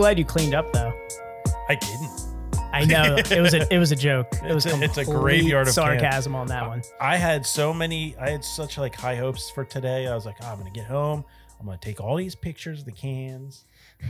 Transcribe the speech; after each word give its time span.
Glad 0.00 0.18
you 0.18 0.24
cleaned 0.24 0.54
up 0.54 0.72
though. 0.72 0.90
I 1.68 1.74
didn't. 1.74 2.10
I 2.72 2.86
know 2.86 3.16
it 3.16 3.38
was 3.42 3.52
a 3.52 3.70
it 3.70 3.78
was 3.78 3.92
a 3.92 3.96
joke. 3.96 4.28
It 4.42 4.54
was 4.54 4.64
It's 4.64 4.74
a- 4.74 4.82
it's 4.82 4.96
a 4.96 5.04
graveyard 5.04 5.68
of 5.68 5.74
sarcasm 5.74 6.34
on 6.34 6.46
that 6.46 6.66
one. 6.66 6.80
I 6.98 7.18
had 7.18 7.44
so 7.44 7.74
many. 7.74 8.16
I 8.18 8.30
had 8.30 8.42
such 8.42 8.78
like 8.78 8.94
high 8.94 9.16
hopes 9.16 9.50
for 9.50 9.62
today. 9.62 10.06
I 10.06 10.14
was 10.14 10.24
like, 10.24 10.36
oh, 10.40 10.46
I'm 10.46 10.56
gonna 10.56 10.70
get 10.70 10.86
home. 10.86 11.22
I'm 11.58 11.66
gonna 11.66 11.76
take 11.82 12.00
all 12.00 12.16
these 12.16 12.34
pictures 12.34 12.78
of 12.78 12.86
the 12.86 12.92
cans. 12.92 13.66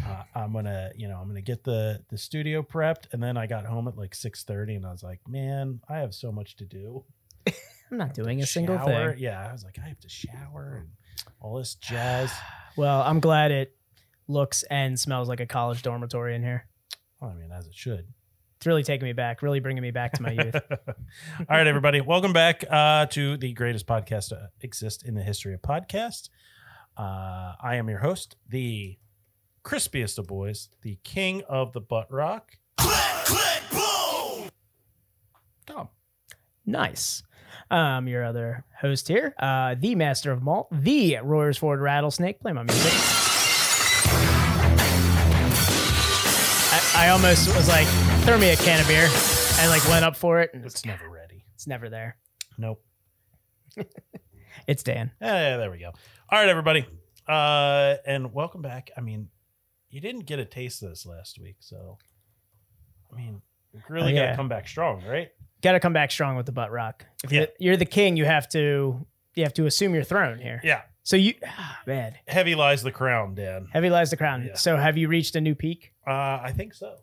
Uh, 0.07 0.23
I'm 0.37 0.53
gonna, 0.53 0.93
you 0.95 1.09
know, 1.09 1.17
I'm 1.17 1.27
gonna 1.27 1.41
get 1.41 1.65
the 1.65 2.05
the 2.09 2.17
studio 2.17 2.63
prepped, 2.63 3.13
and 3.13 3.21
then 3.21 3.37
I 3.37 3.49
got 3.49 3.67
home 3.67 3.89
at 3.89 3.97
like 3.99 4.13
6:30, 4.15 4.77
and 4.77 4.87
I 4.87 4.93
was 4.93 5.03
like, 5.03 5.19
man, 5.27 5.81
I 5.89 5.99
have 5.99 6.15
so 6.15 6.31
much 6.31 6.55
to 6.59 6.65
do. 6.65 7.03
I'm 7.91 7.99
not 7.99 8.15
doing 8.15 8.41
a 8.41 8.47
single 8.47 8.77
shower. 8.77 9.15
thing. 9.15 9.25
Yeah, 9.25 9.45
I 9.45 9.51
was 9.51 9.65
like, 9.65 9.77
I 9.85 9.89
have 9.89 9.99
to 9.99 10.09
shower 10.09 10.77
and 10.83 10.91
all 11.41 11.59
this 11.59 11.75
jazz. 11.75 12.31
Well, 12.77 13.03
I'm 13.03 13.19
glad 13.19 13.51
it 13.51 13.75
looks 14.31 14.63
and 14.65 14.99
smells 14.99 15.29
like 15.29 15.41
a 15.41 15.47
college 15.47 15.83
dormitory 15.83 16.35
in 16.35 16.43
here. 16.43 16.67
Well, 17.21 17.31
I 17.31 17.35
mean, 17.35 17.51
as 17.53 17.67
it 17.67 17.75
should. 17.75 18.07
It's 18.57 18.67
really 18.67 18.83
taking 18.83 19.07
me 19.07 19.13
back, 19.13 19.43
really 19.43 19.61
bringing 19.61 19.83
me 19.83 19.91
back 19.91 20.13
to 20.13 20.23
my 20.23 20.33
youth. 20.33 20.55
all 20.71 21.45
right, 21.49 21.67
everybody, 21.67 22.01
welcome 22.01 22.33
back 22.33 22.63
uh, 22.71 23.07
to 23.07 23.37
the 23.37 23.53
greatest 23.55 23.87
podcast 23.87 24.29
to 24.29 24.51
exist 24.61 25.05
in 25.05 25.15
the 25.15 25.23
history 25.23 25.55
of 25.55 25.63
podcast. 25.63 26.29
Uh, 26.97 27.55
I 27.63 27.77
am 27.77 27.89
your 27.89 28.01
host, 28.01 28.37
the 28.49 28.99
crispiest 29.65 30.19
of 30.19 30.27
boys, 30.27 30.69
the 30.83 30.99
king 31.03 31.43
of 31.49 31.73
the 31.73 31.81
butt 31.81 32.11
rock. 32.13 32.53
Click, 32.77 33.25
click, 33.25 33.63
boom! 33.71 34.51
Tom. 35.67 35.89
nice. 36.67 37.23
Um, 37.71 38.09
your 38.09 38.25
other 38.25 38.65
host 38.81 39.09
here, 39.09 39.35
uh, 39.39 39.75
the 39.79 39.95
master 39.95 40.33
of 40.33 40.43
malt, 40.43 40.69
the 40.71 41.15
Royersford 41.15 41.81
Rattlesnake. 41.81 42.41
Play 42.41 42.53
my 42.53 42.63
music. 42.63 43.30
I, 47.01 47.09
almost 47.09 47.55
was 47.57 47.69
like, 47.69 47.87
throw 48.25 48.37
me 48.39 48.51
a 48.51 48.57
can 48.57 48.79
of 48.81 48.87
beer. 48.87 49.09
I 49.59 49.67
like 49.69 49.87
went 49.89 50.05
up 50.05 50.17
for 50.17 50.41
it, 50.41 50.51
and 50.53 50.65
It's 50.65 50.75
it's, 50.77 50.85
never 50.87 51.09
ready. 51.09 51.45
it's 51.55 51.67
never 51.67 51.89
there. 51.89 52.17
Nope. 52.59 52.83
It's 54.67 54.83
Dan. 54.83 55.11
Yeah, 55.21 55.57
there 55.57 55.71
we 55.71 55.79
go. 55.79 55.87
All 55.89 56.39
right, 56.39 56.49
everybody. 56.49 56.85
Uh, 57.27 57.95
and 58.07 58.33
welcome 58.35 58.61
back. 58.63 58.91
I 58.97 59.01
mean, 59.01 59.29
you 59.89 60.01
didn't 60.01 60.27
get 60.27 60.39
a 60.39 60.45
taste 60.45 60.83
of 60.83 60.91
this 60.91 61.07
last 61.07 61.39
week, 61.41 61.57
so 61.61 61.97
I 63.13 63.17
mean, 63.17 63.41
really 63.89 64.13
Oh, 64.13 64.23
got 64.23 64.31
to 64.31 64.37
come 64.37 64.49
back 64.49 64.69
strong, 64.69 65.03
right? 65.07 65.29
Got 65.63 65.73
to 65.73 65.81
come 65.81 65.93
back 65.93 66.11
strong 66.11 66.37
with 66.37 66.47
the 66.47 66.53
butt 66.53 66.71
rock. 66.71 67.07
If 67.25 67.33
Yeah. 67.33 67.39
you're, 67.41 67.49
you're 67.59 67.77
the 67.79 67.87
king, 67.87 68.17
you 68.17 68.27
have 68.27 68.49
to 68.51 69.07
you 69.35 69.43
have 69.45 69.55
to 69.55 69.67
assume 69.67 69.95
your 69.95 70.05
throne 70.05 70.39
here. 70.39 70.61
Yeah. 70.63 70.83
So 71.03 71.17
you, 71.17 71.35
ah, 71.47 71.81
man, 71.87 72.15
Heavy 72.29 72.55
lies 72.55 72.83
the 72.83 72.93
crown, 72.93 73.35
Dan. 73.35 73.69
heavy 73.73 73.91
lies 73.91 74.11
the 74.11 74.17
crown. 74.17 74.45
Yeah. 74.47 74.55
So 74.55 74.77
have 74.77 74.97
you 74.99 75.09
reached 75.09 75.35
a 75.35 75.41
new 75.41 75.55
peak? 75.55 75.93
Uh, 76.07 76.41
I 76.43 76.53
think 76.55 76.75
so. 76.75 76.97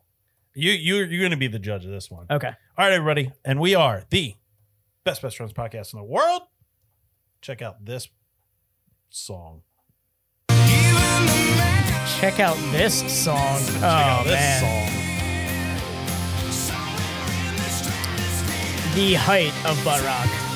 You 0.53 0.72
you 0.72 0.96
you're 0.97 1.19
going 1.22 1.31
to 1.31 1.38
be 1.38 1.47
the 1.47 1.59
judge 1.59 1.85
of 1.85 1.91
this 1.91 2.09
one. 2.09 2.25
Okay. 2.31 2.47
All 2.47 2.53
right, 2.86 2.91
everybody, 2.94 3.31
and 3.46 3.59
we 3.59 3.75
are 3.75 4.03
the 4.09 4.36
best 5.03 5.22
best 5.22 5.38
friends 5.38 5.53
podcast 5.53 5.94
in 5.94 6.00
the 6.00 6.06
world. 6.06 6.41
Check 7.41 7.62
out 7.62 7.86
this 7.86 8.09
song. 9.09 9.62
Check 12.19 12.40
out 12.40 12.57
this 12.72 13.00
song. 13.24 13.59
Check 13.59 13.84
oh 13.84 13.86
out 13.86 14.24
this 14.25 14.34
man, 14.34 14.62
song. 14.62 15.03
the 18.96 19.13
height 19.13 19.53
of 19.66 19.84
butt 19.86 20.03
rock. 20.03 20.47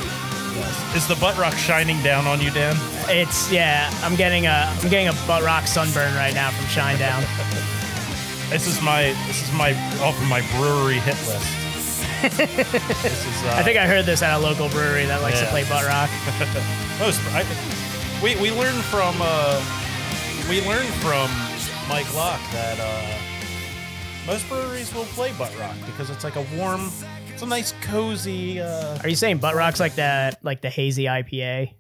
Is 0.96 1.08
the 1.08 1.16
butt 1.16 1.38
rock 1.38 1.54
shining 1.56 2.02
down 2.04 2.28
on 2.28 2.42
you, 2.42 2.52
Dan? 2.52 2.76
It's 3.08 3.52
yeah. 3.52 3.90
I'm 4.04 4.16
getting 4.16 4.46
a 4.48 4.68
I'm 4.82 4.90
getting 4.90 5.08
a 5.08 5.14
butt 5.28 5.44
rock 5.44 5.68
sunburn 5.68 6.14
right 6.16 6.34
now 6.34 6.52
from 6.52 6.66
Shinedown. 6.66 7.24
This 8.52 8.68
is 8.68 8.82
my 8.82 9.16
this 9.28 9.42
is 9.48 9.52
my 9.54 9.72
off 10.04 10.20
of 10.22 10.28
my 10.28 10.42
brewery 10.58 11.00
hit 11.00 11.16
list. 11.26 11.48
this 12.38 13.26
is 13.26 13.44
uh, 13.46 13.54
I 13.56 13.64
think 13.64 13.78
I 13.78 13.88
heard 13.88 14.06
this 14.06 14.22
at 14.22 14.36
a 14.36 14.38
local 14.38 14.68
brewery 14.68 15.06
that 15.06 15.22
likes 15.22 15.40
to 15.40 15.46
Yeah. 15.46 15.52
play 15.52 15.64
butt 15.64 15.86
rock. 15.88 16.10
most 17.00 17.22
I, 17.32 17.46
we 18.22 18.36
we 18.42 18.52
learned 18.52 18.84
from 18.92 19.16
uh 19.22 19.64
we 20.50 20.60
learned 20.68 20.90
from 20.96 21.32
Mike 21.88 22.14
Locke 22.14 22.42
that 22.52 22.78
uh 22.78 24.28
most 24.28 24.48
breweries 24.50 24.94
will 24.94 25.06
play 25.16 25.32
butt 25.38 25.58
rock 25.58 25.78
because 25.86 26.10
it's 26.10 26.26
like 26.26 26.36
a 26.36 26.46
warm 26.58 26.92
it's 27.42 27.48
a 27.48 27.50
nice 27.50 27.74
cozy 27.82 28.60
uh 28.60 29.00
Are 29.02 29.10
you 29.10 29.16
saying 29.16 29.40
butt 29.40 29.56
rock's 29.56 29.80
like 29.80 29.96
that 29.96 30.44
like 30.44 30.62
the 30.62 30.70
hazy 30.70 31.06
IPA 31.06 31.74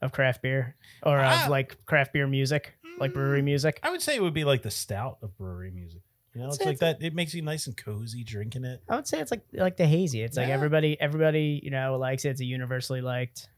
of 0.00 0.12
craft 0.12 0.40
beer 0.40 0.76
or 1.02 1.18
of 1.18 1.24
Ah. 1.24 1.46
like 1.50 1.84
craft 1.84 2.12
beer 2.12 2.28
music, 2.28 2.74
like 3.00 3.12
brewery 3.12 3.42
music? 3.42 3.80
I 3.82 3.90
would 3.90 4.00
say 4.02 4.14
it 4.14 4.22
would 4.22 4.34
be 4.34 4.44
like 4.44 4.62
the 4.62 4.70
stout 4.70 5.18
of 5.20 5.36
brewery 5.36 5.72
music. 5.72 6.00
You 6.32 6.42
know, 6.42 6.46
it's 6.48 6.58
Say 6.58 6.66
like 6.66 6.72
it's 6.74 6.80
that. 6.80 7.02
It 7.02 7.12
makes 7.12 7.34
you 7.34 7.42
nice 7.42 7.66
and 7.66 7.76
cozy 7.76 8.22
drinking 8.22 8.64
it. 8.64 8.82
I 8.88 8.94
would 8.94 9.08
say 9.08 9.18
it's 9.18 9.32
like 9.32 9.42
like 9.52 9.76
the 9.76 9.86
hazy. 9.86 10.22
It's 10.22 10.36
like 10.36 10.46
Yeah. 10.48 10.54
everybody 10.54 10.96
everybody 11.00 11.58
you 11.60 11.70
know 11.70 11.96
likes 11.98 12.24
it. 12.24 12.30
It's 12.30 12.40
a 12.40 12.44
universally 12.44 13.00
liked 13.00 13.48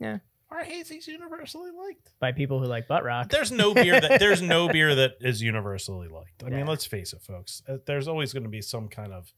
Yeah. 0.00 0.18
Our 0.52 0.64
hazy's 0.64 1.06
universally 1.08 1.70
liked. 1.70 2.12
by 2.20 2.32
people 2.32 2.60
who 2.60 2.66
like 2.66 2.86
butt 2.86 3.04
rock. 3.04 3.30
There's 3.30 3.50
no 3.50 3.72
beer 3.72 3.98
that 3.98 4.20
there's 4.20 4.42
no 4.42 4.68
beer 4.72 4.94
that 4.94 5.12
is 5.20 5.40
universally 5.42 6.08
liked. 6.08 6.44
I 6.44 6.50
mean, 6.50 6.66
let's 6.66 6.84
face 6.84 7.14
it, 7.14 7.22
folks. 7.22 7.62
Uh, 7.66 7.78
There's 7.86 8.06
always 8.06 8.34
going 8.34 8.42
to 8.42 8.50
be 8.50 8.60
some 8.60 8.88
kind 8.88 9.12
of 9.14 9.32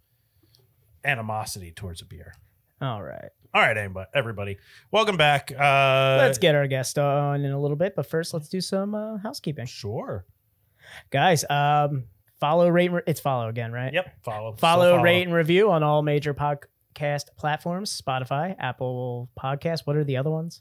animosity 1.05 1.71
towards 1.71 2.03
a 2.03 2.05
beer. 2.05 2.35
All 2.81 3.01
right. 3.03 3.29
All 3.55 3.63
right, 3.63 3.77
everybody, 3.77 4.09
everybody, 4.13 4.57
welcome 4.91 5.17
back. 5.17 5.53
Uh, 5.53 6.17
let's 6.19 6.39
get 6.39 6.57
our 6.57 6.67
guest 6.67 6.99
on 6.99 7.45
in 7.45 7.53
a 7.53 7.61
little 7.61 7.77
bit, 7.77 7.95
but 7.95 8.05
first 8.07 8.35
let's 8.35 8.49
do 8.49 8.61
some 8.61 8.97
uh, 8.97 9.19
housekeeping. 9.19 9.67
sure. 9.67 10.27
Guys, 11.11 11.45
um 11.49 12.05
follow 12.41 12.69
rate 12.69 12.91
re- 12.91 13.03
it's 13.07 13.21
follow 13.21 13.49
again, 13.49 13.71
right? 13.73 13.95
Yep. 13.95 14.25
Follow. 14.25 14.57
Follow, 14.57 14.95
Still 14.95 15.03
rate 15.03 15.23
and 15.23 15.33
review 15.33 15.71
on 15.71 15.83
all 15.85 16.03
major 16.03 16.35
podcast 16.35 17.27
platforms, 17.39 18.03
Spotify, 18.05 18.57
Apple 18.59 19.31
Podcast, 19.39 19.83
what 19.87 19.95
are 19.97 20.05
the 20.05 20.17
other 20.17 20.31
ones? 20.31 20.61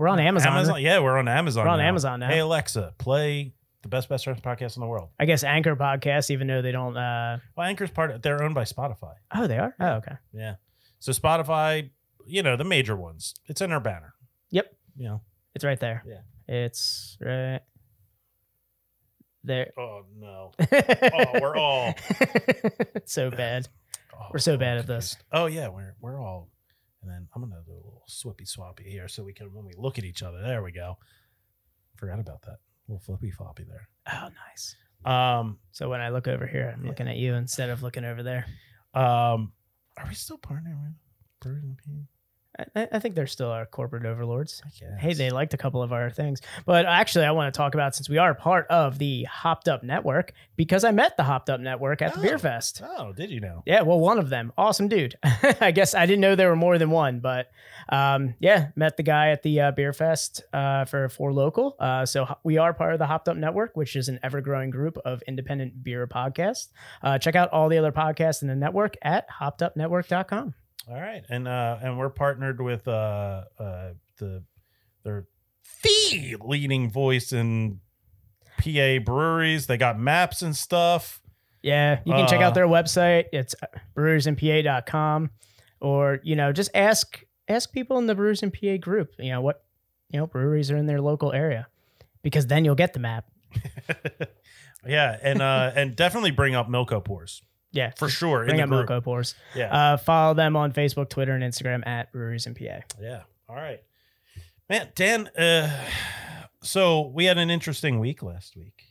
We're 0.00 0.08
on 0.08 0.18
Amazon. 0.18 0.54
Amazon. 0.54 0.80
Yeah, 0.80 1.00
we're 1.00 1.18
on 1.18 1.28
Amazon. 1.28 1.66
We're 1.66 1.72
on 1.72 1.78
now. 1.78 1.84
Amazon 1.88 2.20
now. 2.20 2.28
Hey 2.28 2.38
Alexa, 2.38 2.94
play 2.96 3.52
the 3.82 3.88
best 3.90 4.08
best 4.08 4.24
friends 4.24 4.40
podcast 4.40 4.78
in 4.78 4.80
the 4.80 4.86
world. 4.86 5.10
I 5.20 5.26
guess 5.26 5.44
Anchor 5.44 5.76
Podcast, 5.76 6.30
even 6.30 6.46
though 6.46 6.62
they 6.62 6.72
don't 6.72 6.96
uh 6.96 7.36
Well, 7.54 7.66
Anchor's 7.66 7.90
part. 7.90 8.10
Of, 8.10 8.22
they're 8.22 8.42
owned 8.42 8.54
by 8.54 8.64
Spotify. 8.64 9.12
oh 9.34 9.46
they 9.46 9.58
are? 9.58 9.74
Oh, 9.78 9.90
okay. 9.96 10.14
Yeah. 10.32 10.54
So 11.00 11.12
Spotify, 11.12 11.90
you 12.26 12.42
know, 12.42 12.56
the 12.56 12.64
major 12.64 12.96
ones. 12.96 13.34
It's 13.44 13.60
in 13.60 13.72
our 13.72 13.80
banner. 13.80 14.14
Yep. 14.52 14.74
You 14.96 15.04
know. 15.04 15.20
It's 15.54 15.66
right 15.66 15.78
there. 15.78 16.02
Yeah. 16.06 16.20
It's 16.48 17.18
right 17.20 17.60
there. 19.44 19.70
Oh 19.78 20.06
no. 20.18 20.52
Oh, 20.72 21.40
we're 21.42 21.56
all. 21.56 21.94
so 23.04 23.30
bad. 23.30 23.68
Oh, 24.12 24.26
We're 24.32 24.38
so 24.38 24.58
bad 24.58 24.76
at 24.76 24.86
this. 24.86 25.16
Oh 25.32 25.46
yeah, 25.46 25.68
we're 25.68 25.94
we're 25.98 26.20
all. 26.20 26.50
And 27.02 27.10
then 27.10 27.28
I'm 27.34 27.42
gonna 27.42 27.62
do 27.64 27.72
a 27.72 27.74
little 27.74 28.04
swippy 28.06 28.44
swappy 28.44 28.84
here, 28.86 29.08
so 29.08 29.22
we 29.24 29.32
can 29.32 29.52
when 29.52 29.64
we 29.64 29.72
look 29.76 29.98
at 29.98 30.04
each 30.04 30.22
other. 30.22 30.40
There 30.42 30.62
we 30.62 30.72
go. 30.72 30.98
Forgot 31.96 32.20
about 32.20 32.42
that 32.42 32.58
little 32.88 33.00
flippy 33.00 33.30
floppy 33.30 33.64
there. 33.64 33.88
Oh, 34.12 34.28
nice. 34.48 34.76
Um, 35.04 35.58
So 35.70 35.88
when 35.88 36.00
I 36.00 36.10
look 36.10 36.28
over 36.28 36.46
here, 36.46 36.72
I'm 36.74 36.82
Yeah. 36.84 36.90
looking 36.90 37.08
at 37.08 37.16
you 37.16 37.34
instead 37.34 37.70
of 37.70 37.82
looking 37.82 38.04
over 38.04 38.22
there. 38.22 38.46
um, 38.92 39.52
are 39.96 40.06
we 40.08 40.14
still 40.14 40.38
partnering 40.38 40.94
Brewers 41.40 41.62
and 41.62 41.78
P? 41.78 42.06
I, 42.76 42.88
I 42.92 42.98
think 42.98 43.14
they're 43.14 43.26
still 43.26 43.50
our 43.50 43.66
corporate 43.66 44.04
overlords. 44.06 44.62
Hey, 44.98 45.14
they 45.14 45.30
liked 45.30 45.54
a 45.54 45.56
couple 45.56 45.82
of 45.82 45.92
our 45.92 46.10
things. 46.10 46.40
But 46.66 46.86
actually, 46.86 47.24
I 47.24 47.30
want 47.32 47.52
to 47.52 47.56
talk 47.56 47.74
about 47.74 47.94
since 47.94 48.08
we 48.08 48.18
are 48.18 48.34
part 48.34 48.66
of 48.68 48.98
the 48.98 49.24
Hopped 49.24 49.68
Up 49.68 49.82
Network, 49.82 50.32
because 50.56 50.84
I 50.84 50.90
met 50.90 51.16
the 51.16 51.22
Hopped 51.24 51.50
Up 51.50 51.60
Network 51.60 52.02
at 52.02 52.14
the 52.14 52.20
Beer 52.20 52.34
Oh. 52.34 52.38
Fest. 52.38 52.82
Oh, 52.84 53.12
did 53.12 53.30
you 53.30 53.40
know? 53.40 53.62
Yeah, 53.66 53.82
well, 53.82 53.98
one 54.00 54.18
of 54.18 54.28
them. 54.28 54.52
Awesome 54.58 54.88
dude. 54.88 55.16
I 55.60 55.70
guess 55.70 55.94
I 55.94 56.06
didn't 56.06 56.20
know 56.20 56.34
there 56.34 56.48
were 56.48 56.56
more 56.56 56.78
than 56.78 56.90
one, 56.90 57.20
but 57.20 57.50
um, 57.88 58.34
yeah, 58.40 58.68
met 58.76 58.96
the 58.96 59.02
guy 59.02 59.30
at 59.30 59.42
the 59.42 59.60
uh, 59.60 59.70
Beer 59.72 59.92
Fest 59.92 60.42
uh, 60.52 60.84
for 60.84 61.08
for 61.08 61.32
local. 61.32 61.76
Uh, 61.80 62.06
so 62.06 62.24
ho- 62.24 62.38
we 62.44 62.58
are 62.58 62.72
part 62.74 62.92
of 62.92 62.98
the 62.98 63.06
Hopped 63.06 63.28
Up 63.28 63.36
Network, 63.36 63.76
which 63.76 63.96
is 63.96 64.08
an 64.08 64.18
ever 64.22 64.40
growing 64.40 64.70
group 64.70 64.96
of 65.04 65.22
independent 65.26 65.82
beer 65.82 66.06
podcasts. 66.06 66.68
Uh, 67.02 67.18
check 67.18 67.34
out 67.34 67.48
all 67.50 67.68
the 67.68 67.78
other 67.78 67.92
podcasts 67.92 68.42
in 68.42 68.48
the 68.48 68.54
network 68.56 68.96
at 69.02 69.26
hoppedupnetwork.com. 69.30 70.54
All 70.90 71.00
right, 71.00 71.22
and 71.28 71.46
uh, 71.46 71.78
and 71.82 71.98
we're 71.98 72.10
partnered 72.10 72.60
with 72.60 72.88
uh, 72.88 73.44
uh, 73.58 73.90
the 74.18 74.42
their 75.04 75.26
the 75.84 76.36
leading 76.40 76.90
voice 76.90 77.32
in 77.32 77.80
PA 78.58 78.98
breweries. 79.04 79.66
They 79.66 79.76
got 79.76 79.98
maps 80.00 80.42
and 80.42 80.56
stuff. 80.56 81.20
Yeah, 81.62 82.00
you 82.04 82.12
can 82.12 82.26
check 82.26 82.40
Uh, 82.40 82.44
out 82.44 82.54
their 82.54 82.66
website. 82.66 83.26
It's 83.32 83.54
brewersinpa.com 83.96 85.30
or, 85.80 86.20
you 86.22 86.34
know, 86.36 86.52
just 86.52 86.70
ask 86.74 87.22
ask 87.48 87.72
people 87.72 87.98
in 87.98 88.06
the 88.06 88.14
Brewers 88.14 88.42
in 88.42 88.50
PA 88.50 88.76
group, 88.78 89.10
you 89.18 89.30
know, 89.30 89.40
what, 89.40 89.62
you 90.10 90.18
know, 90.18 90.26
breweries 90.26 90.70
are 90.70 90.76
in 90.76 90.86
their 90.86 91.00
local 91.00 91.32
area 91.32 91.68
because 92.22 92.46
then 92.46 92.64
you'll 92.64 92.74
get 92.74 92.92
the 92.94 93.00
map. 93.00 93.26
Yeah, 94.86 95.18
and 95.22 95.42
uh, 95.42 95.72
and 95.74 95.94
definitely 95.94 96.30
bring 96.30 96.54
up 96.54 96.66
Milko 96.66 97.04
Pours 97.04 97.42
Yeah, 97.72 97.92
for 97.96 98.08
sure. 98.08 98.44
Bring 98.44 98.56
in 98.58 98.72
up 98.72 98.86
group. 98.86 99.04
Pours. 99.04 99.34
Yeah, 99.54 99.72
Uh, 99.92 99.96
follow 99.96 100.34
them 100.34 100.56
on 100.56 100.72
Facebook, 100.72 101.08
Twitter, 101.08 101.32
and 101.32 101.42
Instagram 101.44 101.86
at 101.86 102.10
Breweries 102.12 102.46
and 102.46 102.56
PA. 102.56 102.80
yeah. 103.00 103.22
All 103.48 103.56
right, 103.56 103.80
man. 104.68 104.88
Dan, 104.94 105.28
uh, 105.28 105.84
so 106.62 107.08
we 107.08 107.24
had 107.26 107.38
an 107.38 107.50
interesting 107.50 107.98
week 108.00 108.22
last 108.22 108.56
week. 108.56 108.84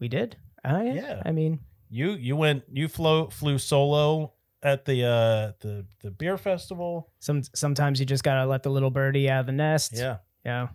We 0.00 0.08
did. 0.08 0.36
Oh 0.64 0.80
yeah. 0.82 0.92
Yeah. 0.94 1.22
I 1.24 1.32
mean, 1.32 1.60
You 1.90 2.12
you 2.12 2.34
went 2.36 2.64
you 2.72 2.88
flew 2.88 3.28
flew 3.30 3.58
solo 3.58 4.32
at 4.62 4.84
the 4.84 5.04
uh 5.04 5.52
the 5.60 5.86
the 6.02 6.10
beer 6.10 6.36
festival. 6.38 7.10
some 7.20 7.42
sometimes 7.54 7.98
you 8.00 8.06
just 8.06 8.22
gotta 8.24 8.46
let 8.46 8.62
the 8.62 8.70
little 8.70 8.90
birdie 8.90 9.28
out 9.30 9.40
of 9.40 9.46
the 9.46 9.52
nest. 9.52 9.92
Yeah. 9.94 10.18
Yeah. 10.44 10.68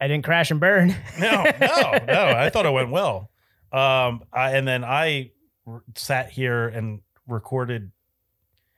I 0.00 0.08
didn't 0.08 0.24
crash 0.24 0.50
and 0.50 0.60
burn. 0.60 0.94
No, 1.18 1.44
no, 1.60 1.92
no. 2.06 2.32
I 2.36 2.50
thought 2.50 2.66
it 2.66 2.72
went 2.72 2.90
well. 2.90 3.30
Um, 3.72 4.24
I, 4.32 4.52
and 4.56 4.66
then 4.66 4.84
I 4.84 5.32
r- 5.66 5.82
sat 5.94 6.30
here 6.30 6.68
and 6.68 7.00
recorded. 7.26 7.90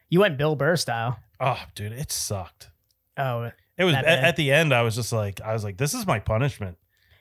you 0.08 0.20
went 0.20 0.38
Bill 0.38 0.56
Burr 0.56 0.76
style. 0.76 1.18
Oh, 1.40 1.58
dude, 1.74 1.92
it 1.92 2.10
sucked. 2.10 2.70
Oh, 3.16 3.50
It 3.76 3.84
was 3.84 3.94
at, 3.94 4.04
at 4.06 4.36
the 4.36 4.50
end. 4.52 4.72
I 4.74 4.82
was 4.82 4.94
just 4.94 5.12
like, 5.12 5.40
I 5.40 5.52
was 5.52 5.62
like, 5.64 5.76
this 5.76 5.94
is 5.94 6.06
my 6.06 6.18
punishment. 6.18 6.78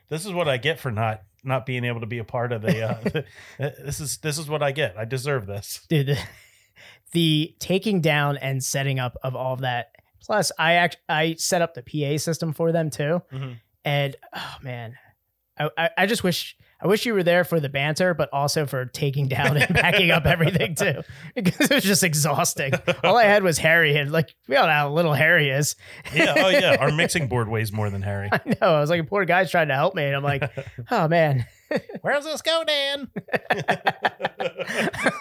This 0.09 0.25
is 0.25 0.31
what 0.33 0.47
I 0.47 0.57
get 0.57 0.79
for 0.79 0.91
not 0.91 1.21
not 1.43 1.65
being 1.65 1.85
able 1.85 1.99
to 2.01 2.05
be 2.07 2.17
a 2.17 2.23
part 2.23 2.51
of 2.51 2.61
the. 2.61 2.81
Uh, 2.81 3.21
this 3.59 3.99
is 3.99 4.17
this 4.19 4.37
is 4.37 4.47
what 4.49 4.63
I 4.63 4.71
get. 4.71 4.97
I 4.97 5.05
deserve 5.05 5.45
this. 5.45 5.85
dude 5.89 6.07
the, 6.07 6.17
the 7.11 7.55
taking 7.59 8.01
down 8.01 8.37
and 8.37 8.63
setting 8.63 8.99
up 8.99 9.17
of 9.23 9.35
all 9.35 9.53
of 9.53 9.61
that 9.61 9.91
plus 10.21 10.51
i 10.59 10.73
act 10.73 10.97
i 11.07 11.35
set 11.37 11.61
up 11.61 11.73
the 11.73 11.81
pa 11.83 12.17
system 12.17 12.51
for 12.53 12.71
them 12.71 12.89
too 12.89 13.21
Mhm. 13.31 13.57
and 13.85 14.15
oh 14.35 14.55
man 14.61 14.95
I, 15.57 15.69
I 15.77 15.89
i 15.99 16.05
just 16.05 16.23
wish 16.23 16.57
i 16.81 16.87
wish 16.87 17.05
you 17.05 17.13
were 17.13 17.23
there 17.23 17.43
for 17.43 17.59
the 17.59 17.69
banter 17.69 18.13
but 18.13 18.29
also 18.33 18.65
for 18.65 18.85
taking 18.85 19.27
down 19.27 19.57
and 19.57 19.73
backing 19.73 20.11
up 20.11 20.25
everything 20.25 20.75
too 20.75 21.01
because 21.35 21.69
it 21.69 21.75
was 21.75 21.83
just 21.83 22.03
exhausting 22.03 22.71
all 23.03 23.17
i 23.17 23.23
had 23.23 23.43
was 23.43 23.57
harry 23.57 23.95
and 23.97 24.11
like 24.11 24.33
we 24.47 24.55
all 24.55 24.65
know 24.67 24.71
how 24.73 24.89
little 24.91 25.13
harry 25.13 25.49
is 25.49 25.75
Yeah. 26.13 26.33
Oh 26.37 26.49
yeah. 26.49 26.77
Our 26.79 26.91
mixing 26.91 27.27
board 27.29 27.47
weighs 27.49 27.71
more 27.71 27.89
than 27.89 28.01
Harry. 28.01 28.29
i 28.31 28.39
know 28.45 28.75
i 28.75 28.79
was 28.79 28.89
like 28.89 29.01
a 29.01 29.03
poor 29.03 29.25
guy's 29.25 29.49
trying 29.51 29.67
to 29.69 29.75
help 29.75 29.95
me 29.95 30.03
and 30.05 30.15
i'm 30.15 30.23
like 30.23 30.43
oh 30.91 31.07
man 31.07 31.45
Where's 32.01 32.23
this 32.25 32.41
go, 32.41 32.63
Dan? 32.65 33.09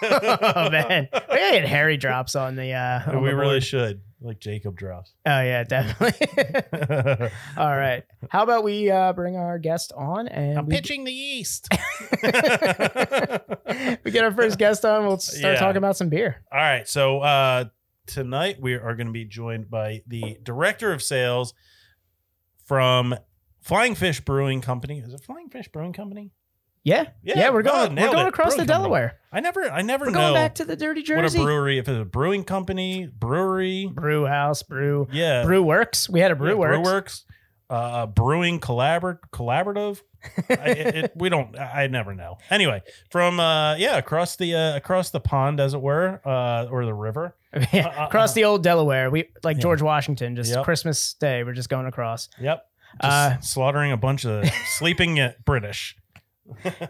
oh 0.03 0.69
man 0.69 1.07
we 1.31 1.39
had 1.39 1.65
harry 1.65 1.97
drops 1.97 2.35
on 2.35 2.55
the 2.55 2.71
uh 2.73 3.01
on 3.11 3.21
we 3.21 3.29
the 3.29 3.35
really 3.35 3.55
board. 3.55 3.63
should. 3.63 4.01
Like 4.19 4.39
Jacob 4.39 4.75
drops. 4.77 5.13
oh 5.25 5.41
yeah 5.41 5.63
definitely 5.63 6.27
All 7.57 7.75
right. 7.77 8.03
How 8.29 8.41
about 8.43 8.63
we 8.63 8.89
uh, 8.89 9.13
bring 9.13 9.35
our 9.35 9.59
guest 9.59 9.93
on 9.95 10.27
and 10.27 10.57
I'm 10.57 10.65
we, 10.65 10.75
pitching 10.75 11.03
the 11.03 11.11
yeast. 11.13 11.67
we 12.23 14.11
get 14.11 14.23
our 14.23 14.31
first 14.33 14.57
guest 14.57 14.83
on. 14.85 15.05
We'll 15.05 15.19
start 15.19 15.53
Yeah. 15.55 15.59
talking 15.59 15.77
about 15.77 15.97
some 15.97 16.09
beer. 16.09 16.43
All 16.51 16.59
right. 16.59 16.87
So 16.87 17.19
uh, 17.19 17.65
tonight 18.07 18.57
we 18.59 18.73
are 18.73 18.95
going 18.95 19.07
to 19.07 19.13
be 19.13 19.25
joined 19.25 19.69
by 19.69 20.01
the 20.07 20.37
director 20.43 20.91
of 20.93 21.03
sales 21.03 21.53
from 22.65 23.15
Flying 23.61 23.93
Fish 23.95 24.19
Brewing 24.21 24.61
Company. 24.61 24.99
Is 24.99 25.13
it 25.13 25.21
Flying 25.21 25.49
Fish 25.49 25.67
Brewing 25.67 25.93
Company? 25.93 26.31
Yeah, 26.87 27.05
Yeah, 27.21 27.33
yeah, 27.37 27.49
we're 27.49 27.59
oh, 27.59 27.63
going. 27.63 27.95
we're 27.95 28.11
going 28.11 28.27
it. 28.27 28.29
across 28.29 28.53
the 28.53 28.57
Brewing 28.59 28.67
company. 28.67 28.83
Delaware. 28.83 29.19
I 29.31 29.39
never, 29.41 29.63
I 29.69 29.81
never 29.81 30.05
We're 30.05 30.11
know 30.11 30.19
going 30.19 30.33
back 30.35 30.55
to 30.55 30.65
the 30.65 30.75
Dirty 30.77 31.03
Jersey. 31.03 31.37
what 31.37 31.43
a 31.43 31.45
brewery. 31.45 31.77
If 31.79 31.89
it's 31.89 31.99
a 32.01 32.05
brewing 32.05 32.45
company, 32.45 33.07
brewery, 33.07 33.87
brew 33.93 34.25
house, 34.25 34.63
brew, 34.63 35.07
yeah, 35.11 35.43
brew 35.43 35.61
works. 35.61 36.09
We 36.09 36.21
had 36.21 36.31
a 36.31 36.35
brew 36.35 36.59
yeah, 36.61 36.67
brew 36.67 36.81
works. 36.81 37.25
Uh, 37.69 38.05
brewing 38.05 38.61
collabor- 38.61 39.19
collaborative. 39.33 40.01
I, 40.49 40.53
it, 40.69 40.95
it- 40.95 41.11
we 41.17 41.27
don't. 41.27 41.59
I 41.59 41.87
never 41.87 42.15
know. 42.15 42.37
Anyway, 42.49 42.81
from 43.11 43.41
uh, 43.41 43.75
yeah, 43.75 43.97
across 43.97 44.37
the 44.37 44.55
uh, 44.55 44.77
across 44.77 45.09
the 45.09 45.19
pond, 45.19 45.59
as 45.59 45.73
it 45.73 45.81
were, 45.81 46.21
uh, 46.25 46.67
or 46.71 46.85
the 46.85 46.93
river. 46.93 47.35
Yeah, 47.73 47.87
Uh, 47.87 48.03
uh, 48.03 48.05
across 48.07 48.33
the 48.33 48.45
old 48.45 48.63
Delaware. 48.63 49.09
We 49.09 49.29
like 49.43 49.57
Yeah. 49.57 49.61
George 49.63 49.81
Washington. 49.81 50.35
Just 50.37 50.53
Yep. 50.53 50.63
Christmas 50.63 51.15
Day. 51.15 51.43
We're 51.43 51.53
just 51.53 51.69
going 51.69 51.85
across. 51.87 52.29
Yep. 52.39 52.65
Just 53.01 53.13
Uh, 53.13 53.39
slaughtering 53.41 53.91
a 53.91 53.97
bunch 53.97 54.25
of 54.25 54.47
sleeping 54.77 55.19
British. 55.43 55.97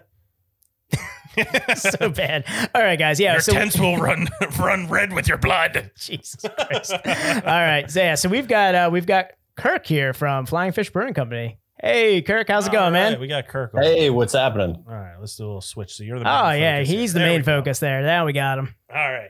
so 1.75 2.09
bad. 2.09 2.45
All 2.73 2.81
right, 2.81 2.97
guys. 2.97 3.19
Yeah. 3.19 3.33
your 3.33 3.41
so 3.41 3.53
tents 3.53 3.79
will 3.79 3.97
run 3.97 4.27
run 4.59 4.87
red 4.87 5.13
with 5.13 5.27
your 5.27 5.37
blood. 5.37 5.91
Jesus 5.97 6.41
Christ. 6.41 6.93
All 6.93 7.41
right. 7.43 7.89
So 7.89 7.99
yeah, 7.99 8.15
so 8.15 8.29
we've 8.29 8.47
got 8.47 8.75
uh 8.75 8.89
we've 8.91 9.05
got 9.05 9.31
Kirk 9.55 9.85
here 9.85 10.13
from 10.13 10.45
Flying 10.45 10.71
Fish 10.71 10.89
Brewing 10.91 11.13
Company. 11.13 11.59
Hey 11.79 12.23
Kirk, 12.23 12.47
how's 12.47 12.65
it 12.67 12.71
going, 12.71 12.85
All 12.85 12.91
man? 12.91 13.19
we 13.19 13.27
got 13.27 13.47
Kirk. 13.47 13.73
on. 13.75 13.83
Hey, 13.83 14.09
what's 14.09 14.33
happening? 14.33 14.83
All 14.87 14.95
right, 14.95 15.15
let's 15.19 15.35
do 15.35 15.43
a 15.43 15.45
little 15.45 15.61
switch. 15.61 15.93
So 15.95 16.03
you're 16.03 16.17
the 16.17 16.25
main 16.25 16.33
Oh 16.33 16.51
yeah, 16.51 16.77
focus 16.77 16.89
here. 16.89 16.99
he's 16.99 17.13
the 17.13 17.19
There 17.19 17.27
main 17.27 17.39
we 17.41 17.45
go. 17.45 17.57
focus 17.59 17.79
there. 17.79 18.01
Now 18.01 18.25
we 18.25 18.33
got 18.33 18.57
him. 18.57 18.73
All 18.93 19.11
right. 19.11 19.29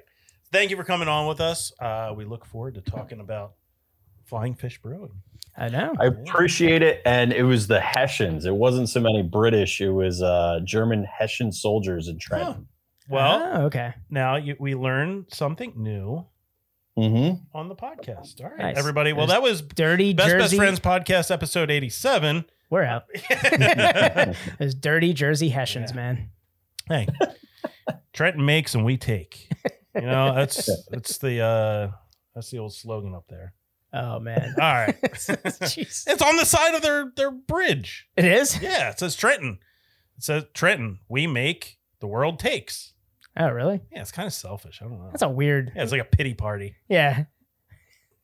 Thank 0.54 0.72
you 0.72 0.78
for 0.78 0.86
coming 0.86 1.10
on 1.10 1.28
with 1.28 1.42
us. 1.42 1.74
Uh, 1.78 2.14
we 2.16 2.24
look 2.24 2.46
forward 2.46 2.76
to 2.76 2.82
talking 2.82 3.20
about 3.20 3.52
Flying 4.24 4.56
Fish 4.56 4.80
Brewing. 4.82 5.12
I 5.58 5.70
know. 5.70 5.94
I 6.00 6.06
appreciate 6.06 6.82
it. 6.84 7.02
And 7.06 7.34
it 7.34 7.44
was 7.44 7.66
the 7.68 7.80
Hessians. 7.82 8.46
It 8.46 8.54
wasn't 8.56 8.90
so 8.90 9.00
many 9.00 9.24
British. 9.24 9.82
It 9.82 9.90
was 9.90 10.22
uh, 10.22 10.60
German 10.64 11.04
Hessian 11.06 11.52
soldiers 11.52 12.08
in 12.08 12.20
Trenton. 12.20 12.68
Well, 13.10 13.42
Oh, 13.44 13.62
okay. 13.66 13.94
now 14.10 14.36
you, 14.36 14.56
we 14.60 14.76
learned 14.76 15.26
something 15.32 15.74
new 15.76 16.26
Mm-hmm. 16.98 17.36
on 17.56 17.70
the 17.70 17.76
podcast. 17.76 18.44
All 18.44 18.50
right, 18.50 18.58
Nice. 18.58 18.78
everybody. 18.78 19.14
Well, 19.14 19.28
There's 19.28 19.36
that 19.38 19.44
was 19.44 19.62
Dirty 19.62 20.14
Best 20.14 20.36
Best 20.36 20.56
Friends 20.56 20.80
podcast 20.80 21.30
episode 21.30 21.70
87. 21.70 22.44
We're 22.72 22.84
out. 22.84 23.04
There's 24.60 24.74
dirty 24.76 25.14
Jersey 25.14 25.50
Hessians, 25.50 25.92
Yeah. 25.92 25.96
man. 25.96 26.30
hey, 26.90 27.08
Trenton 28.14 28.44
makes 28.46 28.74
and 28.76 28.84
we 28.84 28.98
take. 28.98 29.50
You 29.96 30.02
know, 30.02 30.34
that's 30.34 30.70
that's 30.90 31.18
the 31.20 31.40
uh 31.42 31.92
that's 32.36 32.50
the 32.52 32.58
old 32.60 32.74
slogan 32.74 33.14
up 33.16 33.26
there. 33.30 33.54
Oh 33.94 34.20
man. 34.20 34.54
All 34.60 34.74
right. 34.74 34.96
It's 35.04 36.22
on 36.22 36.36
the 36.36 36.46
side 36.46 36.76
of 36.76 36.82
their 36.82 37.12
their 37.16 37.32
bridge. 37.32 38.08
It 38.16 38.26
is? 38.26 38.62
Yeah, 38.62 38.90
it 38.90 39.00
says 39.00 39.16
Trenton. 39.16 39.60
It 40.18 40.24
says 40.24 40.44
Trenton, 40.54 41.00
we 41.08 41.28
make, 41.28 41.80
the 42.00 42.08
world 42.08 42.40
takes. 42.40 42.94
Oh 43.38 43.50
really? 43.50 43.82
Yeah, 43.92 44.02
it's 44.02 44.12
kind 44.12 44.26
of 44.28 44.34
selfish. 44.34 44.80
I 44.82 44.86
don't 44.86 45.00
know. 45.00 45.10
That's 45.12 45.22
a 45.22 45.30
weird 45.30 45.72
yeah, 45.76 45.84
it's 45.84 45.92
like 45.92 46.02
a 46.02 46.06
pity 46.06 46.34
party. 46.34 46.76
Yeah. 46.90 47.26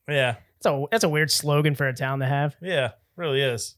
Yeah, 0.08 0.36
That's 0.62 0.66
a 0.66 0.84
that's 0.90 1.04
a 1.04 1.08
weird 1.08 1.30
slogan 1.30 1.74
for 1.74 1.88
a 1.88 1.94
town 1.94 2.18
to 2.18 2.26
have. 2.26 2.56
yeah, 2.60 2.90
really 3.16 3.40
is. 3.40 3.76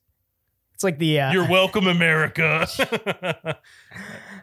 It's 0.77 0.85
like 0.85 0.99
the 0.99 1.21
uh, 1.21 1.33
You're 1.33 1.49
welcome, 1.49 1.87
America. 1.87 2.69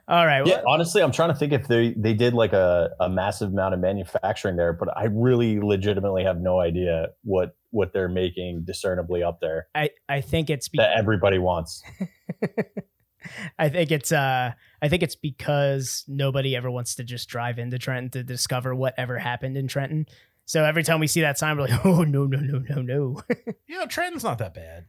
all 0.08 0.25
right. 0.25 0.44
Yeah, 0.48 0.63
honestly, 0.68 1.04
I'm 1.04 1.12
trying 1.12 1.30
to 1.30 1.36
think 1.36 1.54
if 1.54 1.68
they, 1.68 1.94
they 1.96 2.16
did 2.16 2.34
like 2.34 2.54
a, 2.54 2.90
a 3.00 3.08
massive 3.08 3.52
amount 3.52 3.75
of 3.75 3.80
manufacturing 3.80 4.56
there, 4.56 4.74
but 4.74 4.90
I 4.98 5.04
really 5.12 5.60
legitimately 5.60 6.24
have 6.24 6.40
no 6.42 6.60
idea 6.60 7.10
what 7.24 7.56
what 7.70 7.94
they're 7.94 8.10
making 8.10 8.63
discernibly 8.66 9.22
up 9.22 9.42
there 9.42 9.68
I, 9.75 9.92
I 10.10 10.22
think 10.22 10.50
it's 10.50 10.70
be- 10.70 10.80
that 10.80 10.98
everybody 10.98 11.38
wants. 11.38 11.84
I 13.60 13.70
think 13.70 13.92
it's 13.92 14.12
uh 14.12 14.54
I 14.82 14.90
think 14.90 15.04
it's 15.04 15.16
because 15.16 16.04
nobody 16.08 16.56
ever 16.56 16.72
wants 16.72 16.96
to 16.96 17.04
just 17.04 17.30
drive 17.30 17.60
into 17.60 17.78
Trenton 17.78 18.10
to 18.10 18.24
discover 18.24 18.74
whatever 18.74 19.20
happened 19.20 19.56
in 19.56 19.68
Trenton. 19.68 20.08
So 20.46 20.63
every 20.63 20.82
time 20.82 21.00
we 21.00 21.06
see 21.06 21.22
that 21.22 21.38
sign, 21.38 21.58
we're 21.58 21.68
like, 21.68 21.86
oh 21.86 22.02
no, 22.02 22.25
no, 22.25 22.40
no, 22.40 22.58
no, 22.58 22.82
no. 22.82 23.22
you 23.68 23.78
know, 23.78 23.86
Trenton's 23.86 24.24
not 24.24 24.40
that 24.40 24.56
bad. 24.56 24.86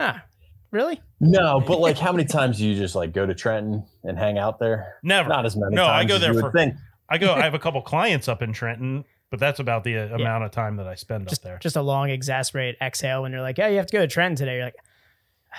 ah, 0.00 0.24
really? 0.70 1.00
No, 1.20 1.60
but 1.66 1.80
like 1.80 1.98
how 1.98 2.12
many 2.12 2.24
times 2.26 2.58
do 2.58 2.66
you 2.66 2.74
just 2.76 2.94
like 2.94 3.12
go 3.12 3.24
to 3.26 3.34
Trenton 3.34 3.84
and 4.04 4.18
hang 4.18 4.38
out 4.38 4.58
there? 4.58 4.96
Never. 5.02 5.28
Not 5.28 5.46
as 5.46 5.56
many 5.56 5.74
No, 5.74 5.86
I 5.86 6.04
go 6.04 6.16
as 6.16 6.20
there 6.20 6.34
for- 6.34 6.52
think. 6.52 6.74
I 7.08 7.18
go. 7.18 7.32
I 7.34 7.42
have 7.42 7.54
a 7.54 7.58
couple 7.58 7.80
clients 7.82 8.28
up 8.28 8.42
in 8.42 8.52
Trenton. 8.52 9.04
but 9.30 9.40
that's 9.40 9.60
about 9.60 9.84
the 9.84 9.96
uh, 9.96 10.14
amount 10.14 10.44
of 10.44 10.50
time 10.50 10.76
that 10.76 10.86
I 10.86 10.94
spend 10.94 11.28
Just 11.28 11.42
up 11.42 11.44
there. 11.44 11.58
just 11.58 11.76
a 11.76 11.82
long 11.82 12.08
exasperated 12.10 12.76
exhale 12.82 13.22
when 13.22 13.32
you're 13.32 13.40
like, 13.42 13.58
yeah, 13.58 13.68
you 13.68 13.76
have 13.78 13.86
to 13.86 13.92
go 13.92 14.00
to 14.00 14.06
Trenton 14.06 14.36
today. 14.36 14.56
You're 14.56 14.64
like, 14.64 14.76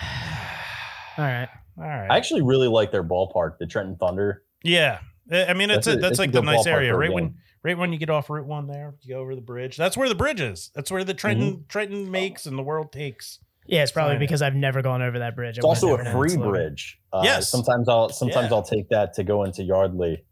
all 1.18 1.24
right. 1.24 1.48
All 1.78 1.84
right. 1.84 2.10
I 2.10 2.16
actually 2.16 2.42
really 2.42 2.68
like 2.68 2.90
their 2.92 3.04
ballpark, 3.04 3.58
the 3.58 3.66
Trenton 3.66 3.96
Thunder. 3.96 4.42
yeah. 4.62 5.00
I 5.32 5.46
I 5.46 5.54
mean, 5.54 5.70
it's 5.70 5.86
That's 5.86 5.96
a, 5.96 5.98
a- 5.98 6.00
that's 6.00 6.10
it's 6.12 6.18
a 6.18 6.22
like 6.22 6.32
the 6.32 6.42
nice 6.42 6.66
area, 6.66 6.90
for 6.90 6.96
a 6.96 6.98
right 6.98 7.12
when 7.12 7.34
right 7.62 7.78
when 7.78 7.92
you 7.92 7.98
get 7.98 8.10
off 8.10 8.28
Route 8.30 8.46
One. 8.46 8.66
There, 8.66 8.94
you 9.02 9.14
go 9.14 9.20
over 9.20 9.34
the 9.36 9.40
bridge. 9.40 9.76
That's 9.76 9.96
where 9.96 10.08
the 10.08 10.14
bridge 10.16 10.40
is. 10.40 10.70
That's 10.74 10.90
where 10.90 11.04
the 11.04 11.14
Trenton 11.14 11.52
Mm-hmm. 11.52 11.62
Trenton 11.68 12.10
makes 12.10 12.46
and 12.46 12.58
the 12.58 12.62
world 12.64 12.90
takes. 12.90 13.38
Yeah, 13.70 13.82
it's 13.82 13.92
probably 13.92 14.14
Fine. 14.14 14.20
because 14.20 14.42
I've 14.42 14.54
never 14.54 14.82
gone 14.82 15.00
over 15.00 15.20
that 15.20 15.36
bridge. 15.36 15.56
It's 15.56 15.64
also 15.64 15.96
a 15.96 16.04
free 16.12 16.36
bridge. 16.36 16.98
Uh, 17.12 17.22
Yes. 17.24 17.48
Sometimes 17.48 17.88
I'll 17.88 18.08
sometimes 18.08 18.50
Yeah. 18.50 18.56
I'll 18.56 18.62
take 18.62 18.88
that 18.90 19.14
to 19.14 19.24
go 19.24 19.44
into 19.44 19.62
Yardley. 19.62 20.24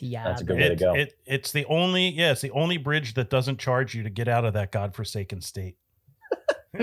That's 0.00 0.40
a 0.40 0.44
good 0.44 0.56
way 0.56 0.68
to 0.68 0.72
It, 0.72 0.78
go. 0.80 0.94
it 0.94 1.14
it's 1.26 1.52
the 1.52 1.64
only 1.66 2.08
yeah, 2.08 2.32
it's 2.32 2.40
the 2.40 2.50
only 2.50 2.78
bridge 2.78 3.14
that 3.14 3.30
doesn't 3.30 3.58
charge 3.60 3.94
you 3.94 4.02
to 4.02 4.10
get 4.10 4.26
out 4.26 4.44
of 4.44 4.54
that 4.54 4.72
godforsaken 4.72 5.40
state. 5.40 5.76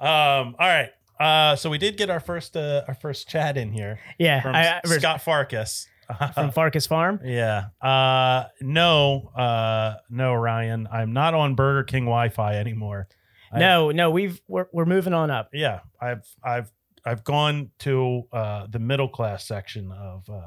um. 0.00 0.54
All 0.54 0.54
right. 0.58 0.90
Uh. 1.18 1.56
So 1.56 1.70
we 1.70 1.78
did 1.78 1.96
get 1.96 2.10
our 2.10 2.20
first 2.20 2.56
uh 2.56 2.82
our 2.88 2.94
first 2.94 3.28
chat 3.28 3.56
in 3.56 3.72
here 3.72 3.98
Yeah, 4.18 4.42
from 4.42 4.54
I, 4.54 4.80
I, 4.84 4.88
Scott 4.98 5.22
Farkas. 5.22 5.86
From 6.34 6.50
Farkas 6.52 6.86
Farm. 6.86 7.20
Yeah. 7.24 7.66
Uh 7.80 8.44
no, 8.60 9.30
uh 9.36 9.94
no, 10.10 10.34
Ryan. 10.34 10.88
I'm 10.90 11.12
not 11.12 11.34
on 11.34 11.54
Burger 11.54 11.84
King 11.84 12.04
Wi-Fi 12.04 12.56
anymore. 12.56 13.08
No, 13.54 13.90
no, 13.90 14.10
we've 14.10 14.40
we're, 14.48 14.66
we're 14.72 14.84
moving 14.84 15.12
on 15.14 15.30
up. 15.30 15.50
Yeah. 15.52 15.80
I've 16.00 16.26
I've 16.42 16.70
I've 17.04 17.24
gone 17.24 17.70
to 17.80 18.24
uh 18.32 18.66
the 18.68 18.78
middle 18.78 19.08
class 19.08 19.46
section 19.46 19.92
of 19.92 20.28
uh 20.28 20.40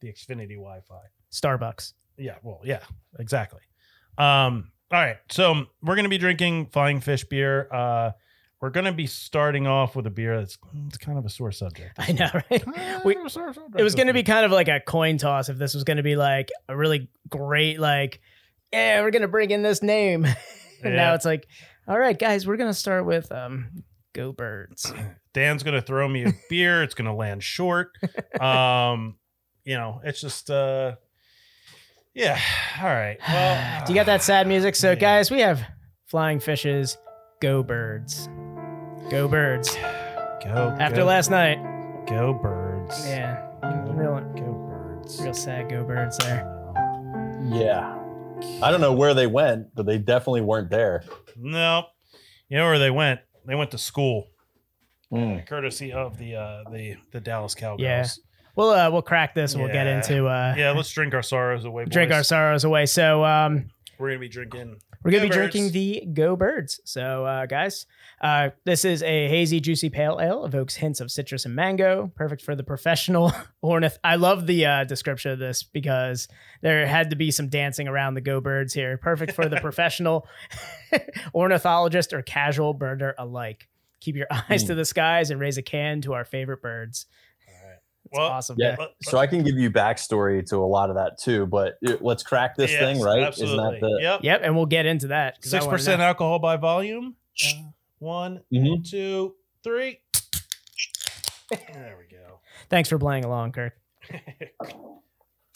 the 0.00 0.08
Xfinity 0.08 0.56
Wi-Fi. 0.56 1.00
Starbucks. 1.32 1.92
Yeah, 2.16 2.36
well, 2.42 2.60
yeah, 2.64 2.80
exactly. 3.18 3.60
Um 4.18 4.72
all 4.90 5.00
right. 5.00 5.16
So 5.30 5.66
we're 5.82 5.96
gonna 5.96 6.08
be 6.08 6.18
drinking 6.18 6.66
flying 6.66 7.00
fish 7.00 7.24
beer. 7.24 7.68
Uh 7.72 8.12
we're 8.66 8.70
gonna 8.70 8.90
be 8.92 9.06
starting 9.06 9.68
off 9.68 9.94
with 9.94 10.08
a 10.08 10.10
beer 10.10 10.36
that's 10.40 10.58
it's 10.88 10.98
kind 10.98 11.16
of 11.18 11.24
a 11.24 11.28
sore 11.28 11.52
subject. 11.52 11.92
I 11.98 12.10
know, 12.10 12.28
right? 12.34 13.04
We- 13.04 13.14
of 13.14 13.30
subject 13.30 13.60
it 13.78 13.82
was 13.84 13.94
going 13.94 14.08
to 14.08 14.12
be 14.12 14.24
kind 14.24 14.44
of 14.44 14.50
like 14.50 14.66
a 14.66 14.80
coin 14.80 15.18
toss 15.18 15.48
if 15.48 15.56
this 15.56 15.72
was 15.72 15.84
going 15.84 15.98
to 15.98 16.02
be 16.02 16.16
like 16.16 16.50
a 16.68 16.76
really 16.76 17.08
great 17.28 17.78
like 17.78 18.20
yeah 18.72 19.00
we're 19.02 19.12
going 19.12 19.22
to 19.22 19.28
bring 19.28 19.52
in 19.52 19.62
this 19.62 19.84
name 19.84 20.24
and 20.24 20.34
Yeah. 20.82 20.90
now 20.96 21.14
it's 21.14 21.24
like 21.24 21.46
all 21.86 21.96
right 21.96 22.18
guys 22.18 22.44
we're 22.44 22.56
going 22.56 22.70
to 22.70 22.74
start 22.78 23.06
with 23.06 23.30
um 23.30 23.84
go 24.14 24.32
birds 24.32 24.92
Dan's 25.32 25.62
gonna 25.62 25.82
throw 25.82 26.08
me 26.08 26.24
a 26.24 26.32
beer. 26.50 26.82
It's 26.82 26.94
gonna 26.94 27.14
land 27.14 27.44
short. 27.44 27.90
Um, 28.40 29.16
you 29.64 29.76
know, 29.76 30.00
it's 30.02 30.20
just 30.20 30.50
uh 30.50 30.96
yeah. 32.14 32.40
All 32.80 32.88
right. 32.88 33.18
Well 33.28 33.84
do 33.86 33.92
you 33.92 33.98
got 33.98 34.06
that 34.06 34.22
sad 34.24 34.48
music 34.48 34.74
so 34.74 34.88
yeah. 34.92 34.94
guys 34.96 35.30
we 35.30 35.40
have 35.40 35.62
flying 36.06 36.40
fishes 36.40 36.96
go 37.42 37.62
birds 37.62 38.28
go 39.10 39.28
birds 39.28 39.74
go 40.44 40.76
after 40.80 40.96
go, 41.02 41.04
last 41.04 41.30
night 41.30 41.58
go 42.08 42.32
birds. 42.34 43.06
yeah 43.06 43.42
Go, 43.62 43.92
real, 43.92 44.20
go 44.36 44.52
birds. 44.52 45.20
real 45.22 45.34
sad 45.34 45.68
go 45.68 45.82
birds 45.84 46.16
there 46.18 46.52
Yeah. 47.50 47.92
I 48.62 48.70
don't 48.70 48.80
know 48.82 48.92
where 48.92 49.14
they 49.14 49.26
went, 49.26 49.74
but 49.74 49.86
they 49.86 49.96
definitely 49.98 50.42
weren't 50.42 50.68
there. 50.68 51.04
No. 51.36 51.84
You 52.50 52.58
know 52.58 52.64
where 52.66 52.78
they 52.78 52.90
went? 52.90 53.20
They 53.46 53.54
went 53.54 53.70
to 53.70 53.78
school, 53.78 54.26
Mm. 55.12 55.46
courtesy 55.46 55.92
of 55.92 56.18
the 56.18 56.34
uh 56.36 56.64
the 56.70 56.96
the 57.12 57.20
Dallas 57.20 57.54
Cowgirls. 57.54 57.80
Yeah. 57.80 58.06
we'll 58.56 58.70
uh 58.70 58.90
we'll 58.90 59.02
crack 59.02 59.34
this 59.34 59.54
and 59.54 59.62
we'll 59.62 59.72
get 59.72 59.86
into 59.86 60.26
uh 60.26 60.54
Yeah, 60.56 60.72
let's 60.72 60.90
drink 60.90 61.14
our 61.14 61.22
sorrows 61.22 61.64
away. 61.64 61.84
drink 61.86 62.12
our 62.12 62.22
sorrows 62.24 62.64
away 62.64 62.86
so 62.86 63.24
um 63.24 63.70
We're 63.98 64.08
gonna 64.08 64.20
be 64.20 64.28
drinking. 64.28 64.76
We're 65.02 65.10
gonna 65.12 65.24
Go 65.24 65.28
be 65.28 65.34
drinking 65.34 65.70
the 65.72 66.04
Go 66.12 66.36
Birds. 66.36 66.80
So, 66.84 67.24
uh, 67.24 67.46
guys, 67.46 67.86
uh, 68.20 68.50
this 68.64 68.84
is 68.84 69.02
a 69.02 69.28
hazy, 69.28 69.60
juicy 69.60 69.88
pale 69.90 70.18
ale. 70.20 70.44
Evokes 70.44 70.74
hints 70.76 71.00
of 71.00 71.10
citrus 71.10 71.44
and 71.44 71.54
mango. 71.54 72.10
Perfect 72.16 72.42
for 72.42 72.54
the 72.54 72.62
professional 72.64 73.32
ornith. 73.64 73.96
I 74.04 74.16
love 74.16 74.46
the 74.46 74.66
uh, 74.66 74.84
description 74.84 75.30
of 75.32 75.38
this 75.38 75.62
because 75.62 76.28
there 76.62 76.86
had 76.86 77.10
to 77.10 77.16
be 77.16 77.30
some 77.30 77.48
dancing 77.48 77.88
around 77.88 78.14
the 78.14 78.20
Go 78.20 78.40
Birds 78.40 78.74
here. 78.74 78.96
Perfect 78.98 79.32
for 79.32 79.48
the 79.48 79.56
professional 79.60 80.26
ornithologist 81.34 82.12
or 82.12 82.22
casual 82.22 82.74
birder 82.74 83.14
alike. 83.18 83.68
Keep 84.00 84.16
your 84.16 84.26
eyes 84.30 84.62
Hmm. 84.62 84.68
to 84.68 84.74
the 84.74 84.84
skies 84.84 85.30
and 85.30 85.40
raise 85.40 85.58
a 85.58 85.62
can 85.62 86.00
to 86.02 86.12
our 86.12 86.24
favorite 86.24 86.62
birds. 86.62 87.06
It's 88.06 88.16
Well, 88.18 88.28
awesome. 88.28 88.56
Yeah. 88.58 88.76
Let- 88.78 88.90
So 89.02 89.18
I 89.18 89.26
can 89.26 89.42
give 89.42 89.56
you 89.56 89.70
backstory 89.70 90.44
to 90.50 90.56
a 90.56 90.66
lot 90.66 90.90
of 90.90 90.96
that 90.96 91.18
too, 91.18 91.46
but 91.46 91.74
it- 91.82 92.02
let's 92.02 92.22
crack 92.22 92.56
this 92.56 92.70
yes, 92.70 92.80
thing, 92.80 93.00
right? 93.00 93.22
Absolutely. 93.24 93.54
Isn't 93.64 93.72
that 93.72 93.80
the 93.80 93.98
yep. 94.02 94.20
Yep, 94.22 94.40
and 94.44 94.56
we'll 94.56 94.66
get 94.66 94.86
into 94.86 95.08
that. 95.08 95.44
Six 95.44 95.66
percent 95.66 96.00
alcohol 96.00 96.38
by 96.38 96.56
volume. 96.56 97.16
Uh, 97.44 97.70
one, 97.98 98.40
Mhm. 98.52 98.88
two, 98.88 99.34
three. 99.62 100.00
There 101.50 101.96
we 101.98 102.16
go. 102.16 102.40
Thanks 102.70 102.88
for 102.88 102.98
playing 102.98 103.24
along, 103.24 103.52
Kirk. 103.52 103.74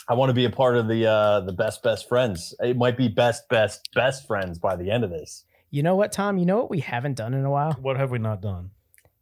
I 0.08 0.14
want 0.14 0.30
to 0.30 0.34
be 0.34 0.44
a 0.44 0.50
part 0.50 0.76
of 0.76 0.88
the 0.88 1.06
uh 1.06 1.40
the 1.40 1.52
best 1.52 1.82
best 1.82 2.08
friends. 2.08 2.54
It 2.60 2.76
might 2.76 2.96
be 2.96 3.08
best 3.08 3.48
best 3.48 3.88
best 3.94 4.26
friends 4.26 4.58
by 4.58 4.76
the 4.76 4.90
end 4.90 5.04
of 5.04 5.10
this. 5.10 5.44
You 5.70 5.82
know 5.84 5.94
what, 5.94 6.10
Tom? 6.10 6.36
You 6.36 6.46
know 6.46 6.56
what 6.56 6.70
we 6.70 6.80
haven't 6.80 7.14
done 7.16 7.32
in 7.32 7.44
a 7.44 7.50
while? 7.50 7.72
What 7.74 7.96
have 7.96 8.10
we 8.10 8.18
not 8.18 8.40
done? 8.42 8.70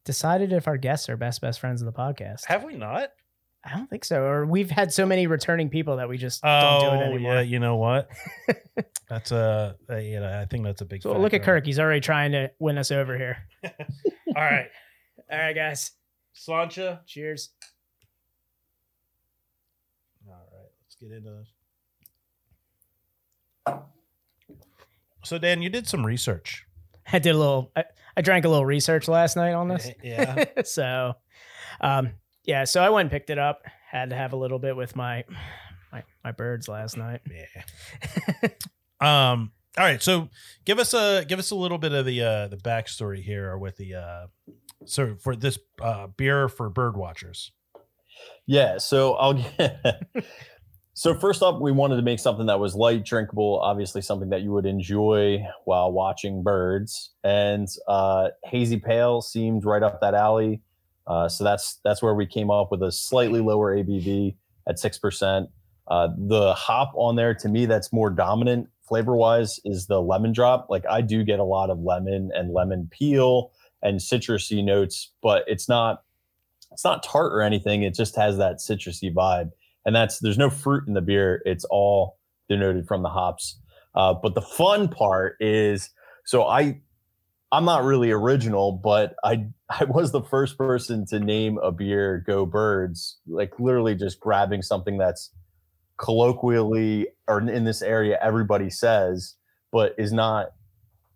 Decided 0.09 0.55
if 0.55 0.67
our 0.67 0.79
guests 0.79 1.11
are 1.11 1.19
best 1.19 1.43
best 1.43 1.61
friends 1.61 1.83
of 1.83 1.87
the 1.87 1.93
podcast. 1.93 2.47
Have 2.47 2.65
we 2.65 2.77
not? 2.77 3.11
I 3.63 3.77
don't 3.77 3.91
think 3.91 4.07
so. 4.07 4.23
Or 4.23 4.47
we've 4.47 4.71
had 4.71 4.91
so 4.91 5.05
many 5.05 5.27
returning 5.27 5.69
people 5.69 5.99
that 5.99 6.09
we 6.09 6.17
just 6.17 6.41
don't 6.41 6.81
do 6.81 6.87
it 6.87 6.89
Oh, 6.89 7.13
anymore. 7.13 7.35
yeah. 7.35 7.41
You 7.43 7.59
know 7.59 7.77
what? 7.77 8.09
that's 9.11 9.33
a, 9.33 9.77
a 9.91 10.01
you 10.01 10.19
know, 10.19 10.41
I 10.41 10.47
think 10.47 10.65
that's 10.65 10.81
a 10.81 10.87
big. 10.87 11.03
So 11.03 11.13
look 11.19 11.35
at. 11.35 11.43
Kirk. 11.43 11.67
He's 11.67 11.79
already 11.79 12.01
trying 12.01 12.33
to 12.33 12.51
win 12.59 12.79
us 12.79 12.91
over 12.91 13.19
here. 13.19 13.37
All 13.65 14.43
right, 14.43 14.69
All 15.31 15.39
right, 15.39 15.53
guys. 15.55 15.91
Sláinte. 16.35 17.01
Cheers. 17.07 17.51
All 20.27 20.33
right, 20.33 20.71
let's 20.87 20.95
get 20.99 21.13
into 21.13 21.45
this. 23.67 23.75
So 25.25 25.37
Dan, 25.37 25.61
you 25.61 25.69
did 25.69 25.87
some 25.87 26.07
research. 26.07 26.65
I 27.13 27.19
did 27.19 27.35
a 27.35 27.39
little. 27.39 27.73
I, 27.77 27.85
I 28.19 28.21
drank 28.21 28.45
a 28.45 28.49
little 28.49 28.67
research 28.67 29.07
last 29.07 29.37
night 29.37 29.53
on 29.53 29.69
this. 29.69 29.89
Yeah. 30.03 30.45
so, 30.65 31.15
um, 31.81 32.11
yeah. 32.45 32.65
So 32.65 32.83
I 32.83 32.91
went 32.91 33.07
and 33.07 33.11
picked 33.13 33.31
it 33.31 33.39
up. 33.39 33.63
Had 33.89 34.11
to 34.11 34.17
have 34.17 34.33
a 34.33 34.37
little 34.37 34.59
bit 34.59 34.77
with 34.77 34.97
my 34.97 35.25
my, 35.93 36.03
my 36.25 36.33
birds 36.33 36.69
last 36.69 36.97
night. 36.97 37.21
Yeah. 37.31 38.49
um. 39.01 39.53
All 39.79 39.85
right. 39.85 40.03
So 40.03 40.31
give 40.65 40.81
us 40.81 40.95
a 40.95 41.25
give 41.29 41.39
us 41.39 41.53
a 41.53 41.55
little 41.55 41.79
bit 41.79 41.93
of 41.93 42.05
the 42.05 42.21
uh 42.23 42.49
the 42.49 42.57
backstory 42.57 43.23
here 43.23 43.57
with 43.57 43.77
the 43.77 43.95
uh 43.95 44.27
so 44.85 45.15
for 45.21 45.37
this 45.37 45.59
uh 45.81 46.09
beer 46.09 46.49
for 46.49 46.69
bird 46.69 46.97
watchers. 46.97 47.53
Yeah, 48.47 48.79
so 48.79 49.15
I'll 49.15 49.35
get 49.59 50.03
So 50.99 51.15
first 51.15 51.45
up, 51.45 51.61
we 51.61 51.71
wanted 51.71 51.95
to 51.95 52.03
make 52.03 52.19
something 52.19 52.47
that 52.47 52.59
was 52.59 52.75
light, 52.75 53.05
drinkable, 53.05 53.61
obviously 53.61 54.03
something 54.03 54.31
that 54.31 54.43
you 54.43 54.51
would 54.51 54.67
enjoy 54.67 55.47
while 55.65 55.93
watching 55.93 56.43
birds. 56.43 57.13
And 57.23 57.69
uh, 57.87 58.31
hazy 58.43 58.81
pale 58.81 59.23
seemed 59.23 59.65
right 59.65 59.85
up 59.85 60.01
that 60.01 60.15
alley. 60.15 60.61
Uh, 61.07 61.29
so 61.29 61.45
that's 61.45 61.79
that's 61.85 62.03
where 62.03 62.17
we 62.17 62.27
came 62.27 62.51
up 62.51 62.73
with 62.73 62.83
a 62.83 62.91
slightly 62.91 63.39
lower 63.41 63.77
ABV 63.77 64.35
at 64.67 64.81
six 64.81 64.99
percent. 64.99 65.49
Uh, 65.87 66.09
the 66.19 66.53
hop 66.55 66.91
on 66.97 67.15
there, 67.15 67.33
to 67.33 67.49
me, 67.49 67.65
that's 67.65 67.93
more 67.93 68.11
dominant 68.11 68.69
flavor 68.83 69.15
wise, 69.15 69.61
is 69.65 69.87
the 69.87 70.03
lemon 70.03 70.33
drop. 70.33 70.67
Like 70.69 70.85
I 70.91 71.01
do 71.01 71.23
get 71.23 71.39
a 71.39 71.45
lot 71.45 71.71
of 71.71 71.79
lemon 71.79 72.33
and 72.35 72.53
lemon 72.53 72.89
peel 72.91 73.53
and 73.85 74.01
citrusy 74.01 74.65
notes, 74.65 75.13
but 75.23 75.45
it's 75.47 75.69
not 75.69 76.03
it's 76.73 76.83
not 76.83 77.05
tart 77.05 77.33
or 77.33 77.41
anything. 77.41 77.85
It 77.85 77.95
just 77.95 78.17
has 78.17 78.37
that 78.39 78.57
citrusy 78.57 79.15
vibe 79.15 79.53
and 79.89 79.97
that's 79.97 80.19
there's 80.19 80.37
no 80.37 80.51
fruit 80.51 80.87
in 80.87 80.93
the 80.93 81.01
beer. 81.01 81.41
It's 81.47 81.65
all 81.71 82.19
denoted 82.47 82.87
from 82.87 83.03
the 83.03 83.09
hops. 83.09 83.59
Uh, 83.95 84.13
but 84.13 84.35
the 84.35 84.43
fun 84.43 84.89
part 84.89 85.37
is, 85.41 85.89
so 86.27 86.45
I, 86.45 86.83
I'm 87.53 87.65
not 87.65 87.85
really 87.85 88.11
original, 88.11 88.71
but 88.71 89.15
I 89.25 89.47
I 89.71 89.85
was 89.85 90.13
the 90.13 90.21
first 90.21 90.59
person 90.59 91.07
to 91.07 91.19
name 91.19 91.57
a 91.63 91.73
beer 91.73 92.23
"Go 92.27 92.45
Birds," 92.45 93.17
like 93.27 93.59
literally 93.59 93.95
just 93.95 94.21
grabbing 94.21 94.61
something 94.61 94.99
that's 94.99 95.31
colloquially 95.97 97.09
or 97.27 97.41
in 97.41 97.65
this 97.65 97.81
area 97.81 98.19
everybody 98.21 98.69
says, 98.69 99.37
but 99.73 99.95
is 99.97 100.13
not. 100.13 100.49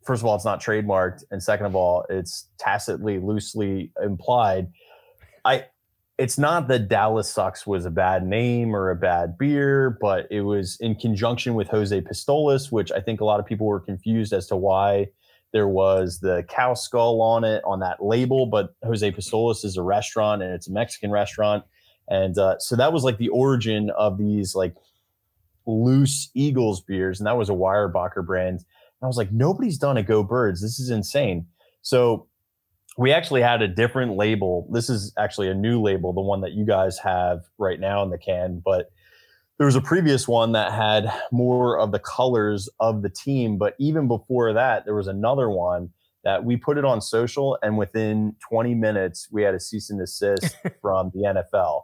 First 0.06 0.22
of 0.22 0.26
all, 0.26 0.34
it's 0.34 0.46
not 0.46 0.62
trademarked, 0.62 1.24
and 1.30 1.42
second 1.42 1.66
of 1.66 1.76
all, 1.76 2.06
it's 2.08 2.48
tacitly, 2.58 3.18
loosely 3.18 3.92
implied. 4.02 4.68
I 5.44 5.66
it's 6.22 6.38
not 6.38 6.68
that 6.68 6.86
Dallas 6.86 7.28
Sucks 7.28 7.66
was 7.66 7.84
a 7.84 7.90
bad 7.90 8.24
name 8.24 8.76
or 8.76 8.90
a 8.90 8.94
bad 8.94 9.36
beer, 9.36 9.98
but 10.00 10.28
it 10.30 10.42
was 10.42 10.76
in 10.78 10.94
conjunction 10.94 11.54
with 11.54 11.66
Jose 11.66 12.00
Pistolas, 12.02 12.70
which 12.70 12.92
I 12.92 13.00
think 13.00 13.20
a 13.20 13.24
lot 13.24 13.40
of 13.40 13.46
people 13.46 13.66
were 13.66 13.80
confused 13.80 14.32
as 14.32 14.46
to 14.46 14.54
why 14.54 15.08
there 15.52 15.66
was 15.66 16.20
the 16.20 16.44
cow 16.48 16.74
skull 16.74 17.20
on 17.20 17.42
it 17.42 17.60
on 17.64 17.80
that 17.80 18.04
label. 18.04 18.46
But 18.46 18.72
Jose 18.84 19.10
Pistolas 19.10 19.64
is 19.64 19.76
a 19.76 19.82
restaurant 19.82 20.44
and 20.44 20.54
it's 20.54 20.68
a 20.68 20.72
Mexican 20.72 21.10
restaurant. 21.10 21.64
And 22.06 22.38
uh, 22.38 22.60
so 22.60 22.76
that 22.76 22.92
was 22.92 23.02
like 23.02 23.18
the 23.18 23.30
origin 23.30 23.90
of 23.90 24.16
these 24.16 24.54
like 24.54 24.76
loose 25.66 26.30
Eagles 26.34 26.82
beers, 26.82 27.18
and 27.18 27.26
that 27.26 27.36
was 27.36 27.48
a 27.50 27.52
Weyerbacher 27.52 28.24
brand. 28.24 28.58
And 28.58 29.02
I 29.02 29.06
was 29.08 29.16
like, 29.16 29.32
nobody's 29.32 29.76
done 29.76 29.96
a 29.96 30.04
Go 30.04 30.22
Birds. 30.22 30.62
This 30.62 30.78
is 30.78 30.88
insane. 30.88 31.48
So 31.80 32.28
we 32.98 33.12
actually 33.12 33.42
had 33.42 33.62
a 33.62 33.68
different 33.68 34.16
label. 34.16 34.68
This 34.70 34.90
is 34.90 35.12
actually 35.18 35.48
a 35.48 35.54
new 35.54 35.80
label, 35.80 36.12
the 36.12 36.20
one 36.20 36.40
that 36.42 36.52
you 36.52 36.64
guys 36.64 36.98
have 36.98 37.40
right 37.58 37.80
now 37.80 38.02
in 38.02 38.10
the 38.10 38.18
can, 38.18 38.60
but 38.64 38.90
there 39.58 39.66
was 39.66 39.76
a 39.76 39.80
previous 39.80 40.26
one 40.26 40.52
that 40.52 40.72
had 40.72 41.12
more 41.30 41.78
of 41.78 41.92
the 41.92 42.00
colors 42.00 42.68
of 42.80 43.02
the 43.02 43.08
team. 43.08 43.58
But 43.58 43.76
even 43.78 44.08
before 44.08 44.52
that, 44.52 44.84
there 44.84 44.94
was 44.94 45.06
another 45.06 45.48
one 45.50 45.90
that 46.24 46.44
we 46.44 46.56
put 46.56 46.78
it 46.78 46.84
on 46.84 47.00
social, 47.00 47.58
and 47.62 47.76
within 47.76 48.34
20 48.48 48.74
minutes, 48.74 49.28
we 49.30 49.42
had 49.42 49.54
a 49.54 49.60
cease 49.60 49.90
and 49.90 50.00
desist 50.00 50.56
from 50.80 51.10
the 51.14 51.22
NFL. 51.22 51.82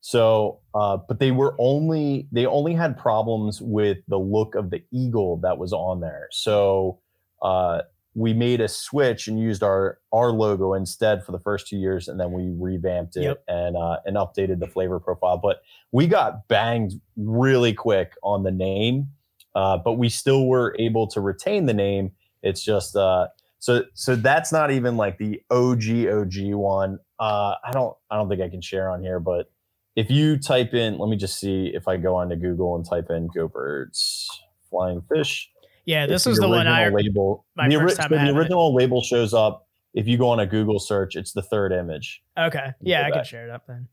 So, 0.00 0.60
uh, 0.74 0.98
but 1.08 1.18
they 1.18 1.30
were 1.30 1.54
only 1.58 2.28
they 2.30 2.44
only 2.44 2.74
had 2.74 2.98
problems 2.98 3.62
with 3.62 3.98
the 4.08 4.18
look 4.18 4.54
of 4.54 4.70
the 4.70 4.82
eagle 4.92 5.38
that 5.38 5.56
was 5.56 5.72
on 5.72 6.00
there. 6.00 6.28
So 6.30 7.00
uh, 7.42 7.80
we 8.14 8.32
made 8.32 8.60
a 8.60 8.68
switch 8.68 9.26
and 9.26 9.38
used 9.38 9.62
our 9.62 9.98
our 10.12 10.30
logo 10.30 10.74
instead 10.74 11.24
for 11.24 11.32
the 11.32 11.38
first 11.40 11.66
two 11.66 11.76
years, 11.76 12.08
and 12.08 12.18
then 12.20 12.32
we 12.32 12.52
revamped 12.58 13.16
it 13.16 13.22
Yep. 13.24 13.44
and 13.48 13.76
uh, 13.76 13.96
and 14.04 14.16
updated 14.16 14.60
the 14.60 14.68
flavor 14.68 15.00
profile. 15.00 15.36
But 15.36 15.62
we 15.92 16.06
got 16.06 16.46
banged 16.48 16.92
really 17.16 17.72
quick 17.72 18.12
on 18.22 18.44
the 18.44 18.50
name, 18.52 19.08
uh, 19.54 19.78
but 19.78 19.94
we 19.94 20.08
still 20.08 20.46
were 20.46 20.76
able 20.78 21.06
to 21.08 21.20
retain 21.20 21.66
the 21.66 21.74
name. 21.74 22.12
It's 22.42 22.62
just 22.62 22.94
uh, 22.96 23.28
so 23.58 23.82
so 23.94 24.14
that's 24.16 24.52
not 24.52 24.70
even 24.70 24.96
like 24.96 25.18
the 25.18 25.40
OG 25.50 26.06
OG 26.08 26.54
one. 26.54 26.98
Uh, 27.18 27.54
I 27.64 27.72
don't 27.72 27.96
I 28.10 28.16
don't 28.16 28.28
think 28.28 28.40
I 28.42 28.48
can 28.48 28.60
share 28.60 28.90
on 28.90 29.02
here, 29.02 29.18
but 29.18 29.50
if 29.96 30.10
you 30.10 30.38
type 30.38 30.74
in, 30.74 30.98
let 30.98 31.08
me 31.08 31.16
just 31.16 31.38
see 31.38 31.70
if 31.74 31.88
I 31.88 31.96
go 31.96 32.16
onto 32.16 32.36
Google 32.36 32.76
and 32.76 32.84
type 32.88 33.10
in 33.10 33.28
"Go 33.34 33.48
Birds 33.48 34.28
Flying 34.70 35.02
Fish." 35.12 35.50
Yeah, 35.86 36.06
this 36.06 36.22
It's 36.22 36.26
was 36.26 36.38
the 36.38 36.48
one 36.48 36.66
I. 36.66 36.84
original 36.84 36.96
label. 37.02 37.46
my 37.56 37.68
the, 37.68 37.76
first 37.76 37.96
time 37.98 38.08
so 38.10 38.16
having 38.16 38.32
the 38.34 38.38
it. 38.38 38.42
original 38.42 38.74
label 38.74 39.02
shows 39.02 39.34
up 39.34 39.66
if 39.92 40.08
you 40.08 40.16
go 40.18 40.28
on 40.30 40.40
a 40.40 40.46
Google 40.46 40.78
search. 40.78 41.14
It's 41.16 41.32
the 41.32 41.42
third 41.42 41.72
image. 41.72 42.22
Okay, 42.38 42.72
yeah, 42.80 43.02
Go 43.02 43.06
I 43.14 43.16
can 43.18 43.24
share 43.24 43.44
it 43.44 43.50
up 43.50 43.66
then. 43.66 43.88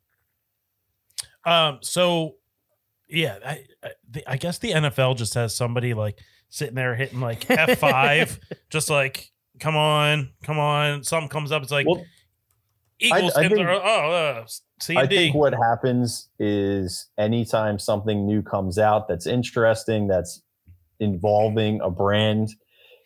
Um. 1.45 1.79
So, 1.81 2.35
yeah, 3.09 3.37
I, 3.45 3.65
I, 3.83 3.89
the, 4.09 4.29
I 4.31 4.37
guess 4.37 4.57
the 4.59 4.71
NFL 4.71 5.17
just 5.17 5.33
has 5.33 5.55
somebody 5.55 5.93
like 5.93 6.19
sitting 6.49 6.75
there 6.75 6.95
hitting 6.95 7.19
like 7.19 7.49
F 7.49 7.79
five, 7.79 8.39
just 8.69 8.89
like, 8.89 9.31
come 9.59 9.75
on, 9.75 10.29
come 10.43 10.59
on. 10.59 11.03
Something 11.03 11.29
comes 11.29 11.51
up. 11.51 11.63
It's 11.63 11.71
like 11.71 11.87
Well, 11.87 12.03
Eagles. 12.99 13.33
I 13.35 13.43
and- 13.43 13.53
think- 13.55 13.67
oh, 13.67 14.11
uh, 14.11 14.45
C 14.79 14.95
I 14.95 15.01
and 15.01 15.09
D. 15.09 15.15
think 15.17 15.35
what 15.35 15.53
happens 15.53 16.29
is 16.39 17.07
anytime 17.17 17.77
something 17.79 18.25
new 18.25 18.41
comes 18.41 18.77
out 18.79 19.07
that's 19.07 19.27
interesting, 19.27 20.07
that's 20.07 20.41
involving 21.01 21.81
a 21.81 21.89
brand, 21.89 22.49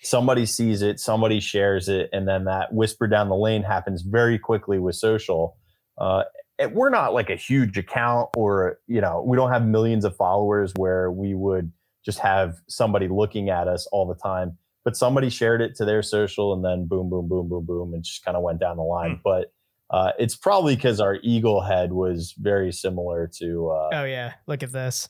somebody 0.01 0.45
sees 0.45 0.83
it, 0.83 0.99
somebody 0.99 1.39
shares 1.39 1.89
it, 1.89 2.09
and 2.13 2.27
then 2.27 2.43
that 2.45 2.71
whisper 2.73 3.07
down 3.07 3.29
the 3.29 3.35
lane 3.35 3.63
happens 3.63 4.03
very 4.03 4.37
quickly 4.37 4.77
with 4.77 4.95
social. 4.95 5.57
Uh, 5.97 6.23
we're 6.71 6.89
not 6.89 7.13
like 7.13 7.29
a 7.29 7.35
huge 7.35 7.77
account, 7.77 8.29
or 8.35 8.77
you 8.87 9.01
know, 9.01 9.23
we 9.25 9.35
don't 9.35 9.51
have 9.51 9.65
millions 9.65 10.05
of 10.05 10.15
followers 10.15 10.71
where 10.75 11.09
we 11.09 11.33
would 11.33 11.71
just 12.05 12.19
have 12.19 12.57
somebody 12.67 13.07
looking 13.07 13.49
at 13.49 13.67
us 13.67 13.87
all 13.91 14.05
the 14.05 14.15
time. 14.15 14.57
But 14.83 14.95
somebody 14.95 15.31
shared 15.31 15.61
it 15.61 15.73
to 15.77 15.85
their 15.85 16.03
social, 16.03 16.53
and 16.53 16.63
then 16.63 16.85
boom, 16.85 17.09
boom, 17.09 17.27
boom, 17.27 17.49
boom, 17.49 17.65
boom, 17.65 17.93
and 17.95 18.03
just 18.03 18.23
kind 18.23 18.37
of 18.37 18.43
went 18.43 18.59
down 18.59 18.77
the 18.77 18.83
line. 18.83 19.19
But 19.23 19.51
uh, 19.89 20.11
it's 20.19 20.35
probably 20.35 20.75
because 20.75 20.99
our 20.99 21.17
eagle 21.23 21.61
head 21.61 21.91
was 21.91 22.35
very 22.37 22.71
similar 22.71 23.29
to. 23.39 23.69
Uh, 23.69 23.89
Oh 23.93 24.03
yeah, 24.03 24.33
look 24.45 24.61
at 24.61 24.71
this. 24.71 25.09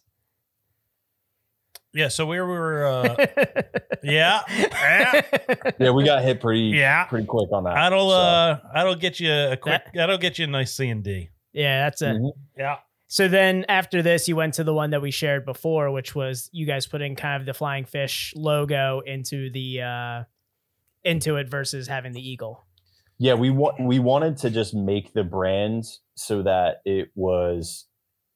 Yeah. 1.96 2.10
So 2.10 2.26
we 2.28 2.40
were. 2.40 2.86
Uh, 2.86 3.16
yeah. 4.04 4.42
Yeah. 4.50 5.22
yeah, 5.80 5.90
we 5.92 6.04
got 6.04 6.24
hit 6.24 6.40
pretty 6.42 6.66
Yeah. 6.76 7.06
pretty 7.06 7.26
quick 7.26 7.50
on 7.52 7.64
that. 7.64 7.74
That'll 7.76 8.10
so. 8.12 8.16
uh 8.18 8.60
that'll 8.74 8.96
get 8.96 9.20
you 9.20 9.32
a 9.32 9.58
quick 9.58 9.84
That- 9.86 9.92
that'll 9.96 10.18
get 10.18 10.38
you 10.38 10.46
a 10.46 10.48
nice 10.48 10.74
C 10.74 10.90
and 10.90 11.04
D. 11.04 11.30
yeah, 11.54 11.86
that's 11.86 12.02
it. 12.02 12.16
Mhm. 12.18 12.32
Yeah. 12.58 12.78
So 13.08 13.28
then 13.28 13.66
after 13.70 14.02
this, 14.02 14.28
you 14.28 14.36
went 14.36 14.56
to 14.56 14.64
the 14.64 14.74
one 14.74 14.90
that 14.90 15.02
we 15.02 15.12
shared 15.12 15.46
before, 15.46 15.92
which 15.92 16.16
was 16.16 16.50
you 16.52 16.66
guys 16.66 16.86
putting 16.88 17.16
kind 17.16 17.40
of 17.40 17.46
the 17.46 17.54
flying 17.54 17.86
fish 17.86 18.34
logo 18.36 19.02
into 19.06 19.50
the 19.52 19.82
uh 19.82 20.24
into 21.04 21.36
it 21.38 21.50
versus 21.50 21.88
having 21.88 22.14
the 22.14 22.22
eagle. 22.30 22.66
Yeah, 23.18 23.36
we 23.36 23.50
want 23.50 23.80
we 23.80 24.00
wanted 24.00 24.38
to 24.38 24.50
just 24.50 24.74
make 24.74 25.14
the 25.14 25.24
brand 25.24 25.86
so 26.16 26.42
that 26.44 26.82
it 26.84 27.10
was 27.16 27.86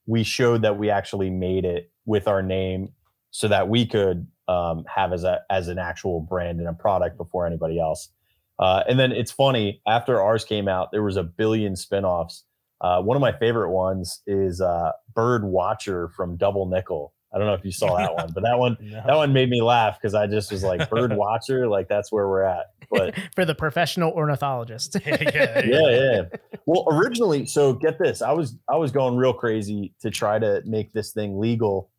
we 0.05 0.23
showed 0.23 0.61
that 0.61 0.77
we 0.77 0.89
actually 0.89 1.29
made 1.29 1.65
it 1.65 1.91
with 2.05 2.27
our 2.27 2.41
name 2.41 2.93
so 3.31 3.47
that 3.47 3.69
we 3.69 3.85
could 3.85 4.27
um, 4.47 4.83
have 4.93 5.13
as 5.13 5.23
a 5.23 5.41
as 5.49 5.67
an 5.67 5.77
actual 5.77 6.21
brand 6.21 6.59
and 6.59 6.67
a 6.67 6.73
product 6.73 7.17
before 7.17 7.45
anybody 7.45 7.79
else. 7.79 8.09
Uh, 8.57 8.83
and 8.89 8.99
then 8.99 9.11
it's 9.11 9.31
funny 9.31 9.81
after 9.87 10.21
ours 10.21 10.43
came 10.43 10.67
out, 10.67 10.91
there 10.91 11.03
was 11.03 11.15
a 11.17 11.23
billion 11.23 11.73
spinoffs. 11.73 12.43
Uh, 12.81 13.01
one 13.01 13.15
of 13.15 13.21
my 13.21 13.31
favorite 13.31 13.71
ones 13.71 14.21
is 14.25 14.61
uh, 14.61 14.91
Bird 15.13 15.43
Watcher 15.43 16.09
from 16.09 16.37
Double 16.37 16.65
Nickel. 16.65 17.13
I 17.33 17.37
don't 17.37 17.45
know 17.45 17.53
if 17.53 17.63
you 17.63 17.71
saw 17.71 17.97
that 17.97 18.13
one, 18.15 18.31
but 18.33 18.43
that 18.43 18.57
one 18.57 18.77
that 19.05 19.15
one 19.15 19.33
made 19.33 19.49
me 19.49 19.61
laugh 19.61 19.99
because 19.99 20.15
I 20.15 20.27
just 20.27 20.51
was 20.51 20.63
like 20.63 20.89
Bird 20.89 21.13
Watcher, 21.15 21.67
like 21.67 21.87
that's 21.87 22.11
where 22.11 22.27
we're 22.27 22.43
at. 22.43 22.67
But 22.89 23.15
For 23.35 23.45
the 23.45 23.53
professional 23.53 24.11
ornithologist. 24.11 24.97
yeah, 25.05 25.61
yeah, 25.63 25.63
yeah. 25.63 26.21
Well, 26.65 26.87
originally, 26.89 27.45
so 27.45 27.73
get 27.73 27.99
this. 27.99 28.21
I 28.21 28.31
was 28.31 28.55
I 28.67 28.77
was 28.77 28.91
going 28.91 29.15
real 29.15 29.33
crazy 29.33 29.93
to 30.01 30.09
try 30.09 30.39
to 30.39 30.61
make 30.65 30.91
this 30.91 31.11
thing 31.11 31.39
legal. 31.39 31.91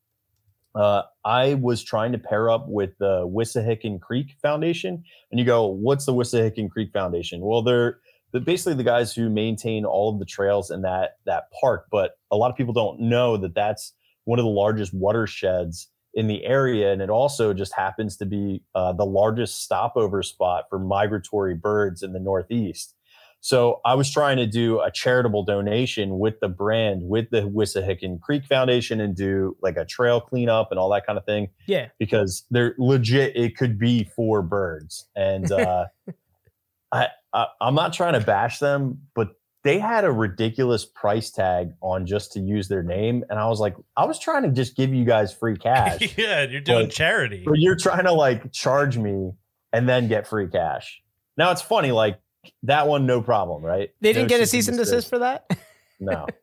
Uh, 0.74 1.02
I 1.24 1.54
was 1.54 1.82
trying 1.82 2.12
to 2.12 2.18
pair 2.18 2.48
up 2.48 2.68
with 2.68 2.90
the 2.98 3.26
Wissahickon 3.26 4.00
Creek 4.00 4.36
Foundation, 4.40 5.02
and 5.30 5.38
you 5.40 5.44
go, 5.44 5.66
"What's 5.66 6.06
the 6.06 6.14
Wissahickon 6.14 6.70
Creek 6.70 6.92
Foundation?" 6.92 7.40
Well, 7.40 7.62
they're 7.62 7.98
the, 8.32 8.40
basically 8.40 8.74
the 8.74 8.84
guys 8.84 9.14
who 9.14 9.28
maintain 9.28 9.84
all 9.84 10.12
of 10.12 10.18
the 10.18 10.24
trails 10.24 10.70
in 10.70 10.82
that 10.82 11.18
that 11.26 11.44
park. 11.60 11.86
But 11.90 12.12
a 12.30 12.36
lot 12.36 12.50
of 12.50 12.56
people 12.56 12.72
don't 12.72 13.00
know 13.00 13.36
that 13.36 13.54
that's 13.54 13.92
one 14.24 14.38
of 14.38 14.44
the 14.44 14.50
largest 14.50 14.94
watersheds 14.94 15.88
in 16.14 16.26
the 16.26 16.44
area, 16.44 16.92
and 16.92 17.02
it 17.02 17.10
also 17.10 17.52
just 17.52 17.72
happens 17.74 18.16
to 18.18 18.26
be 18.26 18.62
uh, 18.74 18.92
the 18.92 19.06
largest 19.06 19.62
stopover 19.62 20.22
spot 20.22 20.64
for 20.68 20.78
migratory 20.78 21.54
birds 21.54 22.02
in 22.02 22.12
the 22.12 22.20
Northeast. 22.20 22.94
So 23.42 23.80
I 23.86 23.94
was 23.94 24.12
trying 24.12 24.36
to 24.36 24.46
do 24.46 24.80
a 24.80 24.90
charitable 24.90 25.44
donation 25.44 26.18
with 26.18 26.40
the 26.40 26.48
brand, 26.48 27.02
with 27.02 27.30
the 27.30 27.42
Wissahickon 27.42 28.20
Creek 28.20 28.44
Foundation, 28.44 29.00
and 29.00 29.16
do 29.16 29.56
like 29.62 29.76
a 29.78 29.84
trail 29.86 30.20
cleanup 30.20 30.68
and 30.70 30.78
all 30.78 30.90
that 30.90 31.06
kind 31.06 31.18
of 31.18 31.24
thing 31.24 31.48
yeah. 31.66 31.88
because 31.98 32.44
they're 32.50 32.74
legit. 32.78 33.34
It 33.36 33.56
could 33.56 33.78
be 33.78 34.04
for 34.04 34.42
birds, 34.42 35.06
and 35.16 35.50
uh, 35.50 35.86
I, 36.92 37.08
I 37.32 37.46
I'm 37.60 37.74
not 37.74 37.94
trying 37.94 38.12
to 38.12 38.20
bash 38.20 38.58
them, 38.58 39.00
but 39.14 39.30
they 39.62 39.78
had 39.78 40.04
a 40.04 40.12
ridiculous 40.12 40.84
price 40.84 41.30
tag 41.30 41.72
on 41.82 42.06
just 42.06 42.32
to 42.32 42.40
use 42.40 42.68
their 42.68 42.82
name, 42.82 43.24
and 43.30 43.38
I 43.38 43.46
was 43.48 43.58
like, 43.58 43.74
I 43.96 44.04
was 44.04 44.18
trying 44.18 44.42
to 44.42 44.50
just 44.50 44.76
give 44.76 44.92
you 44.92 45.04
guys 45.06 45.32
free 45.32 45.56
cash, 45.58 46.14
yeah, 46.18 46.42
you're 46.42 46.60
doing 46.60 46.86
But- 46.86 46.92
charity. 46.94 47.44
but 47.46 47.58
you're 47.58 47.76
trying 47.76 48.04
to 48.04 48.12
like 48.12 48.52
charge 48.52 48.98
me 48.98 49.32
and 49.72 49.88
then 49.88 50.08
get 50.08 50.26
free 50.26 50.48
cash. 50.48 51.00
Now 51.38 51.52
it's 51.52 51.62
funny, 51.62 51.90
like 51.92 52.18
that 52.64 52.86
one, 52.88 53.06
no 53.06 53.20
problem, 53.22 53.62
right? 53.62 53.90
They 54.00 54.12
didn't 54.12 54.24
No 54.24 54.28
get 54.36 54.40
a 54.40 54.46
cease 54.46 54.68
and 54.68 54.76
desist 54.76 55.08
for 55.08 55.18
that? 55.20 55.46
No. 56.00 56.26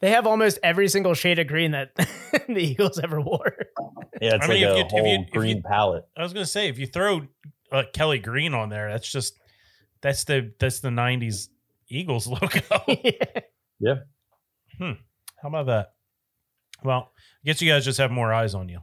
They 0.00 0.10
have 0.10 0.26
almost 0.26 0.58
every 0.62 0.88
single 0.88 1.14
shade 1.14 1.38
of 1.38 1.46
green 1.46 1.70
that 1.70 1.94
the 2.48 2.56
Eagles 2.58 2.98
ever 2.98 3.20
wore. 3.22 3.54
Yeah, 4.20 4.34
it's 4.34 4.44
I 4.44 4.48
mean, 4.48 4.62
like 4.62 4.70
if 4.70 4.74
a 4.74 4.78
you- 4.78 4.84
if 4.84 4.90
whole 4.90 5.06
you- 5.06 5.14
if 5.20 5.20
you- 5.20 5.40
green 5.40 5.62
palette. 5.62 6.04
I 6.16 6.22
was 6.22 6.32
gonna 6.34 6.44
say 6.44 6.68
if 6.68 6.78
you 6.78 6.86
throw 6.86 7.22
uh, 7.72 7.84
Kelly 7.94 8.18
Green 8.18 8.52
on 8.52 8.68
there, 8.68 8.90
that's 8.90 9.10
just 9.10 9.38
that's 10.02 10.24
the 10.24 10.52
that's 10.58 10.80
the 10.80 10.90
'90s 10.90 11.48
Eagles 11.88 12.26
logo. 12.26 12.48
Yeah. 12.88 13.10
yeah. 13.78 13.94
Hmm. 14.78 14.92
How 15.40 15.48
about 15.48 15.66
that? 15.66 15.94
Well, 16.82 17.12
I 17.16 17.46
guess 17.46 17.62
you 17.62 17.70
guys 17.72 17.84
just 17.86 17.98
have 17.98 18.10
more 18.10 18.32
eyes 18.34 18.54
on 18.54 18.68
you. 18.68 18.80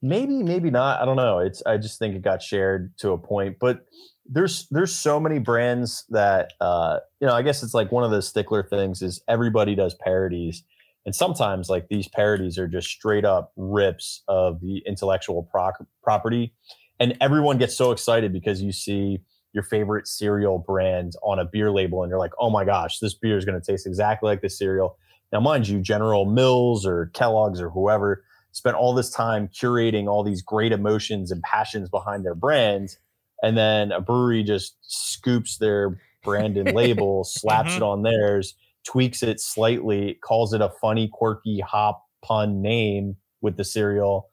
Maybe, 0.00 0.42
maybe 0.42 0.70
not. 0.70 1.00
I 1.00 1.04
don't 1.04 1.16
know. 1.16 1.38
It's 1.38 1.62
I 1.66 1.76
just 1.76 1.98
think 1.98 2.14
it 2.14 2.22
got 2.22 2.42
shared 2.42 2.96
to 2.98 3.10
a 3.10 3.18
point, 3.18 3.56
but 3.58 3.86
there's 4.26 4.68
there's 4.70 4.94
so 4.94 5.18
many 5.18 5.38
brands 5.38 6.04
that 6.10 6.52
uh 6.60 6.98
you 7.20 7.26
know, 7.26 7.34
I 7.34 7.42
guess 7.42 7.62
it's 7.62 7.74
like 7.74 7.90
one 7.90 8.04
of 8.04 8.10
the 8.10 8.22
stickler 8.22 8.62
things 8.62 9.02
is 9.02 9.22
everybody 9.26 9.74
does 9.74 9.94
parodies. 9.94 10.62
And 11.04 11.14
sometimes 11.14 11.68
like 11.68 11.88
these 11.88 12.06
parodies 12.06 12.58
are 12.58 12.68
just 12.68 12.88
straight 12.88 13.24
up 13.24 13.52
rips 13.56 14.22
of 14.28 14.60
the 14.60 14.82
intellectual 14.86 15.42
proc- 15.44 15.86
property. 16.02 16.54
And 17.00 17.16
everyone 17.20 17.58
gets 17.58 17.76
so 17.76 17.90
excited 17.92 18.32
because 18.32 18.60
you 18.60 18.72
see 18.72 19.20
your 19.54 19.62
favorite 19.62 20.06
cereal 20.06 20.58
brand 20.58 21.14
on 21.22 21.38
a 21.38 21.44
beer 21.44 21.70
label 21.70 22.02
and 22.02 22.10
you're 22.10 22.18
like, 22.18 22.32
oh 22.38 22.50
my 22.50 22.64
gosh, 22.64 22.98
this 22.98 23.14
beer 23.14 23.38
is 23.38 23.44
going 23.44 23.58
to 23.58 23.72
taste 23.72 23.86
exactly 23.86 24.28
like 24.28 24.42
the 24.42 24.50
cereal. 24.50 24.98
Now, 25.32 25.40
mind 25.40 25.66
you, 25.66 25.80
General 25.80 26.26
Mills 26.26 26.86
or 26.86 27.10
Kellogg's 27.14 27.60
or 27.60 27.70
whoever 27.70 28.22
spent 28.52 28.76
all 28.76 28.94
this 28.94 29.10
time 29.10 29.48
curating 29.48 30.08
all 30.08 30.24
these 30.24 30.42
great 30.42 30.72
emotions 30.72 31.30
and 31.30 31.42
passions 31.42 31.88
behind 31.88 32.24
their 32.24 32.34
brands 32.34 32.98
And 33.42 33.56
then 33.56 33.92
a 33.92 34.00
brewery 34.00 34.42
just 34.42 34.76
scoops 34.82 35.58
their 35.58 35.96
brand 36.24 36.56
and 36.56 36.74
label, 36.74 37.22
slaps 37.38 37.76
it 37.76 37.82
on 37.82 38.02
theirs, 38.02 38.54
tweaks 38.84 39.22
it 39.22 39.38
slightly, 39.40 40.14
calls 40.24 40.52
it 40.52 40.60
a 40.60 40.70
funny, 40.80 41.08
quirky 41.12 41.60
hop 41.60 42.04
pun 42.22 42.60
name 42.60 43.14
with 43.40 43.56
the 43.56 43.62
cereal, 43.64 44.30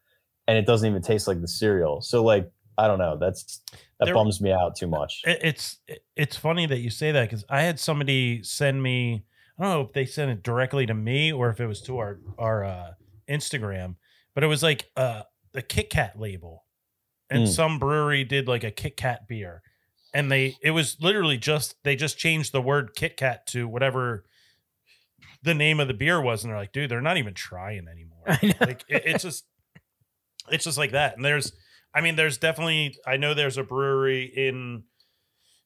and 0.48 0.58
it 0.58 0.66
doesn't 0.66 0.90
even 0.90 1.04
taste 1.04 1.28
like 1.28 1.40
the 1.42 1.48
cereal. 1.48 2.02
So 2.02 2.24
like 2.24 2.52
I 2.78 2.88
don't 2.88 2.98
know. 3.00 3.16
That's 3.18 3.62
that 4.00 4.06
There- 4.06 4.14
bums 4.16 4.42
me 4.42 4.52
out 4.52 4.76
too 4.76 4.88
much. 4.88 5.22
It- 5.26 5.40
it's 5.44 5.78
it's 6.16 6.36
funny 6.36 6.66
that 6.66 6.80
you 6.80 6.90
say 6.90 7.12
that 7.12 7.30
because 7.30 7.46
I 7.48 7.62
had 7.62 7.80
somebody 7.80 8.42
send 8.44 8.82
me. 8.82 9.24
I 9.60 9.64
don't 9.64 9.72
know 9.72 9.82
if 9.82 9.94
they 9.94 10.06
sent 10.08 10.32
it 10.32 10.42
directly 10.44 10.86
to 10.88 10.94
me 10.96 11.32
or 11.32 11.50
if 11.52 11.60
it 11.60 11.68
was 11.68 11.82
to 11.84 12.00
our 12.00 12.20
our 12.40 12.64
uh, 12.66 12.94
Instagram, 13.30 13.96
but 14.36 14.44
it 14.44 14.48
was 14.48 14.62
like 14.62 14.92
uh, 14.96 15.24
the 15.54 15.62
Kit 15.64 15.90
Kat 15.90 16.20
label, 16.20 16.66
and 17.30 17.46
Mm. 17.46 17.48
some 17.48 17.80
brewery 17.80 18.24
did 18.24 18.48
like 18.48 18.64
a 18.64 18.70
Kit 18.72 18.96
Kat 18.98 19.28
beer, 19.28 19.64
and 20.14 20.32
they 20.32 20.56
it 20.62 20.72
was 20.72 20.98
literally 21.02 21.38
just 21.38 21.76
they 21.84 21.96
just 21.96 22.18
changed 22.20 22.52
the 22.52 22.62
word 22.62 22.92
Kit 22.96 23.18
Kat 23.18 23.48
to 23.48 23.68
whatever 23.68 24.26
the 25.42 25.54
name 25.56 25.80
of 25.80 25.88
the 25.88 25.94
beer 25.94 26.22
was, 26.22 26.44
and 26.44 26.52
they're 26.52 26.60
like, 26.60 26.72
dude, 26.72 26.90
they're 26.92 27.02
not 27.02 27.18
even 27.18 27.34
trying 27.34 27.88
anymore. 27.88 28.24
I 28.28 28.40
know. 28.46 28.54
Like 28.68 28.84
it, 28.88 29.04
it's 29.06 29.24
just 29.24 29.46
it's 30.52 30.64
just 30.66 30.78
like 30.78 30.92
that. 30.92 31.16
And 31.16 31.26
there's 31.26 31.52
I 31.94 32.02
mean, 32.02 32.16
there's 32.16 32.38
definitely 32.38 32.96
I 33.08 33.18
know 33.18 33.34
there's 33.34 33.58
a 33.58 33.64
brewery 33.64 34.26
in 34.26 34.84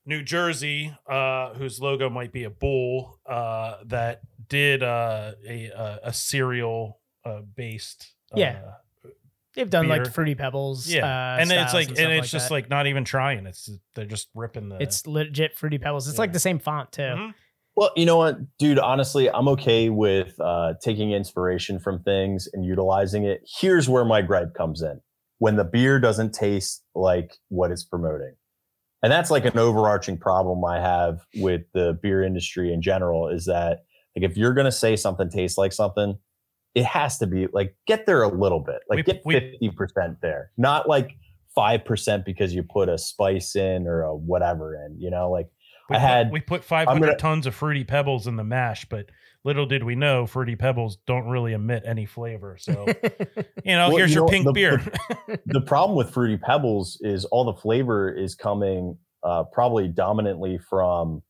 New 0.05 0.23
Jersey 0.23 0.95
uh 1.09 1.53
whose 1.55 1.79
logo 1.79 2.09
might 2.09 2.31
be 2.31 2.43
a 2.43 2.49
bull 2.49 3.19
uh 3.25 3.77
that 3.85 4.21
did 4.47 4.83
uh 4.83 5.33
a 5.47 5.65
a, 5.67 5.99
a 6.05 6.13
cereal 6.13 6.99
uh 7.25 7.41
based 7.41 8.13
Yeah. 8.35 8.59
uh, 8.65 9.09
They've 9.55 9.69
done 9.69 9.87
like 9.87 10.13
fruity 10.13 10.35
pebbles. 10.35 10.87
yeah 10.87 11.35
uh, 11.35 11.41
and 11.41 11.51
it's 11.51 11.73
like 11.73 11.87
and, 11.89 11.97
stuff 11.97 12.09
it's 12.11 12.21
like 12.21 12.29
just 12.29 12.49
that. 12.49 12.53
like 12.53 12.69
not 12.69 12.87
even 12.87 13.03
trying 13.03 13.45
it's 13.45 13.69
they're 13.95 14.05
just 14.05 14.29
ripping 14.33 14.69
the 14.69 14.81
it's 14.81 15.05
legit 15.07 15.57
fruity 15.57 15.77
pebbles. 15.77 16.07
It's 16.07 16.19
like 16.19 16.33
the 16.33 16.39
same 16.39 16.59
font 16.59 16.91
too. 16.91 17.01
Mhm. 17.01 17.33
Well, 17.75 17.91
you 17.95 18.05
know 18.05 18.17
what, 18.17 18.57
dude, 18.57 18.77
honestly, 18.77 19.29
I'm 19.29 19.47
okay 19.49 19.89
with 19.89 20.37
uh, 20.41 20.73
taking 20.83 21.11
inspiration 21.13 21.79
from 21.79 22.03
things 22.03 22.49
and 22.51 22.65
utilizing 22.65 23.23
it. 23.23 23.41
Here's 23.59 23.87
where 23.87 24.03
my 24.03 24.21
gripe 24.21 24.53
comes 24.53 24.81
in 24.81 24.99
when 25.37 25.55
the 25.55 25.63
beer 25.63 25.97
doesn't 25.99 26.33
taste 26.33 26.83
like 26.93 27.37
what 27.47 27.71
it's 27.71 27.85
promoting. 27.85 28.35
And 29.01 29.09
that's 29.11 29.31
like 29.31 29.45
an 29.45 29.57
overarching 29.57 30.17
problem 30.17 30.63
I 30.65 30.81
have 30.81 31.21
with 31.37 31.61
the 31.73 31.97
beer 32.01 32.21
industry 32.21 32.73
in 32.73 32.81
general 32.81 33.29
is 33.29 33.45
that 33.45 33.85
like 34.13 34.29
if 34.29 34.35
you're 34.35 34.53
going 34.53 34.65
to 34.65 34.73
say 34.73 34.97
something 34.97 35.29
tastes 35.29 35.57
like 35.57 35.71
something, 35.71 36.17
it 36.75 36.85
has 36.85 37.17
to 37.19 37.27
be 37.27 37.47
like 37.51 37.75
get 37.87 38.05
there 38.05 38.21
a 38.23 38.27
little 38.27 38.59
bit. 38.59 38.79
Like 38.89 38.97
We- 39.25 39.39
get 39.39 39.61
50% 39.61 40.17
there. 40.21 40.51
Not 40.57 40.87
like 40.87 41.11
5% 41.57 42.25
because 42.25 42.53
you 42.53 42.63
put 42.63 42.89
a 42.89 42.97
spice 42.97 43.55
in 43.55 43.87
or 43.87 44.03
a 44.03 44.15
whatever 44.15 44.75
in, 44.75 44.99
you 44.99 45.09
know, 45.09 45.29
like 45.31 45.47
we 45.89 45.95
I 45.95 45.99
put, 45.99 46.07
had- 46.07 46.31
we 46.31 46.39
put 46.41 46.63
500 46.63 47.17
tons 47.19 47.47
of 47.47 47.55
fruity 47.55 47.83
pebbles 47.83 48.27
in 48.27 48.35
the 48.35 48.43
mash 48.43 48.85
but 48.85 49.07
little 49.43 49.65
did 49.65 49.83
we 49.83 49.95
know 49.95 50.27
fruity 50.27 50.55
pebbles 50.55 50.97
don't 51.07 51.27
really 51.27 51.53
emit 51.53 51.81
any 51.85 52.05
flavor 52.05 52.57
so 52.59 52.85
you 53.65 53.73
know 53.75 53.87
Well, 53.87 53.97
here's 53.97 54.11
you 54.11 54.17
your 54.17 54.25
know, 54.25 54.31
pink 54.31 54.45
the- 54.45 54.51
beer 54.51 54.81
the 55.47 55.61
problem 55.61 55.97
with 55.97 56.11
fruity 56.13 56.37
pebbles 56.37 56.99
is 57.01 57.25
all 57.25 57.45
the 57.45 57.59
flavor 57.59 58.11
is 58.11 58.35
coming 58.35 58.97
uh, 59.23 59.45
probably 59.51 59.87
dominantly 59.87 60.59
from 60.69 61.23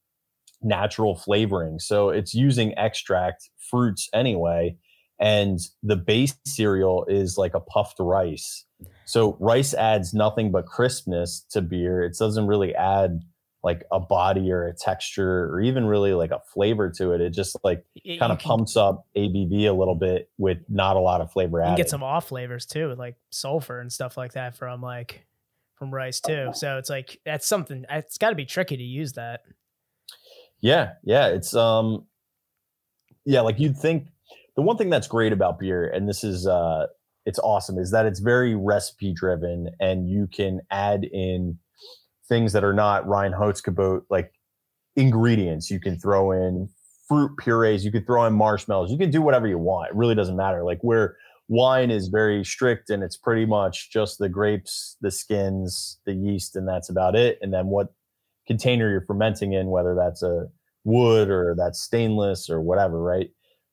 natural 0.61 1.15
flavoring 1.15 1.79
so 1.79 2.09
it's 2.09 2.33
using 2.33 2.77
extract 2.77 3.49
fruits 3.71 4.09
anyway 4.13 4.75
and 5.19 5.59
the 5.83 5.95
base 5.95 6.35
cereal 6.45 7.05
is 7.07 7.37
like 7.37 7.53
a 7.53 7.59
puffed 7.59 7.97
rice 7.99 8.65
so 9.05 9.37
rice 9.39 9.73
adds 9.73 10.13
nothing 10.13 10.51
but 10.51 10.65
crispness 10.65 11.45
to 11.49 11.61
beer 11.61 12.01
it 12.01 12.15
doesn't 12.17 12.47
really 12.47 12.73
add 12.75 13.21
like 13.61 13.83
a 13.91 13.99
body 13.99 14.49
or 14.51 14.67
a 14.67 14.73
texture 14.73 15.53
or 15.53 15.59
even 15.59 15.85
really 15.85 16.13
like 16.13 16.31
a 16.31 16.39
flavor 16.53 16.89
to 16.89 17.11
it 17.11 17.19
it 17.19 17.31
just 17.31 17.57
like 17.63 17.83
kind 18.17 18.31
of 18.31 18.39
pumps 18.39 18.77
up 18.77 19.05
abv 19.17 19.67
a 19.67 19.73
little 19.73 19.95
bit 19.95 20.29
with 20.37 20.59
not 20.69 20.95
a 20.95 20.99
lot 20.99 21.19
of 21.19 21.29
flavor 21.31 21.59
You 21.59 21.65
added 21.65 21.77
get 21.77 21.89
some 21.89 22.03
off 22.03 22.29
flavors 22.29 22.65
too, 22.65 22.95
like 22.95 23.15
sulfur 23.31 23.81
and 23.81 23.91
stuff 23.91 24.15
like 24.15 24.33
that 24.33 24.55
from 24.55 24.81
like 24.81 25.25
from 25.79 25.93
rice 25.93 26.19
too. 26.19 26.51
So 26.53 26.77
it's 26.77 26.89
like 26.89 27.19
that's 27.25 27.47
something. 27.47 27.85
It's 27.89 28.17
got 28.17 28.29
to 28.29 28.35
be 28.35 28.45
tricky 28.45 28.77
to 28.77 28.83
use 28.83 29.13
that. 29.13 29.41
Yeah, 30.59 30.93
yeah, 31.03 31.27
it's 31.27 31.55
um 31.55 32.05
yeah, 33.25 33.41
like 33.41 33.59
you'd 33.59 33.77
think 33.77 34.07
the 34.59 34.63
one 34.65 34.75
thing 34.75 34.89
that's 34.89 35.07
great 35.07 35.31
about 35.31 35.57
beer 35.57 35.89
and 35.89 36.09
this 36.09 36.21
is 36.21 36.45
uh 36.45 36.85
it's 37.25 37.39
awesome 37.39 37.77
is 37.77 37.91
that 37.91 38.05
it's 38.05 38.19
very 38.19 38.55
recipe 38.55 39.13
driven 39.13 39.69
and 39.79 40.09
you 40.09 40.27
can 40.27 40.59
add 40.69 41.05
in 41.05 41.57
things 42.27 42.53
that 42.53 42.63
are 42.63 42.73
not 42.73 43.05
Reinheitsgebot 43.05 44.01
like 44.09 44.31
ingredients. 44.95 45.69
You 45.69 45.79
can 45.79 45.99
throw 45.99 46.31
in 46.31 46.69
fruit 47.07 47.31
purees, 47.37 47.85
you 47.85 47.91
can 47.91 48.03
throw 48.05 48.25
in 48.25 48.33
marshmallows, 48.33 48.91
you 48.91 48.97
can 48.97 49.11
do 49.11 49.21
whatever 49.21 49.47
you 49.47 49.57
want. 49.57 49.91
It 49.91 49.95
really 49.95 50.15
doesn't 50.15 50.35
matter. 50.35 50.63
Like 50.63 50.79
where 50.81 51.15
wine 51.47 51.89
is 51.89 52.07
very 52.09 52.43
strict 52.43 52.89
and 52.89 53.03
it's 53.03 53.17
pretty 53.17 53.45
much 53.45 53.91
just 53.91 54.19
the 54.19 54.29
grapes, 54.29 54.97
the 55.01 55.11
skins, 55.11 55.99
the 56.05 56.13
yeast, 56.13 56.55
and 56.55 56.67
that's 56.67 56.89
about 56.89 57.15
it. 57.15 57.39
And 57.41 57.53
then 57.53 57.67
what 57.67 57.93
container 58.45 58.89
you're 58.89 59.05
fermenting 59.05 59.53
in, 59.53 59.69
whether 59.69 59.95
that's 59.95 60.21
a 60.21 60.47
wood 60.83 61.29
or 61.29 61.55
that's 61.57 61.81
stainless 61.81 62.49
or 62.49 62.61
whatever, 62.61 63.01
right? 63.01 63.29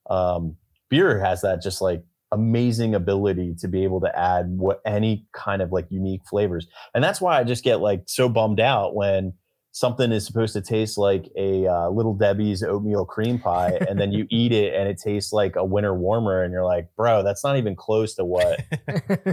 Um, 0.09 0.57
beer 0.89 1.19
has 1.19 1.43
that 1.43 1.63
just 1.63 1.81
like 1.81 2.03
amazing 2.33 2.95
ability 2.95 3.55
to 3.61 3.69
be 3.69 3.85
able 3.85 4.01
to 4.01 4.19
add 4.19 4.47
what 4.59 4.81
any 4.85 5.27
kind 5.33 5.63
of 5.63 5.73
like 5.73 5.87
unique 5.91 6.23
flavors. 6.29 6.67
And 6.95 7.03
that's 7.03 7.21
why 7.21 7.39
I 7.39 7.45
just 7.45 7.65
get 7.65 7.81
like 7.81 8.03
so 8.07 8.29
bummed 8.29 8.61
out 8.61 8.95
when 8.95 9.33
something 9.77 10.11
is 10.11 10.25
supposed 10.25 10.55
to 10.55 10.63
taste 10.63 10.97
like 10.97 11.31
a 11.37 11.67
uh, 11.67 11.91
little 11.91 12.15
Debbie's 12.15 12.63
oatmeal 12.63 13.05
cream 13.05 13.39
pie, 13.39 13.79
and 13.87 14.01
then 14.01 14.11
you 14.11 14.27
eat 14.31 14.51
it 14.51 14.73
and 14.73 14.89
it 14.89 14.99
tastes 14.99 15.35
like 15.35 15.55
a 15.55 15.65
winter 15.65 15.95
warmer, 15.95 16.43
and 16.43 16.51
you're 16.51 16.65
like, 16.65 16.89
bro, 16.97 17.23
that's 17.23 17.45
not 17.45 17.59
even 17.59 17.77
close 17.77 18.15
to 18.15 18.25
what 18.25 18.65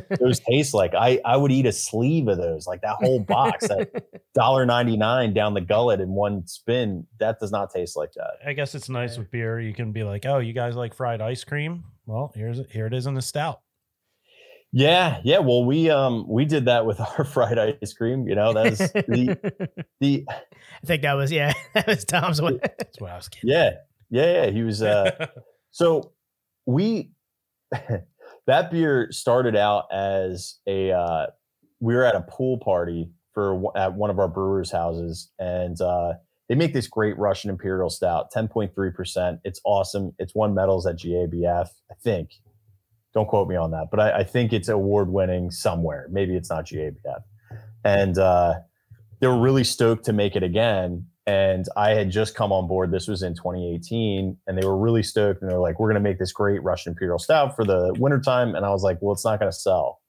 those 0.19 0.41
taste 0.41 0.73
like. 0.73 0.93
I 0.93 1.21
I 1.23 1.37
would 1.37 1.51
eat 1.51 1.65
a 1.65 1.71
sleeve 1.71 2.27
of 2.27 2.37
those, 2.37 2.67
like 2.67 2.81
that 2.81 2.97
whole 2.99 3.21
box, 3.21 3.69
that 3.69 4.03
dollar 4.35 4.65
ninety 4.75 4.97
nine 4.97 5.33
down 5.33 5.53
the 5.53 5.61
gullet 5.61 6.01
in 6.01 6.09
one 6.09 6.45
spin. 6.45 7.07
That 7.19 7.39
does 7.39 7.51
not 7.51 7.71
taste 7.73 7.95
like 7.95 8.11
that. 8.17 8.31
I 8.45 8.51
guess 8.51 8.75
it's 8.75 8.89
nice 8.89 9.17
with 9.17 9.31
beer. 9.31 9.61
You 9.61 9.73
can 9.73 9.93
be 9.93 10.03
like, 10.03 10.25
"Oh, 10.25 10.39
you 10.39 10.51
guys 10.51 10.75
like 10.75 10.93
fried 10.93 11.21
ice 11.21 11.45
cream? 11.45 11.85
Well, 12.05 12.33
here's 12.35 12.59
here 12.69 12.85
it 12.85 12.93
is 12.93 13.07
in 13.07 13.13
the 13.13 13.21
stout." 13.21 13.61
Yeah, 14.75 15.21
yeah. 15.23 15.37
Well, 15.37 15.63
we 15.63 15.89
um 15.91 16.25
we 16.27 16.45
did 16.45 16.65
that 16.65 16.85
with 16.85 16.99
our 17.17 17.23
fried 17.23 17.59
ice 17.59 17.93
cream. 17.93 18.27
You 18.27 18.35
know, 18.35 18.53
that's 18.53 18.79
the 18.91 19.37
the 20.01 20.25
I 20.29 20.85
think 20.85 21.03
that 21.03 21.13
was 21.13 21.31
yeah, 21.31 21.53
that 21.75 21.87
was 21.87 22.03
Tom's 22.03 22.41
way. 22.41 22.59
That's 22.61 22.99
what 22.99 23.11
I 23.11 23.15
was 23.15 23.29
getting. 23.29 23.49
yeah 23.49 23.71
yeah 24.09 24.43
yeah. 24.45 24.51
He 24.51 24.63
was 24.63 24.81
uh 24.81 25.27
So 25.71 26.11
we 26.65 27.11
that 28.47 28.71
beer 28.71 29.07
started 29.11 29.55
out 29.55 29.85
as 29.91 30.55
a 30.67 30.91
uh, 30.91 31.27
we 31.79 31.95
were 31.95 32.05
at 32.05 32.15
a 32.15 32.21
pool 32.21 32.57
party 32.57 33.11
for 33.33 33.75
at 33.77 33.93
one 33.93 34.09
of 34.09 34.19
our 34.19 34.27
brewers' 34.27 34.71
houses, 34.71 35.31
and 35.39 35.79
uh, 35.81 36.13
they 36.49 36.55
make 36.55 36.73
this 36.73 36.87
great 36.87 37.17
Russian 37.17 37.49
Imperial 37.49 37.89
Stout, 37.89 38.31
ten 38.31 38.47
point 38.47 38.73
three 38.75 38.91
percent. 38.91 39.39
It's 39.43 39.59
awesome. 39.65 40.13
It's 40.19 40.35
won 40.35 40.53
medals 40.53 40.85
at 40.85 40.97
GABF, 40.97 41.67
I 41.91 41.93
think. 42.03 42.29
Don't 43.13 43.27
quote 43.27 43.47
me 43.47 43.55
on 43.55 43.71
that, 43.71 43.87
but 43.91 43.99
I, 43.99 44.19
I 44.19 44.23
think 44.23 44.53
it's 44.53 44.69
award 44.69 45.09
winning 45.09 45.51
somewhere. 45.51 46.07
Maybe 46.09 46.35
it's 46.35 46.49
not 46.49 46.65
GABF, 46.65 47.23
and 47.83 48.17
uh, 48.17 48.55
they 49.19 49.27
were 49.27 49.39
really 49.39 49.63
stoked 49.63 50.05
to 50.05 50.13
make 50.13 50.35
it 50.35 50.43
again 50.43 51.05
and 51.25 51.65
I 51.77 51.91
had 51.91 52.11
just 52.11 52.35
come 52.35 52.51
on 52.51 52.67
board. 52.67 52.91
This 52.91 53.07
was 53.07 53.23
in 53.23 53.33
2018, 53.33 54.37
and 54.45 54.57
they 54.57 54.65
were 54.65 54.77
really 54.77 55.03
stoked. 55.03 55.41
And 55.41 55.49
they're 55.49 55.59
like, 55.59 55.79
"We're 55.79 55.87
going 55.87 56.03
to 56.03 56.09
make 56.09 56.19
this 56.19 56.33
great 56.33 56.61
Russian 56.63 56.91
Imperial 56.91 57.19
Stout 57.19 57.55
for 57.55 57.63
the 57.63 57.95
wintertime." 57.97 58.55
And 58.55 58.65
I 58.65 58.69
was 58.71 58.83
like, 58.83 58.97
"Well, 59.01 59.13
it's 59.13 59.23
not 59.23 59.39
going 59.39 59.51
to 59.51 59.57
sell." 59.57 60.01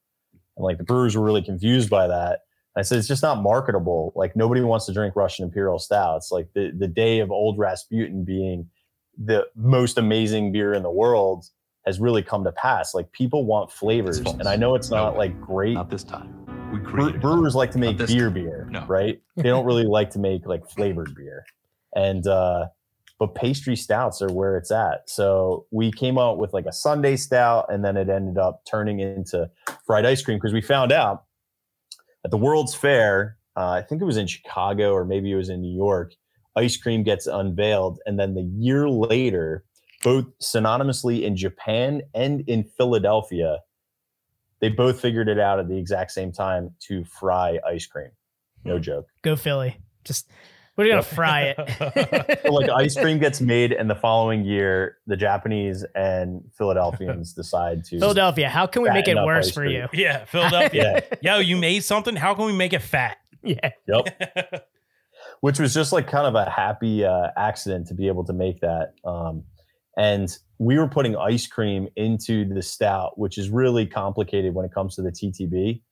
And 0.57 0.65
like 0.65 0.79
the 0.79 0.85
brewers 0.85 1.17
were 1.17 1.25
really 1.25 1.43
confused 1.43 1.89
by 1.89 2.09
that. 2.09 2.41
I 2.77 2.83
said, 2.83 2.99
"It's 2.99 3.07
just 3.07 3.23
not 3.23 3.43
marketable. 3.43 4.13
Like 4.17 4.35
nobody 4.35 4.61
wants 4.63 4.87
to 4.87 4.93
drink 4.93 5.15
Russian 5.15 5.45
Imperial 5.45 5.79
Stouts. 5.79 6.33
Like 6.33 6.49
the 6.55 6.73
the 6.77 6.89
day 6.89 7.21
of 7.21 7.31
Old 7.31 7.59
Rasputin 7.59 8.25
being 8.25 8.69
the 9.17 9.47
most 9.55 9.97
amazing 9.99 10.51
beer 10.51 10.75
in 10.75 10.83
the 10.83 10.91
world 10.91 11.47
has 11.87 12.01
really 12.01 12.23
come 12.23 12.45
to 12.45 12.53
pass. 12.53 12.95
Like 12.95 13.11
people 13.13 13.45
want 13.45 13.71
flavors, 13.71 14.19
and 14.19 14.45
I 14.49 14.57
know 14.57 14.75
it's 14.75 14.91
not 14.91 15.13
No. 15.15 15.19
like 15.19 15.41
great 15.41 15.75
Not 15.75 15.91
this 15.91 16.05
time. 16.05 16.31
We 16.73 16.81
created 16.81 17.21
brewers 17.21 17.55
like 17.55 17.71
to 17.73 17.79
make 17.79 17.99
beer 17.99 18.07
time. 18.07 18.33
beer 18.33 18.67
No. 18.71 18.85
right 18.87 19.21
they 19.37 19.43
don't 19.45 19.65
really 19.65 19.85
like 19.85 20.11
to 20.11 20.19
make 20.19 20.45
like 20.47 20.69
flavored 20.69 21.15
beer 21.15 21.45
and 21.95 22.27
uh 22.27 22.67
but 23.21 23.37
pastry 23.37 23.77
stouts 23.77 24.21
are 24.21 24.33
where 24.33 24.57
it's 24.57 24.73
at 24.73 25.09
so 25.09 25.67
we 25.71 25.93
came 25.93 26.19
out 26.19 26.37
with 26.39 26.53
like 26.53 26.67
a 26.67 26.73
sundae 26.73 27.15
stout 27.15 27.67
and 27.73 27.85
then 27.85 27.97
it 27.97 28.09
ended 28.09 28.39
up 28.39 28.63
turning 28.69 28.99
into 28.99 29.49
fried 29.87 30.05
ice 30.05 30.21
cream 30.21 30.37
because 30.39 30.53
we 30.53 30.61
found 30.61 30.91
out 30.91 31.27
at 32.25 32.33
the 32.33 32.37
world's 32.37 32.75
fair 32.75 33.37
uh, 33.57 33.69
i 33.71 33.81
think 33.83 34.03
it 34.03 34.05
was 34.05 34.17
in 34.17 34.27
chicago 34.27 34.93
or 34.93 35.05
maybe 35.05 35.31
it 35.31 35.37
was 35.37 35.51
in 35.51 35.61
new 35.61 35.73
york 35.77 36.13
ice 36.57 36.77
cream 36.77 37.05
gets 37.05 37.29
unveiled 37.29 38.01
and 38.05 38.19
then 38.19 38.35
the 38.35 38.43
year 38.43 38.89
later 38.89 39.65
both 40.05 40.27
synonymously 40.41 41.23
in 41.23 41.35
japan 41.37 42.01
and 42.15 42.43
in 42.49 42.63
philadelphia 42.63 43.59
they 44.61 44.69
both 44.69 45.01
figured 45.01 45.29
it 45.29 45.39
out 45.41 45.59
at 45.59 45.69
the 45.69 45.77
exact 45.77 46.13
same 46.13 46.31
time 46.33 46.71
to 46.81 47.05
fry 47.05 47.59
ice 47.69 47.85
cream. 47.87 48.09
No 48.65 48.77
Hmm. 48.77 48.83
joke. 48.83 49.07
Go 49.23 49.37
Philly. 49.37 49.77
Just 50.05 50.31
We're 50.77 50.85
gonna 50.87 50.97
Yep. 50.99 51.05
fry 51.05 51.55
it. 51.57 52.41
So, 52.47 52.51
like 52.51 52.71
ice 52.71 52.97
cream 52.97 53.19
gets 53.19 53.41
made, 53.43 53.73
and 53.73 53.91
the 53.91 53.95
following 53.95 54.45
year, 54.45 54.97
the 55.07 55.17
Japanese 55.17 55.85
and 55.95 56.41
Philadelphians 56.57 57.33
decide 57.43 57.85
to 57.87 57.99
Philadelphia, 58.01 58.49
how 58.49 58.67
can 58.67 58.83
we 58.83 58.91
make 58.91 59.07
it 59.07 59.17
worse 59.17 59.51
for 59.51 59.61
cream. 59.61 59.73
you? 59.73 59.89
yeah, 59.93 60.25
Philadelphia. 60.25 61.03
Yeah. 61.23 61.35
Yo, 61.35 61.41
you 61.41 61.57
made 61.59 61.81
something. 61.85 62.17
How 62.17 62.35
can 62.35 62.47
we 62.47 62.53
make 62.55 62.73
it 62.73 62.81
fat? 62.83 63.19
Yeah. 63.43 63.71
Yep. 63.87 64.67
Which 65.43 65.59
was 65.61 65.75
just 65.75 65.93
like 65.93 66.09
kind 66.09 66.27
of 66.27 66.35
a 66.35 66.49
happy 66.49 67.05
uh, 67.05 67.29
accident 67.37 67.89
to 67.89 67.95
be 67.95 68.09
able 68.09 68.25
to 68.25 68.33
make 68.33 68.61
that. 68.61 68.95
Um, 69.05 69.45
and 69.97 70.37
we 70.59 70.79
were 70.79 70.89
putting 70.89 71.17
ice 71.17 71.47
cream 71.47 71.89
into 71.97 72.45
the 72.53 72.63
stout, 72.63 73.19
which 73.19 73.39
is 73.39 73.51
really 73.51 73.87
complicated 73.87 74.55
when 74.55 74.65
it 74.65 74.73
comes 74.73 74.95
to 74.97 75.03
the 75.03 75.11
TTB. 75.11 75.83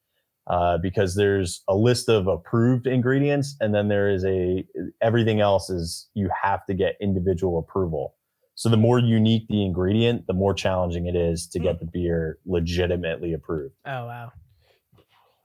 Uh, 0.49 0.77
because 0.77 1.15
there's 1.15 1.63
a 1.69 1.75
list 1.77 2.09
of 2.09 2.27
approved 2.27 2.89
ingredients, 2.89 3.55
and 3.61 3.73
then 3.73 3.87
there 3.87 4.11
is 4.11 4.25
a 4.25 4.65
everything 5.01 5.41
else 5.41 5.71
is 5.71 6.09
you 6.15 6.29
have 6.43 6.67
to 6.67 6.75
get 6.75 6.97
individual 7.01 7.61
approval. 7.61 8.17
So 8.57 8.69
the 8.69 8.77
more 8.77 8.99
unique 8.99 9.47
the 9.49 9.65
ingredient, 9.65 10.27
the 10.27 10.33
more 10.33 10.53
challenging 10.53 11.07
it 11.07 11.15
is 11.15 11.47
to 11.47 11.61
get 11.61 11.79
the 11.79 11.87
beer 11.87 12.39
legitimately 12.45 13.33
approved. 13.35 13.75
Oh 13.87 14.07
wow. 14.07 14.33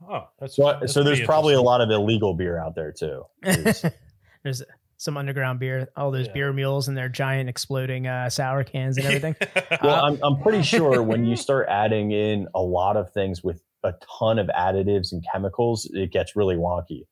Oh, 0.10 0.28
that's 0.40 0.56
So, 0.56 0.78
that's 0.80 0.94
so 0.94 1.04
there's 1.04 1.22
probably 1.22 1.54
a 1.54 1.62
lot 1.62 1.80
of 1.82 1.92
illegal 1.92 2.34
beer 2.34 2.60
out 2.60 2.74
there 2.74 2.92
too. 2.92 3.24
Is- 3.44 3.86
There's 4.44 4.64
some 4.98 5.16
underground 5.18 5.60
beer, 5.60 5.88
all 5.96 6.12
those 6.12 6.28
Yeah. 6.28 6.34
beer 6.34 6.54
mules 6.54 6.88
and 6.88 6.98
their 6.98 7.08
giant 7.10 7.50
exploding 7.50 8.08
uh, 8.08 8.30
sour 8.30 8.64
cans 8.64 8.98
and 8.98 9.06
everything. 9.06 9.36
Well, 9.84 9.96
Uh, 9.96 10.02
I'm, 10.10 10.20
I'm 10.24 10.42
pretty 10.42 10.64
sure 10.64 11.02
when 11.04 11.26
you 11.26 11.36
start 11.48 11.68
adding 11.70 12.12
in 12.12 12.48
a 12.56 12.62
lot 12.62 12.98
of 12.98 13.12
things 13.14 13.44
with 13.44 13.62
a 13.84 13.94
ton 14.20 14.40
of 14.40 14.48
additives 14.48 15.12
and 15.12 15.24
chemicals, 15.32 15.90
it 15.94 16.12
gets 16.12 16.36
really 16.36 16.56
wonky. 16.56 17.06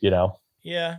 You 0.00 0.10
know? 0.10 0.38
yeah, 0.62 0.98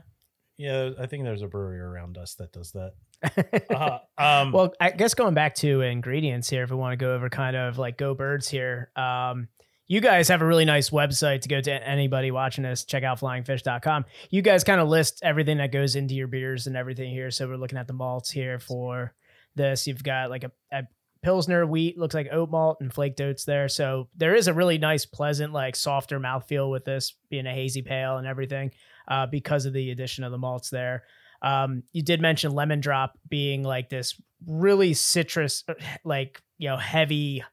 yeah. 0.58 0.90
I 1.00 1.06
think 1.06 1.24
there's 1.24 1.42
a 1.42 1.48
brewery 1.48 1.80
around 1.80 2.18
us 2.18 2.36
that 2.36 2.52
does 2.52 2.74
that. 2.74 2.94
Uh, 3.70 4.00
um, 4.18 4.52
well, 4.52 4.74
I 4.80 4.92
guess 4.92 5.14
going 5.14 5.34
back 5.34 5.56
to 5.56 5.82
ingredients 5.82 6.50
here, 6.50 6.64
if 6.64 6.70
we 6.70 6.76
want 6.78 6.94
to 6.94 6.98
go 6.98 7.14
over 7.14 7.30
kind 7.30 7.56
of 7.56 7.78
like 7.78 7.98
Go 7.98 8.14
Birds 8.14 8.48
here, 8.50 8.92
um, 8.96 9.48
you 9.90 10.02
guys 10.02 10.28
have 10.28 10.44
a 10.44 10.46
really 10.46 10.66
nice 10.66 10.92
website 10.92 11.42
to 11.42 11.50
go 11.50 11.60
to 11.60 11.72
anybody 11.88 12.30
watching 12.30 12.64
this. 12.64 12.86
Check 12.86 13.04
out 13.04 13.20
flyingfish.com. 13.20 14.06
You 14.30 14.44
guys 14.44 14.64
kind 14.64 14.80
of 14.80 14.88
list 14.88 15.20
everything 15.24 15.58
that 15.58 15.72
goes 15.72 15.96
into 15.96 16.14
your 16.14 16.28
beers 16.28 16.68
and 16.68 16.78
everything 16.78 17.10
here. 17.12 17.32
So 17.32 17.48
we're 17.48 17.58
looking 17.58 17.80
at 17.80 17.88
the 17.88 17.94
malts 17.94 18.30
here 18.30 18.60
for 18.60 19.16
this. 19.56 19.88
You've 19.88 20.04
got 20.04 20.30
like 20.30 20.44
a, 20.44 20.52
a 20.72 20.84
Pilsner 21.24 21.66
wheat, 21.66 21.98
looks 21.98 22.14
like 22.14 22.30
oat 22.32 22.52
malt 22.52 22.78
and 22.82 22.94
flaked 22.94 23.20
oats 23.20 23.46
there. 23.46 23.68
So 23.68 24.08
there 24.16 24.36
is 24.36 24.48
a 24.48 24.54
really 24.54 24.78
nice, 24.78 25.08
pleasant, 25.08 25.54
like 25.54 25.76
softer 25.76 26.20
mouthfeel 26.20 26.70
with 26.70 26.86
this 26.86 27.16
being 27.32 27.48
a 27.48 27.54
hazy 27.54 27.82
pale 27.82 28.18
and 28.18 28.28
everything 28.28 28.72
uh, 29.08 29.26
because 29.26 29.66
of 29.66 29.74
the 29.74 29.90
addition 29.90 30.24
of 30.24 30.32
the 30.32 30.38
malts 30.38 30.70
there. 30.70 31.04
Um, 31.42 31.82
you 31.94 32.04
did 32.04 32.22
mention 32.22 32.52
lemon 32.52 32.80
drop 32.80 33.18
being 33.28 33.64
like 33.64 33.90
this 33.90 34.22
really 34.46 34.94
citrus, 34.94 35.64
uh, 35.68 35.74
like 36.04 36.42
you 36.60 36.70
know, 36.70 36.78
heavy 36.78 37.44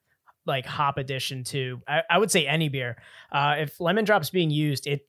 like 0.46 0.64
hop 0.64 0.98
addition 0.98 1.44
to. 1.44 1.82
I, 1.86 2.02
I 2.08 2.18
would 2.18 2.30
say 2.30 2.46
any 2.46 2.68
beer. 2.68 2.96
Uh, 3.30 3.56
if 3.58 3.80
lemon 3.80 4.04
drop's 4.04 4.30
being 4.30 4.50
used, 4.50 4.86
it 4.86 5.08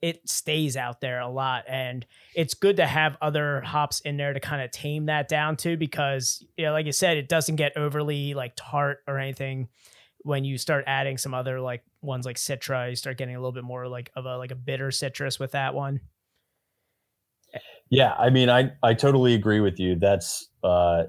it 0.00 0.28
stays 0.28 0.76
out 0.76 1.00
there 1.00 1.20
a 1.20 1.28
lot, 1.28 1.64
and 1.68 2.06
it's 2.34 2.54
good 2.54 2.76
to 2.76 2.86
have 2.86 3.16
other 3.20 3.60
hops 3.60 4.00
in 4.00 4.16
there 4.16 4.32
to 4.32 4.40
kind 4.40 4.62
of 4.62 4.70
tame 4.70 5.06
that 5.06 5.28
down 5.28 5.56
too, 5.56 5.76
because 5.76 6.44
you 6.56 6.64
know, 6.64 6.72
like 6.72 6.86
you 6.86 6.92
said, 6.92 7.16
it 7.16 7.28
doesn't 7.28 7.56
get 7.56 7.76
overly 7.76 8.34
like 8.34 8.52
tart 8.56 8.98
or 9.06 9.18
anything. 9.18 9.68
When 10.22 10.44
you 10.44 10.58
start 10.58 10.84
adding 10.86 11.16
some 11.16 11.32
other 11.32 11.60
like 11.60 11.82
ones 12.02 12.26
like 12.26 12.36
Citra, 12.36 12.90
you 12.90 12.96
start 12.96 13.18
getting 13.18 13.36
a 13.36 13.38
little 13.38 13.52
bit 13.52 13.64
more 13.64 13.86
like 13.86 14.10
of 14.16 14.26
a 14.26 14.36
like 14.36 14.50
a 14.50 14.56
bitter 14.56 14.90
citrus 14.90 15.38
with 15.38 15.52
that 15.52 15.74
one. 15.74 16.00
Yeah. 17.88 18.12
I 18.12 18.28
mean, 18.28 18.50
I, 18.50 18.72
I 18.82 18.94
totally 18.94 19.34
agree 19.34 19.60
with 19.60 19.78
you. 19.78 19.94
That's, 19.94 20.48
uh, 20.62 21.04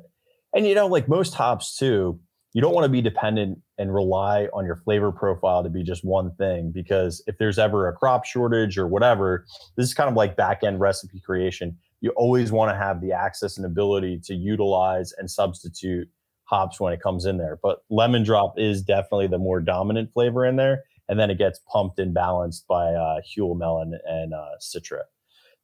and 0.53 0.65
you 0.65 0.75
know, 0.75 0.87
like 0.87 1.09
most 1.09 1.33
hops 1.33 1.75
too, 1.75 2.19
you 2.59 2.61
don't 2.61 2.73
want 2.73 2.83
to 2.83 2.89
be 2.89 3.01
dependent 3.01 3.57
and 3.77 3.93
rely 3.93 4.49
on 4.51 4.65
your 4.65 4.75
flavor 4.75 5.13
profile 5.13 5.63
to 5.63 5.69
be 5.69 5.81
just 5.81 6.03
one 6.03 6.35
thing 6.35 6.73
because 6.73 7.23
if 7.25 7.37
there's 7.37 7.57
ever 7.57 7.87
a 7.87 7.93
crop 7.93 8.25
shortage 8.25 8.77
or 8.77 8.85
whatever, 8.85 9.45
this 9.77 9.87
is 9.87 9.93
kind 9.93 10.09
of 10.09 10.15
like 10.17 10.35
back 10.35 10.61
end 10.61 10.77
recipe 10.81 11.21
creation. 11.21 11.77
You 12.01 12.09
always 12.17 12.51
want 12.51 12.69
to 12.69 12.75
have 12.75 12.99
the 12.99 13.13
access 13.13 13.55
and 13.55 13.65
ability 13.65 14.19
to 14.25 14.35
utilize 14.35 15.13
and 15.17 15.31
substitute 15.31 16.09
hops 16.43 16.81
when 16.81 16.91
it 16.91 17.01
comes 17.01 17.23
in 17.23 17.37
there. 17.37 17.57
But 17.63 17.77
lemon 17.89 18.23
drop 18.23 18.55
is 18.57 18.81
definitely 18.81 19.27
the 19.27 19.37
more 19.37 19.61
dominant 19.61 20.11
flavor 20.11 20.45
in 20.45 20.57
there. 20.57 20.83
And 21.07 21.17
then 21.17 21.31
it 21.31 21.37
gets 21.37 21.61
pumped 21.71 21.97
and 21.97 22.13
balanced 22.13 22.67
by 22.67 22.93
uh, 22.93 23.21
Huell 23.21 23.57
Melon 23.57 23.97
and 24.05 24.33
uh, 24.33 24.57
Citra. 24.59 25.03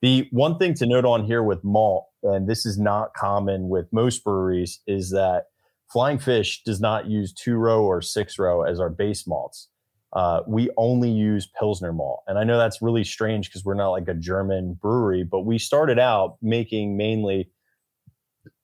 The 0.02 0.30
one 0.32 0.58
thing 0.58 0.74
to 0.76 0.86
note 0.86 1.04
on 1.04 1.26
here 1.26 1.44
with 1.44 1.62
malt, 1.62 2.06
and 2.24 2.48
this 2.48 2.66
is 2.66 2.78
not 2.78 3.14
common 3.16 3.68
with 3.68 3.92
most 3.92 4.24
breweries, 4.24 4.80
is 4.88 5.10
that 5.10 5.48
Flying 5.92 6.20
Fish 6.20 6.64
does 6.64 6.82
not 6.82 7.08
use 7.08 7.34
two 7.34 7.56
row 7.56 7.84
or 7.84 8.02
six 8.02 8.38
row 8.40 8.64
as 8.64 8.80
our 8.80 8.90
base 8.90 9.28
malts. 9.28 9.70
Uh, 10.14 10.42
we 10.48 10.70
only 10.78 11.10
use 11.10 11.48
Pilsner 11.60 11.92
malt. 11.92 12.24
And 12.28 12.38
I 12.38 12.44
know 12.44 12.58
that's 12.58 12.82
really 12.82 13.04
strange 13.04 13.50
because 13.50 13.66
we're 13.66 13.74
not 13.74 13.90
like 13.90 14.08
a 14.08 14.14
German 14.14 14.76
brewery, 14.82 15.24
but 15.24 15.42
we 15.42 15.60
started 15.60 16.00
out 16.00 16.38
making 16.42 16.96
mainly 16.96 17.50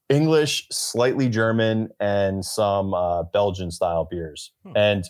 English, 0.10 0.68
slightly 0.72 1.30
German, 1.30 1.90
and 2.00 2.44
some 2.44 2.94
uh, 2.94 3.24
Belgian 3.24 3.70
style 3.70 4.08
beers. 4.10 4.52
Hmm. 4.64 4.78
And 4.78 5.04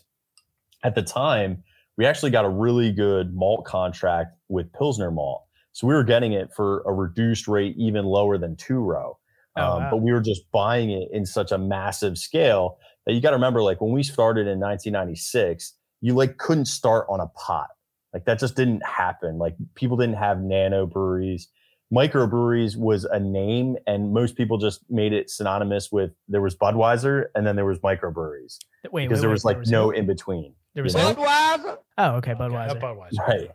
at 0.83 0.95
the 0.95 1.03
time, 1.03 1.63
we 1.97 2.05
actually 2.05 2.31
got 2.31 2.45
a 2.45 2.49
really 2.49 2.91
good 2.91 3.35
malt 3.35 3.65
contract 3.65 4.35
with 4.47 4.71
Pilsner 4.73 5.11
malt. 5.11 5.43
So 5.73 5.87
we 5.87 5.93
were 5.93 6.03
getting 6.03 6.33
it 6.33 6.49
for 6.55 6.81
a 6.87 6.93
reduced 6.93 7.47
rate, 7.47 7.75
even 7.77 8.05
lower 8.05 8.37
than 8.37 8.55
two 8.55 8.79
row. 8.79 9.17
Oh, 9.57 9.61
um, 9.61 9.83
wow. 9.83 9.89
But 9.91 9.97
we 9.97 10.11
were 10.11 10.21
just 10.21 10.49
buying 10.51 10.91
it 10.91 11.09
in 11.11 11.25
such 11.25 11.51
a 11.51 11.57
massive 11.57 12.17
scale 12.17 12.77
that 13.05 13.13
you 13.13 13.21
got 13.21 13.31
to 13.31 13.35
remember, 13.35 13.61
like 13.61 13.81
when 13.81 13.91
we 13.91 14.03
started 14.03 14.47
in 14.47 14.59
1996, 14.59 15.73
you 16.01 16.13
like 16.13 16.37
couldn't 16.37 16.65
start 16.65 17.05
on 17.09 17.19
a 17.19 17.27
pot. 17.27 17.69
Like 18.13 18.25
that 18.25 18.39
just 18.39 18.55
didn't 18.55 18.85
happen. 18.85 19.37
Like 19.37 19.55
people 19.75 19.97
didn't 19.97 20.17
have 20.17 20.41
nano 20.41 20.85
breweries. 20.85 21.47
Microbreweries 21.93 22.77
was 22.77 23.03
a 23.03 23.19
name, 23.19 23.75
and 23.85 24.13
most 24.13 24.37
people 24.37 24.57
just 24.57 24.79
made 24.89 25.11
it 25.11 25.29
synonymous 25.29 25.91
with 25.91 26.11
there 26.29 26.41
was 26.41 26.55
Budweiser 26.55 27.25
and 27.35 27.45
then 27.45 27.57
there 27.57 27.65
was 27.65 27.79
microbreweries 27.79 28.59
Wait, 28.91 29.09
because 29.09 29.17
wait, 29.17 29.19
there 29.19 29.29
wait, 29.29 29.33
was 29.33 29.45
like 29.45 29.67
no 29.67 29.85
who? 29.85 29.91
in 29.91 30.05
between. 30.05 30.53
There 30.73 30.83
was 30.83 30.93
you 30.93 31.01
know? 31.01 31.13
Budweiser? 31.13 31.77
Oh, 31.97 32.11
okay, 32.15 32.31
Okay, 32.31 32.41
Budweiser. 32.41 32.79
Budweiser. 32.79 33.27
Right. 33.27 33.49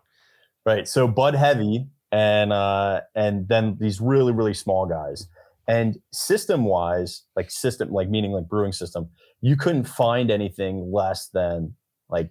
Right. 0.66 0.88
So 0.88 1.08
Bud 1.08 1.34
Heavy 1.34 1.86
and 2.12 2.52
uh 2.52 3.00
and 3.14 3.48
then 3.48 3.76
these 3.80 4.00
really, 4.00 4.32
really 4.32 4.54
small 4.54 4.84
guys. 4.84 5.28
And 5.68 5.98
system 6.12 6.64
wise, 6.64 7.22
like 7.34 7.50
system, 7.50 7.90
like 7.90 8.08
meaning 8.08 8.32
like 8.32 8.48
brewing 8.48 8.72
system, 8.72 9.08
you 9.40 9.56
couldn't 9.56 9.84
find 9.84 10.30
anything 10.30 10.92
less 10.92 11.28
than 11.28 11.74
like 12.08 12.30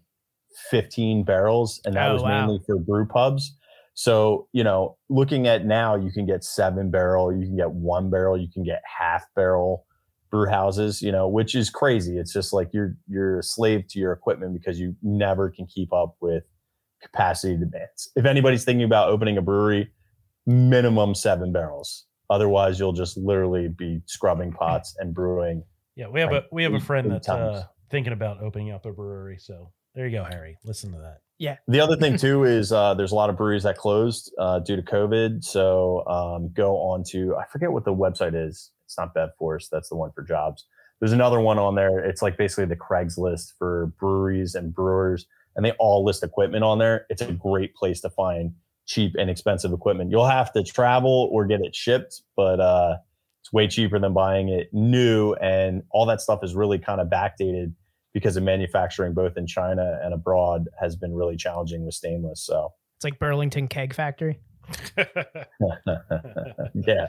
15 0.70 1.24
barrels. 1.24 1.82
And 1.86 1.96
that 1.96 2.10
Oh, 2.10 2.14
was 2.14 2.24
wow. 2.24 2.46
mainly 2.46 2.62
for 2.66 2.78
brew 2.80 3.06
pubs. 3.06 3.56
So, 3.94 4.48
you 4.52 4.64
know, 4.64 4.98
looking 5.10 5.48
at 5.48 5.66
now, 5.66 5.96
you 5.96 6.12
can 6.12 6.26
get 6.26 6.44
seven 6.44 6.92
barrel, 6.92 7.34
you 7.36 7.46
can 7.46 7.56
get 7.56 7.72
one 7.72 8.10
barrel, 8.10 8.38
you 8.38 8.48
can 8.52 8.64
get 8.64 8.82
half 8.86 9.26
barrel 9.36 9.86
brew 10.32 10.48
houses, 10.50 11.02
you 11.02 11.12
know, 11.12 11.28
which 11.28 11.56
is 11.56 11.70
crazy. 11.70 12.18
It's 12.18 12.34
just 12.34 12.52
like 12.52 12.70
you're 12.74 12.98
you're 13.08 13.40
a 13.40 13.44
slave 13.44 13.88
to 13.90 14.00
your 14.00 14.12
equipment 14.12 14.54
because 14.54 14.80
you 14.80 14.96
never 15.02 15.50
can 15.50 15.66
keep 15.66 15.94
up 15.94 16.16
with 16.20 16.44
capacity 17.02 17.56
demands. 17.56 18.12
If 18.16 18.26
anybody's 18.26 18.66
thinking 18.66 18.84
about 18.84 19.10
opening 19.10 19.38
a 19.38 19.42
brewery, 19.42 19.92
minimum 20.46 21.16
seven 21.16 21.54
barrels. 21.54 22.06
Otherwise, 22.30 22.80
you'll 22.80 22.94
just 22.94 23.18
literally 23.18 23.68
be 23.68 24.02
scrubbing 24.06 24.52
pots 24.52 24.96
and 25.00 25.14
brewing. 25.14 25.64
Yeah, 25.96 26.08
we 26.08 26.20
have 26.22 26.32
Like 26.32 26.44
a 26.44 26.48
we 26.52 26.64
have 26.64 26.74
a 26.74 26.80
friend 26.80 27.12
that's 27.12 27.30
uh, 27.30 27.64
thinking 27.90 28.14
about 28.14 28.42
opening 28.42 28.72
up 28.72 28.86
a 28.86 28.92
brewery. 28.92 29.38
So 29.40 29.72
there 29.94 30.08
you 30.08 30.18
go, 30.18 30.24
Harry. 30.24 30.58
Listen 30.66 30.92
to 30.92 30.98
that. 31.00 31.20
Yeah. 31.38 31.58
The 31.68 31.80
other 31.80 31.96
thing 31.96 32.18
too 32.26 32.44
is 32.44 32.72
uh, 32.72 32.94
there's 32.94 33.12
a 33.12 33.16
lot 33.16 33.30
of 33.30 33.38
breweries 33.38 33.64
that 33.64 33.78
closed 33.78 34.34
uh, 34.40 34.60
due 34.60 34.76
to 34.76 34.82
COVID. 34.82 35.44
So 35.44 36.06
um, 36.08 36.52
go 36.54 36.76
on 36.78 37.04
to 37.12 37.36
I 37.36 37.46
forget 37.52 37.72
what 37.72 37.86
the 37.86 37.94
website 37.94 38.36
is. 38.36 38.72
It's 38.86 38.98
not 38.98 39.16
Bevforce. 39.16 39.70
That's 39.72 39.90
the 39.90 39.96
one 39.96 40.12
for 40.14 40.24
jobs. 40.24 40.66
There's 41.00 41.14
another 41.14 41.40
one 41.40 41.60
on 41.60 41.76
there. 41.76 42.00
It's 42.00 42.22
like 42.22 42.38
basically 42.38 42.66
the 42.66 42.76
Craigslist 42.76 43.54
for 43.58 43.88
breweries 44.00 44.56
and 44.56 44.74
brewers, 44.74 45.26
and 45.56 45.66
they 45.66 45.72
all 45.74 46.06
list 46.06 46.24
equipment 46.24 46.64
on 46.64 46.80
there. 46.80 47.06
It's 47.10 47.22
a 47.22 47.32
great 47.32 47.76
place 47.76 48.02
to 48.02 48.10
find 48.10 48.54
cheap 48.86 49.16
and 49.18 49.30
expensive 49.30 49.72
equipment. 49.74 50.12
You'll 50.12 50.28
have 50.28 50.52
to 50.54 50.64
travel 50.64 51.30
or 51.32 51.46
get 51.46 51.62
it 51.62 51.76
shipped, 51.76 52.22
but 52.36 52.60
uh, 52.60 52.98
it's 53.42 53.52
way 53.52 53.68
cheaper 53.68 54.00
than 54.00 54.14
buying 54.14 54.50
it 54.50 54.70
new. 54.74 55.34
And 55.34 55.84
all 55.92 56.06
that 56.08 56.22
stuff 56.22 56.44
is 56.44 56.54
really 56.56 56.78
kind 56.80 57.02
of 57.02 57.08
backdated 57.08 57.74
because 58.14 58.38
of 58.38 58.44
manufacturing 58.44 59.14
both 59.14 59.38
in 59.38 59.46
China 59.48 60.00
and 60.04 60.14
abroad 60.14 60.68
has 60.80 60.96
been 60.96 61.14
really 61.14 61.36
challenging 61.36 61.86
with 61.86 61.94
stainless. 61.96 62.42
So 62.46 62.74
It's 62.98 63.04
like 63.04 63.20
Burlington 63.20 63.68
Keg 63.68 63.94
Factory. 63.94 64.40
yeah. 66.74 67.08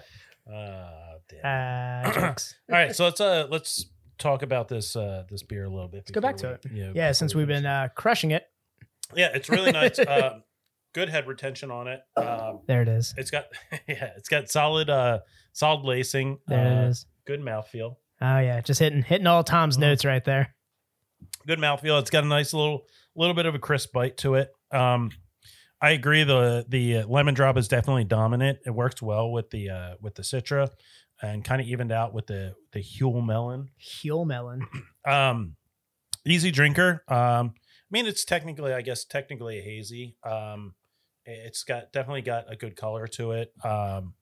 Uh. 0.51 0.93
Uh. 1.43 2.09
All 2.15 2.35
right, 2.71 2.95
so 2.95 3.05
let's 3.05 3.21
uh 3.21 3.49
let's 3.51 3.87
talk 4.17 4.43
about 4.43 4.69
this 4.69 4.95
uh 4.95 5.25
this 5.29 5.43
beer 5.43 5.65
a 5.65 5.69
little 5.69 5.89
bit. 5.89 5.99
Let's 5.99 6.13
go 6.13 6.21
back 6.21 6.37
before 6.37 6.59
to 6.59 6.69
it. 6.69 6.73
you 6.73 6.85
know, 6.87 6.93
Yeah, 6.95 7.11
since 7.11 7.35
we 7.35 7.41
we've 7.41 7.49
been 7.49 7.67
uh, 7.67 7.89
crushing 7.97 8.31
it. 8.31 8.45
yeah, 9.17 9.31
it's 9.35 9.49
really 9.49 9.73
nice. 9.73 9.99
uh, 9.99 10.39
good 10.97 11.11
head 11.11 11.27
retention 11.29 11.71
on 11.71 11.87
it. 11.89 12.01
Um, 12.17 12.61
There 12.67 12.81
it 12.81 12.89
is. 12.89 13.13
it's 13.19 13.31
got 13.31 13.45
yeah, 13.87 14.11
it's 14.17 14.31
got 14.31 14.49
solid 14.49 14.89
uh 14.89 15.19
solid 15.53 15.85
lacing. 15.85 16.39
There 16.49 16.59
uh, 16.59 16.85
it 16.87 16.89
is. 16.89 17.07
Good 17.27 17.41
mouthfeel. 17.41 17.97
Oh 18.23 18.39
yeah, 18.39 18.61
just 18.63 18.81
hitting 18.81 19.03
hitting 19.03 19.27
all 19.27 19.45
Tom's 19.45 19.77
Mhm. 19.77 19.81
notes 19.83 20.05
right 20.07 20.25
there. 20.25 20.55
Good 21.47 21.59
mouthfeel. 21.59 22.01
It's 22.01 22.09
got 22.11 22.25
a 22.25 22.27
nice 22.27 22.55
little 22.55 22.87
little 23.15 23.35
bit 23.35 23.45
of 23.47 23.55
a 23.55 23.59
crisp 23.59 23.93
bite 23.93 24.17
to 24.19 24.35
it. 24.37 24.49
Um, 24.73 25.11
I 25.83 25.91
agree. 25.91 26.25
the 26.25 26.65
The 26.67 26.99
uh, 26.99 27.07
lemon 27.07 27.35
drop 27.35 27.59
is 27.59 27.69
definitely 27.69 28.05
dominant. 28.05 28.61
It 28.65 28.71
works 28.71 29.03
well 29.03 29.31
with 29.31 29.51
the 29.51 29.69
uh, 29.71 29.95
with 30.01 30.15
the 30.15 30.23
citra, 30.23 30.69
and 31.21 31.45
kind 31.45 31.61
of 31.61 31.67
evened 31.67 31.93
out 31.93 32.15
with 32.15 32.27
the 32.27 32.55
the 32.73 32.81
Huell 32.81 33.23
Melon. 33.25 33.69
Huell 34.03 34.27
Melon. 34.27 34.67
Um, 35.07 35.55
easy 36.27 36.51
drinker. 36.51 37.05
Um, 37.07 37.53
I 37.57 37.91
mean, 37.93 38.07
it's 38.07 38.25
technically, 38.25 38.73
I 38.75 38.83
guess, 38.83 39.05
technically 39.05 39.61
a 39.61 39.63
hazy. 39.63 40.17
Um, 40.25 40.75
it's 41.27 41.63
got 41.65 41.93
definitely 41.93 42.23
got 42.23 42.45
a 42.51 42.57
good 42.57 42.77
color 42.77 43.07
to 43.09 43.33
it. 43.33 43.53
Um, 43.65 44.15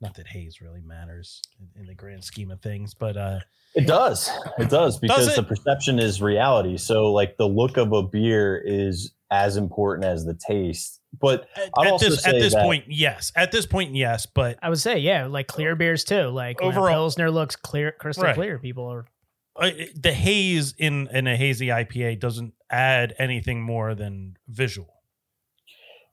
not 0.00 0.14
that 0.14 0.26
haze 0.26 0.60
really 0.60 0.80
matters 0.80 1.40
in, 1.60 1.82
in 1.82 1.86
the 1.86 1.94
grand 1.94 2.24
scheme 2.24 2.50
of 2.50 2.60
things, 2.60 2.92
but 2.94 3.16
uh, 3.16 3.38
It 3.74 3.86
does. 3.86 4.28
It 4.58 4.68
does 4.68 4.98
because 4.98 5.28
it? 5.28 5.36
the 5.36 5.44
perception 5.44 5.98
is 6.00 6.20
reality. 6.20 6.76
So 6.76 7.12
like 7.12 7.36
the 7.36 7.46
look 7.48 7.76
of 7.76 7.92
a 7.92 8.02
beer 8.02 8.60
is 8.64 9.12
as 9.30 9.56
important 9.56 10.04
as 10.04 10.24
the 10.24 10.34
taste. 10.34 11.00
But 11.20 11.46
at, 11.56 11.70
I'd 11.78 11.86
at 11.86 11.92
also 11.92 12.08
this 12.10 12.26
at 12.26 12.32
this 12.32 12.54
that- 12.54 12.64
point, 12.64 12.84
yes. 12.88 13.30
At 13.36 13.52
this 13.52 13.64
point, 13.66 13.94
yes. 13.94 14.26
But 14.26 14.58
I 14.62 14.68
would 14.70 14.80
say 14.80 14.98
yeah, 14.98 15.26
like 15.26 15.46
clear 15.46 15.76
beers 15.76 16.02
too. 16.04 16.24
Like 16.28 16.60
when 16.60 16.68
a 16.68 16.72
Overall- 16.76 16.94
pilsner 16.94 17.30
looks 17.30 17.54
clear, 17.54 17.92
crystal 17.92 18.24
Right. 18.24 18.34
clear. 18.34 18.58
People 18.58 18.86
are 18.92 19.06
uh, 19.54 19.70
the 19.94 20.12
haze 20.12 20.74
in 20.78 21.08
in 21.12 21.26
a 21.26 21.36
hazy 21.36 21.66
IPA 21.68 22.18
doesn't 22.18 22.54
add 22.70 23.14
anything 23.18 23.62
more 23.62 23.94
than 23.94 24.36
visual. 24.48 24.91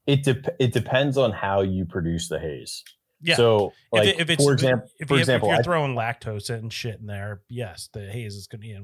It 0.09 0.23
dep 0.23 0.45
it 0.59 0.73
depends 0.73 1.17
on 1.17 1.31
how 1.31 1.61
you 1.61 1.85
produce 1.85 2.27
the 2.29 2.39
haze. 2.39 2.83
Yeah. 3.21 3.35
So 3.35 3.73
like 3.91 4.07
if, 4.07 4.15
it- 4.15 4.19
if 4.21 4.29
it's 4.31 4.43
for 4.43 4.53
example, 4.53 4.89
if, 4.99 5.07
for 5.07 5.13
you, 5.15 5.19
example, 5.19 5.49
if 5.49 5.53
you're 5.53 5.59
I- 5.59 5.63
throwing 5.63 5.95
lactose 5.95 6.49
and 6.49 6.71
shit 6.71 6.99
in 6.99 7.05
there, 7.05 7.41
yes, 7.49 7.89
the 7.93 8.09
haze 8.09 8.35
is 8.35 8.47
gonna. 8.47 8.65
You 8.65 8.75
know, 8.79 8.83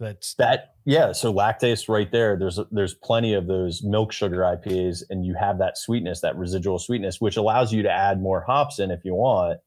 that's 0.00 0.34
that 0.34 0.74
yeah 0.84 1.12
so 1.12 1.32
lactose 1.32 1.88
right 1.88 2.10
there 2.10 2.36
there's 2.36 2.58
there's 2.72 2.94
plenty 2.94 3.34
of 3.34 3.46
those 3.46 3.84
milk 3.84 4.10
sugar 4.10 4.38
ipas 4.38 5.02
and 5.10 5.24
you 5.24 5.34
have 5.38 5.58
that 5.58 5.78
sweetness 5.78 6.20
that 6.22 6.34
residual 6.36 6.78
sweetness 6.80 7.20
which 7.20 7.36
allows 7.36 7.72
you 7.72 7.82
to 7.84 7.90
add 7.90 8.20
more 8.20 8.40
hops 8.40 8.80
in 8.80 8.90
if 8.90 9.04
you 9.04 9.14
want 9.14 9.60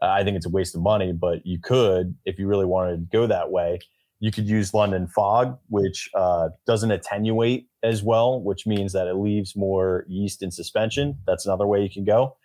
uh, 0.00 0.06
i 0.06 0.22
think 0.22 0.36
it's 0.36 0.46
a 0.46 0.50
waste 0.50 0.76
of 0.76 0.82
money 0.82 1.12
but 1.12 1.44
you 1.44 1.58
could 1.60 2.14
if 2.24 2.38
you 2.38 2.46
really 2.46 2.66
wanted 2.66 2.98
to 2.98 3.16
go 3.16 3.26
that 3.26 3.50
way 3.50 3.80
you 4.20 4.30
could 4.30 4.46
use 4.46 4.74
london 4.74 5.08
fog 5.08 5.58
which 5.68 6.08
uh, 6.14 6.50
doesn't 6.68 6.92
attenuate 6.92 7.66
as 7.84 8.02
well 8.02 8.40
which 8.40 8.66
means 8.66 8.92
that 8.92 9.06
it 9.06 9.14
leaves 9.14 9.54
more 9.54 10.04
yeast 10.08 10.42
in 10.42 10.50
suspension 10.50 11.16
that's 11.26 11.46
another 11.46 11.66
way 11.66 11.82
you 11.82 11.90
can 11.90 12.04
go 12.04 12.36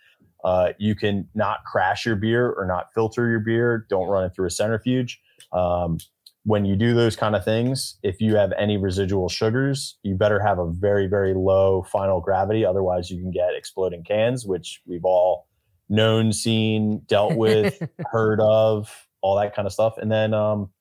uh, 0.44 0.70
you 0.78 0.96
can 0.96 1.28
not 1.36 1.64
crash 1.66 2.06
your 2.06 2.16
beer 2.16 2.52
or 2.52 2.66
not 2.66 2.94
filter 2.94 3.30
your 3.30 3.40
beer 3.40 3.86
don't 3.90 4.08
run 4.08 4.24
it 4.24 4.36
through 4.36 4.48
a 4.48 4.52
centrifuge 4.52 5.20
um, 5.52 5.98
when 6.50 6.66
you 6.66 6.76
do 6.76 6.94
those 6.94 7.16
kind 7.16 7.36
of 7.36 7.44
things, 7.44 7.98
if 8.02 8.22
you 8.22 8.36
have 8.36 8.52
any 8.58 8.78
residual 8.78 9.30
sugars, 9.30 9.98
you 10.04 10.16
better 10.16 10.40
have 10.40 10.58
a 10.58 10.68
very, 10.68 11.08
very 11.08 11.34
low 11.34 11.84
final 11.84 12.22
gravity. 12.22 12.66
Otherwise, 12.66 13.12
you 13.12 13.22
can 13.22 13.32
get 13.32 13.54
exploding 13.56 14.04
cans, 14.04 14.46
which 14.46 14.82
we've 14.88 15.06
all 15.06 15.48
known, 15.90 16.32
seen, 16.32 17.02
dealt 17.08 17.36
with, 17.36 17.82
heard 18.12 18.40
of, 18.42 19.08
all 19.22 19.38
that 19.38 19.54
kind 19.54 19.66
of 19.66 19.74
stuff. 19.74 19.98
And 19.98 20.12
then 20.12 20.34
um, 20.34 20.72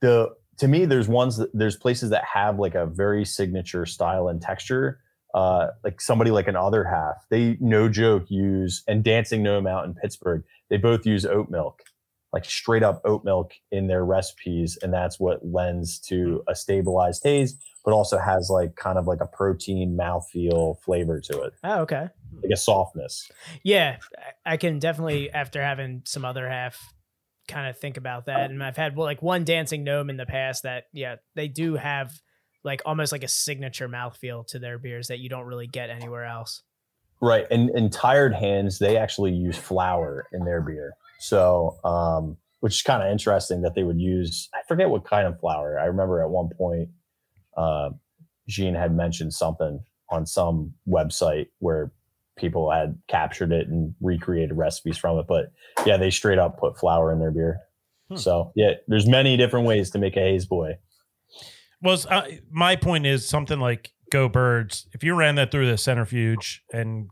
the 0.00 0.30
to 0.60 0.68
me, 0.68 0.84
there's 0.84 1.08
ones 1.08 1.36
that 1.36 1.50
there's 1.52 1.76
places 1.76 2.10
that 2.10 2.24
have 2.24 2.58
like 2.58 2.74
a 2.74 2.86
very 2.86 3.24
signature 3.24 3.86
style 3.86 4.28
and 4.28 4.40
texture. 4.40 5.00
Uh, 5.32 5.68
like 5.84 6.00
somebody 6.00 6.32
like 6.32 6.48
an 6.48 6.56
other 6.56 6.82
half, 6.82 7.24
they 7.30 7.56
no 7.60 7.88
joke 7.88 8.24
use 8.30 8.82
and 8.88 9.04
Dancing 9.04 9.44
Gnome 9.44 9.66
out 9.66 9.84
in 9.84 9.94
Pittsburgh. 9.94 10.42
They 10.70 10.76
both 10.76 11.06
use 11.06 11.24
oat 11.24 11.50
milk 11.50 11.82
like 12.32 12.44
straight 12.44 12.82
up 12.82 13.00
oat 13.04 13.24
milk 13.24 13.52
in 13.72 13.86
their 13.88 14.04
recipes 14.04 14.78
and 14.82 14.92
that's 14.92 15.18
what 15.18 15.44
lends 15.44 15.98
to 15.98 16.42
a 16.48 16.54
stabilized 16.54 17.22
taste 17.22 17.56
but 17.84 17.92
also 17.92 18.18
has 18.18 18.50
like 18.50 18.76
kind 18.76 18.98
of 18.98 19.06
like 19.06 19.20
a 19.20 19.26
protein 19.26 19.96
mouthfeel 19.98 20.78
flavor 20.80 21.20
to 21.20 21.40
it 21.42 21.52
oh 21.64 21.80
okay. 21.80 22.08
like 22.42 22.52
a 22.52 22.56
softness 22.56 23.28
Yeah, 23.64 23.96
I 24.46 24.52
I 24.52 24.56
can 24.56 24.78
definitely 24.78 25.30
after 25.30 25.62
having 25.62 26.02
some 26.04 26.24
other 26.24 26.48
half 26.48 26.92
kind 27.50 27.68
of 27.68 27.78
think 27.78 27.96
about 27.96 28.26
that. 28.26 28.50
And 28.50 28.62
I've 28.62 28.76
had 28.76 28.96
well, 28.96 29.06
like 29.06 29.22
one 29.22 29.44
dancing 29.44 29.84
gnome 29.84 30.10
in 30.10 30.16
the 30.16 30.26
past 30.26 30.62
that 30.62 30.84
yeah 30.92 31.16
they 31.34 31.48
do 31.48 31.74
have 31.74 32.12
like 32.64 32.82
almost 32.84 33.12
like 33.12 33.24
a 33.24 33.28
signature 33.28 33.88
mouthfeel 33.88 34.46
to 34.48 34.58
their 34.58 34.78
beers 34.78 35.08
that 35.08 35.18
you 35.18 35.28
don't 35.28 35.44
really 35.46 35.66
get 35.66 35.90
anywhere 35.90 36.24
else. 36.24 36.62
right 37.20 37.46
and 37.50 37.70
and 37.70 37.92
tired 37.92 38.34
hands 38.34 38.78
they 38.78 38.96
actually 38.96 39.32
use 39.32 39.56
flour 39.56 40.26
in 40.32 40.44
their 40.44 40.60
beer 40.60 40.94
so 41.18 41.76
um 41.84 42.36
which 42.60 42.74
is 42.74 42.82
kind 42.82 43.02
of 43.02 43.10
interesting 43.10 43.62
that 43.62 43.74
they 43.74 43.82
would 43.82 44.00
use 44.00 44.48
i 44.54 44.58
forget 44.66 44.88
what 44.88 45.04
kind 45.04 45.26
of 45.26 45.38
flour 45.38 45.78
i 45.78 45.84
remember 45.84 46.22
at 46.22 46.30
one 46.30 46.48
point 46.56 46.88
uh 47.56 47.90
jean 48.48 48.74
had 48.74 48.94
mentioned 48.94 49.32
something 49.32 49.80
on 50.10 50.26
some 50.26 50.72
website 50.88 51.46
where 51.58 51.92
people 52.40 52.70
had 52.70 52.98
captured 53.08 53.52
it 53.52 53.68
and 53.68 53.94
recreated 54.00 54.56
recipes 54.56 54.96
from 54.98 55.18
it 55.18 55.26
but 55.28 55.52
yeah 55.86 55.96
they 55.96 56.10
straight 56.10 56.38
up 56.38 56.58
put 56.58 56.78
flour 56.78 57.12
in 57.12 57.18
their 57.20 57.30
beer 57.30 57.60
Hmm. 58.08 58.16
so 58.16 58.52
yeah 58.56 58.72
there's 58.88 59.06
many 59.06 59.36
different 59.36 59.66
ways 59.66 59.90
to 59.90 59.98
make 59.98 60.16
a 60.16 60.20
haze 60.20 60.44
boy 60.46 60.78
Well, 61.80 61.96
uh, 62.08 62.22
my 62.50 62.74
point 62.76 63.06
is 63.06 63.26
something 63.28 63.60
like 63.60 63.92
Go 64.10 64.28
Birds. 64.28 64.86
If 64.92 65.04
you 65.04 65.14
ran 65.14 65.36
that 65.36 65.50
through 65.52 65.70
the 65.70 65.78
centrifuge 65.78 66.62
and 66.72 67.08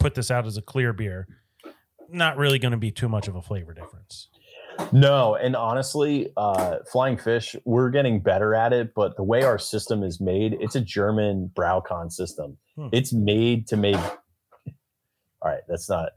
put 0.00 0.14
this 0.14 0.30
out 0.30 0.46
as 0.46 0.56
a 0.56 0.62
clear 0.62 0.92
beer, 0.94 1.28
not 2.08 2.36
really 2.38 2.58
going 2.58 2.72
to 2.72 2.78
be 2.78 2.90
too 2.90 3.08
much 3.08 3.28
of 3.28 3.36
a 3.36 3.42
flavor 3.42 3.74
difference. 3.74 4.28
No, 4.90 5.34
and 5.36 5.54
honestly, 5.54 6.32
uh, 6.38 6.78
flying 6.90 7.18
fish, 7.18 7.54
we're 7.66 7.90
getting 7.90 8.18
better 8.20 8.54
at 8.54 8.72
it. 8.72 8.94
But 8.94 9.16
the 9.16 9.22
way 9.22 9.42
our 9.42 9.58
system 9.58 10.02
is 10.02 10.18
made, 10.20 10.56
it's 10.60 10.74
a 10.74 10.80
German 10.80 11.50
BrauKon 11.54 12.10
system. 12.10 12.56
Hmm. 12.76 12.88
It's 12.90 13.12
made 13.12 13.66
to 13.68 13.76
make. 13.76 14.00
All 15.42 15.50
right, 15.50 15.62
that's 15.68 15.88
not. 15.88 16.10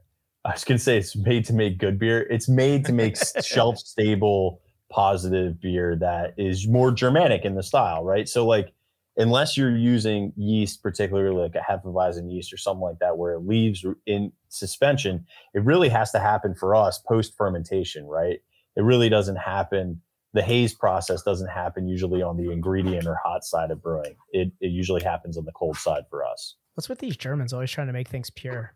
I 0.43 0.51
was 0.51 0.63
gonna 0.63 0.77
say 0.77 0.97
it's 0.97 1.15
made 1.15 1.45
to 1.45 1.53
make 1.53 1.79
good 1.79 1.97
beer. 1.97 2.21
It's 2.21 2.47
made 2.47 2.85
to 2.85 2.93
make 2.93 3.17
shelf 3.43 3.79
stable, 3.79 4.61
positive 4.89 5.59
beer 5.59 5.95
that 5.97 6.35
is 6.37 6.67
more 6.67 6.91
Germanic 6.91 7.43
in 7.43 7.55
the 7.55 7.63
style, 7.63 8.03
right? 8.03 8.29
So 8.29 8.45
like, 8.45 8.71
unless 9.17 9.57
you're 9.57 9.75
using 9.75 10.33
yeast, 10.35 10.83
particularly 10.83 11.35
like 11.35 11.55
a 11.55 11.71
Hefeweizen 11.71 12.31
yeast 12.31 12.53
or 12.53 12.57
something 12.57 12.81
like 12.81 12.99
that, 12.99 13.17
where 13.17 13.33
it 13.33 13.39
leaves 13.39 13.83
in 14.05 14.31
suspension, 14.49 15.25
it 15.53 15.63
really 15.63 15.89
has 15.89 16.11
to 16.11 16.19
happen 16.19 16.53
for 16.53 16.75
us 16.75 16.99
post 16.99 17.33
fermentation, 17.35 18.05
right? 18.05 18.39
It 18.75 18.81
really 18.81 19.09
doesn't 19.09 19.37
happen. 19.37 20.01
The 20.33 20.41
haze 20.41 20.73
process 20.73 21.23
doesn't 21.23 21.47
happen 21.47 21.87
usually 21.87 22.21
on 22.21 22.37
the 22.37 22.51
ingredient 22.51 23.07
or 23.07 23.17
hot 23.23 23.43
side 23.45 23.71
of 23.71 23.81
brewing. 23.81 24.15
It, 24.31 24.51
it 24.59 24.67
usually 24.67 25.01
happens 25.01 25.37
on 25.37 25.45
the 25.45 25.53
cold 25.53 25.77
side 25.77 26.03
for 26.09 26.25
us. 26.25 26.55
What's 26.75 26.89
with 26.89 26.99
these 26.99 27.15
Germans 27.15 27.53
always 27.53 27.71
trying 27.71 27.87
to 27.87 27.93
make 27.93 28.09
things 28.09 28.29
pure? 28.29 28.73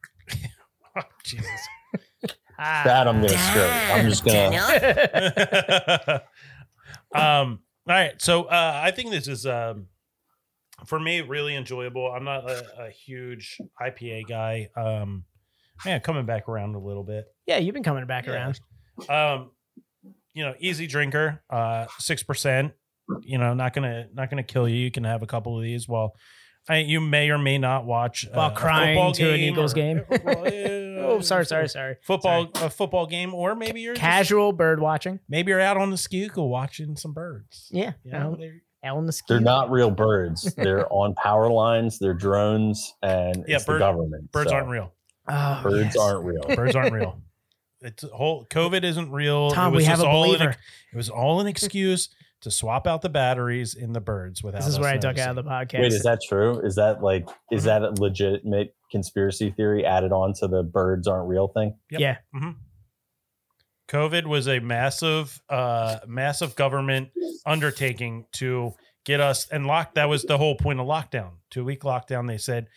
Oh, 0.98 1.02
Jesus. 1.24 1.48
Ah. 2.58 2.82
That 2.84 3.08
I'm 3.08 3.22
gonna 3.22 3.30
skirt. 3.30 3.72
I'm 3.94 4.10
just 4.10 4.26
gonna. 4.26 6.24
um, 7.16 7.60
all 7.88 7.96
right. 7.96 8.22
So 8.22 8.44
uh, 8.44 8.82
I 8.84 8.92
think 8.92 9.12
this 9.12 9.28
is 9.28 9.46
um, 9.46 9.88
for 10.86 11.00
me 11.00 11.22
really 11.22 11.56
enjoyable. 11.56 12.12
I'm 12.12 12.24
not 12.24 12.50
a, 12.50 12.86
a 12.88 12.90
huge 12.90 13.60
IPA 13.82 14.28
guy. 14.28 14.70
Um, 14.76 15.24
man, 15.86 16.02
coming 16.02 16.26
back 16.26 16.50
around 16.50 16.76
a 16.76 16.80
little 16.80 17.04
bit. 17.04 17.26
yeah, 17.46 17.58
you've 17.58 17.74
been 17.74 17.84
coming 17.84 18.06
back 18.06 18.26
Yeah. 18.26 18.34
around. 18.34 18.60
Um, 19.08 19.52
you 20.34 20.44
know, 20.44 20.54
easy 20.60 20.88
drinker, 20.88 21.42
uh, 21.50 21.86
six 22.00 22.24
percent. 22.24 22.74
You 23.22 23.38
know, 23.38 23.54
not 23.54 23.74
gonna 23.74 24.08
not 24.14 24.30
gonna 24.30 24.44
kill 24.44 24.68
you. 24.68 24.76
You 24.76 24.92
can 24.92 25.04
have 25.06 25.24
a 25.24 25.28
couple 25.28 25.56
of 25.58 25.64
these 25.64 25.88
while. 25.88 26.14
I, 26.68 26.78
you 26.78 27.00
may 27.02 27.30
or 27.30 27.38
may 27.38 27.58
not 27.58 27.86
watch 27.86 28.26
uh, 28.28 28.32
While 28.34 28.52
a 28.52 28.56
crying 28.56 28.96
football 28.98 29.12
to 29.14 29.30
an 29.32 29.38
game 29.40 29.54
Eagles 29.54 29.72
or- 29.72 29.76
game. 29.76 30.02
well, 30.24 31.00
Oh, 31.10 31.22
sorry, 31.22 31.46
sorry, 31.46 31.68
sorry. 31.68 31.96
Football, 32.04 32.52
a 32.56 32.70
football 32.70 33.08
game, 33.08 33.34
or 33.34 33.56
maybe 33.56 33.82
you're 33.82 33.96
just- 33.96 34.02
Casual 34.02 34.52
bird 34.54 34.80
watching. 34.80 35.20
maybe 35.28 35.50
you're 35.52 35.60
out 35.62 35.78
on 35.78 35.90
the 35.90 35.98
schuylkill 35.98 36.48
watching 36.50 36.96
some 36.98 37.14
birds. 37.14 37.68
Yeah, 37.72 37.94
You 38.04 38.12
know, 38.12 38.32
out, 38.34 38.40
they're- 38.40 38.62
on 38.84 39.06
the 39.08 39.12
ski. 39.12 39.26
They're 39.34 39.40
not 39.42 39.72
real 39.72 39.90
birds. 39.92 40.54
They're 40.58 40.86
on 40.94 41.14
power 41.16 41.50
lines. 41.50 41.98
They're 42.00 42.14
drones, 42.14 42.94
and 43.02 43.44
Yeah, 43.48 43.56
it's 43.58 43.66
bird- 43.66 43.76
the 43.76 43.80
government. 43.80 44.32
birds 44.32 44.52
So 44.52 44.56
aren't 44.56 44.70
real. 44.70 44.94
Oh, 45.28 45.60
Birds 45.64 45.96
yes. 45.96 45.98
aren't 45.98 46.26
real. 46.26 46.44
Birds 46.56 46.76
aren't 46.76 46.94
real. 46.94 47.22
It's 47.82 48.04
whole 48.04 48.46
COVID 48.46 48.84
isn't 48.84 49.12
real. 49.12 49.52
Tom, 49.52 49.74
it 49.74 49.76
was 49.78 49.82
we 49.84 49.86
have 49.86 50.00
a 50.02 50.06
all 50.06 50.24
an, 50.24 50.30
believer. 50.38 50.56
it 50.94 50.98
was 50.98 51.10
all 51.10 51.40
an 51.40 51.48
excuse 51.48 52.10
to 52.42 52.52
swap 52.52 52.88
out 52.88 53.02
the 53.02 53.10
batteries 53.10 53.76
in 53.76 53.92
the 53.94 54.00
birds 54.00 54.42
without. 54.44 54.60
This 54.60 54.68
is 54.68 54.80
where 54.80 54.90
I 54.94 54.98
duck 54.98 55.18
out 55.18 55.32
of 55.32 55.36
the 55.44 55.50
podcast. 55.50 55.80
Wait, 55.82 55.92
is 55.94 56.04
that 56.04 56.20
true? 56.28 56.60
Is 56.66 56.76
that 56.76 57.02
like 57.04 57.28
is 57.52 57.64
Mhm. 57.64 57.66
that 57.66 57.82
a 57.84 57.90
legitimate 58.02 58.76
conspiracy 58.92 59.52
theory 59.52 59.86
added 59.86 60.12
on 60.12 60.34
to 60.36 60.48
the 60.48 60.64
birds 60.64 61.08
aren't 61.08 61.28
real 61.28 61.48
thing? 61.50 61.78
Yep. 61.92 62.00
Yeah. 62.02 62.18
COVID 63.88 64.26
was 64.28 64.48
a 64.48 64.60
massive, 64.60 65.42
uh, 65.50 65.98
massive 66.08 66.56
government 66.56 67.10
undertaking 67.46 68.26
to 68.34 68.74
get 69.04 69.20
us 69.20 69.48
and 69.50 69.66
lock. 69.66 69.96
That 69.96 70.10
was 70.10 70.24
the 70.24 70.38
whole 70.38 70.56
point 70.56 70.80
of 70.80 70.86
lockdown. 70.86 71.32
Two 71.50 71.66
week 71.66 71.82
lockdown. 71.82 72.28
They 72.28 72.38
said 72.38 72.68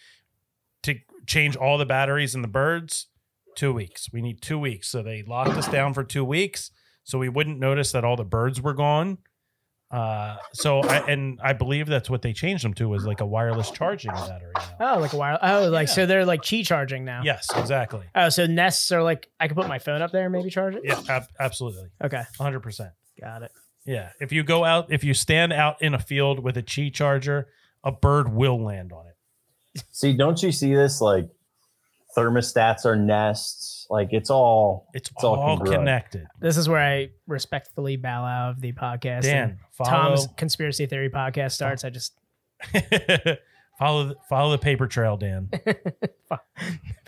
to 0.85 0.95
change 1.27 1.55
all 1.55 1.77
the 1.77 1.85
batteries 1.85 2.35
in 2.35 2.41
the 2.43 2.49
birds, 2.49 3.09
two 3.57 3.73
weeks. 3.75 4.09
We 4.13 4.23
need 4.23 4.41
two 4.41 4.59
weeks. 4.59 4.89
So 4.89 5.03
they 5.03 5.23
locked 5.23 5.51
us 5.51 5.69
down 5.69 5.93
for 5.93 6.03
two 6.03 6.25
weeks, 6.25 6.71
so 7.05 7.19
we 7.19 7.29
wouldn't 7.29 7.59
notice 7.61 7.93
that 7.93 8.05
all 8.05 8.17
the 8.17 8.25
birds 8.25 8.61
were 8.61 8.75
gone. 8.75 9.19
Uh, 9.93 10.37
so 10.55 10.81
I 10.81 10.99
and 11.11 11.39
I 11.45 11.53
believe 11.53 11.87
that's 11.87 12.09
what 12.09 12.23
they 12.23 12.33
changed 12.33 12.65
them 12.65 12.73
to 12.75 12.89
was 12.89 13.05
like 13.05 13.21
a 13.21 13.27
wireless 13.27 13.71
charging 13.71 14.11
battery. 14.13 14.51
Now. 14.81 14.95
Oh, 14.97 15.01
like 15.01 15.13
a 15.13 15.17
wire. 15.19 15.39
Oh, 15.43 15.69
like 15.69 15.89
so 15.89 16.07
they're 16.07 16.25
like 16.25 16.41
Qi 16.41 16.65
charging 16.67 17.05
now. 17.05 17.21
Yes, 17.23 17.47
exactly. 17.55 18.07
Oh, 18.15 18.31
so 18.31 18.47
nests 18.47 18.91
are 18.91 19.03
like 19.03 19.29
I 19.39 19.49
could 19.49 19.57
put 19.57 19.69
my 19.69 19.79
phone 19.79 20.01
up 20.01 20.11
there 20.11 20.25
and 20.25 20.33
maybe 20.33 20.49
charge 20.49 20.77
it. 20.77 20.83
Yeah, 20.85 20.99
ab- 21.11 21.29
absolutely, 21.39 21.91
Okay, 22.03 22.23
hundred 22.39 22.61
percent. 22.61 22.91
got 23.21 23.43
it. 23.43 23.53
Yeah, 23.85 24.13
if 24.19 24.33
you 24.33 24.43
go 24.45 24.65
out, 24.65 24.91
if 24.91 25.05
you 25.05 25.13
stand 25.13 25.53
out 25.53 25.83
in 25.83 25.93
a 25.93 25.99
field 25.99 26.39
with 26.43 26.57
a 26.57 26.63
Qi 26.63 26.91
charger, 26.95 27.49
a 27.85 27.93
bird 27.93 28.33
will 28.33 28.63
land 28.65 28.93
on 28.93 29.05
it. 29.09 29.83
See, 29.91 30.17
don't 30.17 30.43
you 30.43 30.53
see 30.53 30.75
this? 30.75 31.03
Like 31.03 31.29
thermostats 32.17 32.87
are 32.87 32.97
nests. 32.97 33.72
Like 33.93 34.09
it's 34.13 34.31
all 34.31 34.89
It's, 34.95 35.11
It's 35.11 35.23
all 35.23 35.39
all 35.39 35.59
connected. 35.59 36.27
This 36.41 36.57
is 36.57 36.67
where 36.67 36.81
I 36.81 37.11
respectfully 37.27 37.97
bow 37.97 38.25
out 38.25 38.51
of 38.53 38.61
the 38.63 38.73
podcast. 38.73 39.23
Dan, 39.23 39.51
and 39.51 39.59
follow 39.73 39.91
Tom's 39.91 40.29
conspiracy 40.39 40.87
theory 40.87 41.11
podcast 41.11 41.53
starts. 41.53 41.85
I 41.85 41.91
just 41.91 42.15
follow 43.79 44.07
the- 44.09 44.17
follow 44.31 44.51
the 44.53 44.59
paper 44.59 44.87
trail, 44.87 45.17
Dan. 45.19 45.51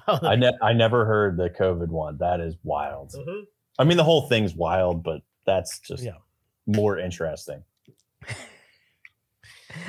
follow 0.06 0.20
the- 0.20 0.28
I, 0.28 0.36
ne- 0.36 0.58
I 0.62 0.72
never 0.74 1.04
heard 1.06 1.36
the 1.38 1.48
COVID 1.50 1.88
one. 1.88 2.18
That 2.18 2.40
is 2.40 2.54
wild. 2.64 3.12
Mm-hmm. 3.12 3.44
I 3.78 3.84
mean, 3.84 3.96
the 3.96 4.04
whole 4.04 4.28
thing's 4.28 4.54
wild, 4.54 5.02
but 5.02 5.22
that's 5.46 5.78
just 5.80 6.02
Yeah. 6.04 6.12
more 6.66 6.98
interesting. 6.98 7.64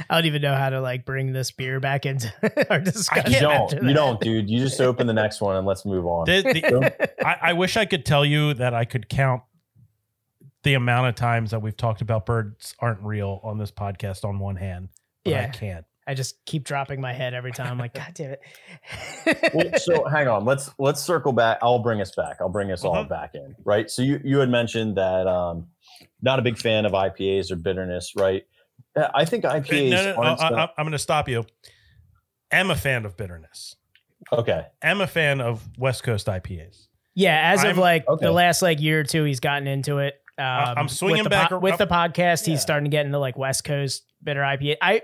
I 0.09 0.15
don't 0.15 0.25
even 0.25 0.41
know 0.41 0.55
how 0.55 0.69
to 0.69 0.81
like 0.81 1.05
bring 1.05 1.33
this 1.33 1.51
beer 1.51 1.79
back 1.79 2.05
into 2.05 2.31
our 2.69 2.79
discussion. 2.79 3.31
You 3.33 3.39
don't, 3.39 3.73
you 3.83 3.93
don't, 3.93 4.19
dude. 4.21 4.49
You 4.49 4.59
just 4.59 4.79
open 4.81 5.07
the 5.07 5.13
next 5.13 5.41
one 5.41 5.55
and 5.55 5.65
let's 5.67 5.85
move 5.85 6.05
on. 6.05 6.25
The- 6.25 6.41
the- 6.41 7.25
I, 7.27 7.49
I 7.49 7.53
wish 7.53 7.77
I 7.77 7.85
could 7.85 8.05
tell 8.05 8.25
you 8.25 8.53
that 8.55 8.73
I 8.73 8.85
could 8.85 9.09
count 9.09 9.41
the 10.63 10.73
amount 10.73 11.07
of 11.07 11.15
times 11.15 11.51
that 11.51 11.61
we've 11.61 11.77
talked 11.77 12.01
about 12.01 12.25
birds 12.25 12.73
aren't 12.79 13.01
real 13.01 13.39
on 13.43 13.57
this 13.57 13.71
podcast 13.71 14.25
on 14.25 14.39
one 14.39 14.55
hand. 14.55 14.89
But 15.23 15.33
I 15.35 15.47
can't. 15.47 15.85
I 16.07 16.13
just 16.13 16.43
keep 16.45 16.63
dropping 16.65 17.01
my 17.01 17.13
head 17.13 17.33
every 17.33 17.51
time. 17.51 17.65
I'm 17.71 17.79
like, 17.79 17.95
God 17.95 18.11
damn 18.13 18.31
it. 18.33 19.53
well, 19.55 19.71
so 19.79 20.05
hang 20.05 20.27
on. 20.27 20.45
Let's 20.45 20.69
let's 20.77 21.01
circle 21.01 21.33
back. 21.33 21.57
I'll 21.63 21.79
bring 21.79 21.99
us 21.99 22.13
back. 22.15 22.37
I'll 22.39 22.49
bring 22.49 22.71
us 22.71 22.83
all 22.83 22.95
Mhm. 23.05 23.09
back 23.09 23.33
in. 23.33 23.55
Right. 23.63 23.89
So 23.89 24.03
you 24.03 24.21
you 24.23 24.37
had 24.37 24.49
mentioned 24.49 24.97
that 24.97 25.25
um, 25.25 25.67
not 26.21 26.37
a 26.37 26.43
big 26.43 26.59
fan 26.59 26.85
of 26.85 26.91
IPAs 26.91 27.49
or 27.51 27.55
bitterness, 27.55 28.13
right? 28.15 28.45
Uh, 28.95 29.09
I 29.13 29.25
think 29.25 29.43
IPAs. 29.43 29.89
No, 29.91 30.03
no, 30.03 30.11
no, 30.15 30.21
aren't 30.21 30.41
I, 30.41 30.47
I, 30.65 30.69
I'm 30.77 30.85
going 30.85 30.91
to 30.93 30.99
stop 30.99 31.27
you. 31.29 31.45
I'm 32.51 32.69
a 32.71 32.75
fan 32.75 33.05
of 33.05 33.17
bitterness. 33.17 33.75
okay. 34.31 34.65
I'm 34.81 35.01
a 35.01 35.07
fan 35.07 35.41
of 35.41 35.67
West 35.77 36.03
Coast 36.03 36.27
IPAs. 36.27 36.87
yeah, 37.15 37.51
as 37.53 37.61
of 37.61 37.65
I'm- 37.71 37.77
like 37.77 38.07
okay. 38.07 38.25
the 38.25 38.31
last 38.31 38.61
like 38.61 38.79
year 38.81 38.99
or 39.01 39.03
two, 39.03 39.23
he's 39.23 39.39
gotten 39.39 39.67
into 39.67 39.97
it. 39.99 40.15
Um, 40.37 40.45
I'm 40.77 40.89
swinging 40.89 41.23
with 41.23 41.29
back 41.31 41.49
po- 41.49 41.59
with 41.59 41.77
the 41.77 41.87
podcast. 41.87 42.45
Yeah. 42.45 42.53
He's 42.53 42.61
starting 42.61 42.85
to 42.85 42.89
get 42.89 43.05
into 43.05 43.19
like 43.19 43.37
West 43.37 43.63
Coast 43.63 44.03
bitter 44.23 44.41
IPA. 44.41 44.75
I 44.81 45.01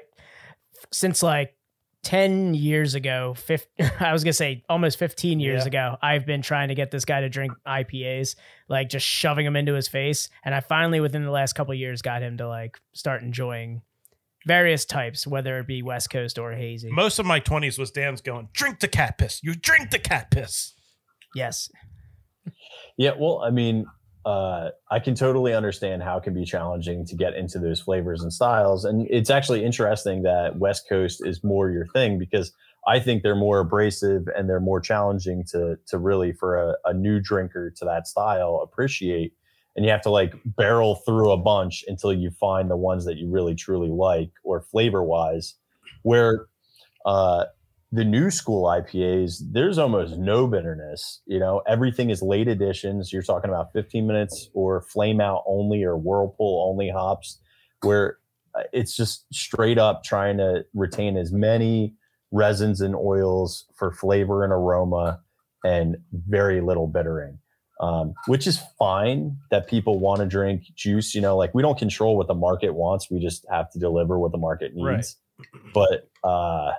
since 0.92 1.24
like 1.24 1.56
ten 2.04 2.54
years 2.54 2.96
ago, 2.96 3.34
15, 3.38 3.92
I 4.02 4.12
was 4.12 4.24
gonna 4.26 4.34
say 4.34 4.64
almost 4.68 4.98
fifteen 5.00 5.40
years 5.40 5.62
Yeah. 5.64 5.68
ago. 5.68 5.98
I've 6.02 6.26
been 6.26 6.42
trying 6.42 6.68
to 6.68 6.76
get 6.76 6.92
this 6.92 7.06
guy 7.06 7.22
to 7.22 7.30
drink 7.30 7.54
IPAs, 7.66 8.36
like 8.72 8.90
just 8.90 9.06
shoving 9.06 9.46
them 9.46 9.56
into 9.56 9.74
his 9.74 9.88
face, 9.88 10.30
and 10.44 10.56
I 10.56 10.62
finally 10.62 11.02
within 11.02 11.24
the 11.24 11.32
last 11.32 11.54
couple 11.54 11.74
of 11.74 11.78
years 11.78 12.02
got 12.02 12.24
him 12.24 12.38
to 12.38 12.48
like 12.48 12.80
start 12.94 13.22
enjoying 13.22 13.82
various 14.48 14.86
types, 14.86 15.28
whether 15.28 15.60
it 15.60 15.68
be 15.68 15.84
West 15.84 16.10
Coast 16.10 16.40
or 16.40 16.54
hazy. 16.54 16.90
Most 16.90 17.20
of 17.20 17.26
my 17.26 17.40
20s 17.40 17.78
was 17.78 17.92
Dan's 17.92 18.22
going, 18.22 18.48
drink 18.54 18.80
the 18.80 18.88
cat 18.88 19.18
piss. 19.18 19.42
You 19.44 19.54
drink 19.54 19.92
the 19.92 20.00
cat 20.00 20.32
piss. 20.32 20.74
yes, 21.36 21.70
Yeah. 22.98 23.12
Well, 23.20 23.42
I 23.44 23.52
mean, 23.52 23.86
uh, 24.26 24.70
I 24.90 25.00
can 25.00 25.16
totally 25.16 25.54
understand 25.54 26.02
how 26.02 26.18
it 26.18 26.24
can 26.24 26.34
be 26.34 26.46
challenging 26.46 27.06
to 27.08 27.16
get 27.16 27.36
into 27.36 27.60
those 27.60 27.82
flavors 27.82 28.22
and 28.22 28.32
styles, 28.32 28.86
and 28.86 29.06
it's 29.10 29.30
actually 29.30 29.66
interesting 29.66 30.24
that 30.24 30.58
West 30.58 30.88
Coast 30.88 31.26
is 31.26 31.44
more 31.44 31.70
your 31.70 31.88
thing 31.88 32.18
because 32.18 32.54
I 32.88 33.00
think 33.00 33.22
they're 33.22 33.36
more 33.36 33.60
abrasive 33.60 34.28
and 34.36 34.50
they're 34.50 34.60
more 34.60 34.80
challenging 34.80 35.44
to 35.52 35.78
to 35.88 35.98
really 35.98 36.34
for 36.34 36.58
a, 36.58 36.76
a 36.86 36.94
new 36.94 37.20
drinker 37.20 37.72
to 37.78 37.86
that 37.86 38.08
style 38.08 38.62
appreciate. 38.64 39.34
And 39.76 39.86
you 39.86 39.92
have 39.92 40.02
to 40.02 40.10
like 40.10 40.34
barrel 40.46 40.96
through 40.96 41.32
a 41.32 41.38
bunch 41.38 41.86
until 41.88 42.12
you 42.12 42.32
find 42.32 42.70
the 42.70 42.76
ones 42.76 43.06
that 43.06 43.18
you 43.18 43.30
really 43.30 43.56
truly 43.56 43.90
like 43.90 44.32
or 44.44 44.62
flavor 44.62 45.04
wise. 45.04 45.56
Where 46.04 46.48
uh, 47.06 47.46
the 47.92 48.04
new 48.04 48.32
school 48.32 48.64
IPAs, 48.66 49.42
there's 49.52 49.78
almost 49.78 50.18
no 50.18 50.48
bitterness. 50.48 51.22
You 51.26 51.40
know, 51.40 51.62
everything 51.68 52.10
is 52.10 52.22
late 52.22 52.48
additions. 52.48 53.14
You're 53.14 53.22
talking 53.22 53.50
about 53.50 53.72
15 53.74 54.08
minutes 54.08 54.50
or 54.54 54.82
flame 54.82 55.22
out 55.22 55.44
only 55.46 55.84
or 55.84 55.98
whirlpool 55.98 56.68
only 56.70 56.90
hops, 56.90 57.40
where 57.82 58.18
uh, 58.56 58.64
it's 58.74 58.96
just 58.96 59.26
straight 59.34 59.78
up 59.78 60.04
trying 60.04 60.38
to 60.38 60.66
retain 60.74 61.18
as 61.18 61.32
many 61.32 61.94
resins 62.32 62.82
and 62.82 62.96
oils 62.96 63.66
for 63.76 63.92
flavor 63.92 64.44
and 64.44 64.54
aroma 64.54 65.22
and 65.64 65.98
very 66.14 66.62
little 66.62 66.88
bittering. 66.88 67.38
Um, 67.80 68.14
which 68.28 68.46
is 68.46 68.62
fine 68.78 69.38
that 69.50 69.68
people 69.68 69.98
want 69.98 70.20
to 70.20 70.28
drink 70.28 70.66
juice. 70.76 71.16
You 71.16 71.22
know, 71.22 71.36
like 71.36 71.56
we 71.56 71.64
don't 71.64 71.80
control 71.80 72.16
what 72.16 72.28
the 72.28 72.36
market 72.36 72.76
wants. 72.76 73.10
We 73.10 73.20
just 73.20 73.44
have 73.50 73.72
to 73.72 73.80
deliver 73.80 74.20
what 74.20 74.32
the 74.32 74.38
market 74.38 74.76
needs. 74.76 75.18
Right. 75.40 75.64
But 75.74 76.10
uh, 76.24 76.74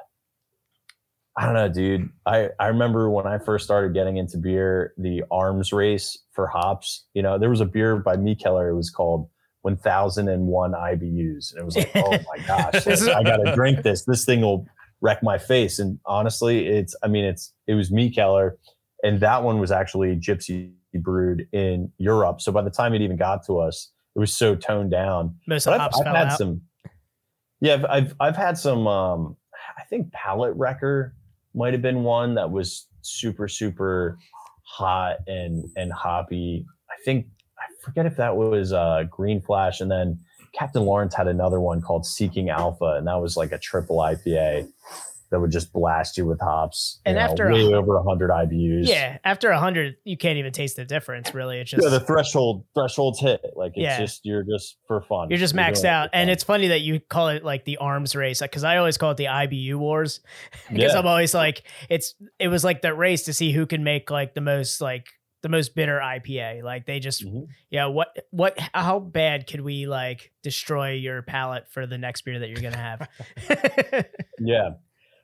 I 1.37 1.47
don't 1.47 1.55
know, 1.55 1.69
dude. 1.69 2.11
I, 2.27 2.51
I 2.61 2.69
remember 2.69 3.11
when 3.11 3.27
I 3.27 3.39
first 3.39 3.65
started 3.65 3.95
getting 3.95 4.19
into 4.19 4.37
beer, 4.37 4.93
the 4.99 5.25
arms 5.31 5.73
race 5.73 6.19
for 6.33 6.47
hops. 6.47 7.05
You 7.15 7.23
know, 7.23 7.39
there 7.39 7.51
was 7.51 7.61
a 7.61 7.65
beer 7.65 7.97
by 7.97 8.17
Mikkeller. 8.17 8.71
It 8.71 8.75
was 8.75 8.91
called 8.91 9.29
1001 9.63 10.73
IBUs. 10.73 11.53
And 11.53 11.61
it 11.61 11.65
was 11.65 11.77
like, 11.77 11.91
oh 11.95 12.11
my 12.11 12.47
gosh, 12.47 12.87
I 12.87 13.23
got 13.23 13.39
to 13.39 13.55
drink 13.55 13.83
this. 13.83 14.05
This 14.05 14.25
thing 14.25 14.43
will 14.43 14.67
wreck 15.03 15.23
my 15.23 15.37
face. 15.37 15.79
And 15.79 15.99
honestly, 16.07 16.67
it's, 16.67 16.97
I 17.03 17.09
mean, 17.09 17.25
it's, 17.25 17.53
it 17.67 17.75
was 17.75 17.91
Mikkeller. 17.91 18.53
And 19.05 19.21
that 19.21 19.43
one 19.43 19.59
was 19.59 19.71
actually 19.71 20.17
gypsy 20.17 20.73
brewed 20.95 21.47
in 21.53 21.93
Europe. 21.99 22.41
So 22.41 22.53
by 22.53 22.63
the 22.63 22.71
time 22.71 22.95
it 22.95 23.03
even 23.03 23.17
got 23.17 23.45
to 23.47 23.59
us, 23.59 23.91
it 24.15 24.19
was 24.19 24.33
so 24.33 24.55
toned 24.55 24.91
down. 24.91 25.37
most 25.47 25.65
But 25.65 25.81
I've, 25.81 25.91
I've 25.95 26.07
had 26.07 26.27
out. 26.29 26.39
some. 26.39 26.63
Yeah, 27.61 27.75
I've, 27.75 27.85
I've 27.87 28.15
I've 28.21 28.37
had 28.37 28.59
some. 28.59 28.87
Um, 28.87 29.37
I 29.79 29.85
think 29.85 30.13
Palate 30.13 30.55
Wrecker 30.57 31.15
might 31.55 31.73
have 31.73 31.83
been 31.83 32.03
one 32.03 32.35
that 32.35 32.51
was 32.51 32.87
super 33.01 33.49
super 33.49 34.19
hot 34.65 35.17
and 35.27 35.65
and 35.77 35.93
hoppy. 35.93 36.67
I 36.91 36.95
think 37.05 37.27
I 37.59 37.65
forget 37.83 38.05
if 38.05 38.17
that 38.17 38.37
was 38.37 38.73
uh, 38.73 39.05
Green 39.11 39.41
Flash, 39.41 39.81
and 39.81 39.91
then 39.91 40.19
Captain 40.59 40.83
Lawrence 40.85 41.15
had 41.15 41.29
another 41.29 41.61
one 41.61 41.81
called 41.81 42.05
Seeking 42.07 42.51
Alpha, 42.51 42.95
and 42.99 43.07
that 43.07 43.21
was 43.21 43.37
like 43.37 43.53
a 43.53 43.59
triple 43.59 43.97
IPA 43.99 44.69
that 45.31 45.41
would 45.41 45.51
just 45.51 45.73
blast 45.73 46.19
you 46.19 46.27
with 46.27 46.39
hops. 46.43 47.01
And 47.07 47.15
know, 47.17 47.23
after 47.23 47.49
a- 47.49 47.73
over 47.73 47.97
100 47.99 48.29
IBUs. 48.31 48.87
Yeah, 48.87 49.17
after 49.25 49.49
a 49.49 49.59
hundred, 49.59 49.97
you 50.05 50.19
can't 50.19 50.37
even 50.37 50.53
taste 50.53 50.77
the 50.77 50.85
difference. 50.85 51.33
Really, 51.33 51.59
it's 51.59 51.71
just 51.71 51.83
Yeah, 51.83 51.89
the 51.89 52.01
threshold 52.01 52.67
thresholds 52.75 53.19
hit. 53.19 53.41
Like 53.57 53.73
it's 53.75 53.83
Yeah. 53.83 53.99
just 53.99 54.27
you're 54.27 54.43
just 54.43 54.77
for 54.87 55.01
fun. 55.01 55.31
you're 55.31 55.39
just 55.39 55.55
doing 55.55 55.65
maxed 55.65 55.79
it 55.79 55.87
out. 55.87 56.11
for 56.11 56.17
And 56.17 56.29
it's 56.29 56.45
funny 56.45 56.69
that 56.69 56.83
you 56.83 57.01
call 57.01 57.29
it 57.31 57.43
like 57.47 57.65
the 57.65 57.79
arms 57.79 58.15
race, 58.15 58.43
because 58.43 58.63
I 58.63 58.77
always 58.77 58.99
call 58.99 59.13
it 59.13 59.17
the 59.17 59.25
IBU 59.29 59.77
wars. 59.77 60.21
Because 60.71 60.93
Yeah. 60.93 60.99
I'm 60.99 61.07
always 61.07 61.33
like, 61.33 61.63
it's 61.89 62.15
it 62.39 62.49
was 62.49 62.63
like 62.63 62.83
the 62.83 62.93
race 62.93 63.23
to 63.25 63.33
see 63.33 63.53
who 63.53 63.65
can 63.65 63.83
make 63.85 64.11
like 64.11 64.35
the 64.35 64.43
most 64.43 64.83
like 64.83 65.07
the 65.43 65.49
most 65.49 65.75
bitter 65.75 66.01
IPA. 66.01 66.63
Like 66.63 66.87
they 66.87 67.01
just 67.01 67.25
Mhm. 67.25 67.49
yeah, 67.71 67.87
what 67.87 68.17
what 68.31 68.59
how 68.75 68.99
bad 68.99 69.47
could 69.47 69.61
we 69.61 69.87
like 69.87 70.33
destroy 70.43 70.93
your 70.93 71.23
palate 71.23 71.69
for 71.69 71.87
the 71.87 71.99
next 71.99 72.23
beer 72.23 72.39
that 72.39 72.49
you're 72.49 72.63
gonna 72.63 72.77
have? 72.77 74.07
Yeah, 74.39 74.71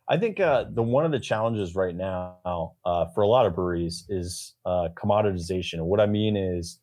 I 0.09 0.17
think 0.17 0.41
uh, 0.41 0.67
the 0.73 0.83
one 0.83 1.05
of 1.05 1.13
the 1.13 1.21
challenges 1.21 1.75
right 1.75 1.95
now 1.95 2.75
uh, 2.85 3.07
for 3.15 3.23
a 3.23 3.27
lot 3.27 3.47
of 3.47 3.55
breweries 3.55 4.05
is 4.09 4.55
uh, 4.65 4.89
commoditization. 4.97 5.81
What 5.83 6.01
I 6.01 6.07
mean 6.07 6.37
is, 6.37 6.81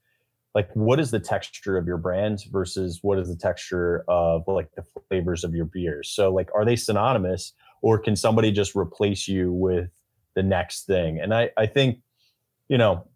like, 0.54 0.70
what 0.74 1.00
is 1.00 1.12
the 1.12 1.20
texture 1.20 1.78
of 1.78 1.88
your 1.88 1.98
brand 1.98 2.44
versus 2.52 3.00
what 3.02 3.20
is 3.20 3.30
the 3.30 3.36
texture 3.36 4.04
of 4.08 4.44
like 4.48 4.70
the 4.76 4.84
flavors 5.10 5.44
of 5.44 5.54
your 5.56 5.66
beers? 5.66 6.10
So, 6.10 6.34
like, 6.34 6.50
are 6.54 6.66
they 6.66 6.76
synonymous, 6.76 7.54
or 7.82 8.00
can 8.00 8.16
somebody 8.16 8.52
just 8.52 8.76
replace 8.76 9.28
you 9.28 9.52
with 9.54 9.90
the 10.36 10.44
next 10.44 10.86
thing? 10.86 11.20
And 11.20 11.34
I, 11.34 11.50
I 11.58 11.66
think, 11.68 12.00
you 12.68 12.78
know, 12.78 13.08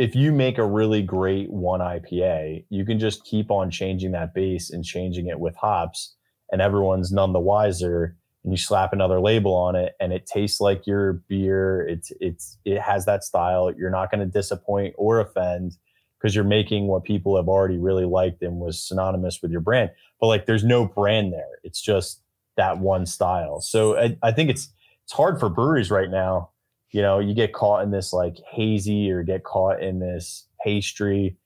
if 0.00 0.14
you 0.16 0.32
make 0.32 0.56
a 0.56 0.64
really 0.64 1.02
great 1.02 1.50
one 1.50 1.80
IPA, 1.80 2.64
you 2.70 2.86
can 2.86 2.98
just 2.98 3.22
keep 3.26 3.50
on 3.50 3.70
changing 3.70 4.12
that 4.12 4.32
base 4.32 4.70
and 4.70 4.82
changing 4.82 5.26
it 5.26 5.38
with 5.38 5.54
hops, 5.56 6.16
and 6.50 6.62
everyone's 6.62 7.12
none 7.12 7.34
the 7.34 7.38
wiser 7.38 8.16
and 8.42 8.52
you 8.54 8.56
slap 8.56 8.94
another 8.94 9.20
label 9.20 9.54
on 9.54 9.76
it 9.76 9.92
and 10.00 10.14
it 10.14 10.24
tastes 10.24 10.58
like 10.58 10.86
your 10.86 11.12
beer. 11.28 11.86
It's 11.86 12.10
it's 12.18 12.56
it 12.64 12.80
has 12.80 13.04
that 13.04 13.24
style. 13.24 13.70
You're 13.76 13.90
not 13.90 14.10
going 14.10 14.20
to 14.20 14.26
disappoint 14.26 14.94
or 14.96 15.20
offend 15.20 15.76
because 16.18 16.34
you're 16.34 16.44
making 16.44 16.86
what 16.86 17.04
people 17.04 17.36
have 17.36 17.48
already 17.48 17.76
really 17.76 18.06
liked 18.06 18.42
and 18.42 18.56
was 18.56 18.82
synonymous 18.82 19.42
with 19.42 19.50
your 19.50 19.60
brand. 19.60 19.90
But 20.18 20.28
like 20.28 20.46
there's 20.46 20.64
no 20.64 20.86
brand 20.86 21.34
there. 21.34 21.58
It's 21.62 21.82
just 21.82 22.22
that 22.56 22.78
one 22.78 23.04
style. 23.04 23.60
So 23.60 23.98
i, 23.98 24.16
I 24.22 24.32
think 24.32 24.48
it's 24.48 24.72
it's 25.04 25.12
hard 25.12 25.38
for 25.38 25.50
breweries 25.50 25.90
right 25.90 26.10
now. 26.10 26.50
You 26.90 27.02
know, 27.02 27.20
you 27.20 27.34
get 27.34 27.52
caught 27.52 27.82
in 27.82 27.90
this 27.90 28.12
like 28.12 28.36
hazy 28.50 29.10
or 29.10 29.22
get 29.22 29.44
caught 29.44 29.82
in 29.82 30.00
this 30.00 30.46
pastry, 30.64 31.36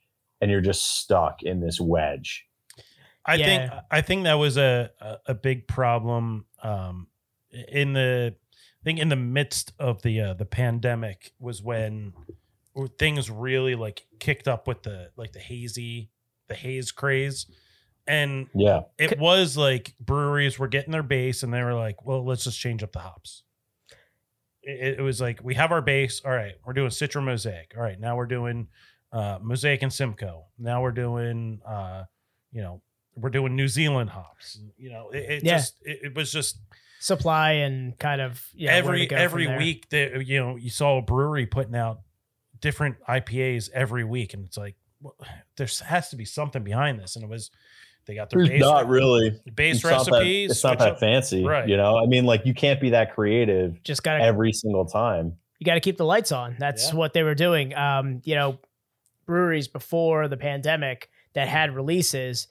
and 0.40 0.50
you're 0.50 0.60
just 0.60 1.00
stuck 1.00 1.42
in 1.42 1.60
this 1.60 1.80
wedge. 1.80 2.46
I 3.26 3.36
think 3.36 3.72
I 3.90 4.00
think 4.00 4.24
that 4.24 4.34
was 4.34 4.56
a 4.56 4.90
a, 5.00 5.16
a 5.28 5.34
big 5.34 5.66
problem 5.66 6.46
um, 6.62 7.08
in 7.50 7.92
the 7.92 8.34
I 8.34 8.84
think 8.84 8.98
in 8.98 9.08
the 9.08 9.16
midst 9.16 9.72
of 9.78 10.02
the 10.02 10.20
uh, 10.20 10.34
the 10.34 10.44
pandemic 10.44 11.32
was 11.38 11.62
when 11.62 12.12
things 12.98 13.30
really 13.30 13.74
like 13.74 14.06
kicked 14.18 14.48
up 14.48 14.66
with 14.66 14.82
the 14.82 15.10
like 15.16 15.32
the 15.32 15.40
hazy 15.40 16.10
the 16.48 16.54
haze 16.54 16.92
craze. 16.92 17.46
And 18.06 18.48
Yeah, 18.54 18.82
it 18.98 19.18
was 19.18 19.56
like 19.56 19.94
breweries 19.98 20.58
were 20.58 20.68
getting 20.68 20.92
their 20.92 21.02
base 21.02 21.42
and 21.42 21.52
they 21.52 21.62
were 21.62 21.74
like 21.74 22.04
well 22.04 22.24
let's 22.24 22.44
just 22.44 22.60
change 22.60 22.82
up 22.82 22.92
the 22.92 22.98
hops 22.98 23.42
it, 24.66 24.98
it 24.98 25.02
was 25.02 25.20
like 25.20 25.40
we 25.42 25.54
have 25.54 25.72
our 25.72 25.82
base 25.82 26.22
all 26.24 26.32
right 26.32 26.54
we're 26.64 26.72
doing 26.72 26.90
citra 26.90 27.22
mosaic. 27.22 27.72
All 27.76 27.82
right 27.82 27.98
now 27.98 28.16
we're 28.16 28.26
doing 28.26 28.68
uh 29.12 29.38
mosaic 29.42 29.82
and 29.82 29.92
simcoe. 29.92 30.44
Now 30.58 30.82
we're 30.82 30.92
doing 30.92 31.60
uh 31.66 32.04
you 32.52 32.62
know 32.62 32.82
we're 33.16 33.30
doing 33.30 33.54
new 33.54 33.68
zealand 33.68 34.10
hops. 34.10 34.58
You 34.76 34.90
know 34.90 35.10
it, 35.10 35.18
it 35.30 35.44
Yeah. 35.44 35.56
just 35.58 35.76
it, 35.82 36.14
was 36.14 36.32
just 36.32 36.58
Supply 37.00 37.52
and 37.52 37.98
kind 37.98 38.22
of 38.22 38.42
yeah, 38.54 38.72
every 38.72 39.10
every 39.10 39.46
week 39.58 39.90
that 39.90 40.26
you 40.26 40.40
know 40.40 40.56
you 40.56 40.70
saw 40.70 40.96
a 40.96 41.02
brewery 41.02 41.44
putting 41.44 41.76
out 41.76 42.00
different 42.60 42.96
ipas 43.06 43.68
every 43.74 44.04
week 44.04 44.32
and 44.32 44.42
it's 44.46 44.56
like 44.56 44.74
well, 45.02 45.14
there 45.58 45.68
has 45.84 46.08
to 46.08 46.16
be 46.16 46.24
something 46.24 46.62
behind 46.64 46.98
this. 46.98 47.14
And 47.14 47.22
it 47.22 47.28
was 47.28 47.50
they 48.06 48.14
got 48.14 48.30
their 48.30 48.38
there's 48.40 48.48
base 48.50 48.60
not 48.60 48.88
really 48.88 49.40
base 49.54 49.76
it's 49.76 49.84
not 49.84 50.04
that- 50.06 50.12
recipes 50.12 50.50
it's 50.50 50.64
not 50.64 50.78
that 50.78 50.92
up- 50.92 51.00
fancy, 51.00 51.44
Right. 51.44 51.68
You 51.68 51.76
know, 51.76 51.96
I 51.96 52.06
mean, 52.06 52.24
like 52.24 52.44
you 52.46 52.54
can't 52.54 52.80
be 52.80 52.90
that 52.90 53.14
creative 53.14 53.82
Just 53.82 54.02
gotta 54.02 54.22
every 54.22 54.52
single 54.52 54.84
time. 54.84 55.36
you 55.58 55.64
got 55.64 55.74
to 55.74 55.80
keep 55.80 55.96
the 55.96 56.04
lights 56.04 56.32
on. 56.32 56.56
That's 56.58 56.90
Yeah. 56.90 56.96
what 56.98 57.12
they 57.14 57.22
were 57.22 57.34
doing. 57.34 57.74
Um, 57.74 58.20
you 58.24 58.34
know, 58.34 58.58
breweries 59.26 59.68
before 59.68 60.28
the 60.28 60.36
pandemic 60.36 61.08
that 61.34 61.48
had 61.48 61.74
releases, 61.74 62.48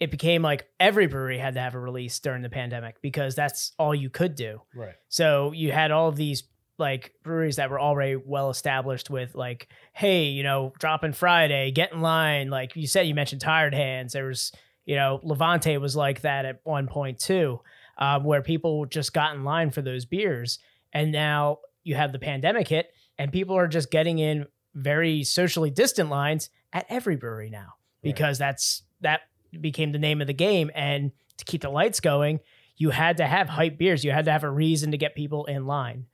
it 0.00 0.10
became 0.10 0.42
like 0.42 0.66
every 0.80 1.06
brewery 1.06 1.38
had 1.38 1.54
to 1.54 1.60
have 1.60 1.74
a 1.74 1.78
release 1.78 2.18
during 2.18 2.42
the 2.42 2.48
pandemic 2.50 3.00
because 3.00 3.34
that's 3.36 3.72
all 3.78 3.94
you 3.94 4.10
could 4.10 4.34
do. 4.34 4.60
right 4.74 4.94
So 5.08 5.52
you 5.52 5.70
had 5.70 5.90
all 5.92 6.08
of 6.08 6.16
these 6.16 6.42
like 6.78 7.12
breweries 7.22 7.56
that 7.56 7.70
were 7.70 7.78
already 7.78 8.16
well 8.16 8.50
established 8.50 9.08
with 9.10 9.36
like, 9.36 9.68
hey, 9.92 10.24
you 10.24 10.42
know, 10.42 10.72
dropping 10.80 11.12
Friday, 11.12 11.70
get 11.70 11.92
in 11.92 12.00
line. 12.00 12.50
Like 12.50 12.74
you 12.74 12.88
said, 12.88 13.02
you 13.06 13.14
mentioned 13.14 13.40
Tired 13.42 13.74
Hands. 13.74 14.12
There 14.12 14.24
was, 14.26 14.50
you 14.84 14.96
know, 14.96 15.20
Levante 15.22 15.76
was 15.78 15.94
like 15.96 16.22
that 16.22 16.44
at 16.44 16.60
one 16.64 16.86
point 16.86 17.18
too, 17.18 17.60
um, 17.98 18.24
where 18.24 18.42
people 18.42 18.86
just 18.86 19.12
got 19.12 19.34
in 19.34 19.44
line 19.44 19.70
for 19.70 19.82
those 19.82 20.04
beers. 20.04 20.58
And 20.92 21.12
now 21.12 21.58
you 21.84 21.94
have 21.94 22.12
the 22.12 22.18
pandemic 22.18 22.68
hit, 22.68 22.92
and 23.18 23.32
people 23.32 23.56
are 23.56 23.68
just 23.68 23.90
getting 23.90 24.18
in 24.18 24.46
very 24.74 25.22
socially 25.24 25.70
distant 25.70 26.10
lines 26.10 26.50
at 26.72 26.86
every 26.88 27.16
brewery 27.16 27.50
now 27.50 27.74
because 28.02 28.38
that's 28.38 28.82
that 29.00 29.20
became 29.60 29.92
the 29.92 29.98
name 29.98 30.20
of 30.20 30.26
the 30.26 30.32
game. 30.32 30.70
And 30.74 31.12
to 31.38 31.44
keep 31.44 31.62
the 31.62 31.70
lights 31.70 32.00
going, 32.00 32.40
you 32.76 32.90
had 32.90 33.18
to 33.18 33.26
have 33.26 33.48
hype 33.48 33.78
beers. 33.78 34.04
You 34.04 34.12
had 34.12 34.24
to 34.26 34.32
have 34.32 34.44
a 34.44 34.50
reason 34.50 34.90
to 34.92 34.96
get 34.96 35.14
people 35.14 35.44
in 35.46 35.66
line. 35.66 36.06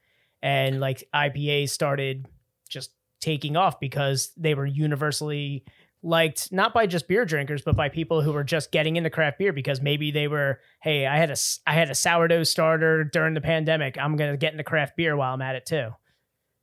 And 0.42 0.80
like 0.80 1.08
IPAs 1.14 1.70
started 1.70 2.26
just 2.68 2.90
taking 3.20 3.56
off 3.56 3.80
because 3.80 4.30
they 4.36 4.54
were 4.54 4.66
universally 4.66 5.64
liked 6.02 6.52
not 6.52 6.72
by 6.72 6.86
just 6.86 7.08
beer 7.08 7.24
drinkers 7.24 7.62
but 7.62 7.74
by 7.74 7.88
people 7.88 8.22
who 8.22 8.32
were 8.32 8.44
just 8.44 8.70
getting 8.70 8.96
into 8.96 9.10
craft 9.10 9.38
beer 9.38 9.52
because 9.52 9.80
maybe 9.80 10.10
they 10.10 10.28
were 10.28 10.60
hey 10.80 11.06
I 11.06 11.16
had 11.16 11.30
a 11.30 11.36
i 11.66 11.72
had 11.72 11.90
a 11.90 11.94
sourdough 11.94 12.44
starter 12.44 13.02
during 13.02 13.34
the 13.34 13.40
pandemic 13.40 13.98
I'm 13.98 14.16
going 14.16 14.30
to 14.30 14.36
get 14.36 14.52
into 14.52 14.64
craft 14.64 14.96
beer 14.96 15.16
while 15.16 15.34
I'm 15.34 15.42
at 15.42 15.56
it 15.56 15.66
too. 15.66 15.90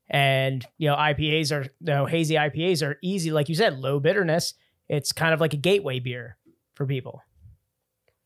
And 0.10 0.66
you 0.78 0.88
know 0.88 0.96
IPAs 0.96 1.52
are 1.52 1.64
you 1.64 1.70
know, 1.82 2.06
hazy 2.06 2.36
IPAs 2.36 2.86
are 2.86 2.98
easy 3.02 3.32
like 3.32 3.50
you 3.50 3.56
said 3.56 3.78
low 3.78 4.00
bitterness. 4.00 4.54
It's 4.88 5.12
kind 5.12 5.34
of 5.34 5.42
like 5.42 5.54
a 5.54 5.58
gateway 5.58 6.00
beer 6.00 6.38
for 6.76 6.86
people. 6.86 7.22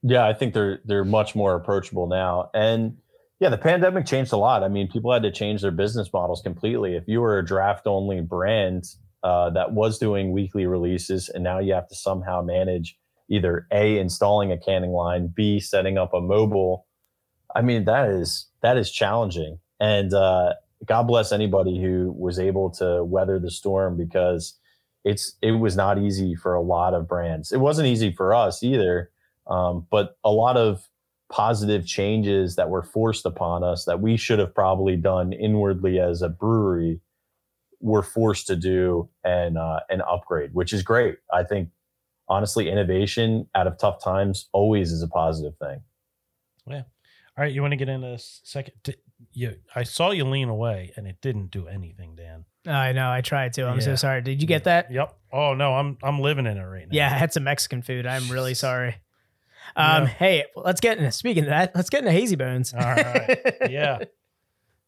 Yeah, 0.03 0.28
I 0.28 0.34
think 0.34 0.53
they're 0.53 0.80
they're 0.86 1.05
much 1.05 1.36
more 1.36 1.55
approachable 1.55 2.07
now. 2.07 2.49
And 2.53 2.97
yeah, 3.39 3.49
the 3.49 3.57
pandemic 3.57 4.05
changed 4.05 4.34
a 4.34 4.38
lot. 4.38 4.64
I 4.64 4.68
mean, 4.68 4.89
people 4.89 5.12
had 5.14 5.24
to 5.24 5.32
change 5.32 5.62
their 5.62 5.72
business 5.72 6.12
models 6.12 6.41
completely. 6.41 6.95
If 6.95 7.05
you 7.07 7.22
were 7.22 7.39
a 7.39 7.45
draft 7.45 7.88
only 7.88 8.22
brand 8.22 8.86
uh, 9.24 9.49
that 9.51 9.74
was 9.74 9.97
doing 9.97 10.32
weekly 10.32 10.65
releases, 10.65 11.30
and 11.30 11.43
now 11.43 11.59
you 11.59 11.74
have 11.74 11.88
to 11.89 11.95
somehow 11.95 12.41
manage 12.41 12.97
either 13.30 13.67
a 13.72 13.97
installing 13.99 14.51
a 14.51 14.57
canning 14.57 14.91
line, 14.91 15.32
b 15.36 15.59
setting 15.59 15.97
up 15.97 16.13
a 16.13 16.22
mobile. 16.22 16.86
I 17.55 17.61
mean, 17.61 17.86
that 17.86 18.09
is 18.09 18.47
that 18.61 18.78
is 18.78 18.91
challenging. 18.91 19.59
And 19.80 20.13
uh, 20.13 20.53
God 20.86 21.03
bless 21.03 21.32
anybody 21.32 21.82
who 21.82 22.13
was 22.17 22.39
able 22.39 22.70
to 22.72 23.03
weather 23.03 23.39
the 23.39 23.51
storm 23.51 23.97
because 23.97 24.57
it's 25.03 25.36
it 25.41 25.51
was 25.51 25.76
not 25.76 25.97
easy 25.97 26.36
for 26.36 26.53
a 26.53 26.61
lot 26.61 26.93
of 26.93 27.07
brands. 27.07 27.51
It 27.51 27.59
wasn't 27.59 27.88
easy 27.88 28.11
for 28.11 28.34
us 28.34 28.63
either. 28.63 29.11
Um, 29.47 29.88
but 29.89 30.17
a 30.24 30.30
lot 30.30 30.57
of 30.57 30.88
positive 31.32 31.86
changes 31.86 32.55
that 32.55 32.70
were 32.70 32.84
forced 32.84 33.26
upon 33.26 33.63
us 33.63 33.86
that 33.86 34.01
we 34.01 34.17
should 34.17 34.39
have 34.39 34.53
probably 34.53 34.95
done 34.95 35.32
inwardly 35.34 35.99
as 35.99 36.22
a 36.22 36.30
brewery 36.30 36.99
were 37.82 38.04
forced 38.04 38.48
to 38.48 38.56
do 38.56 39.10
and 39.24 39.58
uh, 39.58 39.80
and 39.90 40.02
upgrade, 40.02 40.54
which 40.54 40.74
is 40.74 40.84
great. 40.84 41.18
I 41.34 41.44
think 41.44 41.70
honestly, 42.28 42.70
innovation 42.70 43.48
out 43.56 43.68
of 43.68 43.78
tough 43.78 44.04
times 44.04 44.50
always 44.54 44.92
is 44.92 45.02
a 45.02 45.08
positive 45.08 45.56
thing. 45.58 45.82
Yeah. 46.68 46.84
All 47.38 47.44
right 47.46 47.54
you 47.54 47.62
want 47.62 47.72
to 47.72 47.78
get 47.78 47.88
into 47.90 48.06
this 48.08 48.42
second 48.44 48.74
t- 48.84 48.96
you 49.32 49.56
i 49.74 49.84
saw 49.84 50.12
you 50.12 50.26
lean 50.26 50.50
away 50.50 50.92
and 50.98 51.08
it 51.08 51.18
didn't 51.22 51.52
do 51.52 51.68
anything 51.68 52.16
dan 52.16 52.44
I 52.68 52.92
know 52.92 53.10
I 53.10 53.22
tried 53.22 53.54
to. 53.54 53.66
I'm 53.66 53.80
so 53.80 53.96
sorry. 53.96 54.22
Did 54.22 54.42
you 54.42 54.48
get 54.48 54.66
that? 54.66 54.92
yep 54.92 55.16
oh 55.32 55.54
no 55.54 55.74
i'm 55.74 55.98
i'm 56.04 56.20
living 56.20 56.46
in 56.46 56.58
it 56.58 56.64
right 56.64 56.84
now 56.84 56.90
Yeah, 56.92 57.08
I 57.08 57.18
had 57.18 57.32
some 57.32 57.46
Mexican 57.46 57.82
food. 57.82 58.06
I'm 58.06 58.30
really 58.30 58.54
sorry. 58.54 58.96
Um, 59.78 60.04
Yeah. 60.04 60.06
hey, 60.08 60.44
let's 60.56 60.82
get 60.82 60.98
into 60.98 61.12
speaking 61.14 61.44
of 61.46 61.50
that, 61.50 61.74
let's 61.76 61.90
get 61.90 62.00
into 62.00 62.12
hazy 62.12 62.36
bones. 62.36 62.74
all 62.74 62.82
right 62.82 63.40
yeah 63.70 64.00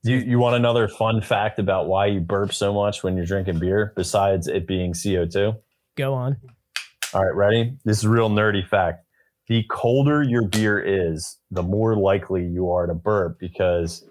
You 0.04 0.18
you 0.18 0.40
want 0.40 0.56
another 0.56 0.88
fun 0.88 1.22
fact 1.22 1.60
about 1.60 1.88
why 1.88 2.08
you 2.08 2.20
burp 2.20 2.54
so 2.54 2.74
much 2.74 3.04
when 3.04 3.16
you're 3.16 3.26
drinking 3.26 3.60
beer 3.60 3.94
besides 3.96 4.48
it 4.48 4.68
being 4.68 4.94
CO2? 4.94 5.56
Go 5.96 6.14
on. 6.14 6.38
All 7.14 7.24
right, 7.24 7.36
ready? 7.36 7.78
This 7.86 8.00
is 8.00 8.06
a 8.06 8.10
real 8.10 8.30
nerdy 8.30 8.68
fact. 8.68 9.06
The 9.48 9.64
colder 9.70 10.24
your 10.24 10.48
beer 10.48 10.80
is, 10.80 11.38
the 11.52 11.62
more 11.62 11.96
likely 11.96 12.46
you 12.46 12.72
are 12.72 12.88
to 12.88 12.94
burp 12.96 13.38
because 13.38 14.04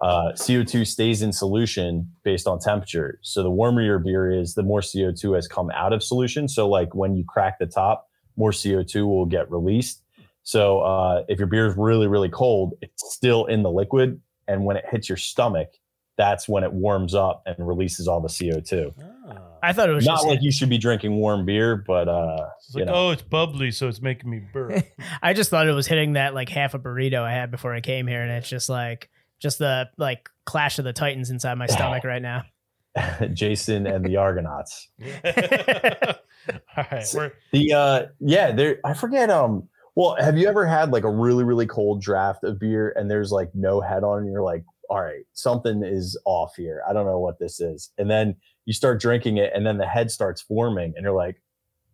uh, 0.00 0.32
CO2 0.32 0.86
stays 0.86 1.22
in 1.22 1.32
solution 1.32 2.10
based 2.24 2.46
on 2.46 2.58
temperature. 2.58 3.18
So 3.22 3.42
the 3.42 3.50
warmer 3.50 3.82
your 3.82 3.98
beer 3.98 4.32
is, 4.32 4.54
the 4.54 4.62
more 4.62 4.80
CO2 4.80 5.36
has 5.36 5.46
come 5.46 5.70
out 5.72 5.92
of 5.92 6.02
solution. 6.02 6.48
So 6.48 6.68
like 6.68 6.94
when 6.94 7.14
you 7.14 7.24
crack 7.28 7.58
the 7.58 7.66
top, 7.66 8.08
more 8.36 8.50
CO2 8.50 9.06
will 9.06 9.26
get 9.26 9.50
released. 9.50 10.02
So 10.42 10.80
uh, 10.80 11.24
if 11.28 11.38
your 11.38 11.48
beer 11.48 11.66
is 11.66 11.76
really 11.76 12.08
really 12.08 12.30
cold, 12.30 12.74
it's 12.80 13.14
still 13.14 13.44
in 13.46 13.62
the 13.62 13.70
liquid, 13.70 14.20
and 14.48 14.64
when 14.64 14.76
it 14.76 14.84
hits 14.90 15.08
your 15.08 15.18
stomach, 15.18 15.68
that's 16.16 16.48
when 16.48 16.64
it 16.64 16.72
warms 16.72 17.14
up 17.14 17.42
and 17.46 17.56
releases 17.64 18.08
all 18.08 18.20
the 18.20 18.28
CO2. 18.28 18.92
Ah. 19.30 19.38
I 19.62 19.72
thought 19.72 19.88
it 19.88 19.92
was 19.92 20.04
Not 20.04 20.16
just 20.16 20.26
like 20.26 20.42
you 20.42 20.50
should 20.50 20.68
be 20.68 20.78
drinking 20.78 21.14
warm 21.16 21.44
beer, 21.44 21.76
but 21.76 22.08
uh, 22.08 22.48
It's 22.58 22.74
you 22.74 22.80
like, 22.80 22.88
know. 22.88 23.08
oh, 23.08 23.10
it's 23.10 23.22
bubbly, 23.22 23.70
so 23.70 23.86
it's 23.88 24.00
making 24.02 24.28
me 24.30 24.42
burp. 24.52 24.84
I 25.22 25.32
just 25.32 25.50
thought 25.50 25.68
it 25.68 25.72
was 25.72 25.86
hitting 25.86 26.14
that 26.14 26.34
like 26.34 26.48
half 26.48 26.74
a 26.74 26.78
burrito 26.78 27.20
I 27.22 27.32
had 27.32 27.50
before 27.50 27.74
I 27.74 27.80
came 27.80 28.06
here, 28.06 28.22
and 28.22 28.32
it's 28.32 28.48
just 28.48 28.68
like 28.68 29.10
just 29.38 29.58
the 29.58 29.88
like 29.96 30.28
clash 30.44 30.78
of 30.78 30.84
the 30.84 30.92
titans 30.92 31.30
inside 31.30 31.54
my 31.54 31.66
stomach 31.66 32.04
right 32.04 32.22
now. 32.22 32.42
Jason 33.32 33.86
and 33.86 34.04
the 34.04 34.16
Argonauts. 34.16 34.88
All 35.04 36.84
right, 36.90 37.06
we're 37.14 37.32
The 37.52 37.72
uh 37.72 38.06
yeah, 38.20 38.50
there 38.52 38.80
I 38.84 38.94
forget 38.94 39.30
um 39.30 39.68
well, 39.98 40.14
have 40.20 40.38
you 40.38 40.46
ever 40.46 40.64
had 40.64 40.92
like 40.92 41.02
a 41.02 41.10
really 41.10 41.42
really 41.42 41.66
cold 41.66 42.00
draft 42.00 42.44
of 42.44 42.60
beer 42.60 42.92
and 42.94 43.10
there's 43.10 43.32
like 43.32 43.50
no 43.52 43.80
head 43.80 44.04
on 44.04 44.18
and 44.18 44.30
you're 44.30 44.44
like, 44.44 44.64
all 44.88 45.02
right, 45.02 45.24
something 45.32 45.82
is 45.82 46.16
off 46.24 46.54
here. 46.56 46.82
I 46.88 46.92
don't 46.92 47.04
know 47.04 47.18
what 47.18 47.40
this 47.40 47.60
is. 47.60 47.90
And 47.98 48.08
then 48.08 48.36
you 48.64 48.72
start 48.72 49.00
drinking 49.00 49.38
it 49.38 49.50
and 49.52 49.66
then 49.66 49.76
the 49.76 49.88
head 49.88 50.12
starts 50.12 50.40
forming 50.40 50.92
and 50.94 51.02
you're 51.02 51.16
like, 51.16 51.42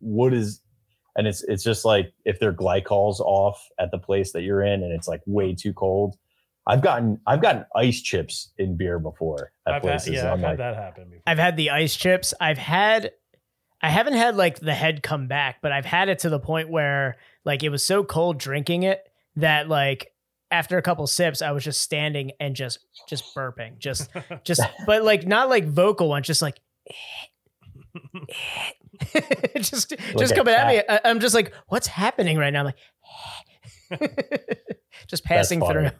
what 0.01 0.35
is 0.35 0.61
and 1.17 1.27
it's 1.27 1.45
it's 1.45 1.65
just 1.65 1.87
like 1.87 2.13
if 2.27 2.41
their 2.41 2.53
glycol's 2.53 3.21
off 3.21 3.67
at 3.81 3.91
the 3.91 3.99
place 3.99 4.33
that 4.33 4.43
you're 4.43 4.63
in 4.63 4.83
and 4.83 4.93
it's 4.93 5.09
like 5.09 5.23
way 5.25 5.55
too 5.55 5.73
cold. 5.73 6.19
I've 6.67 6.83
gotten 6.83 7.19
I've 7.27 7.41
gotten 7.41 7.65
ice 7.75 8.03
chips 8.03 8.53
in 8.59 8.77
beer 8.77 8.99
before 8.99 9.51
at 9.67 9.77
I've 9.77 9.83
had, 9.83 9.83
places. 9.83 10.13
yeah, 10.13 10.27
I've 10.27 10.33
I'm 10.35 10.41
had 10.41 10.59
that 10.59 10.75
happen 10.77 11.05
before. 11.05 11.23
I've 11.27 11.39
had 11.39 11.57
the 11.57 11.71
ice 11.71 11.97
chips. 11.97 12.35
I've 12.39 12.59
had 12.59 13.13
I 13.85 13.91
haven't 13.91 14.15
had 14.15 14.35
like 14.35 14.61
the 14.61 14.73
head 14.73 15.03
come 15.03 15.27
back, 15.27 15.59
but 15.61 15.71
I've 15.71 15.85
had 15.85 16.09
it 16.09 16.21
to 16.21 16.31
the 16.31 16.41
point 16.41 16.71
where 16.71 17.17
like 17.45 17.63
it 17.63 17.69
was 17.69 17.85
so 17.85 18.03
cold 18.03 18.39
drinking 18.39 18.83
it 18.85 19.07
that 19.37 19.69
like 19.69 20.13
after 20.51 20.79
a 20.79 20.83
couple 20.83 21.07
sips 21.07 21.43
I 21.43 21.51
was 21.53 21.65
just 21.65 21.83
standing 21.83 22.33
and 22.41 22.57
just 22.57 22.79
just 23.09 23.35
burping. 23.35 23.79
Just 23.79 24.09
just 24.45 24.63
but 24.87 25.05
like 25.05 25.27
not 25.27 25.51
like 25.51 25.67
vocal 25.67 26.09
ones, 26.09 26.27
just 26.27 26.41
like 26.41 26.61
just 29.57 29.95
just 30.17 30.33
a 30.33 30.35
coming 30.35 30.55
at 30.55 30.67
me. 30.67 30.83
I, 30.89 31.01
I'm 31.05 31.21
just 31.21 31.35
like, 31.35 31.53
what's 31.69 31.87
happening 31.87 32.39
right 32.39 32.51
now? 32.53 32.61
I'm 32.61 32.73
like 33.91 34.61
just 35.07 35.25
passing 35.25 35.61
through. 35.61 35.91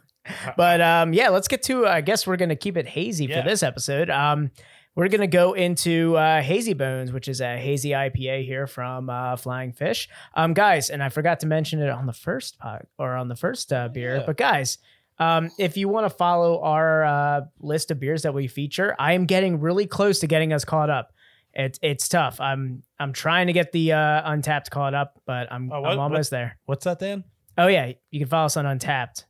But 0.57 0.81
um, 0.81 1.13
yeah, 1.13 1.29
let's 1.29 1.47
get 1.47 1.61
to. 1.63 1.85
I 1.85 2.01
guess 2.01 2.25
we're 2.25 2.37
gonna 2.37 2.55
keep 2.55 2.77
it 2.77 2.87
hazy 2.87 3.25
Yeah. 3.25 3.43
for 3.43 3.49
this 3.49 3.61
episode. 3.61 4.09
Um, 4.09 4.49
we're 4.95 5.09
gonna 5.09 5.27
go 5.27 5.53
into 5.53 6.15
uh, 6.15 6.41
Hazy 6.41 6.73
Bones, 6.73 7.11
which 7.11 7.27
is 7.27 7.41
a 7.41 7.57
hazy 7.57 7.89
IPA 7.91 8.45
here 8.45 8.65
from 8.67 9.09
uh, 9.09 9.35
Flying 9.35 9.73
Fish. 9.73 10.07
Um, 10.33 10.53
guys, 10.53 10.89
and 10.89 11.03
I 11.03 11.09
forgot 11.09 11.41
to 11.41 11.47
mention 11.47 11.81
it 11.81 11.89
on 11.89 12.05
the 12.05 12.13
first 12.13 12.57
pod, 12.59 12.87
or 12.97 13.15
on 13.15 13.27
the 13.27 13.35
first 13.35 13.71
uh, 13.73 13.87
beer. 13.89 14.17
Yeah. 14.17 14.23
But 14.25 14.37
guys, 14.37 14.77
um, 15.19 15.51
if 15.59 15.77
you 15.77 15.87
want 15.89 16.05
to 16.05 16.09
follow 16.09 16.61
our 16.61 17.03
uh, 17.03 17.41
list 17.59 17.91
of 17.91 17.99
beers 17.99 18.23
that 18.23 18.33
we 18.33 18.47
feature, 18.47 18.95
I 18.99 19.13
am 19.13 19.25
getting 19.25 19.59
really 19.59 19.85
close 19.87 20.19
to 20.19 20.27
getting 20.27 20.53
us 20.53 20.65
caught 20.65 20.89
up. 20.89 21.11
It's 21.53 21.79
it's 21.81 22.09
tough. 22.09 22.39
I'm 22.41 22.83
I'm 22.99 23.13
trying 23.13 23.47
to 23.47 23.53
get 23.53 23.71
the 23.71 23.93
uh, 23.93 24.29
Untappd 24.31 24.69
caught 24.69 24.93
up, 24.93 25.21
but 25.25 25.51
I'm 25.51 25.71
Oh, 25.71 25.81
what- 25.81 25.91
I'm 25.91 25.97
what- 25.97 26.03
almost 26.03 26.31
there. 26.31 26.57
What's 26.65 26.83
that, 26.85 26.99
Dan? 26.99 27.23
Oh 27.57 27.67
yeah, 27.67 27.93
you 28.11 28.19
can 28.19 28.27
follow 28.27 28.45
us 28.47 28.57
on 28.57 28.65
Untappd. 28.65 29.23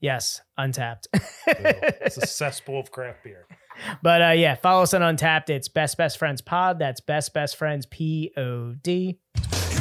Yes, 0.00 0.40
Untappd. 0.58 1.06
it's 1.46 2.16
a 2.16 2.26
cesspool 2.26 2.80
of 2.80 2.90
craft 2.90 3.24
beer. 3.24 3.46
but 4.02 4.22
uh, 4.22 4.30
yeah, 4.30 4.54
follow 4.54 4.82
us 4.82 4.94
on 4.94 5.00
Untappd. 5.00 5.50
It's 5.50 5.68
Best 5.68 5.96
Best 5.96 6.18
Friends 6.18 6.40
Pod. 6.40 6.78
That's 6.78 7.00
Best 7.00 7.34
Best 7.34 7.56
Friends 7.56 7.86
P 7.86 8.32
O 8.36 8.74
D. 8.82 9.18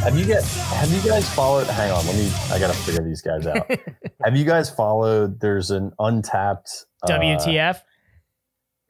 Have 0.03 0.17
you 0.17 0.25
guys 0.25 0.55
have 0.71 0.91
you 0.91 1.01
guys 1.09 1.27
followed 1.33 1.67
hang 1.67 1.91
on, 1.91 2.05
let 2.05 2.15
me 2.15 2.31
I 2.51 2.59
gotta 2.59 2.73
figure 2.73 3.03
these 3.03 3.21
guys 3.21 3.45
out. 3.47 3.69
have 4.23 4.35
you 4.35 4.45
guys 4.45 4.69
followed 4.69 5.39
there's 5.39 5.71
an 5.71 5.91
Untappd 5.99 6.85
uh, 7.03 7.07
WTF? 7.07 7.81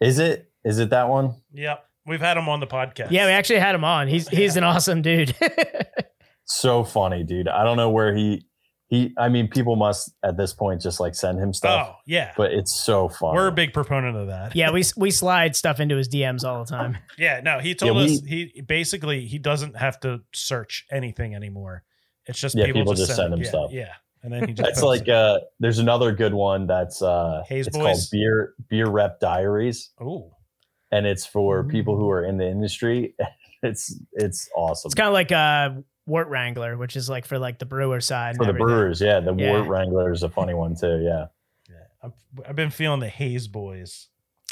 is 0.02 0.20
it 0.20 0.52
is 0.64 0.80
it 0.80 0.90
that 0.92 1.10
one? 1.10 1.36
Yep. 1.54 1.84
We've 2.06 2.22
had 2.22 2.38
him 2.38 2.48
on 2.48 2.60
the 2.62 2.68
podcast. 2.68 3.12
Yeah, 3.12 3.26
we 3.26 3.32
actually 3.32 3.60
had 3.60 3.76
him 3.76 3.84
on. 3.84 4.08
He's 4.08 4.28
he's 4.30 4.56
an 4.56 4.64
awesome 4.64 5.02
dude. 5.02 5.36
So 6.50 6.86
funny, 6.86 7.26
dude. 7.26 7.50
I 7.50 7.66
don't 7.66 7.76
know 7.76 7.90
where 7.90 8.16
he 8.16 8.47
he 8.88 9.14
I 9.18 9.28
mean 9.30 9.48
people 9.50 9.76
must 9.76 10.12
at 10.24 10.38
this 10.38 10.54
point 10.54 10.82
just 10.82 11.00
like 11.00 11.14
send 11.16 11.40
him 11.40 11.54
stuff. 11.54 11.88
Oh, 11.90 11.96
yeah. 12.06 12.32
But 12.38 12.54
it's 12.54 12.74
so 12.74 13.10
fun 13.10 13.36
We're 13.36 13.48
a 13.48 13.52
big 13.52 13.74
proponent 13.74 14.16
of 14.16 14.28
that. 14.28 14.56
yeah, 14.56 14.72
we 14.72 14.84
we 14.96 15.12
slide 15.12 15.56
stuff 15.56 15.80
into 15.80 15.96
his 15.98 16.08
DMs 16.10 16.44
all 16.44 16.64
the 16.64 16.70
time. 16.70 16.98
Yeah, 17.18 17.42
no, 17.44 17.60
he 17.60 17.76
told 17.76 17.98
Yeah, 17.98 18.04
us 18.04 18.22
we- 18.24 18.52
he 18.54 18.62
basically 18.62 19.26
he 19.26 19.40
doesn't 19.40 19.76
have 19.76 20.00
to 20.02 20.22
search 20.34 20.86
anything 20.92 21.36
anymore. 21.36 21.84
It's 22.26 22.40
just 22.40 22.56
Yeah, 22.56 22.66
people, 22.66 22.82
people 22.82 22.94
just 22.94 23.08
just 23.08 23.18
send, 23.18 23.26
send 23.26 23.34
him 23.34 23.42
yeah, 23.42 23.50
stuff. 23.50 23.72
Yeah, 23.72 23.94
and 24.24 24.32
then 24.34 24.48
he 24.48 24.54
just 24.54 24.66
That's 24.68 24.82
posts 24.82 25.02
like 25.02 25.10
uh 25.10 25.40
there's 25.60 25.80
another 25.80 26.12
good 26.14 26.34
one 26.34 26.66
that's 26.68 27.02
uh 27.02 27.44
Haze 27.48 27.68
it's 27.68 27.78
Boys? 27.78 27.84
called 27.84 28.00
Beer 28.12 28.54
Beer 28.70 28.88
Rep 28.90 29.20
Diaries 29.20 29.92
it. 30.00 30.04
Ooh, 30.04 30.32
and 30.92 31.06
it's 31.06 31.26
for 31.26 31.64
people 31.66 31.98
who 31.98 32.10
are 32.10 32.24
in 32.24 32.38
the 32.38 32.48
industry. 32.48 33.16
It's 33.64 34.00
it's 34.14 34.48
awesome. 34.56 34.90
It's 34.90 34.94
kind 34.94 35.08
of 35.08 35.14
like 35.16 35.32
uh, 35.32 35.82
Wort 36.08 36.28
Wrangler, 36.30 36.78
which 36.78 36.96
is 36.96 37.10
like 37.10 37.26
for 37.26 37.38
like 37.38 37.60
the 37.60 37.66
brewer 37.66 38.02
side. 38.02 38.30
and 38.30 38.38
for 38.38 38.46
the 38.46 38.50
everything. 38.50 38.66
brewers, 38.68 39.02
yeah. 39.02 39.20
The 39.20 39.36
Yeah. 39.36 39.52
Wort 39.52 39.68
Wrangler 39.68 40.12
is 40.12 40.24
a 40.24 40.30
funny 40.30 40.54
one 40.56 40.76
too, 40.76 41.02
yeah. 41.04 41.28
yeah. 41.70 41.76
I'm, 42.02 42.14
I've 42.48 42.56
been 42.56 42.72
feeling 42.72 43.00
the 43.02 43.10
Haze 43.10 43.48
Boys. 43.48 44.08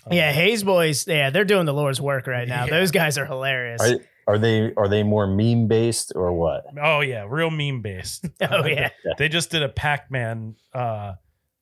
Uh, 0.06 0.14
Yeah, 0.14 0.32
Haze 0.32 0.64
Boys. 0.64 1.08
Yeah, 1.08 1.30
they're 1.32 1.46
doing 1.46 1.66
the 1.66 1.74
Lord's 1.74 2.00
work 2.02 2.28
right 2.28 2.48
now. 2.48 2.66
Yeah. 2.66 2.72
Those 2.72 2.92
guys 2.92 3.18
are 3.18 3.26
hilarious. 3.26 3.82
Are, 3.82 4.00
are 4.28 4.38
they 4.38 4.74
are 4.76 4.88
they 4.88 5.04
more 5.04 5.28
meme 5.28 5.68
based 5.68 6.12
or 6.16 6.34
what? 6.34 6.66
Oh 6.82 7.00
yeah, 7.02 7.26
real 7.30 7.50
meme 7.52 7.82
based. 7.82 8.26
oh 8.50 8.66
yeah. 8.66 8.90
they 9.18 9.30
just 9.30 9.50
did 9.52 9.64
a 9.64 9.70
Pac-Man. 9.70 10.56
Uh, 10.74 11.14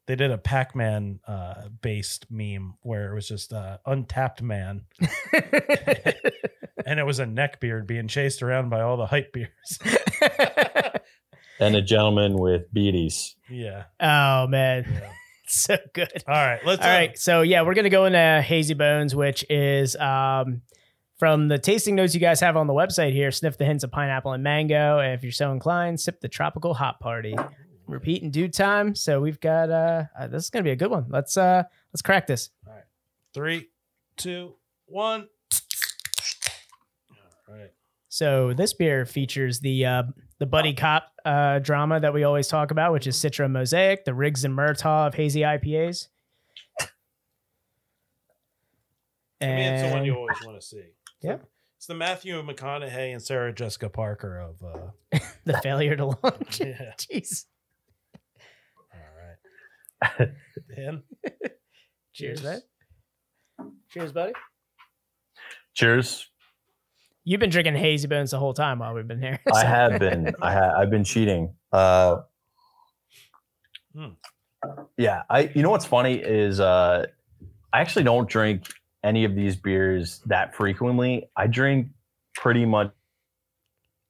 they 0.05 0.15
did 0.15 0.31
a 0.31 0.37
Pac-Man 0.37 1.19
uh, 1.27 1.67
based 1.81 2.25
meme 2.29 2.73
where 2.81 3.11
it 3.11 3.15
was 3.15 3.27
just 3.27 3.53
uh, 3.53 3.77
Untappd 3.87 4.41
man, 4.41 4.83
and 6.85 6.99
it 6.99 7.05
was 7.05 7.19
a 7.19 7.25
neck 7.25 7.59
beard 7.59 7.87
being 7.87 8.07
chased 8.07 8.43
around 8.43 8.69
by 8.69 8.81
all 8.81 8.97
the 8.97 9.05
hype 9.05 9.33
beers. 9.33 9.79
And 11.59 11.75
a 11.75 11.81
gentleman 11.81 12.37
with 12.37 12.73
beaties. 12.73 13.35
yeah. 13.49 13.83
oh 13.99 14.47
man, 14.47 14.85
yeah. 14.91 15.11
so 15.47 15.77
good. 15.93 16.23
All 16.27 16.33
right. 16.33 16.59
Let's. 16.65 16.81
All 16.81 16.89
uh, 16.89 16.93
right, 16.93 17.17
so 17.17 17.41
yeah, 17.41 17.61
we're 17.61 17.75
gonna 17.75 17.89
go 17.89 18.05
into 18.05 18.41
Hazy 18.41 18.73
Bones, 18.73 19.15
which 19.15 19.45
is 19.49 19.95
um, 19.95 20.61
from 21.19 21.47
the 21.47 21.59
tasting 21.59 21.95
notes 21.95 22.13
you 22.13 22.19
guys 22.19 22.39
have 22.39 22.57
on 22.57 22.67
the 22.67 22.73
website 22.73 23.13
here. 23.13 23.31
Sniff 23.31 23.57
the 23.57 23.65
hints 23.65 23.83
of 23.83 23.91
pineapple 23.91 24.33
and 24.33 24.43
mango, 24.43 24.99
and 24.99 25.13
if 25.13 25.23
you're 25.23 25.31
so 25.31 25.51
inclined, 25.51 25.99
sip 25.99 26.21
the 26.21 26.27
tropical 26.27 26.73
hot 26.73 26.99
party. 26.99 27.35
Repeat 27.85 28.23
in 28.23 28.31
due 28.31 28.47
time. 28.47 28.95
So 28.95 29.21
we've 29.21 29.39
got 29.39 29.69
uh, 29.69 30.05
uh 30.17 30.27
this 30.27 30.45
is 30.45 30.49
gonna 30.49 30.63
be 30.63 30.71
a 30.71 30.75
good 30.75 30.89
one. 30.89 31.05
Let's 31.09 31.37
uh 31.37 31.63
let's 31.93 32.01
crack 32.01 32.27
this. 32.27 32.49
Three, 33.33 33.69
two, 34.17 34.55
one. 34.85 35.27
All 37.53 37.59
right. 37.59 37.71
So 38.09 38.53
this 38.53 38.73
beer 38.73 39.05
features 39.05 39.59
the 39.59 39.85
uh, 39.85 40.03
the 40.39 40.45
buddy 40.45 40.73
cop 40.73 41.11
uh, 41.25 41.59
drama 41.59 41.99
that 41.99 42.13
we 42.13 42.23
always 42.23 42.47
talk 42.47 42.71
about, 42.71 42.91
which 42.91 43.07
is 43.07 43.15
Citra 43.15 43.49
Mosaic, 43.49 44.05
the 44.05 44.13
Riggs 44.13 44.45
and 44.45 44.55
Murtaugh 44.55 45.07
of 45.07 45.15
hazy 45.15 45.41
IPAs. 45.41 46.07
I 49.41 49.45
mean, 49.45 49.59
it's 49.59 49.83
the 49.83 49.89
one 49.89 50.05
you 50.05 50.15
always 50.15 50.37
want 50.45 50.59
to 50.59 50.65
see. 50.65 50.83
Yeah. 51.21 51.37
It's 51.77 51.87
the 51.87 51.95
Matthew 51.95 52.41
McConaughey 52.41 53.11
and 53.11 53.21
Sarah 53.21 53.53
Jessica 53.53 53.89
Parker 53.89 54.39
of. 54.39 54.63
Uh, 54.63 55.19
the 55.45 55.57
failure 55.61 55.95
to 55.97 56.05
launch. 56.05 56.59
yeah. 56.59 56.93
Jeez. 56.97 57.45
All 58.93 60.19
right. 60.19 60.29
Dan. 60.75 61.03
Cheers, 62.13 62.43
man. 62.43 62.61
Cheers, 63.89 64.13
buddy. 64.13 64.33
Cheers. 65.73 66.29
You've 67.25 67.39
been 67.39 67.49
drinking 67.49 67.75
hazy 67.75 68.07
bones 68.07 68.31
the 68.31 68.39
whole 68.39 68.53
time 68.53 68.79
while 68.79 68.93
we've 68.93 69.07
been 69.07 69.21
here. 69.21 69.39
I 69.53 69.63
have 69.63 69.99
been. 69.99 70.33
I 70.41 70.53
ha- 70.53 70.73
I've 70.77 70.89
been 70.89 71.03
cheating. 71.03 71.53
Uh, 71.71 72.21
Hmm. 73.95 74.07
Yeah, 74.97 75.21
I. 75.29 75.51
You 75.53 75.61
know 75.61 75.69
what's 75.69 75.85
funny 75.85 76.15
is 76.15 76.59
uh, 76.59 77.05
I 77.71 77.81
actually 77.81 78.03
don't 78.05 78.27
drink 78.27 78.65
any 79.03 79.23
of 79.25 79.35
these 79.35 79.55
beers 79.55 80.21
that 80.25 80.55
frequently. 80.55 81.29
I 81.37 81.47
drink 81.47 81.87
pretty 82.35 82.65
much 82.65 82.91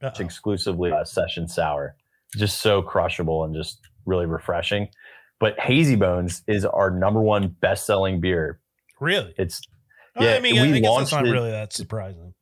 Uh-oh. 0.02 0.24
exclusively 0.24 0.92
uh, 0.92 1.04
session 1.04 1.48
sour. 1.48 1.96
Just 2.38 2.60
so 2.60 2.82
crushable 2.82 3.44
and 3.44 3.54
just 3.54 3.80
really 4.06 4.26
refreshing. 4.26 4.88
But 5.40 5.60
Hazy 5.60 5.96
Bones 5.96 6.44
is 6.48 6.66
our 6.66 6.90
number 6.90 7.20
one 7.22 7.50
best 7.60 7.86
selling 7.86 8.22
beer. 8.22 8.60
Really? 9.02 9.34
It's 9.38 9.62
Yeah, 10.20 10.36
I 10.36 10.40
mean, 10.40 10.54
we 10.54 10.60
I 10.62 10.66
guess 10.68 10.74
that's 10.82 10.86
launched 10.86 11.12
not 11.14 11.28
it- 11.28 11.32
really 11.32 11.52
that 11.52 11.74
surprising. 11.74 12.34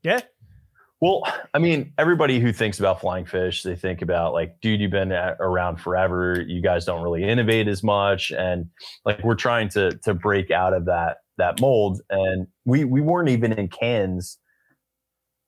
Well, 1.02 1.24
I 1.56 1.58
mean, 1.58 1.94
everybody 1.98 2.40
who 2.40 2.54
thinks 2.54 2.80
about 2.80 3.02
flying 3.02 3.26
fish, 3.26 3.64
they 3.64 3.76
think 3.76 4.04
about 4.04 4.34
like, 4.34 4.62
dude, 4.62 4.80
you've 4.80 4.92
been 4.92 5.12
at, 5.12 5.38
around 5.40 5.78
forever. 5.78 6.40
You 6.48 6.62
guys 6.62 6.86
don't 6.86 7.02
really 7.02 7.24
innovate 7.28 7.68
as 7.68 7.82
much, 7.82 8.32
and 8.32 8.70
like 9.04 9.24
we're 9.24 9.36
trying 9.36 9.68
to 9.70 9.98
to 10.04 10.14
break 10.14 10.52
out 10.52 10.74
of 10.74 10.86
that 10.86 11.18
that 11.40 11.60
mold. 11.60 12.02
And 12.12 12.46
we 12.66 12.86
we 12.86 13.02
weren't 13.02 13.30
even 13.30 13.52
in 13.52 13.68
cans, 13.68 14.38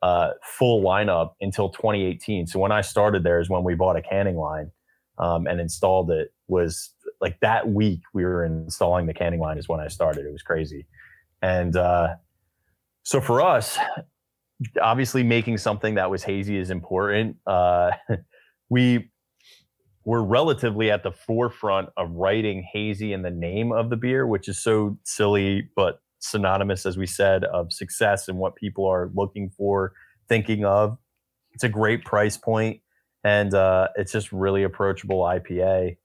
uh, 0.02 0.32
full 0.44 0.84
lineup 0.84 1.34
until 1.40 1.70
2018. 1.70 2.48
So 2.48 2.58
when 2.58 2.72
I 2.72 2.82
started 2.82 3.24
there 3.24 3.40
is 3.40 3.48
when 3.48 3.64
we 3.64 3.76
bought 3.76 3.96
a 3.96 4.02
canning 4.02 4.38
line, 4.38 4.72
um, 5.20 5.46
and 5.46 5.62
installed 5.62 6.10
it. 6.12 6.34
Was 6.48 6.94
like 7.22 7.40
that 7.42 7.70
week 7.70 8.02
we 8.14 8.26
were 8.26 8.44
installing 8.44 9.06
the 9.06 9.14
canning 9.14 9.40
line 9.40 9.60
is 9.60 9.70
when 9.70 9.80
I 9.80 9.88
started. 9.88 10.26
It 10.26 10.32
was 10.32 10.42
crazy, 10.42 10.88
and 11.44 11.76
uh, 11.76 12.16
so 13.04 13.22
for 13.22 13.42
us, 13.42 13.78
obviously 14.82 15.24
making 15.24 15.58
something 15.58 15.96
that 15.96 16.10
was 16.10 16.24
hazy 16.24 16.58
is 16.58 16.70
important. 16.70 17.38
Uh, 17.46 17.92
we 18.70 19.10
were 20.06 20.24
relatively 20.24 20.92
at 20.92 21.04
the 21.04 21.12
forefront 21.12 21.90
of 21.96 22.12
writing 22.12 22.68
hazy 22.72 23.14
in 23.14 23.22
the 23.22 23.32
name 23.32 23.72
of 23.72 23.90
the 23.90 23.96
beer, 23.96 24.28
which 24.28 24.48
is 24.48 24.62
so 24.62 24.98
silly, 25.04 25.70
but 25.76 26.02
synonymous, 26.20 26.86
as 26.86 26.98
we 26.98 27.06
said, 27.06 27.44
of 27.46 27.72
success 27.72 28.28
and 28.28 28.38
what 28.38 28.56
people 28.56 28.86
are 28.86 29.12
looking 29.14 29.50
for, 29.50 29.94
thinking 30.28 30.66
of. 30.66 30.98
It's 31.54 31.64
a 31.64 31.70
great 31.70 32.04
price 32.04 32.38
point, 32.38 32.82
and 33.24 33.54
uh, 33.54 33.90
it's 33.96 34.12
just 34.12 34.32
really 34.32 34.64
approachable 34.64 35.20
IPA. 35.20 35.98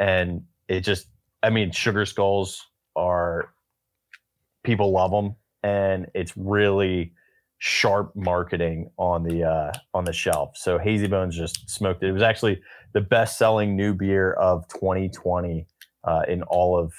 And 0.00 0.42
it 0.68 0.80
just, 0.80 1.06
I 1.42 1.50
mean, 1.50 1.70
sugar 1.70 2.06
skulls 2.06 2.64
are 2.96 3.52
people 4.64 4.90
love 4.90 5.10
them, 5.10 5.36
and 5.62 6.06
it's 6.14 6.36
really 6.36 7.12
sharp 7.64 8.10
marketing 8.16 8.90
on 8.98 9.22
the 9.22 9.44
uh, 9.44 9.72
on 9.94 10.04
the 10.04 10.12
shelf. 10.12 10.56
So 10.56 10.78
Hazy 10.78 11.06
Bones 11.06 11.36
just 11.36 11.70
smoked 11.70 12.02
it. 12.02 12.08
It 12.08 12.12
was 12.12 12.22
actually 12.22 12.60
the 12.92 13.00
best 13.00 13.38
selling 13.38 13.76
new 13.76 13.94
beer 13.94 14.32
of 14.32 14.66
2020 14.66 15.64
uh, 16.02 16.22
in 16.26 16.42
all 16.42 16.76
of 16.76 16.92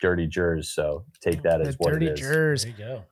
Dirty 0.00 0.28
Jers. 0.28 0.70
So 0.70 1.04
take 1.20 1.42
that 1.42 1.58
the 1.60 1.68
as 1.70 1.78
what 1.80 1.90
dirty 1.92 2.06
it 2.06 2.12
is. 2.12 2.20
jers. 2.20 2.62
There 2.62 2.72
you 2.72 2.78
go. 2.78 3.04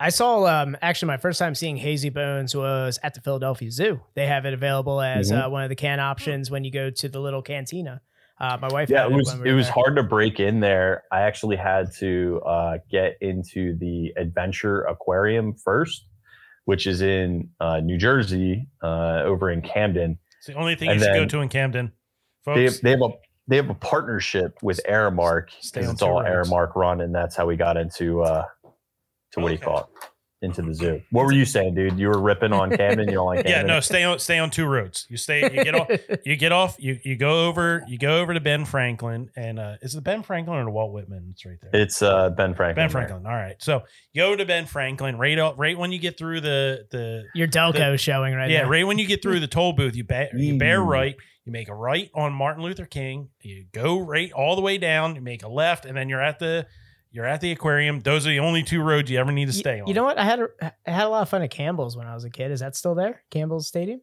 I 0.00 0.08
saw 0.08 0.46
um 0.46 0.78
actually 0.80 1.08
my 1.08 1.18
first 1.18 1.38
time 1.38 1.54
seeing 1.54 1.76
hazy 1.76 2.08
bones 2.08 2.56
was 2.56 2.98
at 3.02 3.12
the 3.12 3.20
Philadelphia 3.20 3.70
Zoo. 3.70 4.00
They 4.14 4.26
have 4.26 4.46
it 4.46 4.54
available 4.54 5.02
as 5.02 5.30
Mhm. 5.30 5.44
uh, 5.46 5.50
one 5.50 5.62
of 5.62 5.68
the 5.68 5.76
can 5.76 6.00
options 6.00 6.50
when 6.50 6.64
you 6.64 6.70
go 6.70 6.88
to 6.88 7.08
the 7.10 7.20
little 7.20 7.42
cantina. 7.42 8.00
Uh, 8.40 8.56
my 8.60 8.68
wife, 8.68 8.88
Yeah, 8.88 9.02
had 9.02 9.12
it 9.12 9.14
was 9.14 9.28
when 9.32 9.42
we 9.42 9.50
it 9.50 9.52
was 9.54 9.66
there. 9.66 9.72
hard 9.74 9.96
to 9.96 10.02
break 10.02 10.38
in 10.40 10.60
there. 10.60 11.02
I 11.10 11.22
actually 11.22 11.56
had 11.56 11.90
to 11.98 12.40
uh, 12.46 12.78
get 12.90 13.16
into 13.20 13.76
the 13.78 14.12
Adventure 14.16 14.82
Aquarium 14.82 15.54
first, 15.54 16.06
which 16.64 16.86
is 16.86 17.02
in 17.02 17.50
uh, 17.60 17.80
New 17.80 17.98
Jersey, 17.98 18.68
uh, 18.82 19.22
over 19.24 19.50
in 19.50 19.60
Camden. 19.62 20.18
It's 20.38 20.46
the 20.46 20.54
only 20.54 20.76
thing 20.76 20.90
And 20.90 21.00
you 21.00 21.04
should 21.04 21.14
go 21.14 21.26
to 21.26 21.40
in 21.40 21.48
Camden. 21.48 21.92
they 22.46 22.64
have, 22.64 22.72
folks. 22.74 22.80
they 22.82 22.90
have 22.90 23.02
a 23.02 23.08
they 23.48 23.56
have 23.56 23.70
a 23.70 23.74
partnership 23.74 24.56
with 24.62 24.80
Aramark 24.88 25.46
because 25.72 25.90
it's 25.90 26.02
all 26.02 26.22
roads. 26.22 26.48
Aramark 26.50 26.76
run, 26.76 27.00
and 27.00 27.12
that's 27.14 27.34
how 27.34 27.46
we 27.46 27.56
got 27.56 27.76
into 27.76 28.22
uh 28.22 28.44
to 29.32 29.40
what 29.40 29.48
do 29.48 29.54
you 29.54 29.58
Okay. 29.58 29.64
call 29.64 29.78
it? 29.80 29.86
Into 30.40 30.62
the 30.62 30.72
zoo. 30.72 31.02
What 31.10 31.26
were 31.26 31.32
you 31.32 31.44
saying, 31.44 31.74
dude? 31.74 31.98
You 31.98 32.08
were 32.08 32.20
ripping 32.20 32.52
on 32.52 32.70
Camden. 32.70 33.08
You 33.08 33.14
don't 33.14 33.26
like 33.26 33.44
yeah, 33.48 33.62
no, 33.62 33.80
stay 33.80 34.04
on 34.04 34.20
stay 34.20 34.38
on 34.38 34.50
two 34.50 34.66
roads. 34.66 35.04
You 35.08 35.16
stay 35.16 35.42
you 35.42 35.64
get 35.64 35.74
off 35.74 35.90
you 36.24 36.36
get 36.36 36.52
off 36.52 36.76
you 36.78 36.98
you 37.02 37.16
go 37.16 37.48
over 37.48 37.84
you 37.88 37.98
go 37.98 38.20
over 38.20 38.32
to 38.34 38.40
Ben 38.40 38.64
Franklin 38.64 39.30
and 39.34 39.58
uh 39.58 39.76
is 39.82 39.96
it 39.96 40.04
Ben 40.04 40.22
Franklin 40.22 40.58
or 40.58 40.64
the 40.64 40.70
Walt 40.70 40.92
Whitman? 40.92 41.28
It's 41.32 41.44
right 41.44 41.58
there. 41.60 41.80
It's 41.80 42.02
uh 42.02 42.30
Ben 42.30 42.54
Franklin. 42.54 42.74
Ben 42.74 42.92
there. 42.92 43.06
Franklin. 43.06 43.26
All 43.26 43.36
right. 43.36 43.56
So 43.58 43.82
you 44.12 44.22
go 44.22 44.36
to 44.36 44.44
Ben 44.44 44.66
Franklin 44.66 45.18
right 45.18 45.38
out 45.38 45.58
right 45.58 45.76
when 45.76 45.90
you 45.90 45.98
get 45.98 46.16
through 46.16 46.40
the 46.40 46.86
the 46.92 47.24
Your 47.34 47.48
Delco 47.48 47.98
showing 47.98 48.34
right 48.34 48.48
yeah, 48.48 48.60
there. 48.60 48.70
right 48.70 48.86
when 48.86 48.98
you 48.98 49.06
get 49.08 49.22
through 49.22 49.40
the 49.40 49.48
toll 49.48 49.72
booth, 49.72 49.96
you 49.96 50.04
ba- 50.04 50.28
you 50.34 50.56
bear 50.56 50.80
right, 50.80 51.16
you 51.44 51.52
make 51.52 51.68
a 51.68 51.74
right 51.74 52.10
on 52.14 52.32
Martin 52.32 52.62
Luther 52.62 52.86
King, 52.86 53.30
you 53.40 53.64
go 53.72 53.98
right 53.98 54.30
all 54.32 54.54
the 54.54 54.62
way 54.62 54.78
down, 54.78 55.16
you 55.16 55.20
make 55.20 55.42
a 55.42 55.48
left, 55.48 55.84
and 55.84 55.96
then 55.96 56.08
you're 56.08 56.22
at 56.22 56.38
the 56.38 56.66
you're 57.10 57.24
at 57.26 57.40
the 57.40 57.52
aquarium. 57.52 58.00
Those 58.00 58.26
are 58.26 58.30
the 58.30 58.40
only 58.40 58.62
two 58.62 58.82
roads 58.82 59.10
you 59.10 59.18
ever 59.18 59.32
need 59.32 59.46
to 59.46 59.56
Y- 59.56 59.60
stay 59.60 59.80
on. 59.80 59.86
You 59.88 59.94
know 59.94 60.04
what? 60.04 60.18
I 60.18 60.24
had 60.24 60.40
a, 60.40 60.48
I 60.86 60.90
had 60.90 61.06
a 61.06 61.08
lot 61.08 61.22
of 61.22 61.28
fun 61.28 61.42
at 61.42 61.50
Campbell's 61.50 61.96
when 61.96 62.06
I 62.06 62.14
was 62.14 62.24
a 62.24 62.30
kid. 62.30 62.50
Is 62.50 62.60
that 62.60 62.76
still 62.76 62.94
there? 62.94 63.22
Campbell's 63.30 63.66
Stadium? 63.66 64.00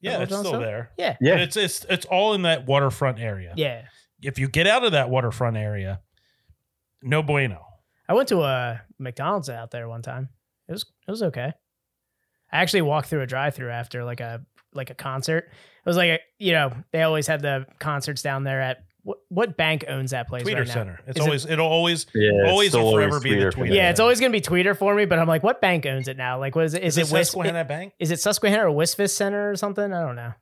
yeah, 0.00 0.18
it's 0.20 0.30
Johnson? 0.30 0.46
still 0.52 0.60
there. 0.60 0.90
Yeah. 0.98 1.16
Yeah. 1.20 1.34
But 1.34 1.40
it's 1.40 1.56
it's 1.56 1.86
it's 1.88 2.06
all 2.06 2.34
in 2.34 2.42
that 2.42 2.66
waterfront 2.66 3.18
area. 3.20 3.52
Yeah. 3.56 3.82
If 4.22 4.38
you 4.38 4.48
get 4.48 4.66
out 4.66 4.84
of 4.84 4.92
that 4.92 5.10
waterfront 5.10 5.56
area, 5.56 6.00
no 7.02 7.22
bueno. 7.22 7.64
I 8.08 8.14
went 8.14 8.28
to 8.28 8.42
a 8.42 8.82
McDonald's 8.98 9.48
out 9.48 9.70
there 9.70 9.88
one 9.88 10.02
time. 10.02 10.28
It 10.68 10.72
was 10.72 10.84
it 11.06 11.10
was 11.10 11.22
okay. 11.24 11.52
I 12.52 12.58
actually 12.62 12.82
walked 12.82 13.08
through 13.08 13.22
a 13.22 13.26
drive-through 13.26 13.70
after 13.70 14.04
like 14.04 14.20
a 14.20 14.42
like 14.72 14.90
a 14.90 14.94
concert. 14.94 15.48
It 15.50 15.88
was 15.88 15.96
like 15.96 16.08
a, 16.10 16.18
you 16.38 16.52
know 16.52 16.72
they 16.92 17.02
always 17.02 17.26
had 17.26 17.40
the 17.40 17.66
concerts 17.78 18.22
down 18.22 18.44
there 18.44 18.60
at 18.60 18.84
what 19.04 19.18
what 19.28 19.56
bank 19.56 19.84
owns 19.86 20.10
that 20.12 20.28
place 20.28 20.44
Tweeter 20.44 20.58
right 20.58 20.66
now? 20.66 20.72
Center. 20.72 21.00
It's 21.06 21.18
Is 21.18 21.24
always 21.24 21.44
it, 21.44 21.58
will 21.58 21.66
always 21.66 22.06
Yeah, 22.14 22.30
it's 22.32 22.50
Always 22.50 22.68
still 22.70 22.84
will 22.84 22.92
forever 22.94 23.20
be 23.20 23.30
the 23.30 23.36
Tweeter 23.36 23.52
for 23.52 23.60
Tweeter. 23.60 23.74
Yeah, 23.74 23.90
it's 23.90 24.00
always 24.00 24.18
gonna 24.18 24.32
be 24.32 24.40
Tweeter 24.40 24.76
for 24.76 24.94
me. 24.94 25.04
But 25.04 25.18
I'm 25.18 25.28
like, 25.28 25.42
what 25.42 25.60
bank 25.60 25.84
owns 25.86 26.08
it 26.08 26.16
now? 26.16 26.38
Like, 26.38 26.56
what 26.56 26.64
is 26.64 26.74
it? 26.74 26.82
Is, 26.82 26.96
is, 26.96 27.10
it 27.10 27.14
it 27.14 27.18
Wis- 27.18 27.28
Susquehanna 27.28 27.64
Bank? 27.64 27.92
Is 27.98 28.10
it 28.10 28.20
Susquehanna 28.20 28.66
or 28.66 28.74
Wisfis 28.74 29.10
Center 29.10 29.50
or 29.50 29.56
something? 29.56 29.92
I 29.92 30.00
don't 30.02 30.16
know. 30.16 30.32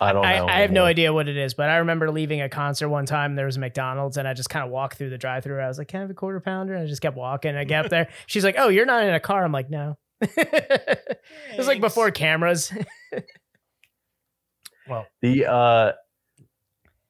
I 0.00 0.12
don't 0.12 0.24
I, 0.24 0.38
know. 0.38 0.46
I 0.46 0.60
have 0.60 0.72
no 0.72 0.84
idea 0.84 1.12
what 1.12 1.28
it 1.28 1.36
is, 1.36 1.54
but 1.54 1.68
I 1.68 1.76
remember 1.76 2.10
leaving 2.10 2.40
a 2.40 2.48
concert 2.48 2.88
one 2.88 3.06
time. 3.06 3.36
There 3.36 3.46
was 3.46 3.58
a 3.58 3.60
McDonald's, 3.60 4.16
and 4.16 4.26
I 4.26 4.34
just 4.34 4.50
kind 4.50 4.64
of 4.64 4.72
walked 4.72 4.96
through 4.96 5.10
the 5.10 5.18
drive-through. 5.18 5.60
I 5.60 5.68
was 5.68 5.78
like, 5.78 5.88
"Can 5.88 5.98
I 5.98 6.00
have 6.02 6.10
a 6.10 6.14
quarter 6.14 6.40
pounder?" 6.40 6.74
And 6.74 6.82
I 6.82 6.86
just 6.86 7.02
kept 7.02 7.16
walking. 7.16 7.54
I 7.54 7.64
get 7.64 7.84
up 7.84 7.90
there. 7.90 8.08
She's 8.26 8.42
like, 8.42 8.56
"Oh, 8.58 8.68
you're 8.68 8.86
not 8.86 9.04
in 9.04 9.14
a 9.14 9.20
car." 9.20 9.44
I'm 9.44 9.52
like, 9.52 9.70
"No." 9.70 9.98
it 10.20 11.20
was 11.56 11.66
like 11.68 11.80
before 11.80 12.10
cameras. 12.10 12.72
Well, 14.88 15.06
The 15.20 15.46
uh 15.46 15.92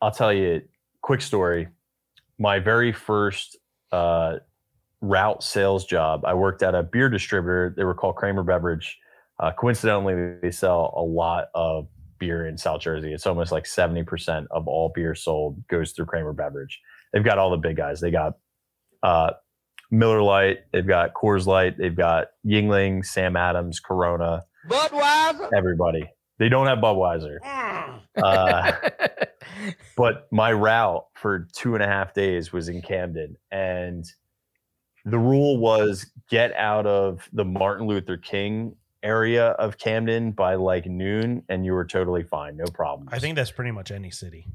I'll 0.02 0.10
tell 0.10 0.32
you 0.32 0.54
a 0.56 0.62
quick 1.00 1.22
story. 1.22 1.68
My 2.38 2.58
very 2.58 2.92
first 2.92 3.56
uh 3.90 4.38
route 5.00 5.42
sales 5.42 5.84
job, 5.84 6.24
I 6.24 6.34
worked 6.34 6.62
at 6.62 6.74
a 6.74 6.82
beer 6.82 7.08
distributor. 7.08 7.72
They 7.76 7.84
were 7.84 7.94
called 7.94 8.16
Kramer 8.16 8.42
Beverage. 8.42 8.98
Uh, 9.40 9.50
coincidentally, 9.50 10.36
they 10.40 10.50
sell 10.50 10.92
a 10.96 11.02
lot 11.02 11.46
of 11.54 11.88
beer 12.18 12.46
in 12.46 12.56
South 12.56 12.80
Jersey. 12.80 13.12
It's 13.12 13.26
almost 13.26 13.50
like 13.50 13.64
70% 13.64 14.46
of 14.52 14.68
all 14.68 14.92
beer 14.94 15.16
sold 15.16 15.66
goes 15.66 15.90
through 15.90 16.06
Kramer 16.06 16.32
Beverage. 16.32 16.80
They've 17.12 17.24
got 17.24 17.38
all 17.38 17.50
the 17.50 17.56
big 17.56 17.76
guys. 17.76 18.00
They 18.00 18.12
got 18.12 18.34
uh, 19.02 19.32
Miller 19.90 20.22
Lite, 20.22 20.58
they've 20.72 20.86
got 20.86 21.12
Coors 21.14 21.46
Light, 21.46 21.76
they've 21.76 21.96
got 21.96 22.28
Yuengling, 22.46 23.04
Sam 23.04 23.34
Adams, 23.36 23.80
Corona, 23.80 24.42
Budweiser. 24.68 25.50
everybody. 25.52 26.08
They 26.38 26.48
don't 26.48 26.66
have 26.66 26.78
Budweiser. 26.78 27.38
Uh, 28.16 28.72
but 30.02 30.26
my 30.32 30.50
route 30.50 31.06
for 31.14 31.46
two 31.54 31.74
and 31.74 31.82
a 31.84 31.86
half 31.86 32.12
days 32.12 32.52
was 32.52 32.68
in 32.68 32.82
Camden, 32.82 33.36
and 33.52 34.04
the 35.04 35.16
rule 35.16 35.58
was 35.58 36.10
get 36.28 36.52
out 36.56 36.86
of 36.86 37.28
the 37.32 37.44
Martin 37.44 37.86
Luther 37.86 38.16
King 38.16 38.74
area 39.04 39.50
of 39.50 39.78
Camden 39.78 40.32
by 40.32 40.56
like 40.56 40.86
noon, 40.86 41.44
and 41.48 41.64
you 41.64 41.72
were 41.72 41.84
totally 41.84 42.24
fine, 42.24 42.56
no 42.56 42.64
problem. 42.74 43.10
I 43.12 43.20
think 43.20 43.36
that's 43.36 43.52
pretty 43.52 43.70
much 43.70 43.92
any 43.92 44.10
city. 44.10 44.48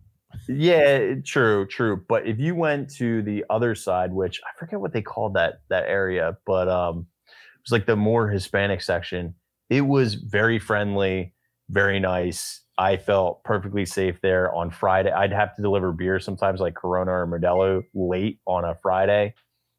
yeah, 0.50 1.14
true, 1.24 1.66
true. 1.66 2.04
But 2.10 2.28
if 2.28 2.40
you 2.40 2.54
went 2.54 2.90
to 2.96 3.22
the 3.22 3.46
other 3.50 3.74
side, 3.74 4.12
which 4.12 4.42
I 4.44 4.50
forget 4.60 4.82
what 4.82 4.92
they 4.92 5.02
called 5.02 5.36
that 5.36 5.62
that 5.70 5.86
area, 5.88 6.36
but 6.46 6.68
um, 6.68 7.08
it 7.26 7.62
was 7.64 7.72
like 7.72 7.86
the 7.86 7.96
more 7.96 8.28
Hispanic 8.28 8.82
section. 8.82 9.34
It 9.70 9.88
was 9.88 10.16
very 10.16 10.60
friendly, 10.60 11.34
very 11.70 12.02
nice. 12.02 12.64
I 12.78 12.98
felt 12.98 13.44
perfectly 13.44 13.86
safe 13.86 14.22
there 14.22 14.54
on 14.54 14.70
Friday. 14.70 15.12
I'd 15.12 15.34
have 15.34 15.56
to 15.56 15.62
deliver 15.62 15.92
beer 15.92 16.20
sometimes, 16.20 16.60
like 16.60 16.76
Corona 16.76 17.12
or 17.12 17.28
Modelo, 17.28 17.84
late 17.94 18.40
on 18.46 18.66
a 18.66 18.76
Friday, 18.76 19.34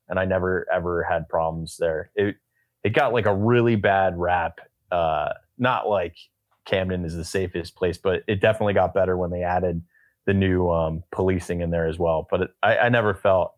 and 0.08 0.18
I 0.18 0.24
never 0.24 0.66
ever 0.72 1.04
had 1.04 1.28
problems 1.28 1.76
there. 1.78 2.10
It 2.16 2.36
it 2.82 2.90
got 2.90 3.12
like 3.12 3.26
a 3.26 3.34
really 3.34 3.76
bad 3.76 4.18
rap. 4.18 4.60
Uh, 4.90 5.30
not 5.58 5.88
like 5.88 6.16
Camden 6.64 7.04
is 7.04 7.14
the 7.14 7.24
safest 7.24 7.76
place, 7.76 7.98
but 7.98 8.22
it 8.26 8.40
definitely 8.40 8.74
got 8.74 8.94
better 8.94 9.16
when 9.16 9.30
they 9.30 9.42
added 9.42 9.82
the 10.26 10.34
new 10.34 10.70
um, 10.70 11.02
policing 11.12 11.60
in 11.60 11.70
there 11.70 11.86
as 11.86 11.98
well. 11.98 12.26
But 12.30 12.42
it, 12.42 12.50
I, 12.62 12.78
I 12.78 12.88
never 12.88 13.14
felt. 13.14 13.54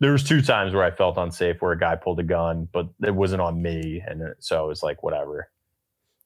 There 0.00 0.12
was 0.12 0.22
two 0.22 0.40
times 0.40 0.72
where 0.72 0.84
I 0.84 0.92
felt 0.92 1.18
unsafe, 1.18 1.60
where 1.60 1.72
a 1.72 1.78
guy 1.78 1.96
pulled 1.96 2.20
a 2.20 2.22
gun, 2.22 2.68
but 2.72 2.88
it 3.02 3.14
wasn't 3.14 3.42
on 3.42 3.60
me, 3.60 4.00
and 4.06 4.22
so 4.38 4.64
it 4.64 4.68
was 4.68 4.82
like 4.84 5.02
whatever. 5.02 5.50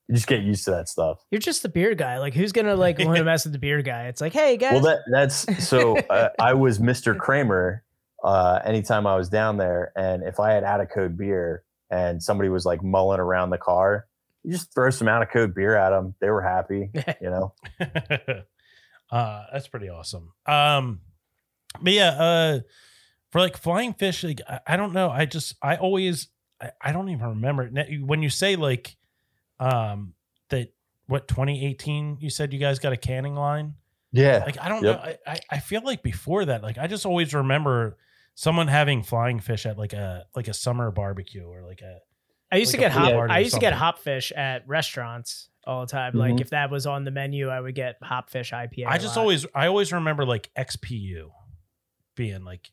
You 0.09 0.14
just 0.16 0.26
get 0.26 0.42
used 0.42 0.64
to 0.64 0.72
that 0.72 0.88
stuff. 0.88 1.24
You're 1.30 1.38
just 1.38 1.62
the 1.62 1.68
beer 1.68 1.94
guy. 1.94 2.18
Like, 2.18 2.34
who's 2.34 2.53
gonna 2.53 2.76
like 2.76 2.98
want 2.98 3.16
to 3.16 3.24
mess 3.24 3.44
with 3.44 3.53
the 3.53 3.59
beer 3.59 3.82
guy? 3.82 4.09
It's 4.09 4.20
like, 4.20 4.32
hey 4.32 4.57
guys. 4.57 4.74
Well, 4.74 4.82
that 4.82 5.00
that's 5.11 5.66
so. 5.66 5.96
Uh, 5.98 6.30
I 6.38 6.55
was 6.55 6.78
Mr. 6.78 7.16
Kramer. 7.16 7.84
Uh, 8.22 8.61
anytime 8.64 9.07
I 9.07 9.16
was 9.16 9.28
down 9.28 9.57
there, 9.57 9.92
and 9.96 10.22
if 10.22 10.38
I 10.38 10.53
had 10.53 10.64
out 10.64 10.80
of 10.80 10.90
code 10.90 11.16
beer, 11.16 11.64
and 11.90 12.22
somebody 12.22 12.48
was 12.48 12.64
like 12.64 12.82
mulling 12.82 13.20
around 13.20 13.50
the 13.50 13.59
car, 13.59 14.07
you 14.42 14.53
just 14.53 14.72
throw 14.74 14.90
some 14.90 15.09
out 15.09 15.22
of 15.22 15.30
code 15.30 15.55
beer 15.55 15.76
at 15.76 15.90
them. 15.90 16.14
They 16.20 16.30
were 16.30 16.42
happy, 16.42 16.90
you 17.20 17.30
know. 17.30 17.55
uh, 19.11 19.44
that's 19.53 19.68
pretty 19.68 19.88
awesome. 19.88 20.32
Um, 20.46 21.00
but 21.80 21.92
yeah, 21.92 22.11
uh, 22.11 22.61
for 23.30 23.40
like 23.40 23.57
flying 23.57 23.94
fish, 23.94 24.24
like 24.24 24.40
I, 24.48 24.61
I 24.66 24.76
don't 24.76 24.92
know. 24.92 25.11
I 25.11 25.26
just 25.26 25.55
I 25.62 25.76
always 25.76 26.28
I, 26.61 26.70
I 26.80 26.92
don't 26.92 27.09
even 27.09 27.26
remember 27.26 27.70
when 28.05 28.22
you 28.22 28.30
say 28.30 28.57
like 28.57 28.96
um 29.61 30.14
that 30.50 30.72
what 31.07 31.28
2018 31.28 32.18
you 32.20 32.30
said 32.30 32.53
you 32.53 32.59
guys 32.59 32.78
got 32.78 32.92
a 32.92 32.96
canning 32.96 33.34
line. 33.34 33.74
Yeah, 34.14 34.42
Like 34.44 34.61
I 34.61 34.68
don't 34.68 34.82
Yep. 34.82 34.96
know. 34.96 35.03
I, 35.03 35.18
I 35.26 35.40
I 35.53 35.59
feel 35.61 35.82
like 35.84 36.03
before 36.03 36.44
that, 36.44 36.62
like 36.62 36.76
I 36.78 36.86
just 36.86 37.07
always 37.07 37.32
remember 37.32 37.96
someone 38.34 38.68
having 38.68 39.03
flying 39.03 39.40
fish 39.40 39.64
at 39.66 39.78
like 39.78 39.92
a 39.94 40.26
like 40.36 40.48
a 40.48 40.55
summer 40.55 40.90
barbecue 40.90 41.44
or 41.44 41.62
like 41.62 41.80
a 41.80 41.98
I 42.50 42.57
used 42.57 42.68
like 42.74 42.80
to 42.80 42.80
get 42.88 42.92
pool 42.92 43.00
hop. 43.03 43.30
I 43.30 43.38
or 43.38 43.40
used 43.40 43.55
to 43.55 43.61
get 43.61 43.72
something. 43.78 43.78
hopfish 43.78 44.32
at 44.36 44.68
restaurants 44.68 45.48
all 45.66 45.80
the 45.80 45.86
time. 45.86 46.12
Like 46.14 46.34
Mhm. 46.34 46.40
if 46.42 46.50
that 46.50 46.70
was 46.70 46.86
on 46.86 47.05
the 47.05 47.11
menu, 47.11 47.48
I 47.48 47.59
would 47.61 47.74
get 47.74 47.96
hop 48.03 48.28
fish 48.28 48.53
IPA. 48.53 48.86
I 48.86 48.98
just 48.98 49.16
lot. 49.16 49.22
always 49.22 49.46
I 49.55 49.66
always 49.68 49.92
remember 49.92 50.26
like 50.26 50.50
XPA 50.59 51.30
being 52.14 52.44
like 52.44 52.70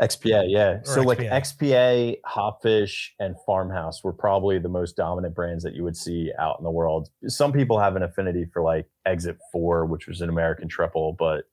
XPA, 0.00 0.44
yeah. 0.48 0.78
Or 0.80 0.84
So 0.84 1.02
like 1.02 1.18
XPA. 1.18 1.30
XPA, 1.60 2.16
Hopfish, 2.26 3.10
and 3.20 3.36
Farmhouse 3.46 4.02
were 4.02 4.12
probably 4.12 4.58
the 4.58 4.68
most 4.68 4.96
dominant 4.96 5.34
brands 5.34 5.62
that 5.64 5.74
you 5.74 5.84
would 5.84 5.96
see 5.96 6.32
out 6.38 6.56
in 6.58 6.64
the 6.64 6.70
world. 6.70 7.08
Some 7.28 7.52
people 7.52 7.78
have 7.78 7.96
an 7.96 8.02
affinity 8.02 8.46
for 8.52 8.62
like 8.62 8.86
Exit 9.06 9.38
Four, 9.52 9.86
which 9.86 10.06
was 10.06 10.20
an 10.20 10.28
American 10.28 10.68
triple, 10.68 11.14
but 11.18 11.44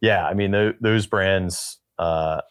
yeah, 0.00 0.26
I 0.26 0.34
mean 0.34 0.50
tho- 0.50 0.74
those 0.80 1.06
brands. 1.06 1.78
Uh, 1.98 2.42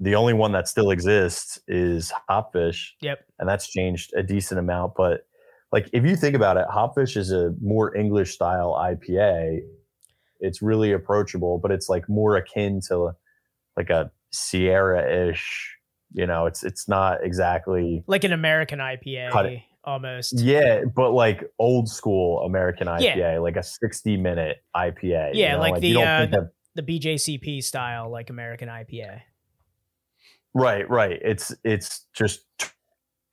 the 0.00 0.16
only 0.16 0.34
one 0.34 0.52
that 0.52 0.68
still 0.68 0.90
exists 0.90 1.58
is 1.68 2.12
Hopfish. 2.28 2.94
Yep. 3.00 3.20
and 3.38 3.48
that's 3.48 3.70
changed 3.70 4.12
a 4.14 4.22
decent 4.22 4.58
amount. 4.58 4.94
But 4.96 5.26
like 5.72 5.88
if 5.92 6.04
you 6.04 6.14
think 6.16 6.34
about 6.36 6.56
it, 6.58 6.66
Hopfish 6.68 7.16
is 7.16 7.32
a 7.32 7.54
more 7.62 7.96
English 7.96 8.32
style 8.34 8.72
IPA. 8.78 9.60
It's 10.40 10.60
really 10.60 10.92
approachable, 10.92 11.58
but 11.58 11.70
it's 11.70 11.88
like 11.88 12.06
more 12.08 12.36
akin 12.36 12.80
to 12.88 13.12
like 13.76 13.88
a 13.88 14.10
Sierra 14.34 15.28
ish. 15.30 15.76
You 16.12 16.26
know, 16.26 16.46
it's 16.46 16.62
it's 16.62 16.88
not 16.88 17.24
exactly 17.24 18.04
like 18.06 18.24
an 18.24 18.32
American 18.32 18.78
IPA 18.78 19.62
almost. 19.84 20.38
yeah, 20.40 20.82
but 20.94 21.10
like 21.10 21.44
old 21.58 21.88
school 21.88 22.40
American 22.44 22.86
Yeah. 23.00 23.16
IPA, 23.16 23.42
like 23.42 23.56
a 23.56 23.62
sixty 23.62 24.16
minute 24.16 24.58
IPA. 24.76 25.34
you 25.34 25.40
Yeah, 25.42 25.54
know? 25.54 25.60
like 25.60 25.74
you 25.82 25.88
the, 25.88 25.92
don't 25.94 26.06
uh, 26.08 26.20
think 26.20 26.32
of- 26.34 26.50
The 26.76 26.82
BJCP 26.82 27.62
style, 27.64 28.10
like 28.10 28.30
American 28.30 28.68
IPA. 28.68 29.20
right, 30.54 30.88
right. 30.88 31.18
It's 31.22 31.54
it's 31.64 32.06
just 32.14 32.40
t- 32.58 32.68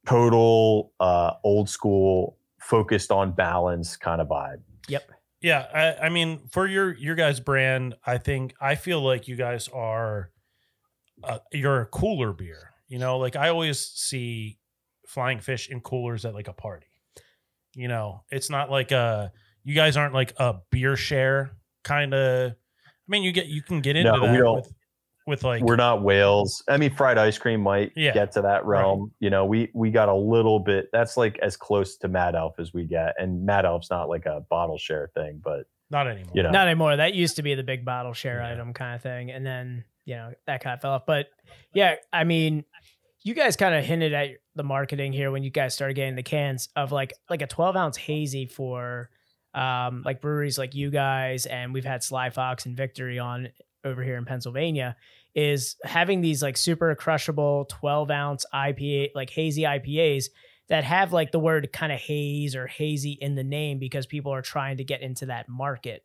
total 0.08 0.94
uh, 1.00 1.34
old 1.44 1.70
school, 1.70 2.38
focused 2.60 3.12
on 3.12 3.32
balance 3.34 3.96
kind 3.98 4.22
of 4.22 4.28
vibe. 4.28 4.62
Yep. 4.88 5.10
Yeah, 5.42 5.68
I, 5.74 6.06
I 6.06 6.10
mean, 6.10 6.40
for 6.52 6.68
your 6.68 6.94
your 6.96 7.16
guys' 7.16 7.40
brand, 7.40 7.96
I 8.06 8.18
think 8.18 8.54
I 8.62 8.76
feel 8.76 9.02
like 9.02 9.28
you 9.28 9.36
guys 9.36 9.68
are, 9.70 10.30
uh, 11.24 11.40
you're 11.52 11.86
cooler 11.92 12.34
beer. 12.34 12.72
You 12.88 13.00
know, 13.00 13.18
like 13.20 13.36
I 13.36 13.50
always 13.50 13.80
see 13.80 14.58
flying 15.08 15.40
fish 15.40 15.70
in 15.70 15.82
coolers 15.82 16.26
at 16.26 16.34
like 16.34 16.48
a 16.48 16.54
party. 16.54 16.88
You 17.76 17.88
know, 17.88 18.24
it's 18.30 18.50
not 18.50 18.70
like 18.70 18.92
a 18.92 19.32
you 19.64 19.76
guys 19.76 19.96
aren't 19.98 20.14
like 20.14 20.34
a 20.38 20.56
beer 20.72 20.96
share 20.98 21.52
kind 21.84 22.14
of. 22.14 22.52
I 22.52 22.54
mean, 23.08 23.24
you 23.24 23.32
get 23.32 23.48
you 23.48 23.62
can 23.62 23.82
get 23.82 23.96
into 23.96 24.12
No, 24.12 24.22
we 24.22 24.28
that 24.28 24.38
don't. 24.38 24.56
with 24.56 24.74
with 25.28 25.44
like 25.44 25.62
we're 25.64 25.76
not 25.76 26.02
whales. 26.02 26.64
I 26.68 26.78
mean, 26.78 26.94
fried 26.94 27.18
ice 27.18 27.38
cream 27.38 27.62
might 27.62 27.94
Yeah, 27.96 28.14
get 28.14 28.32
to 28.34 28.42
that 28.42 28.66
realm. 28.66 29.12
You 29.20 29.30
know, 29.30 29.46
we 29.46 29.70
we 29.74 29.92
got 29.92 30.10
a 30.10 30.16
little 30.16 30.60
bit. 30.60 30.90
That's 30.92 31.16
like 31.16 31.38
as 31.40 31.56
close 31.56 31.96
to 31.98 32.08
Mad 32.08 32.36
Elf 32.36 32.56
as 32.60 32.74
we 32.74 32.86
get, 32.86 33.14
and 33.18 33.46
Mad 33.46 33.66
Elf's 33.66 33.90
not 33.90 34.10
like 34.10 34.26
a 34.26 34.42
bottle 34.50 34.78
share 34.78 35.12
thing, 35.14 35.40
but 35.44 35.66
not 35.92 36.08
anymore. 36.08 36.32
you 36.34 36.42
know, 36.44 36.50
Not 36.52 36.68
anymore. 36.68 36.96
That 36.98 37.14
used 37.14 37.36
to 37.36 37.44
be 37.44 37.54
the 37.54 37.64
big 37.64 37.86
bottle 37.86 38.14
share 38.14 38.40
Yeah. 38.42 38.52
item 38.54 38.74
kind 38.74 38.96
of 38.96 39.02
thing. 39.02 39.30
And 39.30 39.46
then, 39.46 39.84
you 40.06 40.16
know, 40.16 40.34
that 40.48 40.64
kind 40.64 40.74
of 40.74 40.82
fell 40.82 40.94
off. 40.94 41.06
But 41.06 41.28
yeah, 41.74 41.96
I 42.12 42.24
mean, 42.24 42.66
you 43.24 43.34
guys 43.34 43.56
kind 43.56 43.76
of 43.76 43.84
hinted 43.84 44.14
at 44.14 44.30
the 44.56 44.64
marketing 44.64 45.14
here 45.14 45.32
when 45.32 45.44
you 45.44 45.50
guys 45.50 45.74
started 45.74 45.94
getting 45.94 46.16
the 46.16 46.24
cans 46.24 46.70
of 46.76 46.92
like 46.92 47.14
like 47.30 47.42
a 47.42 47.48
12 47.48 47.76
ounce 47.76 47.98
hazy 47.98 48.46
for 48.46 49.10
um 49.54 50.02
like 50.06 50.22
breweries 50.22 50.58
like 50.58 50.76
you 50.76 50.90
guys 50.90 51.46
and 51.46 51.74
we've 51.74 51.86
had 51.86 52.04
Sly 52.04 52.30
Fox 52.30 52.66
and 52.66 52.76
Victory 52.76 53.20
on 53.20 53.50
over 53.84 54.04
here 54.04 54.16
in 54.16 54.26
Pennsylvania 54.26 54.96
is 55.36 55.76
having 55.84 56.22
these 56.22 56.42
like 56.42 56.58
super 56.58 56.94
crushable 56.96 57.66
12 57.70 58.12
ounce 58.12 58.46
IPA 58.54 59.10
like 59.16 59.30
hazy 59.30 59.64
IPAs 59.64 60.26
that 60.70 60.84
have 60.84 61.14
like 61.14 61.32
the 61.32 61.40
word 61.40 61.72
kind 61.74 61.92
of 61.92 62.00
haze 62.00 62.56
or 62.56 62.68
hazy 62.68 63.18
in 63.20 63.36
the 63.36 63.44
name 63.44 63.78
because 63.78 64.06
people 64.06 64.34
are 64.34 64.42
trying 64.42 64.78
to 64.78 64.84
get 64.84 65.02
into 65.02 65.26
that 65.26 65.50
market 65.50 66.04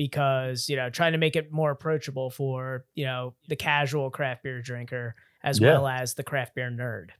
because 0.00 0.66
you 0.66 0.76
know 0.76 0.88
trying 0.88 1.12
to 1.12 1.18
make 1.18 1.36
it 1.36 1.52
more 1.52 1.70
approachable 1.70 2.30
for 2.30 2.86
you 2.94 3.04
know 3.04 3.34
the 3.48 3.54
casual 3.56 4.10
craft 4.10 4.42
beer 4.42 4.62
drinker 4.62 5.14
as 5.44 5.60
Yeah. 5.60 5.72
well 5.72 5.86
as 5.86 6.14
the 6.14 6.22
craft 6.24 6.54
beer 6.54 6.70
nerd 6.70 7.10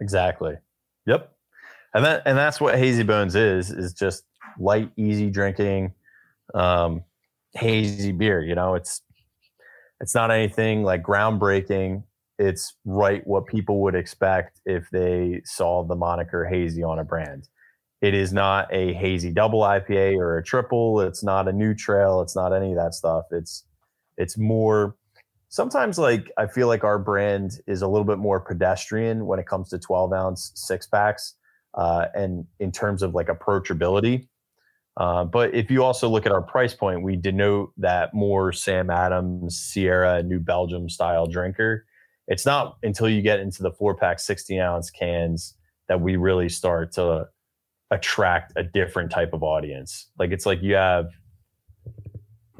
exactly. 0.00 0.56
Yep. 1.06 1.32
And 1.94 2.04
that 2.04 2.22
and 2.26 2.36
that's 2.36 2.60
what 2.60 2.76
Hazy 2.76 3.04
Bones 3.04 3.36
is 3.36 3.70
is 3.70 3.92
just 3.92 4.24
light, 4.58 4.90
easy 4.96 5.30
drinking, 5.30 5.92
um, 6.52 7.04
hazy 7.54 8.10
beer. 8.10 8.42
You 8.42 8.56
know, 8.56 8.74
it's 8.74 9.02
it's 10.00 10.14
not 10.14 10.32
anything 10.32 10.82
like 10.82 11.02
groundbreaking. 11.04 12.02
It's 12.40 12.74
right 12.84 13.24
what 13.24 13.46
people 13.46 13.82
would 13.82 13.94
expect 13.94 14.60
if 14.66 14.90
they 14.90 15.42
saw 15.44 15.84
the 15.84 15.94
moniker 15.94 16.44
hazy 16.44 16.82
on 16.82 16.98
a 16.98 17.04
brand. 17.04 17.48
It 18.00 18.14
is 18.14 18.32
not 18.32 18.72
a 18.72 18.94
hazy 18.94 19.30
double 19.30 19.60
IPA 19.60 20.16
or 20.16 20.38
a 20.38 20.42
triple. 20.42 21.00
It's 21.00 21.22
not 21.22 21.48
a 21.48 21.52
new 21.52 21.74
trail. 21.74 22.22
It's 22.22 22.34
not 22.34 22.52
any 22.54 22.70
of 22.70 22.76
that 22.76 22.94
stuff. 22.94 23.26
It's 23.30 23.64
it's 24.16 24.38
more 24.38 24.96
sometimes 25.48 25.98
like 25.98 26.30
I 26.38 26.46
feel 26.46 26.66
like 26.66 26.82
our 26.82 26.98
brand 26.98 27.60
is 27.66 27.82
a 27.82 27.88
little 27.88 28.06
bit 28.06 28.18
more 28.18 28.40
pedestrian 28.40 29.26
when 29.26 29.38
it 29.38 29.46
comes 29.46 29.68
to 29.70 29.78
12 29.78 30.12
ounce 30.12 30.52
six 30.54 30.86
packs 30.86 31.34
uh, 31.74 32.06
and 32.14 32.46
in 32.58 32.72
terms 32.72 33.02
of 33.02 33.14
like 33.14 33.26
approachability. 33.26 34.28
Uh, 34.96 35.24
but 35.24 35.54
if 35.54 35.70
you 35.70 35.84
also 35.84 36.08
look 36.08 36.26
at 36.26 36.32
our 36.32 36.42
price 36.42 36.74
point, 36.74 37.02
we 37.02 37.16
denote 37.16 37.72
that 37.76 38.12
more 38.12 38.52
Sam 38.52 38.90
Adams, 38.90 39.58
Sierra, 39.58 40.22
New 40.22 40.40
Belgium 40.40 40.88
style 40.88 41.26
drinker. 41.26 41.86
It's 42.28 42.46
not 42.46 42.76
until 42.82 43.08
you 43.08 43.22
get 43.22 43.40
into 43.40 43.62
the 43.62 43.72
four 43.72 43.94
pack 43.94 44.20
16 44.20 44.60
ounce 44.60 44.90
cans 44.90 45.54
that 45.88 46.00
we 46.00 46.16
really 46.16 46.48
start 46.48 46.92
to 46.92 47.28
attract 47.90 48.52
a 48.56 48.62
different 48.62 49.10
type 49.10 49.32
of 49.32 49.42
audience. 49.42 50.06
Like 50.18 50.30
it's 50.30 50.46
like 50.46 50.62
you 50.62 50.74
have, 50.74 51.10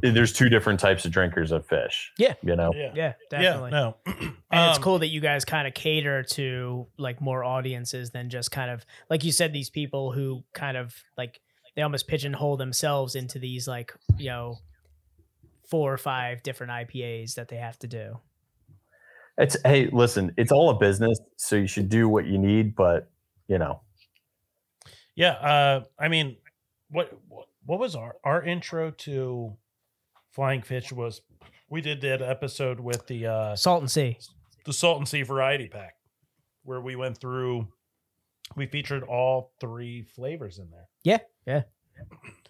there's 0.02 0.32
two 0.32 0.48
different 0.48 0.80
types 0.80 1.04
of 1.04 1.12
drinkers 1.12 1.52
of 1.52 1.66
fish. 1.66 2.12
Yeah. 2.18 2.34
You 2.42 2.56
know? 2.56 2.72
yeah, 2.74 2.92
yeah 2.94 3.12
definitely 3.30 3.70
yeah, 3.72 3.80
no, 3.80 3.96
and 4.06 4.70
it's 4.70 4.78
Um, 4.78 4.82
cool 4.82 4.98
that 5.00 5.08
you 5.08 5.20
guys 5.20 5.44
kind 5.44 5.68
of 5.68 5.74
cater 5.74 6.22
to 6.22 6.86
like 6.98 7.20
more 7.20 7.44
audiences 7.44 8.10
than 8.10 8.30
just 8.30 8.50
kind 8.50 8.70
of 8.70 8.84
like 9.10 9.24
you 9.24 9.32
said 9.32 9.52
these 9.52 9.70
people 9.70 10.12
who 10.12 10.42
kind 10.54 10.76
of 10.76 10.94
like 11.18 11.40
they 11.76 11.82
almost 11.82 12.08
pigeonhole 12.08 12.56
themselves 12.56 13.14
into 13.14 13.38
these 13.38 13.68
like 13.68 13.94
you 14.18 14.30
know 14.30 14.56
four 15.70 15.92
or 15.92 15.98
five 15.98 16.42
different 16.42 16.72
IPAs 16.72 17.34
that 17.34 17.48
they 17.48 17.56
have 17.56 17.78
to 17.78 17.86
do. 17.86 18.18
It's 19.38 19.56
hey, 19.64 19.88
listen, 19.92 20.32
it's 20.36 20.50
all 20.50 20.70
a 20.70 20.78
business, 20.78 21.18
so 21.36 21.56
you 21.56 21.66
should 21.66 21.88
do 21.88 22.08
what 22.08 22.26
you 22.26 22.38
need, 22.38 22.74
but 22.74 23.08
you 23.48 23.58
know, 23.58 23.82
Yeah, 25.20 25.32
uh, 25.32 25.84
I 25.98 26.08
mean, 26.08 26.38
what 26.90 27.12
what- 27.28 27.46
was 27.78 27.94
our 27.94 28.16
our 28.24 28.42
intro 28.42 28.90
to 28.90 29.54
Flying 30.30 30.62
Fish 30.62 30.90
was 30.90 31.20
we 31.68 31.82
did 31.82 32.00
that 32.00 32.22
episode 32.22 32.80
with 32.80 33.06
the 33.06 33.26
uh 33.26 33.54
Salt 33.54 33.82
and 33.82 33.90
Sea. 33.90 34.16
the 34.64 34.72
Salt 34.72 34.96
and 34.96 35.06
Sea 35.06 35.20
Variety 35.22 35.68
Pack, 35.68 35.92
where 36.62 36.80
we 36.80 36.96
went 36.96 37.18
through, 37.20 37.68
we 38.56 38.64
featured 38.66 39.02
all 39.02 39.52
three 39.60 40.02
flavors 40.02 40.58
in 40.58 40.70
there. 40.70 40.88
Yeah, 41.04 41.18
yeah. 41.46 41.62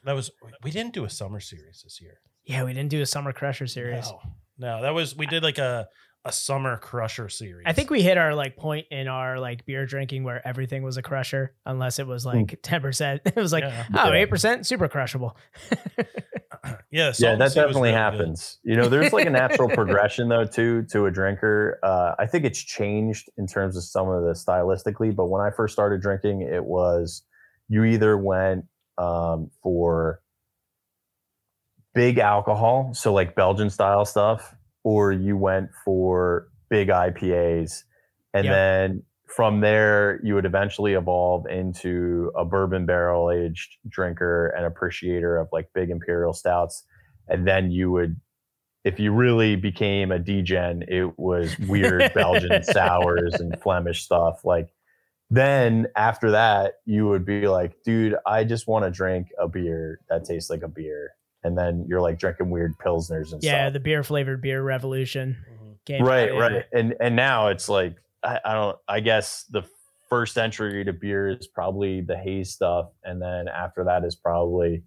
That 0.04 0.12
was 0.12 0.30
we 0.62 0.70
didn't 0.70 0.94
do 0.94 1.04
a 1.04 1.10
summer 1.10 1.40
series 1.40 1.82
this 1.82 2.00
year. 2.00 2.20
Yeah, 2.44 2.62
we 2.62 2.72
didn't 2.72 2.90
do 2.90 3.02
a 3.02 3.06
Summer 3.06 3.32
Crusher 3.32 3.66
series. 3.66 4.06
No, 4.06 4.20
no, 4.58 4.82
that 4.82 4.94
was 4.94 5.16
we 5.16 5.26
did 5.26 5.42
like 5.42 5.58
a 5.58 5.88
a 6.24 6.32
summer 6.32 6.76
crusher 6.76 7.28
series. 7.30 7.64
I 7.66 7.72
think 7.72 7.88
we 7.90 8.02
hit 8.02 8.18
our 8.18 8.34
like 8.34 8.56
point 8.56 8.86
in 8.90 9.08
our 9.08 9.40
like 9.40 9.64
beer 9.64 9.86
drinking 9.86 10.22
where 10.24 10.46
everything 10.46 10.82
was 10.82 10.96
a 10.98 11.02
crusher, 11.02 11.54
unless 11.64 11.98
it 11.98 12.06
was 12.06 12.26
like 12.26 12.58
ten 12.62 12.80
percent. 12.82 13.22
It 13.26 13.36
was 13.36 13.52
like 13.52 13.64
Yeah. 13.64 13.86
oh, 13.94 14.12
Yeah. 14.12 14.20
eight 14.20 14.26
percent, 14.30 14.66
super 14.66 14.86
crushable. 14.88 15.36
yeah, 16.90 17.12
Salt 17.12 17.20
yeah, 17.20 17.36
that 17.36 17.54
definitely 17.54 17.74
really 17.74 17.90
good. 17.92 17.96
happens. 17.96 18.58
You 18.62 18.76
know, 18.76 18.88
there's 18.88 19.12
like 19.12 19.26
a 19.26 19.30
natural 19.30 19.68
progression 19.74 20.28
though 20.28 20.44
too 20.44 20.82
to 20.92 21.06
a 21.06 21.10
drinker. 21.10 21.78
Uh, 21.82 22.12
I 22.18 22.26
think 22.26 22.44
it's 22.44 22.62
changed 22.62 23.30
in 23.38 23.46
terms 23.46 23.76
of 23.76 23.84
some 23.84 24.08
of 24.08 24.22
the 24.22 24.32
stylistically, 24.32 25.14
but 25.16 25.26
when 25.26 25.40
I 25.40 25.50
first 25.50 25.72
started 25.72 26.02
drinking, 26.02 26.42
it 26.42 26.64
was 26.64 27.22
you 27.68 27.84
either 27.84 28.16
went 28.18 28.66
um, 28.98 29.50
for 29.62 30.20
big 31.94 32.18
alcohol, 32.18 32.92
so 32.94 33.12
like 33.12 33.34
Belgian 33.34 33.70
style 33.70 34.04
stuff, 34.04 34.54
or 34.84 35.12
you 35.12 35.36
went 35.36 35.70
for 35.84 36.48
big 36.68 36.88
IPAs, 36.88 37.84
and 38.34 38.44
Yep. 38.44 38.54
then 38.54 39.02
from 39.26 39.60
there 39.60 40.20
you 40.24 40.34
would 40.34 40.44
eventually 40.46 40.94
evolve 40.94 41.46
into 41.46 42.32
a 42.36 42.44
bourbon 42.44 42.84
barrel 42.86 43.30
aged 43.30 43.76
drinker 43.88 44.48
and 44.48 44.64
appreciator 44.66 45.38
of 45.38 45.48
like 45.52 45.68
big 45.74 45.90
imperial 45.90 46.32
stouts, 46.32 46.84
and 47.28 47.46
then 47.46 47.70
you 47.70 47.90
would. 47.90 48.20
If 48.82 48.98
you 48.98 49.12
really 49.12 49.56
became 49.56 50.10
a 50.10 50.18
degen, 50.18 50.84
it 50.88 51.18
was 51.18 51.58
weird 51.58 52.12
Belgian 52.14 52.62
sours 52.64 53.34
and 53.34 53.60
Flemish 53.60 54.02
stuff. 54.02 54.42
Like 54.42 54.70
then 55.30 55.86
after 55.96 56.30
that, 56.32 56.74
you 56.86 57.06
would 57.06 57.24
be 57.24 57.46
like, 57.46 57.82
dude, 57.84 58.16
I 58.26 58.42
just 58.42 58.66
want 58.66 58.84
to 58.84 58.90
drink 58.90 59.28
a 59.38 59.46
beer 59.46 60.00
that 60.08 60.24
tastes 60.24 60.50
like 60.50 60.62
a 60.62 60.68
beer. 60.68 61.12
And 61.42 61.56
then 61.56 61.86
you're 61.88 62.00
like 62.00 62.18
drinking 62.18 62.50
weird 62.50 62.76
pilsners 62.78 63.32
and 63.32 63.42
Yeah, 63.42 63.64
stuff. 63.66 63.72
the 63.74 63.80
beer 63.80 64.02
flavored 64.02 64.42
beer 64.42 64.62
revolution 64.62 65.36
Mhm. 65.50 65.76
came. 65.86 66.04
right, 66.04 66.28
out, 66.30 66.34
yeah. 66.34 66.40
right. 66.40 66.64
And 66.72 66.94
and 67.00 67.16
now 67.16 67.48
it's 67.48 67.68
like 67.68 67.96
I, 68.22 68.38
I 68.44 68.52
don't 68.54 68.76
I 68.88 69.00
guess 69.00 69.44
the 69.50 69.62
first 70.10 70.36
entry 70.36 70.84
to 70.84 70.92
beer 70.92 71.28
is 71.28 71.46
probably 71.46 72.00
the 72.00 72.16
haze 72.16 72.52
stuff. 72.52 72.90
And 73.04 73.22
then 73.22 73.46
after 73.48 73.84
that 73.84 74.04
is 74.04 74.16
probably 74.16 74.82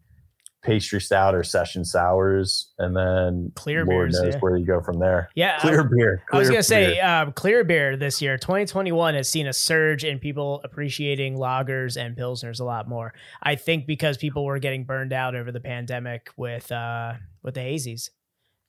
pastry 0.64 1.00
stout 1.00 1.36
or 1.36 1.44
session 1.44 1.86
sours. 1.86 2.72
And 2.80 2.96
then 2.96 3.52
Clear 3.56 3.86
Lord 3.86 4.12
beers, 4.12 4.22
knows 4.22 4.34
yeah. 4.34 4.40
where 4.40 4.58
you 4.58 4.66
go 4.66 4.82
from 4.82 5.00
there. 5.00 5.30
Yeah, 5.36 5.60
Clear 5.60 5.84
beer. 5.84 6.24
I 6.32 6.38
was 6.38 6.50
gonna 6.50 6.64
say, 6.64 7.00
um, 7.00 7.34
clear 7.34 7.64
beer 7.64 7.96
this 7.98 8.22
year, 8.22 8.38
2021 8.38 9.16
has 9.16 9.30
seen 9.30 9.48
a 9.48 9.54
surge 9.54 10.04
in 10.04 10.20
people 10.20 10.62
appreciating 10.64 11.38
lagers 11.38 11.98
and 11.98 12.16
pilsners 12.16 12.60
a 12.60 12.64
lot 12.64 12.88
more. 12.88 13.14
I 13.42 13.56
think 13.56 13.86
because 13.86 14.18
people 14.18 14.46
were 14.46 14.60
getting 14.60 14.86
burned 14.86 15.14
out 15.14 15.36
over 15.36 15.52
the 15.52 15.60
pandemic 15.60 16.30
with 16.38 16.72
uh, 16.72 17.14
with 17.44 17.56
the 17.56 17.62
hazies. 17.62 18.10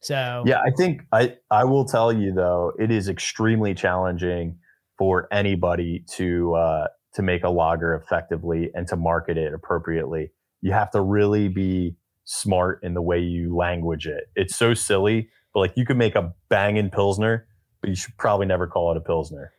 So 0.00 0.42
Yeah, 0.46 0.60
I 0.60 0.70
think 0.76 1.02
I 1.12 1.36
I 1.50 1.64
will 1.64 1.84
tell 1.84 2.12
you 2.12 2.32
though, 2.32 2.72
it 2.78 2.90
is 2.90 3.08
extremely 3.08 3.74
challenging 3.74 4.58
for 4.98 5.28
anybody 5.32 6.04
to 6.16 6.54
uh, 6.54 6.86
to 7.14 7.22
make 7.22 7.44
a 7.44 7.48
lager 7.48 7.94
effectively 7.94 8.70
and 8.74 8.86
to 8.88 8.96
market 8.96 9.38
it 9.38 9.54
appropriately. 9.54 10.30
You 10.64 10.72
have 10.72 10.90
to 10.92 11.02
really 11.02 11.48
be 11.48 11.94
smart 12.24 12.80
in 12.82 12.94
the 12.94 13.02
way 13.02 13.18
you 13.18 13.54
language 13.54 14.06
it. 14.06 14.24
It's 14.34 14.56
so 14.56 14.72
silly, 14.72 15.28
but 15.52 15.60
like 15.60 15.74
you 15.76 15.84
can 15.84 15.98
make 15.98 16.14
a 16.14 16.32
banging 16.48 16.88
pilsner, 16.88 17.46
but 17.82 17.90
you 17.90 17.96
should 17.96 18.16
probably 18.16 18.46
never 18.46 18.66
call 18.66 18.90
it 18.90 18.96
a 18.96 19.02
pilsner. 19.02 19.52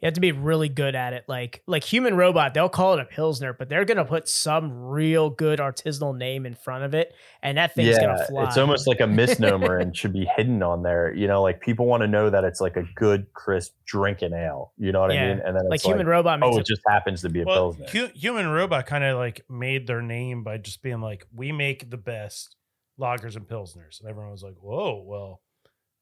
You 0.00 0.06
have 0.06 0.14
to 0.14 0.20
be 0.20 0.32
really 0.32 0.68
good 0.68 0.94
at 0.94 1.14
it. 1.14 1.24
Like 1.26 1.62
like 1.66 1.82
human 1.82 2.16
robot, 2.16 2.52
they'll 2.52 2.68
call 2.68 2.94
it 2.94 3.00
a 3.00 3.04
pilsner, 3.06 3.54
but 3.54 3.68
they're 3.70 3.86
gonna 3.86 4.04
put 4.04 4.28
some 4.28 4.70
real 4.72 5.30
good 5.30 5.58
artisanal 5.58 6.16
name 6.16 6.44
in 6.44 6.54
front 6.54 6.84
of 6.84 6.94
it, 6.94 7.14
and 7.42 7.56
that 7.56 7.74
thing's 7.74 7.98
gonna 7.98 8.26
fly. 8.26 8.44
it's 8.44 8.58
almost 8.58 8.86
like 8.86 9.00
a 9.00 9.06
misnomer 9.06 9.78
and 9.78 9.96
should 9.96 10.12
be 10.12 10.26
hidden 10.36 10.62
on 10.62 10.82
there. 10.82 11.14
You 11.14 11.26
know, 11.26 11.42
like 11.42 11.60
people 11.60 11.86
want 11.86 12.02
to 12.02 12.06
know 12.08 12.28
that 12.28 12.44
it's 12.44 12.60
like 12.60 12.76
a 12.76 12.84
good, 12.94 13.32
crisp 13.32 13.72
drinking 13.86 14.34
ale. 14.34 14.72
You 14.76 14.92
know 14.92 15.00
what 15.00 15.14
Yeah, 15.14 15.24
I 15.24 15.28
mean? 15.28 15.42
And 15.46 15.56
then 15.56 15.64
like 15.68 15.76
it's 15.76 15.84
human 15.84 16.06
robot 16.06 16.40
makes 16.40 16.54
oh, 16.54 16.58
it 16.58 16.60
it 16.60 16.66
just 16.66 16.82
happens 16.86 17.22
to 17.22 17.30
be 17.30 17.40
a 17.40 17.44
Well, 17.46 17.72
pilsner. 17.74 17.86
Hu- 18.06 18.12
Human 18.14 18.48
Robot 18.48 18.86
kind 18.86 19.02
of 19.04 19.16
like 19.16 19.44
made 19.48 19.86
their 19.86 20.02
name 20.02 20.42
by 20.42 20.58
just 20.58 20.82
being 20.82 21.00
like, 21.00 21.26
we 21.34 21.52
make 21.52 21.90
the 21.90 21.96
best 21.96 22.56
lagers 23.00 23.36
and 23.36 23.48
pilsners, 23.48 24.00
and 24.00 24.08
everyone 24.08 24.30
was 24.32 24.42
like, 24.42 24.56
whoa, 24.60 25.02
well, 25.06 25.40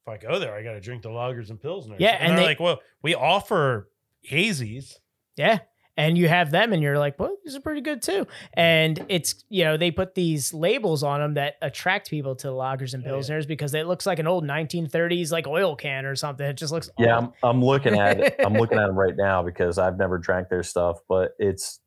if 0.07 0.09
I 0.09 0.17
go 0.19 0.39
there, 0.39 0.55
I 0.55 0.63
got 0.63 0.73
to 0.73 0.81
drink 0.81 1.03
the 1.03 1.09
lagers 1.09 1.51
and 1.51 1.61
pilsners. 1.61 1.97
Yeah, 1.99 2.11
and, 2.11 2.23
and 2.23 2.31
they're 2.33 2.39
they- 2.41 2.45
like, 2.47 2.61
well, 2.61 2.81
we 3.03 3.15
offer 3.15 3.89
hazies. 4.29 4.95
Yeah. 5.37 5.59
and 5.97 6.19
you 6.19 6.27
have 6.29 6.51
them 6.51 6.73
and 6.73 6.83
you're 6.83 6.99
like, 6.99 7.19
well, 7.21 7.37
these 7.45 7.55
are 7.57 7.61
pretty 7.61 7.81
good 7.81 8.03
too. 8.03 8.27
And 8.55 9.05
it's, 9.09 9.45
you 9.49 9.65
know, 9.65 9.77
they 9.77 9.91
put 9.93 10.15
these 10.15 10.53
labels 10.53 11.03
on 11.05 11.21
them 11.21 11.35
that 11.35 11.55
attract 11.63 12.11
people 12.11 12.35
to 12.37 12.49
the 12.49 12.53
lagers 12.53 12.95
and 12.95 13.05
Oh, 13.07 13.09
yeah. 13.09 13.15
pilsners 13.21 13.47
because 13.47 13.75
it 13.75 13.87
looks 13.87 14.05
like 14.07 14.19
an 14.19 14.27
old 14.27 14.45
1930s 14.45 15.31
like 15.33 15.47
oil 15.47 15.77
can 15.77 16.05
or 16.05 16.17
something. 16.17 16.45
It 16.47 16.57
just 16.57 16.73
looks 16.73 16.91
Yeah. 16.99 17.17
I'm, 17.19 17.33
I'm 17.43 17.65
looking 17.65 17.97
at 17.99 18.19
it. 18.21 18.35
I'm 18.45 18.55
looking 18.55 18.79
at 18.79 18.87
them 18.89 18.97
right 18.99 19.17
now 19.17 19.43
because 19.45 19.79
I've 19.79 19.97
never 19.97 20.19
drank 20.19 20.49
their 20.49 20.63
stuff, 20.65 20.99
but 21.09 21.33
it's, 21.39 21.81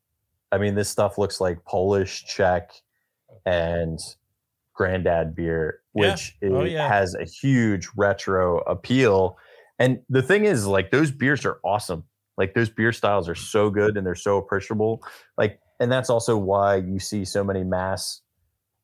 I 0.52 0.56
mean, 0.58 0.74
this 0.74 0.88
stuff 0.88 1.18
looks 1.18 1.40
like 1.40 1.62
Polish, 1.66 2.24
Czech, 2.24 2.70
and 3.44 3.98
Granddad 4.78 5.34
beer, 5.34 5.80
Yeah. 5.94 6.12
which 6.12 6.36
Oh, 6.44 6.62
yeah. 6.62 6.88
has 6.88 7.14
a 7.16 7.24
huge 7.24 7.88
retro 7.96 8.60
appeal. 8.60 9.36
And 9.80 10.00
the 10.08 10.22
thing 10.22 10.44
is, 10.44 10.66
like, 10.68 10.92
those 10.92 11.10
beers 11.10 11.44
are 11.44 11.58
awesome. 11.64 12.04
Like, 12.36 12.54
those 12.54 12.70
beer 12.70 12.92
styles 12.92 13.28
are 13.28 13.34
so 13.34 13.70
good 13.70 13.96
and 13.96 14.06
they're 14.06 14.14
so 14.14 14.38
appreciable. 14.38 15.02
Like, 15.36 15.58
and 15.80 15.90
that's 15.90 16.08
also 16.10 16.36
why 16.36 16.76
you 16.76 17.00
see 17.00 17.24
so 17.24 17.42
many 17.42 17.64
mass 17.64 18.22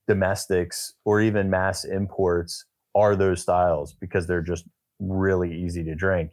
domestics 0.09 0.93
or 1.05 1.21
even 1.21 1.49
mass 1.49 1.85
imports 1.85 2.65
are 2.97 3.15
those 3.17 3.41
styles 3.43 3.95
because 3.95 4.27
they're 4.27 4.43
just 4.43 4.65
really 4.99 5.55
easy 5.65 5.83
to 5.85 5.95
drink. 5.95 6.33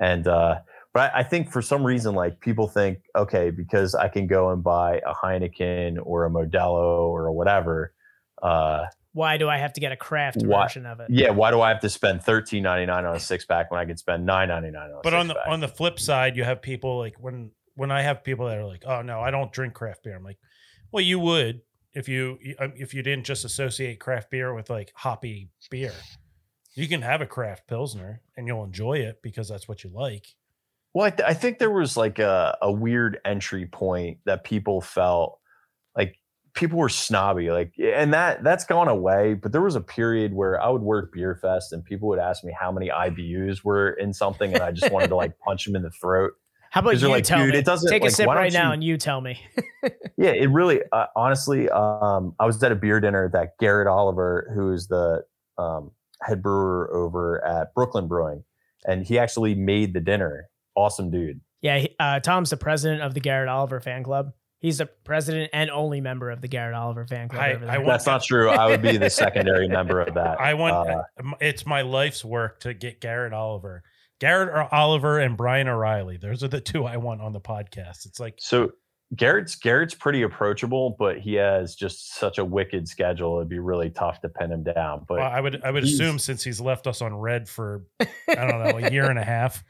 And 0.00 0.26
uh 0.28 0.58
but 0.94 1.12
I, 1.14 1.20
I 1.20 1.22
think 1.22 1.50
for 1.50 1.62
some 1.62 1.82
reason 1.84 2.14
like 2.14 2.40
people 2.40 2.68
think, 2.68 2.98
okay, 3.16 3.50
because 3.50 3.94
I 3.94 4.08
can 4.08 4.26
go 4.26 4.50
and 4.50 4.62
buy 4.62 5.00
a 5.06 5.14
Heineken 5.14 5.98
or 6.02 6.26
a 6.26 6.30
Modelo 6.30 7.08
or 7.08 7.32
whatever, 7.32 7.92
uh 8.42 8.86
Why 9.12 9.36
do 9.36 9.48
I 9.48 9.58
have 9.58 9.72
to 9.74 9.80
get 9.80 9.92
a 9.92 9.96
craft 9.96 10.42
Why- 10.42 10.64
version 10.64 10.86
of 10.86 11.00
it? 11.00 11.08
yeah, 11.10 11.30
why 11.30 11.50
do 11.50 11.60
I 11.60 11.68
have 11.70 11.80
to 11.80 11.88
spend 11.90 12.22
thirteen 12.22 12.62
ninety 12.62 12.86
nine 12.86 13.04
on 13.04 13.16
a 13.16 13.20
six 13.20 13.44
pack 13.44 13.70
when 13.70 13.80
I 13.80 13.84
could 13.84 13.98
spend 13.98 14.24
nine 14.26 14.48
ninety 14.48 14.70
nine 14.70 14.90
on 14.90 14.98
a 14.98 15.00
But 15.02 15.14
on 15.14 15.28
the 15.28 15.34
six-pack? 15.34 15.52
on 15.52 15.60
the 15.60 15.68
flip 15.68 15.98
side, 15.98 16.36
you 16.36 16.44
have 16.44 16.62
people 16.62 16.98
like 16.98 17.16
when 17.18 17.50
when 17.74 17.90
I 17.90 18.02
have 18.02 18.24
people 18.24 18.46
that 18.46 18.58
are 18.58 18.64
like, 18.66 18.82
"Oh 18.86 19.02
no, 19.02 19.20
I 19.20 19.30
don't 19.30 19.52
drink 19.52 19.74
craft 19.74 20.02
beer." 20.04 20.16
I'm 20.16 20.24
like, 20.24 20.38
"Well, 20.92 21.02
you 21.04 21.18
would 21.20 21.60
if 21.94 22.08
you 22.08 22.38
um, 22.58 22.72
if 22.76 22.92
you 22.94 23.02
didn't 23.02 23.24
just 23.24 23.44
associate 23.44 23.98
craft 24.00 24.30
beer 24.30 24.52
with 24.54 24.68
like 24.70 24.92
hoppy 24.94 25.50
beer. 25.70 25.92
You 26.74 26.86
can 26.86 27.02
have 27.02 27.20
a 27.20 27.26
craft 27.26 27.66
pilsner 27.66 28.22
and 28.36 28.46
you'll 28.46 28.62
enjoy 28.62 28.98
it 28.98 29.20
because 29.22 29.48
that's 29.48 29.66
what 29.68 29.82
you 29.84 29.90
like." 29.92 30.26
Well, 30.94 31.06
I, 31.06 31.10
th- 31.10 31.28
I 31.28 31.34
think 31.34 31.58
there 31.58 31.70
was 31.70 31.96
like 31.96 32.18
a, 32.18 32.56
a 32.62 32.72
weird 32.72 33.20
entry 33.24 33.66
point 33.66 34.18
that 34.24 34.42
people 34.42 34.80
felt 34.80 35.32
like 35.32 35.38
people 36.54 36.78
were 36.78 36.88
snobby, 36.88 37.50
like, 37.50 37.72
and 37.78 38.12
that 38.14 38.42
that's 38.44 38.64
gone 38.64 38.88
away. 38.88 39.34
But 39.34 39.52
there 39.52 39.62
was 39.62 39.74
a 39.76 39.80
period 39.80 40.32
where 40.34 40.60
I 40.60 40.68
would 40.68 40.82
work 40.82 41.12
Beer 41.12 41.34
Fest 41.40 41.72
and 41.72 41.84
people 41.84 42.08
would 42.08 42.18
ask 42.18 42.44
me 42.44 42.54
how 42.58 42.70
many 42.72 42.88
IBUs 42.88 43.64
were 43.64 43.90
in 43.90 44.12
something, 44.12 44.52
and 44.54 44.62
I 44.62 44.72
just 44.72 44.90
wanted 44.92 45.08
to 45.08 45.16
like 45.16 45.38
punch 45.44 45.64
them 45.64 45.76
in 45.76 45.82
the 45.82 45.90
throat. 45.90 46.32
How 46.70 46.80
about 46.80 47.00
you 47.00 47.08
like, 47.08 47.24
tell 47.24 47.38
dude, 47.38 47.54
me? 47.54 47.58
it 47.60 47.64
doesn't- 47.64 47.88
Take 47.90 48.02
a 48.02 48.06
like, 48.06 48.14
sip 48.14 48.26
why 48.26 48.34
don't 48.34 48.42
right 48.42 48.52
now 48.52 48.68
you- 48.68 48.72
and 48.74 48.84
you 48.84 48.96
tell 48.98 49.20
me. 49.20 49.40
Yeah, 50.20 50.30
it 50.30 50.50
really, 50.50 50.80
uh, 50.90 51.06
honestly, 51.14 51.70
um, 51.70 52.34
I 52.40 52.44
was 52.44 52.60
at 52.64 52.72
a 52.72 52.74
beer 52.74 52.98
dinner 53.00 53.30
that 53.32 53.50
Garrett 53.60 53.86
Oliver, 53.86 54.50
who 54.52 54.72
is 54.72 54.88
the 54.88 55.22
um, 55.56 55.92
head 56.22 56.42
brewer 56.42 56.90
over 56.92 57.42
at 57.44 57.72
Brooklyn 57.72 58.08
Brewing, 58.08 58.42
and 58.84 59.06
he 59.06 59.16
actually 59.16 59.54
made 59.54 59.94
the 59.94 60.00
dinner. 60.00 60.48
Awesome 60.74 61.12
dude. 61.12 61.40
Yeah, 61.62 61.86
uh, 62.00 62.18
Tom's 62.18 62.50
the 62.50 62.56
president 62.56 63.02
of 63.02 63.14
the 63.14 63.20
Garrett 63.20 63.48
Oliver 63.48 63.78
fan 63.80 64.02
club. 64.02 64.32
He's 64.60 64.78
the 64.78 64.86
president 64.86 65.50
and 65.52 65.70
only 65.70 66.00
member 66.00 66.30
of 66.30 66.40
the 66.40 66.48
Garrett 66.48 66.74
Oliver 66.74 67.06
fan 67.06 67.28
club. 67.28 67.40
I- 67.42 67.52
over 67.54 67.64
I 67.64 67.68
there. 67.70 67.78
want- 67.80 67.86
That's 67.86 68.06
not 68.06 68.22
true. 68.24 68.48
I 68.48 68.66
would 68.66 68.82
be 68.82 68.96
the 68.96 69.10
secondary 69.10 69.68
member 69.68 70.00
of 70.00 70.14
that. 70.14 70.40
I 70.40 70.54
want 70.54 70.74
Uh, 70.90 71.02
it's 71.40 71.64
my 71.64 71.82
life's 71.82 72.24
work 72.24 72.60
to 72.60 72.74
get 72.74 73.00
Garrett 73.00 73.32
Oliver. 73.32 73.82
Garrett 74.20 74.48
or 74.48 74.72
Oliver 74.74 75.20
and 75.20 75.36
Brian 75.36 75.68
O'Reilly. 75.68 76.16
Those 76.16 76.42
are 76.42 76.48
the 76.48 76.60
two 76.60 76.84
I 76.84 76.96
want 76.96 77.20
on 77.20 77.32
the 77.32 77.40
podcast. 77.40 78.04
It's 78.04 78.18
like 78.18 78.34
So 78.38 78.72
Garrett's 79.14 79.54
Garrett's 79.54 79.94
pretty 79.94 80.22
approachable, 80.22 80.96
but 80.98 81.18
he 81.20 81.34
has 81.34 81.76
just 81.76 82.14
such 82.16 82.38
a 82.38 82.44
wicked 82.44 82.88
schedule. 82.88 83.36
It'd 83.36 83.48
be 83.48 83.60
really 83.60 83.90
tough 83.90 84.20
to 84.22 84.28
pin 84.28 84.50
him 84.50 84.64
down. 84.64 85.04
But 85.08 85.18
well, 85.18 85.30
I 85.30 85.40
would 85.40 85.62
I 85.62 85.70
would 85.70 85.84
assume 85.84 86.18
since 86.18 86.42
he's 86.42 86.60
left 86.60 86.88
us 86.88 87.00
on 87.00 87.14
red 87.14 87.48
for 87.48 87.84
I 88.00 88.06
don't 88.34 88.58
know 88.64 88.78
a 88.86 88.90
year 88.90 89.08
and 89.08 89.18
a 89.20 89.24
half. 89.24 89.62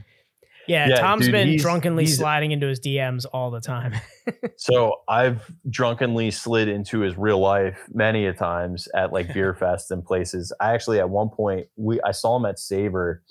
Yeah, 0.68 0.88
Yeah, 0.88 1.00
Tom's 1.00 1.24
dude, 1.24 1.32
been 1.32 1.48
he's- 1.48 1.62
drunkenly 1.62 2.04
he's- 2.04 2.18
sliding 2.18 2.52
into 2.52 2.66
his 2.68 2.78
DMs 2.80 3.24
all 3.32 3.50
the 3.50 3.60
time. 3.60 3.94
so 4.56 4.96
I've 5.08 5.50
drunkenly 5.68 6.30
slid 6.30 6.68
into 6.68 7.00
his 7.00 7.16
real 7.16 7.38
life 7.40 7.78
many 7.92 8.26
a 8.26 8.32
times 8.32 8.86
at 8.94 9.12
like 9.12 9.32
beer 9.32 9.54
fest 9.58 9.90
and 9.90 10.04
places. 10.04 10.52
I 10.60 10.74
actually 10.74 11.00
at 11.00 11.08
one 11.10 11.28
point 11.30 11.66
we 11.76 12.00
I 12.02 12.12
saw 12.12 12.36
him 12.36 12.44
at 12.46 12.58
Savor 12.58 13.22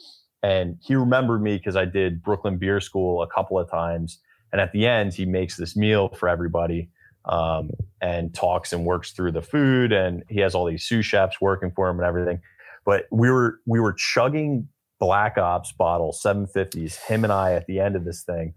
and 0.43 0.77
he 0.81 0.95
remembered 0.95 1.41
me 1.41 1.57
because 1.57 1.75
I 1.75 1.85
did 1.85 2.21
Brooklyn 2.23 2.57
Beer 2.57 2.79
School 2.79 3.21
a 3.23 3.27
couple 3.27 3.57
of 3.59 3.69
times. 3.69 4.19
And 4.51 4.61
at 4.61 4.71
the 4.71 4.85
end, 4.87 5.13
he 5.13 5.25
makes 5.25 5.57
this 5.57 5.75
meal 5.75 6.09
for 6.09 6.29
everybody 6.29 6.89
um, 7.25 7.69
and 8.01 8.33
talks 8.33 8.71
and 8.71 8.85
works 8.85 9.11
through 9.11 9.33
the 9.33 9.41
food. 9.41 9.91
And 9.91 10.23
he 10.29 10.39
has 10.39 10.55
all 10.55 10.65
these 10.65 10.85
sous 10.87 11.05
chefs 11.05 11.41
working 11.41 11.71
for 11.75 11.89
him 11.89 11.97
and 11.99 12.07
everything. 12.07 12.39
But 12.85 13.05
we 13.11 13.29
were 13.29 13.59
we 13.65 13.79
were 13.81 13.91
chugging 13.93 14.69
Black 14.99 15.37
Ops 15.37 15.71
bottles, 15.71 16.21
750s, 16.23 16.95
him 16.95 17.23
and 17.23 17.33
I 17.33 17.53
at 17.53 17.65
the 17.67 17.79
end 17.79 17.95
of 17.95 18.05
this 18.05 18.23
thing. 18.23 18.53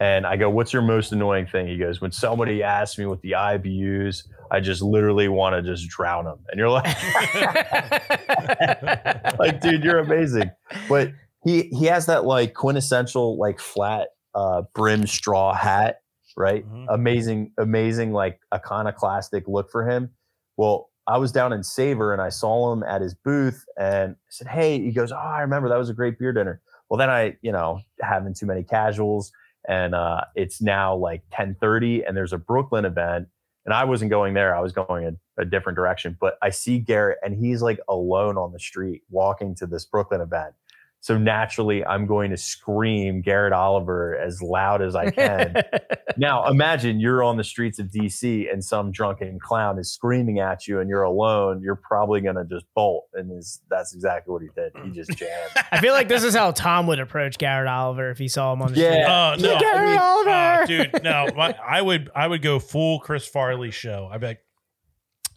And 0.00 0.26
I 0.26 0.36
go, 0.36 0.48
What's 0.48 0.72
your 0.72 0.82
most 0.82 1.12
annoying 1.12 1.46
thing? 1.46 1.66
He 1.66 1.76
goes, 1.76 2.00
When 2.00 2.12
somebody 2.12 2.62
asks 2.62 2.98
me 2.98 3.06
what 3.06 3.20
the 3.22 3.32
IBUs, 3.32 4.24
I 4.50 4.60
just 4.60 4.80
literally 4.80 5.28
want 5.28 5.56
to 5.56 5.62
just 5.62 5.88
drown 5.88 6.24
them. 6.24 6.38
And 6.50 6.58
you're 6.58 6.70
like, 6.70 6.84
like, 9.38 9.60
dude, 9.60 9.82
you're 9.82 9.98
amazing. 9.98 10.50
But 10.88 11.12
he 11.44 11.62
he 11.72 11.86
has 11.86 12.06
that 12.06 12.24
like 12.24 12.54
quintessential 12.54 13.38
like 13.38 13.60
flat 13.60 14.08
uh 14.34 14.62
brim 14.74 15.06
straw 15.06 15.54
hat, 15.54 16.00
right? 16.36 16.68
Mhm. 16.68 16.86
Amazing, 16.88 17.52
amazing, 17.58 18.12
like 18.12 18.40
iconoclastic 18.54 19.48
look 19.48 19.70
for 19.70 19.88
him. 19.88 20.10
Well, 20.56 20.90
I 21.08 21.18
was 21.18 21.32
down 21.32 21.52
in 21.52 21.64
Savor 21.64 22.12
and 22.12 22.22
I 22.22 22.28
saw 22.28 22.72
him 22.72 22.82
at 22.84 23.00
his 23.00 23.14
booth 23.14 23.64
and 23.78 24.12
I 24.12 24.28
said, 24.28 24.46
Hey, 24.46 24.80
he 24.80 24.92
goes, 24.92 25.10
Oh, 25.10 25.16
I 25.16 25.40
remember 25.40 25.68
that 25.68 25.78
was 25.78 25.90
a 25.90 25.94
great 25.94 26.18
beer 26.18 26.32
dinner. 26.32 26.60
Well, 26.88 26.98
then 26.98 27.10
I, 27.10 27.36
you 27.42 27.50
know, 27.50 27.80
having 28.00 28.34
too 28.34 28.46
many 28.46 28.62
casuals 28.62 29.32
and 29.68 29.94
uh 29.94 30.22
it's 30.36 30.62
now 30.62 30.94
like 30.94 31.22
1030 31.30 32.04
and 32.04 32.16
there's 32.16 32.32
a 32.32 32.38
Brooklyn 32.38 32.84
event 32.84 33.26
and 33.68 33.74
I 33.74 33.84
wasn't 33.84 34.10
going 34.10 34.32
there. 34.32 34.56
I 34.56 34.60
was 34.60 34.72
going 34.72 35.04
a, 35.04 35.42
a 35.42 35.44
different 35.44 35.76
direction. 35.76 36.16
But 36.18 36.38
I 36.40 36.48
see 36.48 36.78
Garrett, 36.78 37.18
and 37.22 37.36
he's 37.36 37.60
like 37.60 37.78
alone 37.86 38.38
on 38.38 38.50
the 38.50 38.58
street 38.58 39.02
walking 39.10 39.54
to 39.56 39.66
this 39.66 39.84
Brooklyn 39.84 40.22
event. 40.22 40.54
So 41.00 41.16
naturally, 41.16 41.84
I'm 41.84 42.06
going 42.06 42.30
to 42.32 42.36
scream 42.36 43.22
Garrett 43.22 43.52
Oliver 43.52 44.18
as 44.18 44.42
loud 44.42 44.82
as 44.82 44.96
I 44.96 45.10
can. 45.12 45.54
now, 46.16 46.48
imagine 46.48 46.98
you're 46.98 47.22
on 47.22 47.36
the 47.36 47.44
streets 47.44 47.78
of 47.78 47.86
DC 47.86 48.52
and 48.52 48.62
some 48.62 48.90
drunken 48.90 49.38
clown 49.38 49.78
is 49.78 49.92
screaming 49.92 50.40
at 50.40 50.66
you, 50.66 50.80
and 50.80 50.90
you're 50.90 51.04
alone. 51.04 51.62
You're 51.62 51.76
probably 51.76 52.20
going 52.20 52.34
to 52.34 52.44
just 52.44 52.66
bolt, 52.74 53.04
and 53.14 53.30
is, 53.38 53.60
that's 53.70 53.94
exactly 53.94 54.32
what 54.32 54.42
he 54.42 54.48
did. 54.56 54.72
He 54.84 54.90
just 54.90 55.16
jammed. 55.16 55.52
I 55.72 55.80
feel 55.80 55.92
like 55.94 56.08
this 56.08 56.24
is 56.24 56.34
how 56.34 56.50
Tom 56.50 56.88
would 56.88 56.98
approach 56.98 57.38
Garrett 57.38 57.68
Oliver 57.68 58.10
if 58.10 58.18
he 58.18 58.26
saw 58.26 58.52
him 58.52 58.60
on 58.62 58.72
the 58.72 58.80
Yeah. 58.80 59.34
street. 59.36 59.48
Oh 59.48 59.52
no, 59.54 59.60
Garrett 59.60 59.80
I 59.80 59.86
mean, 59.86 59.98
Oliver! 60.00 60.62
oh, 60.62 60.66
dude, 60.66 61.02
no. 61.04 61.28
My, 61.36 61.54
I 61.64 61.80
would 61.80 62.10
I 62.14 62.26
would 62.26 62.42
go 62.42 62.58
full 62.58 62.98
Chris 62.98 63.24
Farley 63.26 63.70
show. 63.70 64.08
I'd 64.12 64.20
be 64.20 64.26
like, 64.26 64.40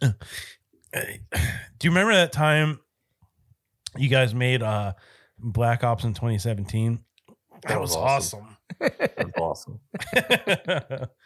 do 0.00 0.08
you 1.84 1.90
remember 1.90 2.14
that 2.14 2.32
time 2.32 2.80
you 3.96 4.08
guys 4.08 4.34
made 4.34 4.62
uh 4.62 4.92
Black 5.42 5.84
Ops 5.84 6.04
in 6.04 6.14
2017? 6.14 7.00
That, 7.28 7.68
That 7.68 7.80
was, 7.80 7.90
was 7.90 7.96
awesome. 7.96 8.56
That's 8.78 9.38
awesome. 9.38 9.80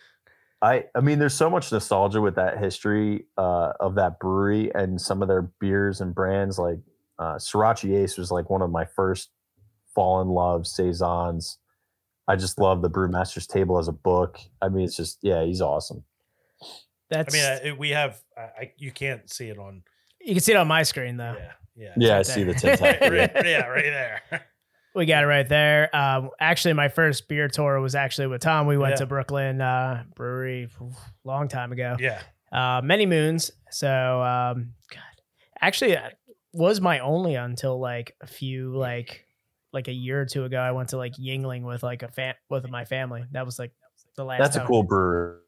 I 0.62 0.84
I 0.94 1.00
mean, 1.00 1.18
there's 1.18 1.34
so 1.34 1.50
much 1.50 1.70
nostalgia 1.70 2.20
with 2.20 2.36
that 2.36 2.58
history 2.58 3.26
uh, 3.36 3.72
of 3.78 3.94
that 3.96 4.18
brewery 4.18 4.72
and 4.74 5.00
some 5.00 5.22
of 5.22 5.28
their 5.28 5.42
beers 5.60 6.00
and 6.00 6.14
brands. 6.14 6.58
Like 6.58 6.78
uh, 7.18 7.34
Sorachi 7.34 7.96
Ace 7.96 8.16
was 8.16 8.30
like 8.30 8.48
one 8.48 8.62
of 8.62 8.70
my 8.70 8.84
first 8.84 9.30
fall 9.94 10.20
in 10.22 10.28
love 10.28 10.66
saisons. 10.66 11.58
I 12.28 12.36
just 12.36 12.58
love 12.58 12.82
the 12.82 12.90
Brewmaster's 12.90 13.46
Table 13.46 13.78
as 13.78 13.88
a 13.88 13.92
book. 13.92 14.38
I 14.60 14.68
mean, 14.68 14.84
it's 14.84 14.96
just 14.96 15.18
yeah, 15.22 15.44
he's 15.44 15.60
awesome. 15.60 16.04
That's. 17.10 17.34
I 17.34 17.60
mean, 17.60 17.74
I, 17.74 17.78
we 17.78 17.90
have 17.90 18.20
I, 18.36 18.40
I, 18.40 18.72
you 18.78 18.90
can't 18.90 19.30
see 19.30 19.48
it 19.48 19.58
on. 19.58 19.82
you 20.20 20.34
can 20.34 20.42
see 20.42 20.52
it 20.52 20.56
on 20.56 20.68
my 20.68 20.82
screen 20.82 21.18
though. 21.18 21.36
Yeah, 21.38 21.52
yeah, 21.76 21.92
Yeah, 21.96 22.18
I 22.18 22.22
see 22.22 22.42
the 22.42 22.52
there. 22.54 22.76
tin 22.76 22.78
type. 22.78 23.00
right, 23.34 23.46
yeah, 23.46 23.66
right 23.66 23.84
there. 23.84 24.22
We 24.94 25.04
got 25.04 25.24
it 25.24 25.26
right 25.26 25.46
there. 25.46 25.94
Um, 25.94 26.30
actually, 26.40 26.72
my 26.72 26.88
first 26.88 27.28
beer 27.28 27.48
tour 27.48 27.78
was 27.82 27.94
actually 27.94 28.28
with 28.28 28.40
Tom. 28.40 28.66
We 28.66 28.78
went 28.78 28.92
Yeah. 28.92 28.96
to 29.00 29.06
Brooklyn 29.06 29.60
uh, 29.60 30.04
Brewery 30.14 30.70
a 30.80 30.84
long 31.22 31.48
time 31.48 31.70
ago, 31.70 31.96
Yeah, 32.00 32.18
uh, 32.50 32.80
many 32.82 33.04
moons. 33.04 33.50
So, 33.70 33.88
um, 33.90 34.72
God, 34.90 35.02
actually, 35.60 35.92
it 35.92 36.18
was 36.54 36.80
my 36.80 37.00
only 37.00 37.34
until 37.34 37.78
like 37.78 38.16
a 38.22 38.26
few 38.26 38.74
like 38.74 39.26
like 39.70 39.88
a 39.88 39.92
year 39.92 40.18
or 40.22 40.24
two 40.24 40.44
ago. 40.44 40.56
I 40.56 40.72
went 40.72 40.88
to 40.90 40.96
like 40.96 41.12
Yuengling 41.16 41.64
with 41.64 41.82
like 41.82 42.02
a 42.02 42.08
fam 42.08 42.34
with 42.48 42.66
my 42.70 42.86
family. 42.86 43.22
That 43.32 43.44
was 43.44 43.58
like 43.58 43.72
the 44.16 44.24
last. 44.24 44.38
That's 44.38 44.56
a 44.56 44.60
cool 44.64 44.82
brewery 44.82 45.40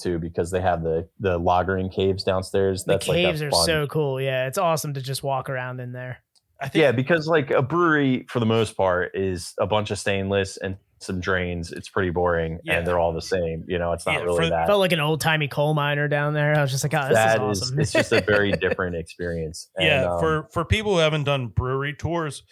too 0.00 0.18
because 0.18 0.50
they 0.50 0.60
have 0.60 0.82
the 0.82 1.08
the 1.20 1.38
lagering 1.38 1.92
caves 1.92 2.24
downstairs. 2.24 2.84
The 2.84 2.92
That's 2.94 3.06
caves 3.06 3.40
like 3.40 3.48
are 3.48 3.50
fun, 3.50 3.66
so 3.66 3.86
cool. 3.86 4.20
Yeah, 4.20 4.46
it's 4.46 4.58
awesome 4.58 4.94
to 4.94 5.00
just 5.02 5.22
walk 5.22 5.48
around 5.50 5.80
in 5.80 5.92
there. 5.92 6.18
I 6.60 6.68
think. 6.68 6.82
Yeah, 6.82 6.92
because 6.92 7.26
like 7.26 7.50
a 7.50 7.62
brewery 7.62 8.26
for 8.28 8.38
the 8.40 8.46
most 8.46 8.76
part 8.76 9.10
is 9.14 9.54
a 9.60 9.66
bunch 9.66 9.90
of 9.90 9.98
stainless 9.98 10.56
and 10.56 10.76
some 11.00 11.20
drains. 11.20 11.72
It's 11.72 11.88
pretty 11.88 12.10
boring, 12.10 12.60
Yeah. 12.64 12.78
and 12.78 12.86
they're 12.86 12.98
all 12.98 13.12
the 13.12 13.20
same. 13.20 13.64
You 13.66 13.78
know, 13.78 13.92
it's 13.92 14.06
not 14.06 14.14
Yeah, 14.14 14.20
really 14.22 14.44
for- 14.44 14.50
that. 14.50 14.66
Felt 14.66 14.78
like 14.80 14.92
an 14.92 15.00
old 15.00 15.20
timey 15.20 15.48
coal 15.48 15.74
miner 15.74 16.08
down 16.08 16.32
there. 16.32 16.54
I 16.56 16.62
was 16.62 16.70
just 16.70 16.82
like, 16.84 16.94
oh, 16.94 17.08
this 17.08 17.16
That 17.16 17.42
is 17.50 17.58
is, 17.58 17.62
awesome. 17.64 17.80
it's 17.80 17.92
just 17.92 18.12
a 18.12 18.20
very 18.22 18.52
different 18.60 18.96
experience. 18.96 19.68
And, 19.76 19.86
yeah, 19.86 20.12
um, 20.14 20.20
for 20.20 20.48
for 20.52 20.64
people 20.64 20.92
who 20.92 20.98
haven't 20.98 21.24
done 21.24 21.48
brewery 21.48 21.92
tours, 21.92 22.44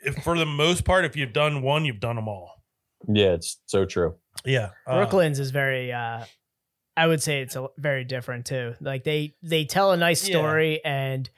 if 0.00 0.22
for 0.22 0.38
the 0.38 0.46
most 0.46 0.84
part, 0.84 1.04
if 1.04 1.16
you've 1.16 1.32
done 1.32 1.62
one, 1.62 1.84
you've 1.84 2.00
done 2.00 2.16
them 2.16 2.28
all. 2.28 2.53
Yeah, 3.08 3.32
it's 3.34 3.58
so 3.66 3.84
true. 3.84 4.16
Yeah, 4.44 4.70
uh, 4.86 4.96
Brooklyn's 4.96 5.38
is 5.38 5.50
very 5.50 5.92
uh 5.92 6.24
I 6.96 7.06
would 7.06 7.22
say 7.22 7.40
it's 7.42 7.56
a, 7.56 7.66
very 7.76 8.04
different 8.04 8.46
too. 8.46 8.74
Like 8.80 9.04
they 9.04 9.34
they 9.42 9.64
tell 9.64 9.92
a 9.92 9.96
nice 9.96 10.26
Yeah. 10.28 10.36
story 10.36 10.84
and 10.84 11.28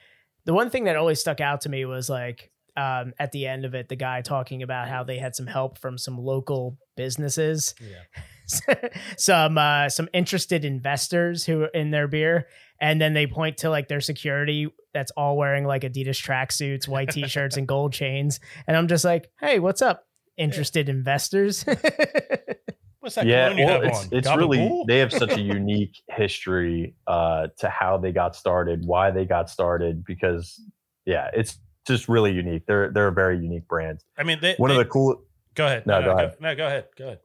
the 0.45 0.53
one 0.53 0.69
thing 0.69 0.85
that 0.85 0.95
always 0.95 1.19
stuck 1.19 1.41
out 1.41 1.61
to 1.61 1.69
me 1.69 1.85
was 1.85 2.09
like 2.09 2.51
um 2.75 3.13
at 3.19 3.31
the 3.31 3.47
end 3.47 3.65
of 3.65 3.73
it 3.73 3.89
the 3.89 3.95
guy 3.95 4.21
talking 4.21 4.61
about 4.63 4.87
how 4.87 5.03
they 5.03 5.17
had 5.17 5.35
some 5.35 5.47
help 5.47 5.77
from 5.79 5.97
some 5.97 6.17
local 6.17 6.77
businesses 6.95 7.73
Yeah. 7.81 8.89
some 9.17 9.57
uh 9.57 9.89
some 9.89 10.07
interested 10.13 10.63
investors 10.63 11.45
who 11.45 11.67
in 11.73 11.91
their 11.91 12.07
beer 12.07 12.47
and 12.79 13.01
then 13.01 13.13
they 13.13 13.27
point 13.27 13.57
to 13.57 13.69
like 13.69 13.87
their 13.87 14.01
security 14.01 14.67
that's 14.93 15.11
all 15.11 15.37
wearing 15.37 15.65
like 15.65 15.81
Adidas 15.83 16.21
tracksuits, 16.23 16.87
white 16.87 17.09
t-shirts 17.11 17.57
and 17.57 17.67
gold 17.67 17.93
chains 17.93 18.39
and 18.67 18.75
I'm 18.77 18.87
just 18.87 19.03
like, 19.05 19.29
"Hey, 19.39 19.59
what's 19.59 19.81
up? 19.81 20.06
Interested 20.37 20.89
investors?" 20.89 21.65
What's 22.99 23.15
that 23.15 23.25
yeah, 23.27 23.53
well, 23.55 23.67
have 23.67 23.83
it's, 23.83 23.99
on? 23.99 24.07
it's 24.11 24.27
really 24.35 24.83
they 24.87 24.97
have 24.97 25.13
such 25.13 25.31
a 25.31 25.39
unique 25.57 25.95
history 26.09 26.95
uh, 27.05 27.47
to 27.59 27.69
how 27.69 27.97
they 27.97 28.11
got 28.11 28.35
started, 28.35 28.85
why 28.85 29.11
they 29.11 29.23
got 29.23 29.49
started, 29.49 30.03
because 30.03 30.59
yeah, 31.05 31.29
it's 31.33 31.57
just 31.85 32.09
really 32.09 32.33
unique. 32.33 32.65
They're 32.65 32.91
they're 32.91 33.07
a 33.07 33.13
very 33.13 33.37
unique 33.39 33.67
brand. 33.67 34.03
I 34.17 34.23
mean, 34.23 34.39
they, 34.41 34.55
One 34.55 34.69
they- 34.69 34.75
of 34.75 34.79
the 34.79 34.85
cool. 34.85 35.21
Go 35.55 35.65
ahead. 35.65 35.85
No, 35.87 35.99
No, 35.99 36.05
go 36.05 36.11
no, 36.11 36.17
ahead. 36.17 36.35
no, 36.41 36.55
go 36.55 36.65
ahead. 36.67 36.85
Go 36.97 37.05
ahead. 37.05 37.19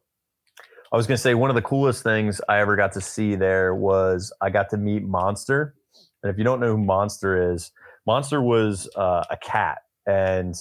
I 0.92 0.96
was 0.96 1.06
gonna 1.06 1.18
say 1.18 1.34
one 1.34 1.50
of 1.50 1.56
the 1.56 1.62
coolest 1.62 2.02
things 2.02 2.40
I 2.48 2.60
ever 2.60 2.76
got 2.76 2.92
to 2.92 3.00
see 3.00 3.34
there 3.34 3.74
was 3.74 4.32
I 4.40 4.50
got 4.50 4.68
to 4.70 4.76
meet 4.76 5.02
Monster, 5.02 5.74
and 6.22 6.30
if 6.30 6.38
you 6.38 6.44
don't 6.44 6.60
know 6.60 6.76
who 6.76 6.78
Monster 6.78 7.52
is, 7.54 7.72
Monster 8.06 8.40
was 8.42 8.88
uh, 8.94 9.24
a 9.30 9.36
cat, 9.38 9.78
and 10.06 10.54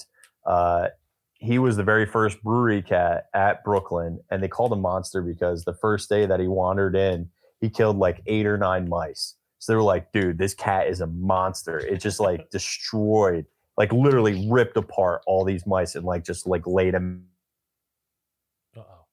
uh, 0.46 0.88
he 1.42 1.58
was 1.58 1.76
the 1.76 1.82
very 1.82 2.06
first 2.06 2.42
brewery 2.42 2.82
cat 2.82 3.26
at 3.34 3.64
Brooklyn, 3.64 4.20
and 4.30 4.42
they 4.42 4.48
called 4.48 4.72
him 4.72 4.80
Monster 4.80 5.22
because 5.22 5.64
the 5.64 5.74
first 5.74 6.08
day 6.08 6.24
that 6.26 6.38
he 6.40 6.46
wandered 6.48 6.94
in, 6.96 7.28
he 7.60 7.68
killed 7.68 7.98
like 7.98 8.22
eight 8.26 8.46
or 8.46 8.56
nine 8.56 8.88
mice. 8.88 9.34
So 9.58 9.72
they 9.72 9.76
were 9.76 9.82
like, 9.82 10.12
"Dude, 10.12 10.38
this 10.38 10.54
cat 10.54 10.88
is 10.88 11.00
a 11.00 11.06
monster." 11.06 11.78
It 11.78 11.98
just 12.00 12.18
like 12.20 12.50
destroyed, 12.50 13.46
like 13.76 13.92
literally 13.92 14.48
ripped 14.50 14.76
apart 14.76 15.22
all 15.26 15.44
these 15.44 15.66
mice 15.66 15.94
and 15.94 16.04
like 16.04 16.24
just 16.24 16.46
like 16.46 16.66
laid 16.66 16.94
them. 16.94 17.26
Uh-oh. 18.76 19.04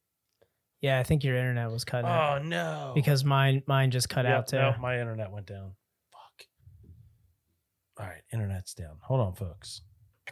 yeah, 0.82 1.00
I 1.00 1.04
think 1.04 1.24
your 1.24 1.36
internet 1.36 1.70
was 1.72 1.84
cutting 1.84 2.10
out 2.10 2.42
Oh 2.42 2.44
no! 2.44 2.92
because 2.96 3.24
mine 3.26 3.64
mine 3.68 3.92
just 3.92 4.10
cut 4.10 4.26
Yep, 4.26 4.34
out 4.38 4.48
too. 4.48 4.58
no, 4.58 4.76
my 4.80 5.00
internet 5.00 5.32
went 5.32 5.46
down. 5.48 5.74
Fuck. 6.12 6.46
All 8.00 8.06
right, 8.08 8.22
internet's 8.34 8.74
down. 8.74 8.98
Hold 9.02 9.20
on, 9.22 9.34
folks. 9.36 9.82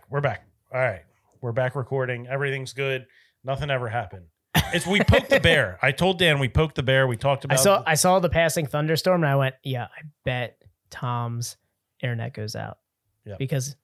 We're 0.10 0.22
back. 0.22 0.48
All 0.74 0.80
right, 0.80 1.04
we're 1.42 1.52
back 1.52 1.76
recording. 1.76 2.28
Everything's 2.28 2.74
good. 2.74 3.06
Nothing 3.44 3.70
ever 3.70 3.88
happened. 3.90 4.26
It's 4.74 4.86
we 4.88 5.00
poked 5.08 5.30
the 5.30 5.40
bear. 5.40 5.78
I 5.82 5.92
told 5.92 6.20
Dan 6.20 6.40
we 6.40 6.50
poked 6.50 6.76
the 6.76 6.84
bear. 6.84 7.08
We 7.08 7.18
talked 7.18 7.46
about. 7.46 7.58
I 7.58 7.62
about. 7.62 7.84
saw 7.86 7.90
I 7.92 7.96
saw 7.96 8.20
the 8.20 8.30
passing 8.30 8.66
thunderstorm 8.66 9.24
and 9.24 9.32
I 9.32 9.36
went, 9.36 9.56
yeah, 9.64 9.86
I 9.86 10.02
bet 10.26 10.58
Tom's 10.90 11.58
internet 12.02 12.34
goes 12.34 12.56
out. 12.56 12.78
Yeah. 13.26 13.36
Because 13.40 13.76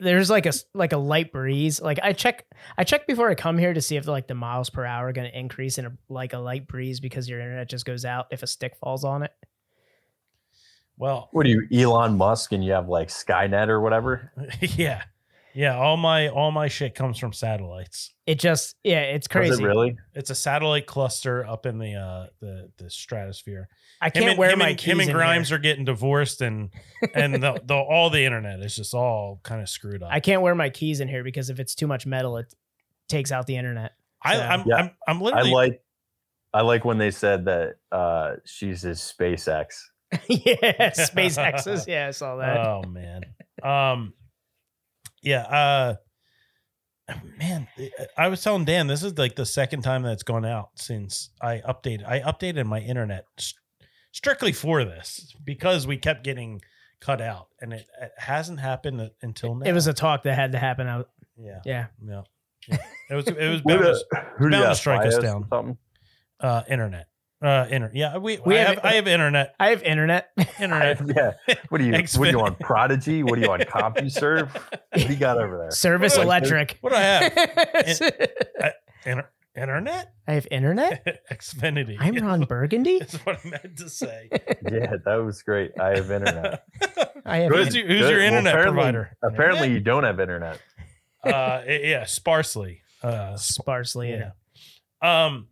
there's 0.00 0.30
like 0.30 0.46
a 0.46 0.50
s- 0.50 0.64
like 0.74 0.92
a 0.92 0.96
light 0.98 1.32
breeze. 1.32 1.80
Like 1.80 1.98
I 2.02 2.12
check 2.12 2.44
I 2.76 2.84
check 2.84 3.06
before 3.06 3.28
I 3.30 3.34
come 3.34 3.58
here 3.58 3.72
to 3.74 3.80
see 3.80 3.96
if 3.96 4.06
like 4.06 4.28
the 4.28 4.34
miles 4.34 4.70
per 4.70 4.84
hour 4.84 5.08
are 5.08 5.12
going 5.12 5.30
to 5.30 5.38
increase 5.38 5.78
in 5.78 5.86
a, 5.86 5.92
like 6.08 6.32
a 6.34 6.38
light 6.38 6.68
breeze 6.68 7.00
because 7.00 7.28
your 7.28 7.40
internet 7.40 7.68
just 7.68 7.84
goes 7.84 8.04
out 8.04 8.26
if 8.30 8.42
a 8.42 8.46
stick 8.46 8.76
falls 8.76 9.04
on 9.04 9.22
it. 9.24 9.32
well, 10.96 11.28
What 11.32 11.46
are 11.46 11.48
you, 11.48 11.66
Elon 11.72 12.16
Musk, 12.16 12.52
and 12.52 12.64
you 12.64 12.72
have 12.72 12.88
like 12.88 13.08
Skynet 13.08 13.68
or 13.68 13.80
whatever? 13.80 14.32
yeah, 14.60 15.02
yeah. 15.58 15.76
All 15.76 15.96
my 15.96 16.28
all 16.28 16.52
my 16.52 16.68
shit 16.68 16.94
comes 16.94 17.18
from 17.18 17.32
satellites. 17.32 18.14
It 18.26 18.38
just 18.38 18.76
yeah, 18.84 19.00
it's 19.00 19.26
Was 19.26 19.32
crazy. 19.32 19.64
it 19.64 19.66
really? 19.66 19.96
It's 20.14 20.30
a 20.30 20.34
satellite 20.36 20.86
cluster 20.86 21.44
up 21.44 21.66
in 21.66 21.78
the 21.78 21.94
uh 21.94 22.26
the 22.40 22.70
the 22.78 22.88
stratosphere. 22.88 23.68
I 24.00 24.10
can't 24.10 24.26
and, 24.26 24.38
wear 24.38 24.50
him 24.50 24.60
my 24.60 24.68
and, 24.68 24.78
keys 24.78 24.92
him 24.92 25.00
and 25.00 25.10
Grimes 25.12 25.48
here. 25.48 25.56
are 25.56 25.60
getting 25.60 25.84
divorced, 25.84 26.42
and 26.42 26.70
and 27.14 27.34
the, 27.34 27.60
the 27.64 27.74
all 27.74 28.08
the 28.08 28.24
internet 28.24 28.60
is 28.60 28.76
just 28.76 28.94
all 28.94 29.40
kind 29.42 29.60
of 29.60 29.68
screwed 29.68 30.00
up. 30.00 30.10
I 30.12 30.20
can't 30.20 30.42
wear 30.42 30.54
my 30.54 30.70
keys 30.70 31.00
in 31.00 31.08
here 31.08 31.24
because 31.24 31.50
if 31.50 31.58
it's 31.58 31.74
too 31.74 31.88
much 31.88 32.06
metal, 32.06 32.36
it 32.36 32.54
takes 33.08 33.32
out 33.32 33.46
the 33.48 33.56
internet. 33.56 33.94
I, 34.22 34.36
so- 34.36 34.42
I'm, 34.42 34.62
Yeah. 34.64 34.76
I'm 34.76 34.90
I'm 35.08 35.16
I 35.16 35.20
literally 35.24 35.50
like 35.50 35.82
I 36.54 36.62
like 36.62 36.84
when 36.84 36.98
they 36.98 37.10
said 37.10 37.46
that 37.46 37.78
uh 37.90 38.36
she's 38.44 38.82
his 38.82 39.00
SpaceX. 39.00 39.74
yeah, 40.28 40.90
SpaceX's. 40.90 41.88
Yeah, 41.88 42.06
I 42.06 42.10
saw 42.12 42.36
that. 42.36 42.58
Oh 42.58 42.82
man. 42.88 43.22
Um 43.64 44.12
yeah, 45.22 45.42
uh 45.42 45.94
man, 47.38 47.68
I 48.16 48.28
was 48.28 48.42
telling 48.42 48.64
Dan 48.64 48.86
this 48.86 49.02
is 49.02 49.16
like 49.18 49.34
the 49.36 49.46
second 49.46 49.82
time 49.82 50.02
that's 50.02 50.22
gone 50.22 50.44
out 50.44 50.70
since 50.76 51.30
I 51.40 51.58
updated. 51.66 52.06
I 52.06 52.20
updated 52.20 52.66
my 52.66 52.80
internet 52.80 53.24
st- 53.38 53.58
strictly 54.12 54.52
for 54.52 54.84
this 54.84 55.34
because 55.44 55.86
we 55.86 55.96
kept 55.96 56.22
getting 56.24 56.60
cut 57.00 57.20
out 57.20 57.46
and 57.60 57.72
it, 57.72 57.86
it 58.02 58.10
hasn't 58.18 58.60
happened 58.60 59.10
until 59.22 59.54
now. 59.54 59.66
it 59.66 59.72
was 59.72 59.86
a 59.86 59.92
talk 59.94 60.24
that 60.24 60.34
had 60.34 60.52
to 60.52 60.58
happen. 60.58 60.86
Out. 60.86 61.08
yeah. 61.36 61.60
yeah. 61.64 61.86
Yeah. 62.06 62.22
yeah. 62.68 62.76
It 63.10 63.14
was 63.14 63.26
it 63.28 63.48
was 63.48 63.60
What, 63.62 63.80
bound 63.80 63.86
uh, 63.86 63.92
to- 63.94 64.26
who 64.38 64.50
do 64.50 64.56
bound 64.58 64.70
to 64.72 64.74
strike 64.74 65.06
us 65.06 65.18
down. 65.18 65.46
Something? 65.48 65.78
uh 66.40 66.62
internet. 66.68 67.06
Uh 67.40 67.66
internet. 67.70 67.94
Yeah, 67.94 68.16
we, 68.18 68.38
We 68.44 68.56
I 68.56 68.58
have- 68.58 68.68
have, 68.76 68.84
I 68.84 68.92
have 68.94 69.06
internet. 69.06 69.54
I 69.60 69.68
have 69.70 69.82
internet. 69.84 70.30
Internet. 70.60 71.00
yeah. 71.16 71.54
What 71.68 71.80
are 71.80 71.84
you? 71.84 71.92
What 71.92 72.28
are 72.28 72.30
you 72.30 72.40
on 72.40 72.54
Prodigy? 72.60 73.22
What 73.22 73.38
are 73.38 73.42
you 73.42 73.50
on 73.52 73.60
CompuServe? 73.60 74.52
What 74.52 74.80
do 74.92 75.00
you 75.02 75.14
got 75.16 75.38
over 75.38 75.56
there? 75.56 75.70
Service 75.70 76.16
What 76.16 76.24
electric. 76.26 76.78
What 76.80 76.90
do 76.90 76.96
I 76.96 77.00
have? 77.00 78.72
Inter- 79.06 79.28
internet? 79.56 80.12
I 80.26 80.32
have 80.32 80.48
internet. 80.50 81.22
Xfinity. 81.30 81.96
I'm 81.98 82.16
Ron 82.16 82.42
Burgundy. 82.44 82.98
That's 82.98 83.14
what 83.24 83.38
I 83.44 83.48
meant 83.48 83.76
to 83.78 83.88
say. 83.88 84.28
Yeah, 84.70 84.94
that 85.04 85.14
was 85.24 85.42
great. 85.42 85.72
I 85.80 85.96
have 85.96 86.10
internet. 86.10 86.64
I 87.24 87.38
have. 87.38 87.50
Good, 87.52 87.64
Who's 87.66 87.76
your- 87.76 87.86
who's 87.86 88.10
your 88.10 88.20
internet 88.20 88.52
apparently- 88.54 88.74
provider? 88.74 89.16
Apparently, 89.22 89.70
you 89.72 89.80
don't 89.80 90.04
have 90.04 90.18
internet. 90.20 90.60
uh, 91.24 91.62
yeah, 91.68 92.04
sparsely. 92.04 92.80
Uh, 93.02 93.36
sparsely. 93.36 94.10
yeah. 94.10 94.30
Um, 95.00 95.46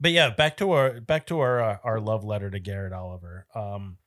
but 0.00 0.10
yeah, 0.12 0.30
back 0.30 0.56
to 0.58 0.72
our 0.72 1.00
back 1.00 1.26
to 1.26 1.40
our 1.40 1.60
uh, 1.62 1.76
our 1.84 2.00
love 2.00 2.24
letter 2.24 2.50
to 2.50 2.58
Garrett 2.58 2.92
Oliver. 2.92 3.46
Um, 3.54 3.98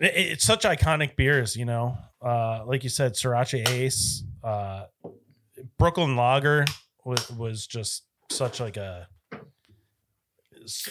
it- 0.00 0.12
it's 0.16 0.44
such 0.44 0.64
iconic 0.64 1.16
beers, 1.16 1.56
you 1.56 1.64
know. 1.64 1.96
Uh, 2.22 2.64
like 2.66 2.84
you 2.84 2.90
said, 2.90 3.14
Sorachi 3.14 3.68
Ace, 3.68 4.22
uh, 4.42 4.86
Brooklyn 5.78 6.16
Lager 6.16 6.64
was 7.04 7.30
was 7.30 7.66
just 7.66 8.04
such 8.30 8.60
like 8.60 8.76
a 8.76 9.08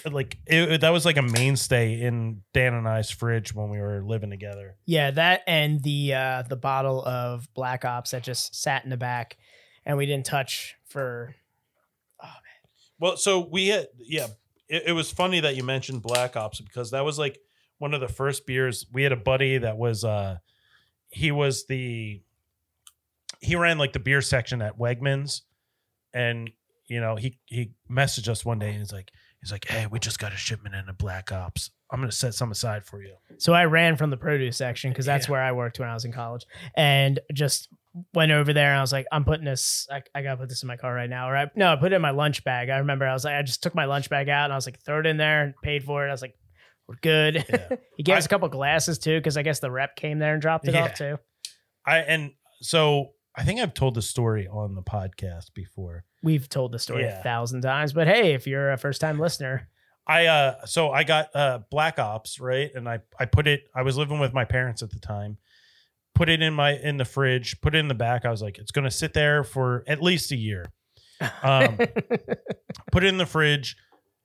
like 0.09 0.37
it, 0.47 0.81
that 0.81 0.89
was 0.89 1.05
like 1.05 1.17
a 1.17 1.21
mainstay 1.21 2.01
in 2.01 2.41
Dan 2.53 2.73
and 2.73 2.87
I's 2.87 3.11
fridge 3.11 3.53
when 3.53 3.69
we 3.69 3.79
were 3.79 4.01
living 4.03 4.29
together. 4.31 4.75
Yeah, 4.85 5.11
that 5.11 5.41
and 5.45 5.83
the 5.83 6.13
uh 6.15 6.43
the 6.49 6.55
bottle 6.55 7.03
of 7.05 7.47
Black 7.53 7.85
Ops 7.85 8.11
that 8.11 8.23
just 8.23 8.55
sat 8.59 8.83
in 8.83 8.89
the 8.89 8.97
back, 8.97 9.37
and 9.85 9.97
we 9.97 10.05
didn't 10.05 10.25
touch 10.25 10.75
for. 10.87 11.35
Well, 12.99 13.17
so 13.17 13.39
we 13.39 13.67
had, 13.67 13.87
yeah, 13.99 14.27
it, 14.67 14.83
it 14.87 14.91
was 14.93 15.11
funny 15.11 15.39
that 15.41 15.55
you 15.55 15.63
mentioned 15.63 16.01
Black 16.01 16.35
Ops 16.35 16.59
because 16.61 16.91
that 16.91 17.05
was 17.05 17.19
like 17.19 17.39
one 17.77 17.93
of 17.93 18.01
the 18.01 18.07
first 18.07 18.45
beers. 18.47 18.85
We 18.91 19.03
had 19.03 19.11
a 19.11 19.17
buddy 19.17 19.59
that 19.59 19.77
was, 19.77 20.03
uh, 20.03 20.37
he 21.09 21.31
was 21.31 21.65
the, 21.67 22.21
he 23.39 23.55
ran 23.55 23.77
like 23.77 23.93
the 23.93 23.99
beer 23.99 24.21
section 24.21 24.61
at 24.61 24.77
Wegmans. 24.79 25.41
And, 26.13 26.49
you 26.87 26.99
know, 26.99 27.15
he, 27.15 27.37
he 27.45 27.71
messaged 27.89 28.27
us 28.29 28.43
one 28.43 28.59
day 28.59 28.69
and 28.69 28.79
he's 28.79 28.91
like, 28.93 29.11
he's 29.41 29.51
like, 29.51 29.67
hey, 29.67 29.85
we 29.85 29.99
just 29.99 30.17
got 30.19 30.33
a 30.33 30.37
shipment 30.37 30.73
in 30.75 30.89
of 30.89 30.97
Black 30.97 31.31
Ops. 31.31 31.69
I'm 31.91 31.99
going 31.99 32.09
to 32.09 32.15
set 32.15 32.33
some 32.33 32.51
aside 32.51 32.83
for 32.83 33.01
you. 33.01 33.13
So 33.37 33.53
I 33.53 33.65
ran 33.65 33.95
from 33.95 34.09
the 34.09 34.17
produce 34.17 34.57
section 34.57 34.91
because 34.91 35.05
that's 35.05 35.27
Yeah. 35.27 35.31
where 35.33 35.41
I 35.41 35.51
worked 35.53 35.79
when 35.79 35.87
I 35.87 35.93
was 35.93 36.03
in 36.03 36.11
college, 36.11 36.45
and 36.75 37.19
just 37.33 37.69
went 38.13 38.31
over 38.31 38.53
there 38.53 38.69
and 38.71 38.77
I 38.77 38.81
was 38.81 38.91
like, 38.91 39.05
I'm 39.11 39.23
putting 39.25 39.45
this. 39.45 39.87
I, 39.91 40.01
I 40.13 40.21
gotta 40.21 40.37
put 40.37 40.49
this 40.49 40.63
in 40.63 40.67
my 40.67 40.77
car 40.77 40.93
right 40.93 41.09
now. 41.09 41.29
Or 41.29 41.35
I 41.37 41.47
no, 41.55 41.71
I 41.71 41.75
put 41.75 41.91
it 41.93 41.95
in 41.95 42.01
my 42.01 42.11
lunch 42.11 42.43
bag. 42.43 42.69
I 42.69 42.77
remember 42.77 43.05
I 43.07 43.13
was 43.13 43.23
like, 43.25 43.35
I 43.35 43.41
just 43.41 43.63
took 43.63 43.75
my 43.75 43.85
lunch 43.85 44.09
bag 44.09 44.29
out 44.29 44.45
and 44.45 44.53
I 44.53 44.55
was 44.55 44.65
like, 44.65 44.79
throw 44.83 44.99
it 44.99 45.05
in 45.05 45.17
there 45.17 45.43
and 45.43 45.53
paid 45.63 45.83
for 45.83 46.05
it. 46.05 46.09
I 46.09 46.11
was 46.11 46.21
like, 46.21 46.35
we're 46.87 46.95
good. 47.01 47.45
Yeah. 47.49 47.75
he 47.97 48.03
gave 48.03 48.15
I- 48.15 48.17
us 48.19 48.25
a 48.25 48.29
couple 48.29 48.47
glasses 48.49 48.97
too 48.99 49.17
because 49.19 49.37
I 49.37 49.41
guess 49.43 49.59
the 49.59 49.71
rep 49.71 49.95
came 49.95 50.19
there 50.19 50.33
and 50.33 50.41
dropped 50.41 50.67
it 50.67 50.73
Yeah. 50.73 50.83
off 50.85 50.93
too. 50.95 51.17
I, 51.85 51.99
and 51.99 52.31
so 52.61 53.11
I 53.35 53.43
think 53.43 53.59
I've 53.59 53.73
told 53.73 53.95
the 53.95 54.01
story 54.01 54.47
on 54.47 54.75
the 54.75 54.81
podcast 54.81 55.53
before. 55.53 56.03
We've 56.23 56.49
told 56.49 56.71
the 56.71 56.79
story 56.79 57.03
Yeah. 57.03 57.19
a 57.19 57.23
thousand 57.23 57.61
times, 57.61 57.93
but 57.93 58.07
hey, 58.07 58.33
if 58.33 58.47
you're 58.47 58.71
a 58.71 58.77
first 58.77 58.99
time 59.01 59.19
listener, 59.19 59.69
I 60.09 60.25
uh 60.27 60.65
so 60.65 60.91
I 60.91 61.03
got 61.03 61.35
uh 61.35 61.59
Black 61.69 61.99
Ops, 61.99 62.39
right? 62.39 62.71
And 62.73 62.87
I 62.87 62.99
I 63.19 63.25
put 63.25 63.45
it 63.47 63.63
I 63.75 63.81
was 63.83 63.97
living 63.97 64.19
with 64.19 64.33
my 64.33 64.45
parents 64.45 64.81
at 64.81 64.89
the 64.89 64.99
time. 64.99 65.37
Put 66.17 66.29
it 66.29 66.41
in 66.41 66.53
my 66.53 66.71
in 66.75 66.97
the 66.97 67.05
fridge, 67.05 67.61
put 67.61 67.75
it 67.75 67.77
in 67.77 67.87
the 67.87 67.93
back. 67.95 68.25
I 68.25 68.31
was 68.31 68.41
like 68.41 68.57
it's 68.57 68.71
going 68.71 68.85
to 68.85 68.91
sit 68.91 69.13
there 69.13 69.43
for 69.43 69.83
at 69.87 70.01
least 70.01 70.31
a 70.31 70.35
year. 70.35 70.65
Um, 71.43 71.77
put 72.91 73.03
it 73.03 73.07
in 73.07 73.17
the 73.17 73.25
fridge. 73.25 73.77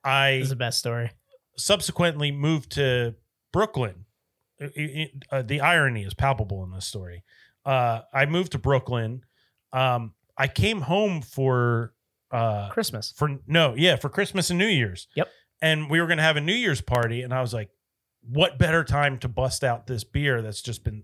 I 0.03 0.33
this 0.37 0.43
is 0.45 0.49
the 0.49 0.55
best 0.55 0.79
story. 0.79 1.11
subsequently 1.57 2.31
moved 2.31 2.71
to 2.73 3.15
Brooklyn. 3.51 4.05
It- 4.59 4.71
it- 4.75 5.11
uh, 5.31 5.41
the 5.43 5.61
irony 5.61 6.03
is 6.03 6.13
palpable 6.13 6.63
in 6.63 6.71
this 6.71 6.85
story. 6.85 7.23
Uh, 7.65 8.01
I 8.13 8.25
moved 8.25 8.53
to 8.53 8.57
Brooklyn. 8.59 9.21
Um, 9.71 10.13
I 10.37 10.47
came 10.47 10.81
home 10.81 11.21
for 11.21 11.93
uh, 12.31 12.69
Christmas. 12.69 13.13
for 13.15 13.37
no, 13.47 13.75
yeah, 13.77 13.95
for 13.97 14.09
Christmas 14.09 14.49
and 14.49 14.57
New 14.57 14.67
Year's. 14.67 15.07
Yep. 15.15 15.29
And 15.61 15.89
we 15.91 16.01
were 16.01 16.07
gonna 16.07 16.23
have 16.23 16.37
a 16.37 16.41
New 16.41 16.53
Year's 16.55 16.81
party, 16.81 17.21
and 17.21 17.31
I 17.33 17.39
was 17.41 17.53
like, 17.53 17.69
"What 18.21 18.57
better 18.57 18.83
time 18.83 19.19
to 19.19 19.27
bust 19.29 19.63
out 19.63 19.85
this 19.87 20.03
beer 20.03 20.41
that's 20.41 20.61
just 20.61 20.83
been 20.83 21.03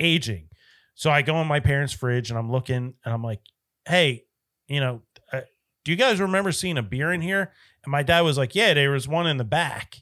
aging?" 0.00 0.48
So 0.94 1.10
I 1.10 1.22
go 1.22 1.40
in 1.40 1.46
my 1.46 1.60
parents' 1.60 1.92
fridge, 1.92 2.30
and 2.30 2.38
I'm 2.38 2.50
looking, 2.50 2.94
and 3.04 3.14
I'm 3.14 3.22
like, 3.22 3.40
"Hey, 3.86 4.24
you 4.66 4.80
know, 4.80 5.02
uh, 5.32 5.42
do 5.84 5.92
you 5.92 5.96
guys 5.96 6.20
remember 6.20 6.52
seeing 6.52 6.76
a 6.78 6.82
beer 6.82 7.12
in 7.12 7.20
here?" 7.20 7.52
And 7.84 7.92
my 7.92 8.02
dad 8.02 8.20
was 8.22 8.36
like, 8.36 8.54
"Yeah, 8.54 8.74
there 8.74 8.90
was 8.90 9.06
one 9.06 9.26
in 9.26 9.36
the 9.36 9.44
back," 9.44 9.96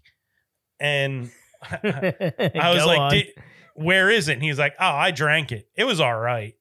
and 0.80 1.30
I 1.62 2.70
was 2.74 2.86
like, 2.86 3.36
"Where 3.74 4.10
is 4.10 4.28
it?" 4.28 4.34
And 4.34 4.42
he's 4.42 4.58
like, 4.58 4.74
"Oh, 4.80 4.86
I 4.86 5.10
drank 5.10 5.52
it. 5.52 5.68
It 5.76 5.84
was 5.84 6.00
all 6.00 6.18
right." 6.18 6.54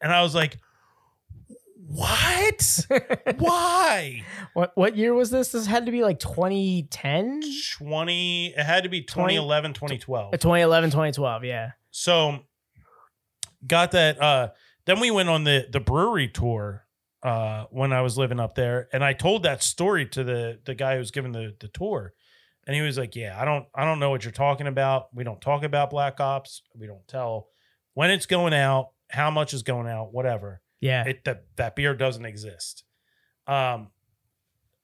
And 0.00 0.12
I 0.12 0.22
was 0.22 0.34
like, 0.34 0.58
"What? 1.86 2.86
Why?" 3.38 4.22
what 4.54 4.72
what 4.76 4.96
year 4.96 5.14
was 5.14 5.30
this? 5.30 5.52
This 5.52 5.66
had 5.66 5.86
to 5.86 5.92
be 5.92 6.02
like 6.02 6.18
2010, 6.18 7.42
20 7.78 8.46
it 8.56 8.62
had 8.62 8.84
to 8.84 8.88
be 8.88 9.02
2011 9.02 9.72
2012 9.74 10.32
2011, 10.32 10.90
2012. 10.90 11.44
Yeah. 11.44 11.72
so 11.90 12.38
got 13.66 13.92
that 13.92 14.20
uh 14.20 14.48
then 14.86 15.00
we 15.00 15.10
went 15.10 15.28
on 15.28 15.44
the 15.44 15.66
the 15.70 15.80
brewery 15.80 16.28
tour 16.28 16.84
uh 17.22 17.64
when 17.70 17.92
i 17.92 18.00
was 18.02 18.18
living 18.18 18.38
up 18.40 18.54
there 18.54 18.88
and 18.92 19.02
i 19.04 19.12
told 19.12 19.42
that 19.42 19.62
story 19.62 20.06
to 20.06 20.22
the 20.24 20.58
the 20.64 20.74
guy 20.74 20.92
who 20.94 20.98
was 20.98 21.10
giving 21.10 21.32
the 21.32 21.54
the 21.60 21.68
tour 21.68 22.12
and 22.66 22.74
he 22.76 22.82
was 22.82 22.98
like 22.98 23.14
yeah 23.16 23.40
i 23.40 23.44
don't 23.44 23.66
i 23.74 23.84
don't 23.84 23.98
know 23.98 24.10
what 24.10 24.24
you're 24.24 24.32
talking 24.32 24.66
about 24.66 25.08
we 25.14 25.24
don't 25.24 25.40
talk 25.40 25.62
about 25.62 25.90
black 25.90 26.20
ops 26.20 26.62
we 26.74 26.86
don't 26.86 27.06
tell 27.08 27.48
when 27.94 28.10
it's 28.10 28.26
going 28.26 28.52
out 28.54 28.90
how 29.10 29.30
much 29.30 29.54
is 29.54 29.62
going 29.62 29.86
out 29.86 30.12
whatever 30.12 30.60
Yeah. 30.80 31.04
it 31.06 31.24
that 31.24 31.44
that 31.56 31.76
beer 31.76 31.94
doesn't 31.94 32.24
exist. 32.24 32.84
Um, 33.46 33.88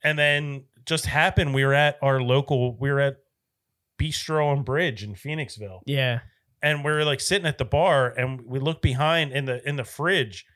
and 0.04 0.18
then 0.18 0.64
just 0.86 1.06
happened 1.06 1.52
we 1.54 1.64
were 1.64 1.74
at 1.74 1.98
our 2.02 2.22
local 2.22 2.76
we 2.76 2.90
were 2.90 3.00
at 3.00 3.16
Bistro 3.98 4.52
and 4.52 4.64
Bridge 4.64 5.02
in 5.02 5.14
Phoenixville, 5.14 5.80
yeah. 5.86 6.20
And 6.62 6.84
we 6.84 6.90
are 6.90 7.04
like 7.04 7.20
sitting 7.20 7.46
at 7.46 7.58
the 7.58 7.64
bar, 7.64 8.08
and 8.16 8.42
we 8.46 8.58
look 8.58 8.82
behind 8.82 9.32
in 9.32 9.44
the 9.46 9.66
in 9.68 9.76
the 9.76 9.84
fridge, 9.84 10.46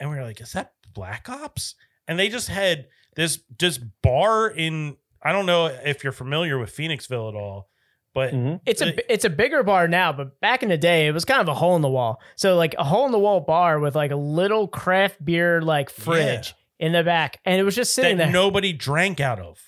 and 0.00 0.10
we 0.10 0.16
are 0.16 0.24
like, 0.24 0.40
"Is 0.40 0.52
that 0.52 0.72
Black 0.92 1.28
Ops?" 1.28 1.74
And 2.08 2.18
they 2.18 2.28
just 2.28 2.48
had 2.48 2.86
this 3.16 3.40
this 3.58 3.78
bar 3.78 4.48
in 4.48 4.96
I 5.22 5.32
don't 5.32 5.46
know 5.46 5.66
if 5.66 6.02
you're 6.02 6.12
familiar 6.12 6.58
with 6.58 6.74
Phoenixville 6.76 7.28
at 7.28 7.34
all, 7.36 7.68
but 8.14 8.32
Mhm. 8.34 8.60
It's 8.66 8.82
a 8.82 9.12
it's 9.12 9.24
a 9.24 9.30
bigger 9.30 9.62
bar 9.62 9.86
now, 9.88 10.12
but 10.12 10.40
back 10.40 10.62
in 10.62 10.68
the 10.68 10.76
day, 10.78 11.06
it 11.06 11.12
was 11.12 11.24
kind 11.24 11.40
of 11.40 11.48
a 11.48 11.54
hole 11.54 11.76
in 11.76 11.82
the 11.82 11.88
wall. 11.90 12.20
So 12.36 12.56
like 12.56 12.74
a 12.78 12.84
hole 12.84 13.06
in 13.06 13.12
the 13.12 13.18
wall 13.18 13.40
bar 13.40 13.78
with 13.78 13.94
like 13.94 14.10
a 14.10 14.16
little 14.16 14.66
craft 14.68 15.24
beer 15.24 15.62
like 15.62 15.90
fridge 15.90 16.54
in 16.78 16.92
the 16.92 17.04
back, 17.04 17.38
and 17.44 17.60
it 17.60 17.62
was 17.64 17.76
just 17.76 17.94
sitting 17.94 18.16
that 18.16 18.24
there. 18.24 18.32
nobody 18.32 18.72
drank 18.72 19.20
out 19.20 19.38
of. 19.38 19.60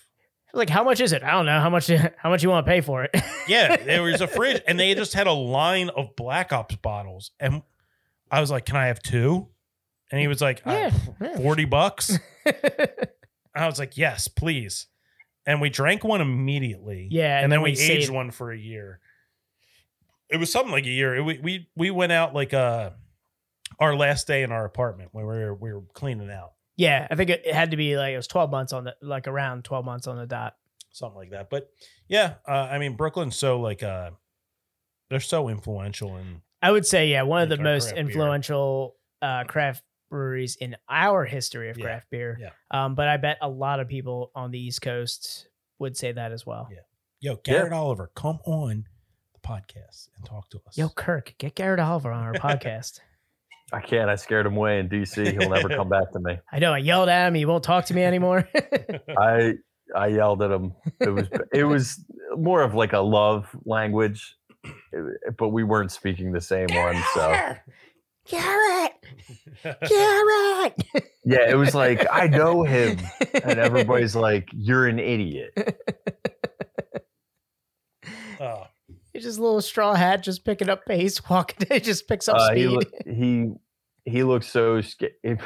Like 0.55 0.71
how 0.71 0.85
much 0.85 1.01
is 1.01 1.13
it? 1.13 1.23
I 1.23 1.33
don't 1.33 1.47
know 1.47 1.61
how 1.61 1.71
much 1.71 1.89
how 2.17 2.31
much 2.31 2.43
you 2.43 2.49
want 2.49 2.67
to 2.67 2.71
pay 2.71 2.81
for 2.81 3.05
it. 3.05 3.15
Yeah, 3.47 3.77
there 3.77 4.03
was 4.03 4.23
a 4.23 4.27
fridge, 4.27 4.63
and 4.67 4.81
they 4.81 4.95
just 4.95 5.13
had 5.13 5.27
a 5.27 5.33
line 5.33 5.91
of 5.91 6.17
Black 6.17 6.51
Ops 6.51 6.77
bottles, 6.77 7.31
and 7.39 7.61
I 8.31 8.41
was 8.41 8.51
like, 8.51 8.65
"Can 8.65 8.77
I 8.77 8.87
have 8.87 9.03
two? 9.03 9.49
And 10.11 10.19
he 10.19 10.29
was 10.29 10.41
like, 10.41 10.63
yeah. 10.65 10.91
"Uh, 11.21 11.37
"40 11.37 11.67
bucks." 11.67 12.19
I 13.55 13.67
was 13.67 13.79
like, 13.79 13.99
"Yes, 13.99 14.29
please." 14.29 14.87
And 15.45 15.61
we 15.61 15.69
drank 15.69 16.05
one 16.05 16.23
immediately. 16.23 17.09
Yeah, 17.11 17.37
and, 17.37 17.45
and 17.45 17.53
then, 17.53 17.59
then 17.59 17.65
we, 17.65 17.73
we 17.73 17.83
aged 17.83 18.09
one 18.09 18.31
for 18.31 18.51
a 18.51 18.57
year. 18.57 18.99
It 20.31 20.39
was 20.39 20.51
something 20.51 20.73
like 20.73 20.87
a 20.87 20.91
year. 20.91 21.23
We 21.23 21.39
we 21.39 21.69
we 21.77 21.91
went 21.91 22.13
out 22.13 22.33
like 22.35 22.55
uh 22.55 22.91
our 23.79 23.95
last 23.95 24.27
day 24.27 24.43
in 24.43 24.53
our 24.53 24.65
apartment 24.65 25.11
when 25.13 25.27
we 25.27 25.35
were 25.35 25.55
we 25.55 25.73
were 25.73 25.83
cleaning 25.93 26.31
out, 26.31 26.53
yeah, 26.77 27.07
I 27.11 27.15
think 27.17 27.31
it, 27.31 27.43
it 27.45 27.55
had 27.55 27.71
to 27.73 27.77
be 27.77 27.97
like 27.97 28.13
it 28.13 28.17
was 28.17 28.27
twelve 28.27 28.51
months 28.51 28.73
on 28.73 28.85
the 28.85 28.95
like 29.03 29.27
around 29.29 29.65
twelve 29.65 29.85
months 29.85 30.07
on 30.07 30.17
the 30.17 30.27
dot. 30.27 30.55
something 30.93 31.17
like 31.19 31.31
that. 31.31 31.51
But 31.51 31.71
yeah, 32.09 32.35
uh, 32.47 32.69
I 32.71 32.79
mean 32.79 32.97
Brooklyn's 32.97 33.37
so 33.37 33.61
like 33.61 33.83
uh 33.83 34.11
they're 35.11 35.21
so 35.21 35.49
influential 35.49 36.17
and 36.17 36.41
I 36.63 36.71
would 36.71 36.87
say 36.87 37.09
yeah, 37.11 37.23
one 37.23 37.43
of 37.43 37.49
the 37.51 37.59
most 37.59 37.91
beer. 37.91 37.99
influential 37.99 38.97
uh, 39.21 39.45
craft 39.45 39.83
breweries 40.09 40.57
in 40.57 40.77
our 40.89 41.25
history 41.25 41.69
of 41.71 41.77
Yeah, 41.79 41.85
craft 41.85 42.07
beer. 42.11 42.39
yeah. 42.41 42.51
Um, 42.71 42.95
but 42.95 43.07
I 43.09 43.17
bet 43.19 43.37
a 43.43 43.49
lot 43.49 43.81
of 43.81 43.89
people 43.89 44.31
on 44.35 44.51
the 44.51 44.59
East 44.59 44.81
Coast 44.81 45.49
would 45.79 45.97
say 45.97 46.13
that 46.13 46.33
as 46.33 46.47
well. 46.47 46.69
Yeah. 46.71 46.79
Yo, 47.21 47.37
Garrett 47.37 47.73
Oliver, 47.73 48.11
come 48.15 48.39
on 48.47 48.87
the 49.35 49.41
podcast 49.47 50.09
and 50.17 50.25
talk 50.25 50.49
to 50.51 50.61
us. 50.67 50.77
Yo, 50.79 50.89
Kirk, 50.89 51.35
get 51.39 51.55
Garrett 51.55 51.81
Oliver 51.81 52.11
on 52.13 52.23
our 52.25 52.33
podcast. 52.35 53.01
I 53.75 53.81
can't. 53.81 54.09
I 54.09 54.15
scared 54.17 54.47
him 54.47 54.57
away 54.57 54.79
in 54.79 54.89
DC. 54.89 55.33
He'll 55.41 55.51
never 55.51 55.69
come 55.69 55.89
back 55.89 56.13
to 56.13 56.21
me. 56.21 56.39
I 56.53 56.59
know 56.61 56.73
I 56.73 56.79
yelled 56.79 57.09
at 57.09 57.29
him. 57.29 57.35
He 57.35 57.45
won't 57.45 57.65
talk 57.65 57.87
to 57.87 57.95
me 57.95 58.03
anymore. 58.05 58.49
I 59.19 59.55
I 59.95 60.07
yelled 60.09 60.43
at 60.43 60.51
him. 60.51 60.73
It 61.01 61.11
was 61.11 61.29
it 61.53 61.65
was 61.65 62.05
more 62.37 62.63
of 62.63 62.75
like 62.75 62.93
a 62.93 63.01
love 63.01 63.47
language, 63.65 64.37
but 65.39 65.49
we 65.49 65.65
weren't 65.65 65.91
speaking 65.93 66.33
the 66.33 66.41
same 66.41 66.69
one. 66.73 66.97
So 67.15 67.55
Garrett, 68.27 68.93
Garrett. 69.65 70.83
yeah, 71.25 71.51
it 71.51 71.57
was 71.59 71.75
like 71.75 72.07
I 72.11 72.27
know 72.29 72.63
him, 72.63 72.99
and 73.43 73.59
everybody's 73.59 74.17
like, 74.29 74.49
"You're 74.53 74.87
an 74.87 74.99
idiot." 74.99 75.53
Oh, 78.41 78.65
He's 79.13 79.23
just 79.23 79.39
a 79.39 79.43
little 79.43 79.61
straw 79.61 79.95
hat, 79.95 80.23
just 80.25 80.45
picking 80.45 80.69
up 80.69 80.85
pace, 80.87 81.21
walking. 81.31 81.67
He 81.71 81.79
just 81.81 82.09
picks 82.09 82.29
up 82.29 82.37
Uh, 82.37 82.47
speed. 82.49 82.67
loo- 82.69 82.81
he 83.07 83.53
he 84.05 84.23
looked 84.23 84.45
so 84.47 84.81
scared. 84.81 85.13
I 85.25 85.39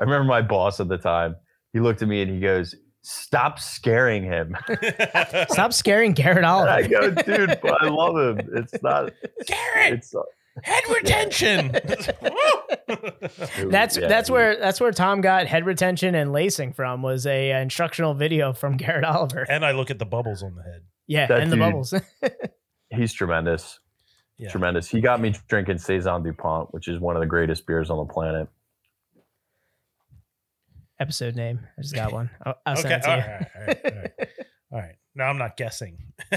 remember 0.00 0.24
my 0.24 0.42
boss 0.42 0.80
at 0.80 0.88
the 0.88 0.98
time. 0.98 1.36
He 1.72 1.80
looked 1.80 2.02
at 2.02 2.08
me 2.08 2.22
and 2.22 2.30
he 2.30 2.40
goes, 2.40 2.74
"Stop 3.02 3.58
scaring 3.58 4.24
him." 4.24 4.56
Stop 5.50 5.72
scaring 5.72 6.12
Garrett 6.12 6.38
And 6.38 6.46
I 6.46 6.82
Oliver. 6.82 6.88
go, 6.88 7.10
"Dude, 7.22 7.58
but 7.62 7.82
I 7.82 7.88
love 7.88 8.16
him. 8.38 8.48
It's 8.54 8.74
not. 8.82 9.12
Garrett, 9.46 9.94
It's 9.94 10.14
uh, 10.14 10.20
head 10.62 10.82
retention. 10.92 11.72
That's 13.70 13.96
yeah, 13.96 14.08
that's 14.08 14.28
he- 14.28 14.32
where 14.32 14.56
that's 14.56 14.80
where 14.80 14.92
Tom 14.92 15.20
got 15.20 15.46
head 15.46 15.64
retention 15.66 16.14
and 16.14 16.32
lacing 16.32 16.72
from 16.72 17.02
was 17.02 17.26
a 17.26 17.52
uh, 17.52 17.60
instructional 17.60 18.14
video 18.14 18.52
from 18.52 18.76
Garrett 18.76 19.04
Oliver. 19.04 19.46
and 19.48 19.64
I 19.64 19.72
look 19.72 19.90
at 19.90 19.98
the 19.98 20.04
bubbles 20.06 20.42
on 20.42 20.54
the 20.54 20.62
head. 20.62 20.82
Yeah, 21.06 21.26
That 21.26 21.40
and 21.40 21.52
the 21.52 21.56
bubbles. 21.56 21.94
he's 22.90 23.12
tremendous. 23.12 23.78
Yeah. 24.38 24.50
Tremendous. 24.50 24.88
He 24.88 25.00
got 25.00 25.20
me 25.20 25.34
drinking 25.48 25.78
Saison 25.78 26.22
Dupont, 26.22 26.72
which 26.72 26.88
is 26.88 26.98
one 26.98 27.16
of 27.16 27.20
the 27.20 27.26
greatest 27.26 27.66
beers 27.66 27.90
on 27.90 27.98
the 27.98 28.12
planet. 28.12 28.48
Episode 30.98 31.36
name. 31.36 31.60
I 31.78 31.82
just 31.82 31.94
got 31.94 32.12
one. 32.12 32.30
I'll, 32.44 32.54
I'll 32.66 32.78
okay. 32.78 33.00
send 33.00 33.04
All 33.04 33.12
it 33.12 33.16
right, 33.16 33.46
all 33.54 33.66
right, 33.66 33.80
all 33.84 34.00
right. 34.00 34.28
All 34.72 34.78
right. 34.78 34.96
Now 35.14 35.28
I'm 35.28 35.38
not 35.38 35.56
guessing. 35.56 35.98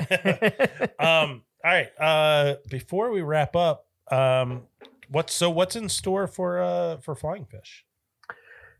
um, 0.99 1.43
all 1.63 1.71
right. 1.71 1.87
Uh, 1.99 2.55
before 2.69 3.11
we 3.11 3.21
wrap 3.21 3.55
up, 3.55 3.87
um, 4.11 4.63
what's 5.09 5.33
so 5.33 5.49
what's 5.49 5.75
in 5.75 5.87
store 5.87 6.27
for 6.27 6.61
uh 6.61 6.97
for 6.97 7.15
Flying 7.15 7.45
Fish? 7.45 7.85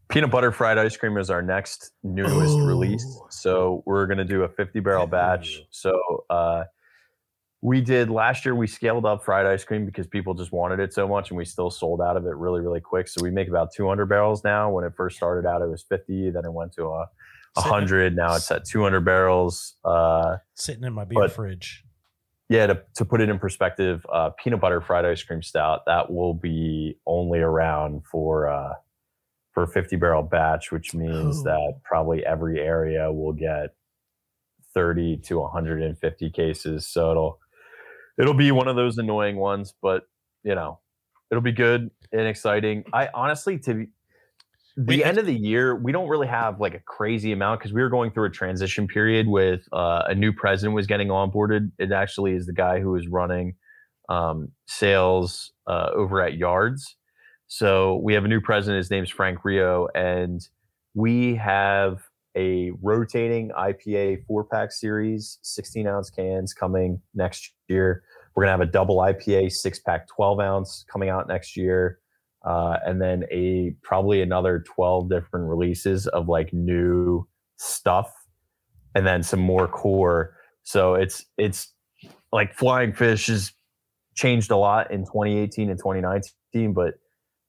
Peanut 0.10 0.30
butter 0.30 0.52
fried 0.52 0.78
ice 0.78 0.96
cream 0.98 1.18
is 1.18 1.30
our 1.30 1.42
next 1.42 1.94
newest 2.04 2.60
release. 2.60 3.20
So 3.30 3.82
we're 3.86 4.06
gonna 4.06 4.26
do 4.26 4.44
a 4.44 4.50
50 4.50 4.80
barrel 4.82 5.08
batch. 5.08 5.64
So 5.72 6.26
uh 6.30 6.66
we 7.66 7.82
did 7.82 8.12
last 8.12 8.46
year 8.46 8.54
we 8.54 8.68
scaled 8.68 9.06
up 9.08 9.26
fried 9.26 9.48
ice 9.48 9.64
cream 9.64 9.88
because 9.88 10.06
people 10.06 10.36
just 10.36 10.52
wanted 10.52 10.80
it 10.80 10.94
so 10.94 11.08
much 11.08 11.32
and 11.32 11.38
we 11.38 11.44
still 11.46 11.72
sold 11.72 12.00
out 12.00 12.16
of 12.16 12.24
it 12.28 12.36
really, 12.36 12.62
really 12.62 12.80
quick. 12.80 13.08
So 13.08 13.24
we 13.24 13.32
make 13.32 13.48
about 13.48 13.74
200 13.74 14.06
barrels 14.06 14.44
now. 14.44 14.70
When 14.70 14.84
it 14.84 14.94
first 14.96 15.18
started 15.18 15.48
out, 15.50 15.64
it 15.64 15.68
was 15.70 15.82
50, 15.82 16.30
then 16.30 16.46
it 16.46 16.54
went 16.54 16.74
to 16.74 16.86
a 16.86 17.08
Sitting- 17.58 17.72
100. 17.72 18.16
Now 18.16 18.36
it's 18.36 18.52
at 18.52 18.66
200 18.66 19.02
barrels. 19.04 19.78
Uh 19.84 20.38
Sitting 20.54 20.84
in 20.84 20.94
my 20.94 21.06
beer 21.06 21.18
But- 21.22 21.32
fridge. 21.32 21.84
yeah, 22.50 22.68
to, 22.68 22.84
to 22.98 23.04
put 23.06 23.20
it 23.22 23.30
in 23.30 23.40
perspective, 23.40 24.06
uh, 24.14 24.30
peanut 24.38 24.60
butter 24.62 24.80
fried 24.80 25.04
ice 25.06 25.24
cream 25.24 25.42
stout 25.42 25.86
that 25.88 26.12
will 26.14 26.36
be 26.36 27.00
only 27.08 27.40
around 27.40 28.04
for 28.06 28.48
uh, 28.48 28.74
for 29.54 29.64
a 29.64 29.68
50 29.68 29.96
barrel 29.96 30.22
batch, 30.22 30.72
which 30.72 30.94
means 30.94 31.42
that 31.46 31.80
probably 31.84 32.24
every 32.24 32.60
area 32.62 33.12
will 33.12 33.34
get 33.34 33.74
30 34.76 35.18
to 35.18 35.40
150 35.40 36.30
cases. 36.30 36.86
So 36.86 37.10
it'll 37.12 37.40
it'll 38.20 38.34
be 38.34 38.52
one 38.52 38.68
of 38.68 38.76
those 38.76 38.98
annoying 38.98 39.38
ones, 39.38 39.74
but 39.82 40.04
you 40.44 40.56
know, 40.56 40.80
it'll 41.32 41.42
be 41.42 41.52
good 41.52 41.90
and 42.12 42.28
exciting. 42.28 42.84
I 42.94 43.10
honestly 43.14 43.58
to 43.60 43.74
be- 43.74 44.98
the 44.98 45.04
end 45.04 45.18
of 45.18 45.26
the 45.26 45.36
year, 45.36 45.76
we 45.76 45.92
don't 45.92 46.10
really 46.10 46.28
have 46.28 46.60
like 46.60 46.74
a 46.74 46.82
crazy 46.82 47.32
amount 47.32 47.62
because 47.62 47.74
we 47.74 47.82
were 47.82 47.90
going 47.90 48.12
through 48.12 48.26
a 48.26 48.30
transition 48.30 48.88
period 48.88 49.28
with 49.28 49.62
uh, 49.72 50.04
a 50.08 50.16
new 50.16 50.34
president 50.34 50.76
was 50.76 50.86
getting 50.86 51.08
onboarded. 51.08 51.72
It 51.80 51.92
actually 51.92 52.34
is 52.34 52.46
the 52.46 52.54
guy 52.54 52.82
who 52.82 52.96
is 52.96 53.08
running 53.08 53.56
um, 54.10 54.50
sales 54.68 55.54
uh, 55.68 55.90
over 55.94 56.22
at 56.22 56.36
Yards. 56.36 56.98
So 57.48 58.02
we 58.04 58.14
have 58.16 58.26
a 58.26 58.28
new 58.28 58.42
president. 58.42 58.78
His 58.78 58.92
name's 58.92 59.10
Frank 59.10 59.46
Rio, 59.46 59.88
and 59.96 60.42
we 60.94 61.36
have 61.36 62.00
a 62.36 62.72
rotating 62.82 63.50
IPA 63.52 64.26
four 64.26 64.44
pack 64.44 64.72
series, 64.72 65.40
16 65.42 65.88
ounce 65.88 66.10
cans 66.10 66.54
coming 66.54 67.02
next 67.14 67.54
year. 67.68 68.04
We're 68.34 68.44
gonna 68.44 68.52
have 68.52 68.62
a 68.62 68.66
double 68.66 68.98
IPA 68.98 69.52
six 69.52 69.80
pack, 69.80 70.08
12 70.08 70.40
ounce 70.40 70.86
coming 70.92 71.10
out 71.10 71.28
next 71.28 71.56
year. 71.56 72.00
Uh, 72.46 72.78
and 72.86 73.02
then 73.02 73.24
a 73.32 73.76
probably 73.82 74.22
another 74.22 74.64
12 74.68 75.10
different 75.10 75.48
releases 75.48 76.06
of 76.08 76.28
like 76.28 76.54
new 76.54 77.28
stuff 77.58 78.12
and 78.94 79.06
then 79.06 79.24
some 79.24 79.40
more 79.40 79.68
core. 79.68 80.36
So 80.64 80.96
it's 80.96 81.26
it's 81.38 81.74
like 82.32 82.54
flying 82.54 82.94
fish 82.94 83.28
has 83.28 83.52
changed 84.16 84.52
a 84.52 84.58
lot 84.58 84.92
in 84.92 85.02
2018 85.02 85.70
and 85.70 85.78
2019, 85.78 86.74
but 86.74 86.94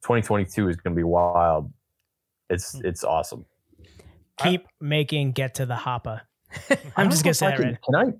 2022 0.02 0.68
is 0.68 0.76
going 0.76 0.94
to 0.94 0.98
be 0.98 1.04
wild. 1.04 1.72
It's 2.50 2.72
Hmm. 2.72 2.86
it's 2.86 3.04
awesome. 3.04 3.46
Keep 4.38 4.66
making 4.80 5.32
get 5.32 5.54
to 5.56 5.66
the 5.66 5.74
hoppa. 5.74 6.22
I 6.70 6.78
I'm 6.96 7.10
just 7.10 7.24
gonna 7.24 7.34
say 7.34 7.46
I 7.46 7.50
that 7.50 7.56
can, 7.58 7.66
right. 7.68 7.78
can 7.84 7.94
I 7.94 8.12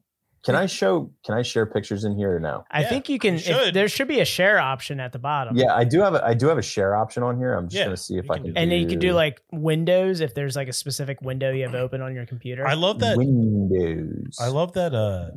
can 0.44 0.55
I 0.55 0.66
show 0.66 1.10
can 1.24 1.34
I 1.36 1.43
share 1.43 1.66
pictures 1.66 2.05
in 2.05 2.16
here 2.16 2.36
or 2.36 2.40
no? 2.40 2.64
I 2.70 2.82
Yeah, 2.82 2.88
think 2.88 3.09
you 3.09 3.18
can. 3.18 3.34
you 3.34 3.40
if- 3.44 3.74
there 3.74 3.88
should 3.88 4.09
be 4.09 4.20
a 4.20 4.24
share 4.24 4.59
option 4.59 5.01
at 5.01 5.12
the 5.12 5.18
bottom. 5.18 5.56
Yeah, 5.56 5.74
I 5.74 5.84
do 5.84 6.01
have 6.01 6.14
a 6.14 6.24
I 6.24 6.34
do 6.34 6.47
have 6.48 6.59
a 6.59 6.62
share 6.62 6.94
option 6.97 7.22
on 7.22 7.36
here. 7.36 7.52
I'm 7.55 7.66
just 7.68 7.76
Yeah, 7.78 7.84
gonna 7.86 7.97
see 7.97 8.16
if 8.16 8.30
I 8.30 8.36
can 8.36 8.44
can. 8.44 8.55
do 8.55 8.60
And 8.60 8.70
then 8.70 8.80
you 8.80 8.86
can 8.86 8.98
do 8.98 9.12
like 9.12 9.43
windows 9.52 10.20
if 10.20 10.34
there's 10.34 10.55
like 10.56 10.68
a 10.68 10.72
specific 10.72 11.20
window 11.22 11.52
you 11.52 11.64
have 11.64 11.74
open 11.74 12.01
on 12.01 12.14
your 12.14 12.26
computer. 12.26 12.66
I 12.66 12.74
love 12.74 12.98
that. 13.01 13.16
Windows. 13.16 14.36
I 14.40 14.48
love 14.48 14.72
that. 14.74 14.94
Uh, 14.94 15.30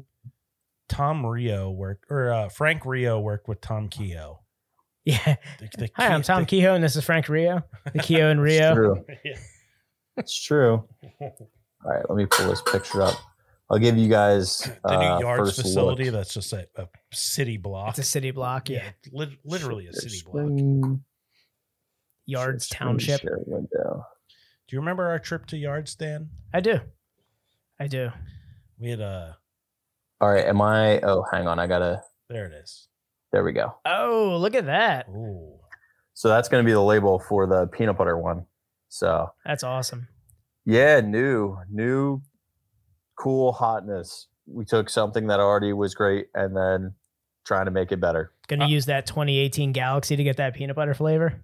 Tom 0.88 1.26
Rio 1.26 1.70
worked 1.70 2.06
or 2.10 2.32
uh, 2.34 2.50
Frank 2.50 2.86
Rio 2.86 3.20
worked 3.20 3.48
with 3.48 3.62
Tom 3.62 3.90
Kehoe. 3.90 4.40
yeah. 5.06 5.36
The- 5.60 5.70
the 5.78 5.90
Hi, 5.96 6.08
I'm 6.08 6.22
Tom 6.24 6.42
the- 6.42 6.46
Kehoe, 6.48 6.74
and 6.76 6.84
this 6.84 6.96
is 6.96 7.04
Frank 7.04 7.30
Rio. 7.30 7.64
The 7.94 8.00
Kehoe 8.00 8.30
and 8.32 8.40
It's 8.46 8.60
Rio. 8.60 8.76
true. 8.76 9.06
Yeah. 9.26 9.36
It's 10.20 10.40
true. 10.40 10.86
All 11.22 11.32
right, 11.86 12.08
let 12.10 12.18
me 12.18 12.26
pull 12.26 12.48
this 12.50 12.62
picture 12.62 13.02
up. 13.02 13.16
I'll 13.72 13.80
give 13.80 13.98
you 13.98 14.10
guys 14.10 14.70
the 14.84 14.98
new 14.98 15.06
uh, 15.06 15.20
yards 15.20 15.50
first 15.50 15.62
facility 15.62 16.06
look. 16.06 16.14
that's 16.14 16.34
just 16.34 16.54
a, 16.54 16.68
a 16.76 16.88
city 17.14 17.58
block. 17.58 17.90
It's 17.90 18.00
a 18.00 18.04
city 18.04 18.32
block. 18.32 18.70
Yeah. 18.70 18.84
yeah, 18.84 18.92
lit- 19.14 19.40
literally 19.46 19.88
a 19.88 19.94
city 19.94 20.22
block. 20.26 21.00
Yards 22.26 22.66
screen 22.66 22.78
Township. 22.80 23.22
share 23.22 23.38
window. 23.46 24.06
Do 24.68 24.76
you 24.76 24.80
remember 24.80 25.08
our 25.08 25.20
trip 25.20 25.46
to 25.48 25.58
Yards, 25.58 25.96
Dan? 25.96 26.30
I 26.54 26.60
do. 26.60 26.80
I 27.80 27.88
do. 27.88 28.12
We 28.78 28.90
had 28.90 29.02
uh 29.02 29.34
All 30.22 30.30
right, 30.30 30.46
am 30.46 30.62
I? 30.62 31.00
Oh, 31.02 31.24
hang 31.32 31.48
on. 31.48 31.60
I 31.60 31.68
gotta. 31.68 32.02
there 32.30 32.46
it 32.46 32.54
is. 32.54 32.88
There 33.32 33.44
we 33.44 33.52
go. 33.52 33.76
Oh, 33.86 34.38
look 34.40 34.56
at 34.56 34.66
that. 34.66 35.08
Ooh. 35.10 35.60
So 36.14 36.28
that's 36.28 36.50
going 36.50 36.64
to 36.64 36.66
be 36.68 36.74
the 36.74 36.82
label 36.82 37.20
for 37.20 37.48
the 37.48 37.68
peanut 37.68 37.98
butter 37.98 38.18
one. 38.18 38.46
So 38.90 39.30
That's 39.46 39.64
awesome. 39.64 40.08
yeah, 40.66 41.00
new, 41.02 41.58
new, 41.70 42.22
cool 43.16 43.52
hotness. 43.54 44.28
We 44.48 44.66
took 44.66 44.90
something 44.90 45.28
that 45.28 45.40
already 45.40 45.74
was 45.74 45.94
great 45.94 46.28
and 46.34 46.56
then 46.58 46.96
trying 47.46 47.66
to 47.66 47.72
make 47.72 47.92
it 47.92 48.00
better. 48.02 48.32
Gonna 48.48 48.66
Uh, 48.66 48.70
use 48.70 48.88
that 48.88 49.06
2018 49.06 49.72
Galaxy 49.74 50.16
to 50.16 50.24
get 50.24 50.38
that 50.38 50.56
peanut 50.56 50.76
butter 50.76 50.94
flavor. 50.94 51.42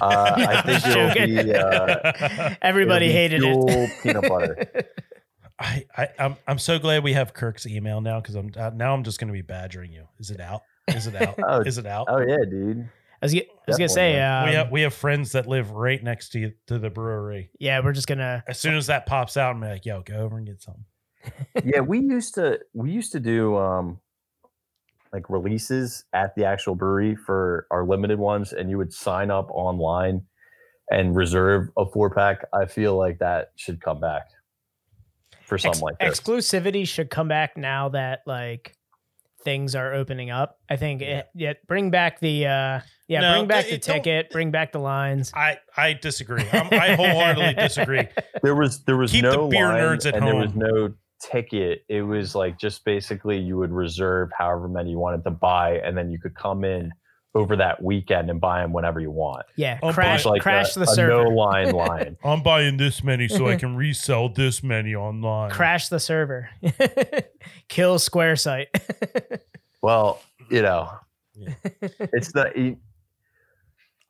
Uh, 0.00 0.32
I 0.36 0.62
think 0.80 0.86
it'll 0.86 1.26
be. 1.44 1.54
Uh, 1.54 2.54
Everybody 2.62 3.06
it'll 3.06 3.66
be 3.66 3.72
hated 3.72 3.88
it. 3.88 4.02
peanut 4.02 4.28
butter. 4.28 4.66
I, 5.58 5.84
I 5.96 6.08
I'm 6.18 6.36
I'm 6.48 6.58
so 6.58 6.78
glad 6.80 7.04
we 7.04 7.12
have 7.12 7.32
Kirk's 7.32 7.64
email 7.66 8.00
now 8.00 8.20
because 8.20 8.34
I'm 8.34 8.50
uh, 8.56 8.70
now 8.74 8.92
I'm 8.92 9.04
just 9.04 9.20
going 9.20 9.28
to 9.28 9.32
be 9.32 9.42
badgering 9.42 9.92
you. 9.92 10.04
Is 10.18 10.30
it 10.30 10.40
out? 10.40 10.62
Is 10.88 11.06
it 11.06 11.14
out? 11.14 11.38
Oh, 11.46 11.60
Is 11.60 11.78
it 11.78 11.86
out? 11.86 12.06
oh 12.10 12.18
yeah, 12.20 12.38
dude. 12.48 12.88
I 13.24 13.26
was, 13.26 13.34
I 13.34 13.38
was 13.38 13.78
gonna 13.78 13.88
Definitely, 13.88 13.94
say, 13.94 14.20
um, 14.20 14.48
we 14.48 14.54
have 14.54 14.70
we 14.70 14.82
have 14.82 14.94
friends 14.94 15.32
that 15.32 15.46
live 15.46 15.70
right 15.70 16.02
next 16.02 16.30
to 16.30 16.38
you, 16.38 16.52
to 16.66 16.78
the 16.78 16.90
brewery. 16.90 17.50
yeah, 17.58 17.80
we're 17.82 17.92
just 17.92 18.06
gonna. 18.06 18.44
As 18.46 18.58
soon 18.58 18.74
as 18.74 18.86
that 18.88 19.06
pops 19.06 19.36
out, 19.36 19.54
I'm 19.54 19.60
like, 19.62 19.86
yo, 19.86 20.02
go 20.02 20.16
over 20.16 20.36
and 20.36 20.46
get 20.46 20.60
some. 20.60 20.84
yeah, 21.64 21.80
we 21.80 22.00
used 22.00 22.34
to 22.34 22.60
we 22.74 22.90
used 22.90 23.12
to 23.12 23.20
do 23.20 23.56
um 23.56 23.98
like 25.12 25.30
releases 25.30 26.04
at 26.12 26.34
the 26.34 26.44
actual 26.44 26.74
brewery 26.74 27.16
for 27.16 27.66
our 27.70 27.86
limited 27.86 28.18
ones, 28.18 28.52
and 28.52 28.68
you 28.68 28.76
would 28.76 28.92
sign 28.92 29.30
up 29.30 29.48
online 29.50 30.22
and 30.90 31.16
reserve 31.16 31.70
a 31.78 31.86
four 31.86 32.10
pack. 32.10 32.44
I 32.52 32.66
feel 32.66 32.98
like 32.98 33.20
that 33.20 33.52
should 33.56 33.80
come 33.80 34.00
back 34.00 34.26
for 35.46 35.56
something 35.56 35.78
Ex- 35.78 35.82
like 35.82 35.98
this. 35.98 36.20
exclusivity 36.20 36.86
should 36.86 37.08
come 37.08 37.28
back 37.28 37.56
now 37.56 37.88
that 37.90 38.20
like 38.26 38.76
things 39.44 39.74
are 39.74 39.94
opening 39.94 40.30
up. 40.30 40.58
I 40.68 40.76
think 40.76 41.00
it, 41.00 41.28
yeah, 41.34 41.54
bring 41.66 41.90
back 41.90 42.20
the 42.20 42.46
uh 42.46 42.80
yeah, 43.08 43.20
No, 43.20 43.32
bring 43.34 43.48
back 43.48 43.66
the 43.68 43.78
ticket, 43.78 44.30
bring 44.30 44.50
back 44.50 44.72
the 44.72 44.78
lines. 44.78 45.32
I 45.34 45.58
I 45.76 45.92
disagree. 45.94 46.44
I'm, 46.52 46.68
I 46.72 46.94
wholeheartedly 46.94 47.54
disagree. 47.54 48.08
there 48.42 48.54
was 48.54 48.82
there 48.84 48.96
was 48.96 49.12
Keep 49.12 49.24
the 49.24 49.32
no 49.32 49.48
beer 49.48 49.68
line 49.68 49.78
nerds 49.80 50.06
at 50.06 50.14
and 50.14 50.26
there 50.26 50.36
was 50.36 50.54
no 50.54 50.92
ticket. 51.20 51.84
It 51.88 52.02
was 52.02 52.34
like 52.34 52.58
just 52.58 52.84
basically 52.84 53.38
you 53.38 53.56
would 53.58 53.72
reserve 53.72 54.30
however 54.36 54.68
many 54.68 54.90
you 54.90 54.98
wanted 54.98 55.24
to 55.24 55.30
buy, 55.30 55.78
and 55.78 55.96
then 55.96 56.10
you 56.10 56.18
could 56.18 56.34
come 56.34 56.64
in 56.64 56.92
over 57.36 57.56
that 57.56 57.82
weekend 57.82 58.30
and 58.30 58.40
buy 58.40 58.60
them 58.60 58.72
whenever 58.72 59.00
you 59.00 59.10
want. 59.10 59.44
Yeah, 59.56 59.80
Oh, 59.82 59.92
crash 59.92 60.20
It's 60.20 60.26
like 60.26 60.40
crash 60.40 60.76
a, 60.76 60.78
the 60.80 60.86
server. 60.86 61.24
no 61.24 61.30
line 61.30 61.72
line. 61.74 62.16
I'm 62.22 62.44
buying 62.44 62.76
this 62.76 63.02
many 63.02 63.26
so 63.26 63.48
I 63.48 63.56
can 63.64 63.74
resell 63.74 64.28
this 64.28 64.62
many 64.62 64.94
online. 64.94 65.50
Crash 65.50 65.88
the 65.88 65.98
server. 65.98 66.48
Kill 67.68 67.98
Square 67.98 68.36
site. 68.36 68.68
Well, 69.82 70.20
you 70.48 70.62
know, 70.62 70.90
Yeah. 71.34 71.54
it's 72.12 72.30
the 72.32 72.76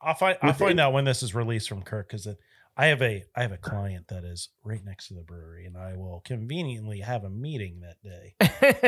I'll 0.05 0.13
find 0.13 0.37
I'll 0.41 0.53
find 0.53 0.79
out 0.79 0.93
when 0.93 1.03
this 1.03 1.23
is 1.23 1.33
released 1.33 1.67
from 1.67 1.81
Kirk 1.81 2.07
because 2.07 2.27
I 2.77 2.87
have 2.87 3.01
a 3.01 3.23
I 3.35 3.41
have 3.41 3.51
a 3.51 3.57
client 3.57 4.07
that 4.09 4.23
is 4.23 4.49
right 4.63 4.83
next 4.85 5.07
to 5.07 5.13
the 5.15 5.23
brewery, 5.23 5.65
and 5.65 5.75
I 5.77 5.95
will 5.95 6.21
conveniently 6.25 6.99
have 6.99 7.23
a 7.23 7.29
meeting 7.29 7.81
that 7.81 8.01
day. 8.03 8.35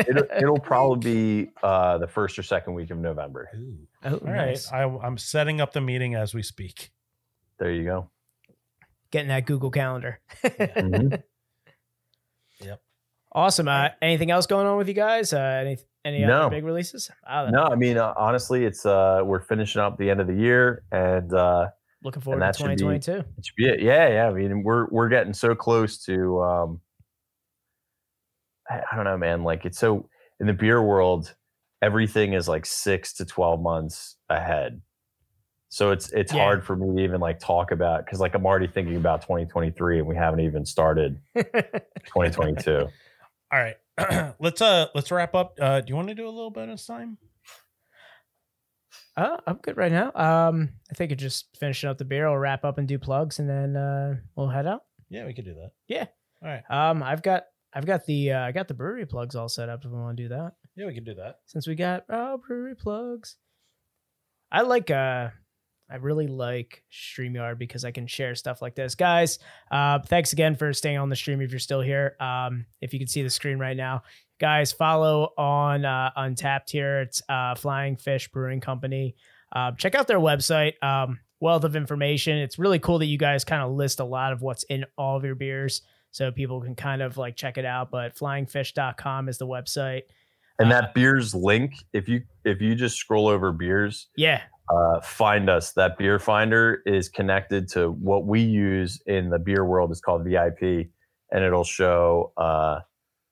it'll, 0.08 0.24
it'll 0.36 0.60
probably 0.60 1.44
be 1.44 1.50
uh, 1.62 1.98
the 1.98 2.06
first 2.06 2.38
or 2.38 2.42
second 2.42 2.74
week 2.74 2.90
of 2.90 2.98
November. 2.98 3.48
Ooh. 3.56 3.78
Oh, 4.04 4.12
All 4.14 4.18
right, 4.32 4.46
nice. 4.48 4.70
I, 4.70 4.84
I'm 4.84 5.18
setting 5.18 5.60
up 5.60 5.72
the 5.72 5.80
meeting 5.80 6.14
as 6.14 6.34
we 6.34 6.42
speak. 6.42 6.90
There 7.58 7.72
you 7.72 7.84
go. 7.84 8.10
Getting 9.10 9.28
that 9.28 9.46
Google 9.46 9.70
Calendar. 9.70 10.20
Mhm. 10.44 11.22
Awesome. 13.30 13.68
Uh, 13.68 13.90
anything 14.00 14.30
else 14.30 14.46
going 14.46 14.66
on 14.66 14.78
with 14.78 14.88
you 14.88 14.94
guys? 14.94 15.32
Uh, 15.32 15.38
any 15.38 15.78
any 16.14 16.24
No. 16.24 16.42
other 16.42 16.50
big 16.50 16.64
releases? 16.64 17.10
No, 17.28 17.64
I 17.64 17.74
mean 17.74 17.98
uh, 17.98 18.12
honestly, 18.16 18.64
it's 18.64 18.84
uh, 18.86 19.22
we're 19.24 19.40
finishing 19.40 19.80
up 19.80 19.96
the 19.98 20.10
end 20.10 20.20
of 20.20 20.26
the 20.26 20.34
year, 20.34 20.82
and 20.92 21.32
uh, 21.32 21.68
Looking 22.02 22.22
forward 22.22 22.40
to 22.40 22.46
should 22.56 22.68
be- 22.68 22.76
2022. 22.76 23.28
should 23.44 23.54
be 23.56 23.66
it. 23.68 23.80
Yeah, 23.82 24.08
yeah. 24.08 24.28
I 24.28 24.32
mean, 24.32 24.62
we're 24.62 24.86
we're 24.90 25.08
getting 25.08 25.32
so 25.34 25.54
close 25.54 25.98
to. 26.04 26.40
Um, 26.42 26.80
I, 28.70 28.80
I 28.92 28.96
don't 28.96 29.04
know, 29.04 29.16
man. 29.18 29.42
Like 29.44 29.64
it's 29.64 29.78
so 29.78 30.08
in 30.40 30.46
the 30.46 30.52
beer 30.52 30.82
world, 30.82 31.34
everything 31.82 32.34
is 32.34 32.48
like 32.48 32.66
six 32.66 33.12
to 33.14 33.24
twelve 33.24 33.60
months 33.60 34.16
ahead. 34.28 34.80
So 35.70 35.90
it's 35.90 36.10
it's 36.12 36.32
Yeah. 36.32 36.44
hard 36.44 36.64
for 36.64 36.76
me 36.76 36.96
to 36.96 37.02
even 37.02 37.20
like 37.20 37.40
talk 37.40 37.72
about 37.72 38.04
because 38.04 38.20
like 38.20 38.34
I'm 38.34 38.46
already 38.46 38.68
thinking 38.68 38.96
about 38.96 39.20
2023 39.22 39.98
and 39.98 40.06
we 40.08 40.16
haven't 40.16 40.40
even 40.40 40.64
started 40.64 41.20
2022. 41.36 42.88
All 43.50 43.58
right, 43.58 43.76
let's 44.40 44.60
uh 44.60 44.86
let's 44.94 45.10
wrap 45.10 45.34
up. 45.34 45.56
Uh, 45.60 45.80
do 45.80 45.88
you 45.88 45.96
want 45.96 46.08
to 46.08 46.14
do 46.14 46.26
a 46.26 46.30
little 46.30 46.50
bonus 46.50 46.84
time? 46.84 47.16
Uh, 49.16 49.38
I'm 49.46 49.56
good 49.56 49.76
right 49.76 49.90
now. 49.90 50.12
Um, 50.14 50.68
I 50.90 50.94
think 50.94 51.10
it's 51.10 51.20
just 51.20 51.48
finishing 51.58 51.90
up 51.90 51.98
the 51.98 52.04
beer. 52.04 52.28
I'll 52.28 52.36
wrap 52.36 52.64
up 52.64 52.78
and 52.78 52.86
do 52.86 52.98
plugs, 52.98 53.38
and 53.38 53.48
then 53.48 53.76
uh, 53.76 54.16
we'll 54.36 54.48
head 54.48 54.66
out. 54.66 54.82
Yeah, 55.08 55.26
we 55.26 55.34
could 55.34 55.44
do 55.44 55.54
that. 55.54 55.72
Yeah. 55.88 56.06
All 56.42 56.48
right. 56.48 56.62
Um, 56.70 57.02
I've 57.02 57.22
got 57.22 57.44
I've 57.74 57.86
got 57.86 58.04
the 58.06 58.32
uh, 58.32 58.40
I 58.40 58.52
got 58.52 58.68
the 58.68 58.74
brewery 58.74 59.06
plugs 59.06 59.34
all 59.34 59.48
set 59.48 59.68
up 59.68 59.84
if 59.84 59.90
we 59.90 59.98
want 59.98 60.16
to 60.16 60.22
do 60.22 60.28
that. 60.28 60.52
Yeah, 60.76 60.86
we 60.86 60.94
could 60.94 61.04
do 61.04 61.14
that. 61.14 61.40
Since 61.46 61.66
we 61.66 61.74
got 61.74 62.04
oh 62.08 62.40
brewery 62.46 62.76
plugs, 62.76 63.36
I 64.52 64.62
like 64.62 64.90
uh 64.90 65.30
I 65.90 65.96
really 65.96 66.26
like 66.26 66.82
StreamYard 66.92 67.58
because 67.58 67.84
I 67.84 67.90
can 67.90 68.06
share 68.06 68.34
stuff 68.34 68.60
like 68.60 68.74
this. 68.74 68.94
Guys, 68.94 69.38
uh, 69.70 70.00
thanks 70.00 70.32
again 70.32 70.54
for 70.54 70.72
staying 70.72 70.98
on 70.98 71.08
the 71.08 71.16
stream 71.16 71.40
if 71.40 71.50
you're 71.50 71.58
still 71.58 71.80
here. 71.80 72.14
Um, 72.20 72.66
if 72.80 72.92
you 72.92 72.98
can 72.98 73.08
see 73.08 73.22
the 73.22 73.30
screen 73.30 73.58
right 73.58 73.76
now. 73.76 74.02
Guys, 74.38 74.70
follow 74.70 75.32
on 75.38 75.84
uh, 75.84 76.10
Untappd 76.16 76.70
here. 76.70 77.00
It's 77.00 77.22
uh, 77.28 77.54
Flying 77.54 77.96
Fish 77.96 78.28
Brewing 78.28 78.60
Company. 78.60 79.16
Uh, 79.50 79.72
check 79.72 79.94
out 79.94 80.06
their 80.06 80.20
website. 80.20 80.74
Um, 80.82 81.20
wealth 81.40 81.64
of 81.64 81.74
information. 81.74 82.36
It's 82.38 82.58
really 82.58 82.78
cool 82.78 82.98
that 82.98 83.06
you 83.06 83.18
guys 83.18 83.44
kind 83.44 83.62
of 83.62 83.72
list 83.72 83.98
a 84.00 84.04
lot 84.04 84.32
of 84.32 84.42
what's 84.42 84.64
in 84.64 84.84
all 84.96 85.16
of 85.16 85.24
your 85.24 85.34
beers 85.34 85.82
so 86.10 86.30
people 86.30 86.60
can 86.60 86.74
kind 86.74 87.00
of 87.02 87.16
like 87.16 87.34
check 87.36 87.58
it 87.58 87.64
out. 87.64 87.90
But 87.90 88.14
flyingfish.com 88.16 89.28
is 89.28 89.38
the 89.38 89.46
website. 89.46 90.02
And 90.58 90.72
Uh, 90.72 90.80
that 90.80 90.94
beers 90.94 91.34
link, 91.34 91.72
if 91.92 92.08
you 92.08 92.22
if 92.44 92.60
you 92.60 92.74
just 92.74 92.96
scroll 92.96 93.28
over 93.28 93.52
beers, 93.52 94.08
Yeah. 94.16 94.42
Uh, 94.70 95.00
find 95.00 95.48
us. 95.50 95.72
That 95.72 95.96
beer 95.98 96.18
finder 96.18 96.82
is 96.86 97.08
connected 97.08 97.68
to 97.70 97.90
what 97.90 98.26
we 98.26 98.40
use 98.40 99.00
in 99.06 99.30
the 99.30 99.38
beer 99.38 99.64
world. 99.64 99.90
It's 99.90 100.00
called 100.00 100.24
VIP, 100.24 100.90
and 101.30 101.44
it'll 101.44 101.64
show 101.64 102.32
uh, 102.36 102.80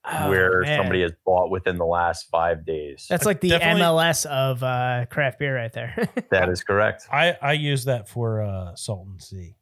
Oh, 0.08 0.30
where 0.30 0.60
man. 0.62 0.78
somebody 0.78 1.02
has 1.02 1.10
bought 1.24 1.50
within 1.50 1.78
the 1.78 1.84
last 1.84 2.28
five 2.30 2.64
days. 2.64 3.06
That's 3.10 3.26
like 3.26 3.40
the 3.40 3.48
definitely- 3.48 3.82
MLS 3.82 4.24
of 4.26 4.62
uh, 4.62 5.06
craft 5.10 5.40
beer 5.40 5.56
right 5.56 5.72
there. 5.72 6.08
that 6.30 6.48
is 6.48 6.62
correct. 6.62 7.08
I 7.10 7.36
I 7.42 7.54
use 7.54 7.86
that 7.86 8.08
for 8.08 8.40
uh 8.40 8.76
Salton 8.76 9.18
Sea. 9.18 9.56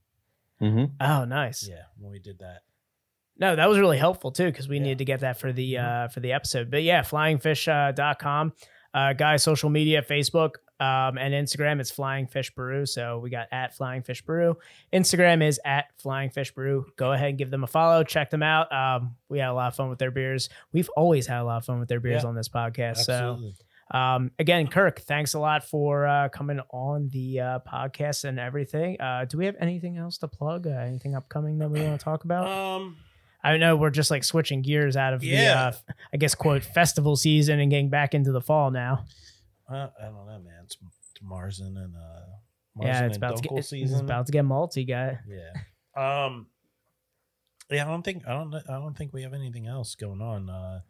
Mhm. 0.60 0.90
Oh, 1.01 1.24
nice. 1.24 1.66
Yeah, 1.66 1.84
when 1.98 2.12
we 2.12 2.18
did 2.18 2.40
that. 2.40 2.59
No, 3.38 3.56
that 3.56 3.68
was 3.70 3.78
really 3.78 3.96
helpful 3.96 4.32
too 4.32 4.44
because 4.44 4.68
we 4.68 4.76
Yeah. 4.76 4.82
needed 4.82 4.98
to 4.98 5.05
get 5.06 5.20
that 5.20 5.40
for 5.40 5.51
the 5.51 5.74
Mhm. 5.74 6.05
uh, 6.05 6.09
for 6.09 6.20
the 6.20 6.32
episode. 6.34 6.70
But 6.70 6.82
yeah, 6.82 7.01
flyingfish.com. 7.02 8.52
Uh, 8.92 9.12
guys, 9.14 9.42
social 9.42 9.70
media, 9.70 10.02
Facebook 10.02 10.56
um, 10.80 11.18
and 11.18 11.32
Instagram, 11.34 11.80
is 11.80 11.90
Flying 11.90 12.26
Fish 12.26 12.51
Brew. 12.55 12.86
So 12.86 13.18
we 13.18 13.30
got 13.30 13.46
at 13.52 13.74
Flying 13.76 14.02
Fish 14.02 14.22
Brew. 14.22 14.56
Instagram 14.92 15.46
is 15.46 15.60
at 15.64 15.86
Flying 15.98 16.30
Fish 16.30 16.52
Brew. 16.52 16.86
Go 16.96 17.12
ahead 17.12 17.30
and 17.30 17.38
give 17.38 17.51
them 17.51 17.64
a 17.64 17.66
follow. 17.66 18.02
Check 18.05 18.30
them 18.30 18.42
out. 18.42 18.72
Um, 18.72 19.16
we 19.28 19.38
had 19.38 19.48
a 19.51 19.55
lot 19.55 19.68
of 19.68 19.76
fun 19.76 19.88
with 19.90 19.98
their 19.98 20.10
beers. 20.10 20.48
We've 20.72 20.88
always 20.96 21.26
had 21.26 21.40
a 21.40 21.44
lot 21.44 21.59
of 21.59 21.64
fun 21.64 21.78
with 21.80 21.88
their 21.88 22.01
beers 22.01 22.22
Yeah. 22.22 22.28
on 22.28 22.34
this 22.34 22.48
podcast. 22.48 22.98
So 22.98 23.38
um, 23.90 24.30
again, 24.38 24.66
Kirk, 24.66 25.01
thanks 25.01 25.34
a 25.34 25.38
lot 25.38 25.62
for 25.64 26.06
uh, 26.06 26.28
coming 26.30 26.59
on 26.70 27.09
the 27.12 27.40
uh, 27.40 27.59
podcast 27.60 28.24
and 28.24 28.40
everything. 28.40 29.01
Uh, 29.01 29.26
do 29.26 29.38
we 29.38 29.46
have 29.46 29.56
anything 29.60 29.98
else 29.98 30.18
to 30.18 30.28
plug? 30.28 30.66
Uh, 30.66 30.70
anything 30.70 31.14
upcoming 31.14 31.59
that 31.59 31.70
we 31.70 31.80
want 31.82 32.01
to 32.01 32.02
talk 32.05 32.24
about? 32.24 32.46
Um, 32.48 32.96
I 33.44 33.59
know 33.59 33.76
we're 33.76 33.90
just 33.90 34.10
like 34.10 34.24
switching 34.24 34.62
gears 34.62 34.96
out 34.96 35.12
of 35.12 35.22
Yeah. 35.22 35.70
the, 35.70 35.76
uh, 35.76 35.94
I 36.14 36.16
guess, 36.16 36.34
quote, 36.34 36.64
festival 36.64 37.14
season 37.14 37.60
and 37.60 37.70
getting 37.70 37.90
back 37.90 38.14
into 38.14 38.32
the 38.32 38.40
fall 38.40 38.70
now. 38.70 39.05
Uh, 39.70 39.89
I 40.01 40.05
don't 40.07 40.27
know, 40.27 40.41
man. 40.45 40.65
It's, 40.65 40.77
Marzen 41.23 41.77
and 41.77 41.95
uh, 41.97 42.78
Marzen 42.78 42.85
yeah, 42.85 43.07
it's 43.07 43.16
and 43.16 43.24
about 43.24 43.36
to 43.36 43.43
get 43.49 43.73
it's, 43.73 44.01
about 44.01 44.27
to 44.27 44.32
get 44.32 44.45
multi 44.45 44.85
guy. 44.85 45.19
Yeah. 45.28 46.27
Um. 46.27 46.47
Yeah, 47.70 47.85
I 47.86 47.89
don't 47.89 48.03
think 48.03 48.27
I 48.27 48.32
don't 48.32 48.55
I 48.55 48.78
don't 48.78 48.97
think 48.97 49.12
we 49.12 49.23
have 49.23 49.32
anything 49.32 49.66
else 49.66 49.95
going 49.95 50.20
on. 50.20 50.51
Uh, 50.51 50.81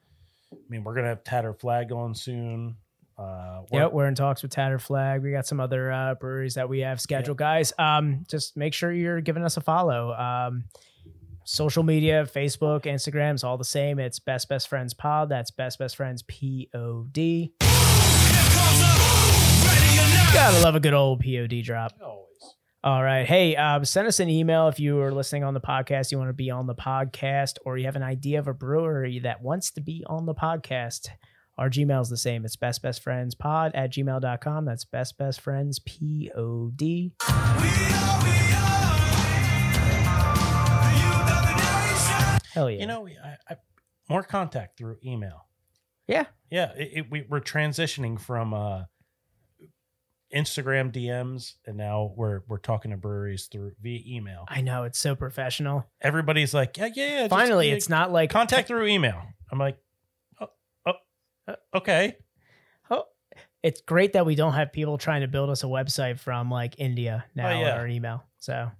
I 0.52 0.56
mean, 0.68 0.82
we're 0.82 0.94
gonna 0.94 1.08
have 1.08 1.22
Tattered 1.24 1.60
Flag 1.60 1.92
on 1.92 2.14
soon. 2.14 2.76
Uh, 3.16 3.62
we're- 3.70 3.84
Yep, 3.84 3.92
we're 3.92 4.06
in 4.08 4.14
talks 4.16 4.42
with 4.42 4.50
Tattered 4.50 4.82
Flag. 4.82 5.22
We 5.22 5.30
got 5.30 5.46
some 5.46 5.60
other 5.60 5.92
uh, 5.92 6.14
breweries 6.14 6.54
that 6.54 6.68
we 6.68 6.80
have 6.80 7.00
scheduled, 7.00 7.38
guys. 7.38 7.72
Um, 7.78 8.24
just 8.28 8.56
make 8.56 8.74
sure 8.74 8.92
you're 8.92 9.20
giving 9.20 9.44
us 9.44 9.56
a 9.56 9.60
follow. 9.60 10.12
Um, 10.14 10.64
social 11.44 11.84
media, 11.84 12.26
Facebook, 12.26 12.86
Instagram, 12.86 13.34
it's 13.34 13.44
all 13.44 13.56
the 13.56 13.64
same. 13.64 14.00
It's 14.00 14.18
Best 14.18 14.48
Best 14.48 14.68
Friends 14.68 14.94
Pod. 14.94 15.28
That's 15.28 15.52
Best 15.52 15.78
Best 15.78 15.96
Friends 15.96 16.24
P 16.26 16.68
O 16.74 17.06
D. 17.12 17.52
Gotta 20.34 20.62
love 20.62 20.74
a 20.74 20.80
good 20.80 20.94
old 20.94 21.20
POD 21.20 21.62
drop. 21.62 21.92
Always. 22.02 22.24
All 22.82 23.02
right. 23.02 23.24
Hey, 23.24 23.56
um, 23.56 23.84
send 23.84 24.06
us 24.06 24.20
an 24.20 24.28
email 24.28 24.68
if 24.68 24.78
you 24.78 25.00
are 25.00 25.10
listening 25.10 25.42
on 25.42 25.54
the 25.54 25.60
podcast, 25.60 26.12
you 26.12 26.18
want 26.18 26.28
to 26.28 26.34
be 26.34 26.50
on 26.50 26.66
the 26.66 26.74
podcast, 26.74 27.54
or 27.64 27.78
you 27.78 27.86
have 27.86 27.96
an 27.96 28.02
idea 28.02 28.38
of 28.38 28.46
a 28.46 28.52
brewery 28.52 29.20
that 29.20 29.40
wants 29.42 29.70
to 29.70 29.80
be 29.80 30.04
on 30.06 30.26
the 30.26 30.34
podcast. 30.34 31.08
Our 31.56 31.70
Gmail 31.70 32.02
is 32.02 32.08
the 32.08 32.16
same. 32.16 32.44
It's 32.44 32.56
best 32.56 32.82
best 32.82 33.02
friends 33.02 33.34
pod 33.34 33.72
at 33.74 33.92
gmail.com. 33.92 34.64
That's 34.64 34.84
best 34.84 35.16
best 35.16 35.40
friends 35.40 35.78
P 35.78 36.30
O 36.36 36.72
D. 36.74 37.12
Hell 42.52 42.70
yeah. 42.70 42.80
You 42.80 42.86
know, 42.86 43.06
I, 43.06 43.52
I, 43.52 43.56
more 44.08 44.22
contact 44.22 44.78
through 44.78 44.98
email. 45.04 45.46
Yeah. 46.06 46.26
Yeah. 46.50 46.72
It, 46.76 46.90
it, 46.94 47.10
we, 47.10 47.24
we're 47.28 47.40
transitioning 47.40 48.20
from 48.20 48.52
uh, 48.52 48.84
Instagram 50.34 50.92
DMs, 50.92 51.54
and 51.66 51.76
now 51.76 52.12
we're 52.16 52.40
we're 52.48 52.58
talking 52.58 52.90
to 52.90 52.96
breweries 52.96 53.46
through 53.50 53.72
via 53.80 54.00
email. 54.06 54.44
I 54.48 54.60
know 54.60 54.84
it's 54.84 54.98
so 54.98 55.14
professional. 55.14 55.86
Everybody's 56.00 56.52
like, 56.52 56.76
yeah, 56.76 56.90
yeah. 56.94 57.20
yeah 57.22 57.28
Finally, 57.28 57.68
yeah, 57.68 57.74
it's 57.74 57.88
not 57.88 58.12
like 58.12 58.30
contact 58.30 58.68
through 58.68 58.86
email. 58.86 59.22
I'm 59.50 59.58
like, 59.58 59.78
oh, 60.40 60.48
oh 60.86 60.92
uh, 61.46 61.54
okay. 61.76 62.16
Oh, 62.90 63.04
it's 63.62 63.80
great 63.80 64.14
that 64.14 64.26
we 64.26 64.34
don't 64.34 64.54
have 64.54 64.72
people 64.72 64.98
trying 64.98 65.20
to 65.20 65.28
build 65.28 65.50
us 65.50 65.62
a 65.62 65.66
website 65.66 66.18
from 66.18 66.50
like 66.50 66.74
India 66.78 67.24
now 67.34 67.48
Oh, 67.48 67.60
yeah. 67.60 67.78
or 67.78 67.84
an 67.84 67.92
email. 67.92 68.24
So 68.38 68.70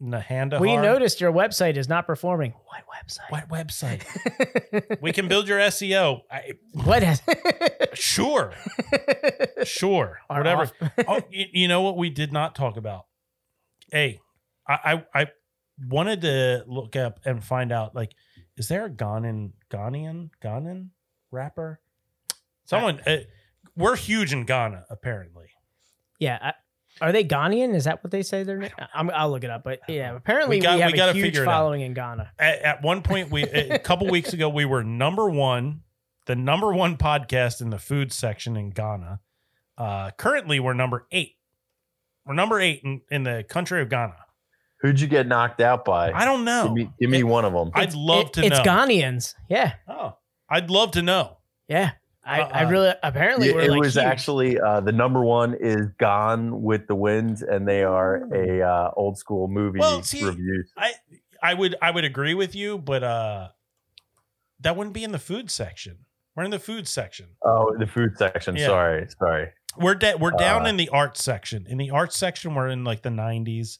Nahanda. 0.00 0.60
we 0.60 0.76
noticed 0.76 1.20
your 1.20 1.32
website 1.32 1.76
is 1.76 1.88
not 1.88 2.06
performing. 2.06 2.54
What 2.66 2.84
website? 2.86 3.30
What 3.30 3.48
website? 3.48 5.00
we 5.00 5.12
can 5.12 5.28
build 5.28 5.48
your 5.48 5.58
SEO. 5.58 6.22
I, 6.30 6.52
what 6.72 7.02
sure, 7.94 8.54
sure, 9.64 10.20
Our 10.30 10.38
whatever. 10.38 10.70
oh, 11.08 11.22
you, 11.30 11.46
you 11.52 11.68
know 11.68 11.82
what 11.82 11.96
we 11.96 12.10
did 12.10 12.32
not 12.32 12.54
talk 12.54 12.76
about? 12.76 13.06
Hey, 13.90 14.20
I, 14.68 15.04
I 15.14 15.22
I 15.22 15.26
wanted 15.88 16.22
to 16.22 16.64
look 16.66 16.96
up 16.96 17.20
and 17.24 17.42
find 17.42 17.72
out 17.72 17.94
like, 17.94 18.12
is 18.56 18.68
there 18.68 18.86
a 18.86 18.90
Ghanan 18.90 19.52
Ghanaian 19.70 20.30
Ghanan 20.42 20.90
rapper? 21.30 21.80
Someone. 22.64 23.00
Uh, 23.06 23.18
we're 23.76 23.96
huge 23.96 24.32
in 24.32 24.44
Ghana, 24.44 24.84
apparently. 24.90 25.46
yeah. 26.18 26.52
I, 27.00 27.06
are 27.08 27.12
they 27.12 27.24
Ghanaian? 27.24 27.74
Is 27.74 27.84
that 27.84 28.02
what 28.04 28.10
they 28.10 28.22
say? 28.22 28.42
their 28.42 28.58
name? 28.58 28.70
I'm, 28.94 29.10
I'll 29.10 29.30
look 29.30 29.44
it 29.44 29.50
up. 29.50 29.64
But 29.64 29.80
yeah, 29.88 30.14
apparently 30.16 30.56
We 30.56 30.60
we, 30.60 30.62
got- 30.62 30.74
we 30.76 30.80
have 30.82 30.94
gotta 30.94 31.10
a 31.12 31.14
huge 31.14 31.26
figure 31.26 31.44
following 31.44 31.80
in 31.80 31.94
Ghana. 31.94 32.32
At, 32.38 32.58
at 32.62 32.82
one 32.82 33.02
point, 33.02 33.30
we 33.30 33.42
a 33.44 33.78
couple 33.80 34.08
weeks 34.08 34.32
ago, 34.32 34.48
we 34.48 34.64
were 34.64 34.84
number 34.84 35.28
one, 35.28 35.82
the 36.26 36.36
number 36.36 36.72
one 36.72 36.96
podcast 36.96 37.60
in 37.60 37.70
the 37.70 37.78
food 37.78 38.12
section 38.12 38.56
in 38.56 38.70
Ghana. 38.70 39.20
Uh, 39.78 40.10
currently, 40.12 40.60
we're 40.60 40.74
number 40.74 41.06
eight. 41.10 41.36
We're 42.26 42.34
number 42.34 42.60
eight 42.60 42.82
in, 42.84 43.00
in 43.10 43.22
the 43.24 43.44
country 43.48 43.82
of 43.82 43.88
Ghana. 43.88 44.14
Who'd 44.80 45.00
you 45.00 45.06
get 45.08 45.26
knocked 45.26 45.60
out 45.60 45.84
by? 45.84 46.12
I 46.12 46.24
don't 46.24 46.44
know. 46.44 46.64
Give 46.64 46.72
me, 46.74 46.90
give 47.00 47.10
me 47.10 47.22
one 47.22 47.44
of 47.44 47.52
them. 47.52 47.70
I'd 47.74 47.94
love 47.94 48.26
It- 48.26 48.32
to 48.34 48.44
It's 48.46 48.58
know. 48.58 48.64
Ghanaians. 48.64 49.34
Yeah, 49.48 49.74
Oh, 49.88 50.16
I'd 50.48 50.70
love 50.70 50.92
to 50.92 51.02
know. 51.02 51.38
yeah. 51.68 51.92
I, 52.24 52.40
I 52.40 52.62
Uh-uh. 52.64 52.70
really 52.70 52.92
apparently 53.02 53.48
Yeah, 53.48 53.54
we're 53.54 53.60
it 53.62 53.70
like 53.70 53.80
was 53.80 53.94
huge. 53.94 54.04
actually 54.04 54.60
uh, 54.60 54.80
the 54.80 54.92
number 54.92 55.24
one 55.24 55.54
is 55.54 55.88
Gone 55.98 56.62
with 56.62 56.86
the 56.86 56.94
Wind, 56.94 57.42
and 57.42 57.66
they 57.66 57.82
are 57.82 58.22
a 58.32 58.62
uh, 58.62 58.90
old 58.96 59.18
school 59.18 59.48
movie 59.48 59.80
Well, 59.80 60.02
see, 60.02 60.24
review. 60.24 60.64
I 60.76 60.92
I 61.42 61.54
would 61.54 61.74
I 61.82 61.90
would 61.90 62.04
agree 62.04 62.34
with 62.34 62.54
you, 62.54 62.78
but 62.78 63.02
uh, 63.02 63.48
that 64.60 64.76
wouldn't 64.76 64.94
be 64.94 65.02
in 65.04 65.10
the 65.12 65.18
food 65.18 65.50
section. 65.50 65.98
We're 66.36 66.44
in 66.44 66.50
the 66.52 66.58
food 66.60 66.86
section. 66.88 67.26
Oh, 67.44 67.74
the 67.78 67.86
food 67.86 68.16
section. 68.16 68.56
Yeah. 68.56 68.66
Sorry, 68.66 69.06
sorry. 69.18 69.48
We're 69.76 69.94
de- 69.96 70.16
we're 70.16 70.30
down 70.30 70.62
Uh, 70.66 70.68
in 70.68 70.76
the 70.76 70.88
art 70.90 71.16
section. 71.16 71.66
In 71.68 71.78
the 71.78 71.90
art 71.90 72.12
section, 72.12 72.54
we're 72.54 72.68
in 72.68 72.84
like 72.84 73.02
the 73.02 73.10
nineties. 73.10 73.78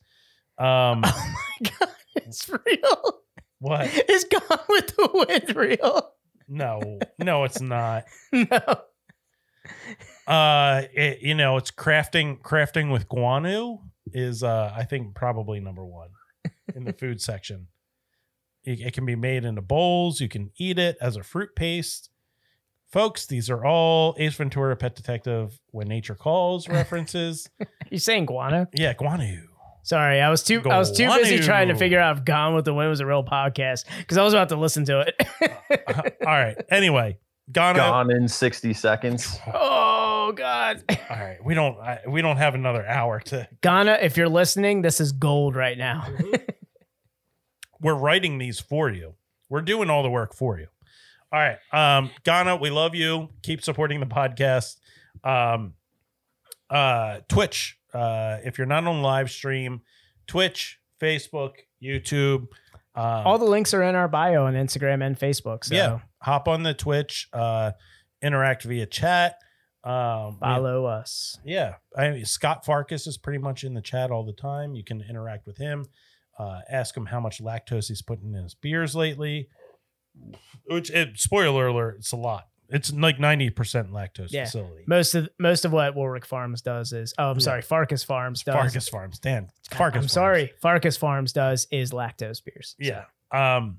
Um, 0.58 1.02
oh 1.04 1.34
my 1.60 1.70
god, 1.78 1.94
it's 2.16 2.48
real. 2.48 3.20
What 3.60 3.86
is 4.10 4.24
gone 4.24 4.58
with 4.68 4.88
the 4.96 5.08
wind. 5.12 5.56
Real. 5.56 6.12
No, 6.48 6.98
no, 7.18 7.44
it's 7.44 7.60
not. 7.60 8.04
No. 8.32 8.58
Uh, 10.26 10.82
it, 10.92 11.20
you 11.22 11.34
know, 11.36 11.56
it's 11.56 11.70
crafting 11.70 12.40
crafting 12.40 12.90
with 12.92 13.08
guano 13.08 13.80
is 14.12 14.42
uh, 14.42 14.72
I 14.76 14.84
think 14.84 15.14
probably 15.14 15.60
number 15.60 15.84
one 15.84 16.08
in 16.74 16.84
the 16.84 16.92
food 16.92 17.20
section. 17.20 17.68
It, 18.64 18.80
it 18.80 18.92
can 18.92 19.06
be 19.06 19.14
made 19.16 19.44
into 19.44 19.62
bowls. 19.62 20.20
You 20.20 20.28
can 20.28 20.50
eat 20.58 20.78
it 20.80 20.96
as 21.00 21.16
a 21.16 21.22
fruit 21.22 21.50
paste. 21.54 22.10
Folks, 22.90 23.26
these 23.26 23.48
are 23.50 23.64
all 23.64 24.14
Ace 24.18 24.34
Ventura, 24.34 24.76
Pet 24.76 24.94
Detective, 24.96 25.58
When 25.70 25.86
Nature 25.88 26.14
Calls 26.16 26.68
references. 26.68 27.48
You 27.90 27.98
saying 27.98 28.26
guano? 28.26 28.66
yeah, 28.74 28.94
guano. 28.94 29.42
Sorry, 29.84 30.20
I 30.20 30.30
was 30.30 30.42
too 30.44 30.62
I 30.64 30.78
was 30.78 30.90
too 30.96 31.08
busy 31.08 31.36
Guano. 31.36 31.44
trying 31.46 31.68
to 31.68 31.74
figure 31.74 31.98
out 31.98 32.16
if 32.18 32.24
Gone 32.24 32.54
with 32.54 32.64
the 32.64 32.72
Wind 32.72 32.88
was 32.88 33.00
a 33.00 33.06
real 33.06 33.24
podcast 33.24 33.84
because 33.98 34.16
I 34.16 34.22
was 34.22 34.32
about 34.32 34.48
to 34.50 34.56
listen 34.56 34.84
to 34.84 35.00
it. 35.00 35.14
all 36.24 36.32
right. 36.32 36.56
Anyway, 36.70 37.18
Ghana. 37.50 37.78
Gone 37.78 38.10
in 38.12 38.28
sixty 38.28 38.74
seconds. 38.74 39.38
oh 39.52 40.32
God. 40.36 40.84
All 40.88 41.16
right, 41.18 41.38
we 41.44 41.54
don't 41.54 41.78
I, 41.80 41.98
we 42.06 42.22
don't 42.22 42.36
have 42.36 42.54
another 42.54 42.86
hour 42.86 43.18
to. 43.20 43.48
Ghana, 43.60 43.98
if 44.02 44.16
you're 44.16 44.28
listening, 44.28 44.82
this 44.82 45.00
is 45.00 45.10
gold 45.12 45.56
right 45.56 45.76
now. 45.76 46.06
We're 47.80 47.94
writing 47.94 48.38
these 48.38 48.60
for 48.60 48.88
you. 48.88 49.14
We're 49.48 49.62
doing 49.62 49.90
all 49.90 50.04
the 50.04 50.10
work 50.10 50.34
for 50.34 50.58
you. 50.60 50.68
All 51.32 51.40
right, 51.40 51.58
um, 51.72 52.10
Ghana, 52.24 52.56
we 52.56 52.70
love 52.70 52.94
you. 52.94 53.30
Keep 53.42 53.62
supporting 53.64 53.98
the 54.00 54.06
podcast. 54.06 54.76
Um, 55.24 55.74
uh, 56.70 57.20
Twitch. 57.28 57.78
Uh, 57.92 58.38
if 58.44 58.58
you're 58.58 58.66
not 58.66 58.86
on 58.86 59.02
live 59.02 59.30
stream, 59.30 59.82
Twitch, 60.26 60.78
Facebook, 61.00 61.52
YouTube. 61.82 62.48
Um, 62.94 63.26
All 63.26 63.38
the 63.38 63.44
links 63.44 63.74
are 63.74 63.82
in 63.82 63.94
our 63.94 64.08
bio 64.08 64.46
on 64.46 64.54
Instagram 64.54 65.04
and 65.04 65.18
Facebook. 65.18 65.64
So 65.64 65.74
yeah, 65.74 65.98
hop 66.20 66.48
on 66.48 66.62
the 66.62 66.74
Twitch. 66.74 67.28
Uh, 67.32 67.72
interact 68.22 68.62
via 68.64 68.86
chat. 68.86 69.36
Um, 69.84 70.38
follow 70.38 70.84
us. 70.84 71.38
Yeah, 71.44 71.74
I 71.96 72.10
mean, 72.10 72.24
Scott 72.24 72.64
Farkas 72.64 73.06
is 73.06 73.18
pretty 73.18 73.40
much 73.40 73.64
in 73.64 73.74
the 73.74 73.80
chat 73.80 74.10
all 74.10 74.24
the 74.24 74.32
time. 74.32 74.74
You 74.74 74.84
can 74.84 75.02
interact 75.02 75.46
with 75.46 75.58
him, 75.58 75.86
uh, 76.38 76.60
ask 76.70 76.96
him 76.96 77.06
how 77.06 77.18
much 77.18 77.42
lactose 77.42 77.88
he's 77.88 78.02
putting 78.02 78.34
in 78.34 78.42
his 78.44 78.54
beers 78.54 78.94
lately. 78.94 79.48
Which, 80.66 80.90
it, 80.90 81.18
spoiler 81.18 81.68
alert, 81.68 81.96
it's 81.98 82.12
a 82.12 82.16
lot. 82.16 82.46
It's 82.72 82.92
like 82.92 83.20
ninety 83.20 83.50
percent 83.50 83.92
lactose 83.92 84.28
Yeah. 84.30 84.44
facility. 84.46 84.84
Most 84.86 85.14
of 85.14 85.28
most 85.38 85.64
of 85.64 85.72
what 85.72 85.94
Warwick 85.94 86.24
Farms 86.26 86.62
does 86.62 86.92
is 86.92 87.12
oh 87.18 87.30
I'm 87.30 87.36
Yeah. 87.36 87.40
sorry, 87.44 87.62
Farkas 87.62 88.02
Farms 88.02 88.42
does. 88.42 88.54
Farkas 88.54 88.88
Farms, 88.88 89.18
Dan. 89.18 89.50
Farkas. 89.70 89.96
I'm 89.96 90.02
Farms. 90.02 90.12
sorry, 90.12 90.52
Farkas 90.60 90.96
Farms 90.96 91.32
does 91.32 91.66
is 91.70 91.90
lactose 91.92 92.42
beers. 92.44 92.74
So, 92.80 92.86
Yeah. 92.86 93.04
Um. 93.30 93.78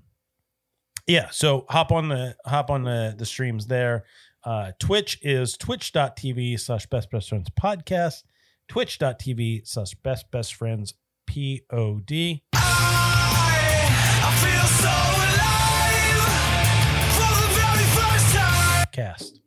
Yeah. 1.08 1.30
So 1.32 1.66
hop 1.70 1.92
on 1.92 2.08
the 2.10 2.36
hop 2.46 2.70
on 2.70 2.84
the 2.84 3.14
the 3.18 3.26
streams 3.26 3.68
there. 3.68 4.06
Uh, 4.44 4.74
Twitch 4.80 5.20
is 5.22 5.58
twitch.tv 5.58 6.60
slash 6.60 6.86
best 6.88 7.10
best 7.10 7.30
friends 7.30 7.50
podcast. 7.50 8.24
Twitch.tv 8.68 9.68
slash 9.68 9.94
best 9.96 10.30
best 10.32 10.54
friends 10.56 10.94
P 11.26 11.64
O 11.72 12.00
D. 12.00 12.44
Cast. 18.94 19.42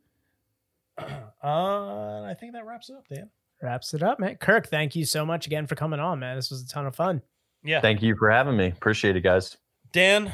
Uh, 1.43 2.23
I 2.23 2.33
think 2.37 2.53
that 2.53 2.65
wraps 2.65 2.89
it 2.89 2.95
up, 2.95 3.07
Dan. 3.07 3.29
Wraps 3.61 3.93
it 3.93 4.01
up, 4.01 4.19
man. 4.19 4.35
Kirk, 4.35 4.67
thank 4.67 4.95
you 4.95 5.05
so 5.05 5.23
much 5.25 5.45
again 5.45 5.67
for 5.67 5.75
coming 5.75 5.99
on, 5.99 6.19
man. 6.19 6.35
This 6.35 6.49
was 6.49 6.63
a 6.63 6.67
ton 6.67 6.85
of 6.87 6.95
fun. 6.95 7.21
Yeah. 7.63 7.79
Thank 7.79 8.01
you 8.01 8.15
for 8.17 8.29
having 8.31 8.57
me. 8.57 8.67
Appreciate 8.69 9.15
it, 9.15 9.21
guys. 9.21 9.55
Dan, 9.93 10.31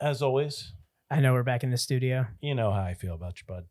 as 0.00 0.22
always, 0.22 0.72
I 1.10 1.20
know 1.20 1.32
we're 1.32 1.42
back 1.42 1.64
in 1.64 1.70
the 1.70 1.76
studio. 1.76 2.26
you 2.40 2.54
know 2.54 2.70
how 2.70 2.80
I 2.82 2.94
feel 2.94 3.14
about 3.14 3.38
you, 3.40 3.44
bud. 3.46 3.64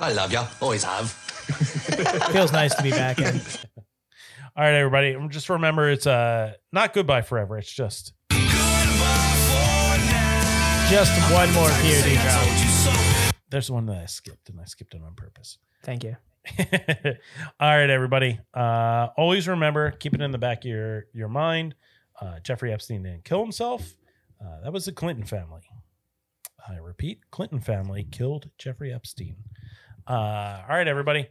I 0.00 0.12
love 0.12 0.32
you. 0.32 0.40
Always 0.62 0.84
have. 0.84 1.10
Feels 2.32 2.52
nice 2.52 2.74
to 2.76 2.82
be 2.82 2.90
back 2.90 3.18
in. 3.18 3.34
All 4.56 4.64
right, 4.64 4.74
everybody. 4.74 5.16
Just 5.28 5.50
remember 5.50 5.90
it's 5.90 6.06
uh 6.06 6.54
not 6.72 6.94
goodbye 6.94 7.22
forever. 7.22 7.58
It's 7.58 7.70
just 7.70 8.14
Just 10.88 11.12
one 11.32 11.52
more 11.52 11.68
POD 11.68 12.12
drop. 12.22 13.03
There's 13.50 13.70
one 13.70 13.86
that 13.86 13.96
I 13.96 14.06
skipped 14.06 14.48
and 14.48 14.60
I 14.60 14.64
skipped 14.64 14.94
it 14.94 15.02
on 15.04 15.14
purpose. 15.14 15.58
Thank 15.82 16.04
you. 16.04 16.16
All 16.58 16.64
right, 17.60 17.88
everybody. 17.90 18.38
Uh, 18.52 19.08
always 19.16 19.48
remember, 19.48 19.90
keep 19.92 20.14
it 20.14 20.20
in 20.20 20.30
the 20.30 20.38
back 20.38 20.58
of 20.64 20.70
your 20.70 21.06
your 21.14 21.28
mind. 21.28 21.74
Uh, 22.20 22.38
Jeffrey 22.40 22.72
Epstein 22.72 23.02
didn't 23.02 23.24
kill 23.24 23.40
himself. 23.40 23.94
Uh, 24.40 24.60
that 24.62 24.72
was 24.72 24.84
the 24.84 24.92
Clinton 24.92 25.24
family. 25.24 25.62
I 26.68 26.76
repeat, 26.76 27.20
Clinton 27.30 27.60
family 27.60 28.06
killed 28.10 28.50
Jeffrey 28.58 28.92
Epstein. 28.92 29.36
Uh, 30.06 30.62
all 30.68 30.76
right, 30.76 30.88
everybody. 30.88 31.28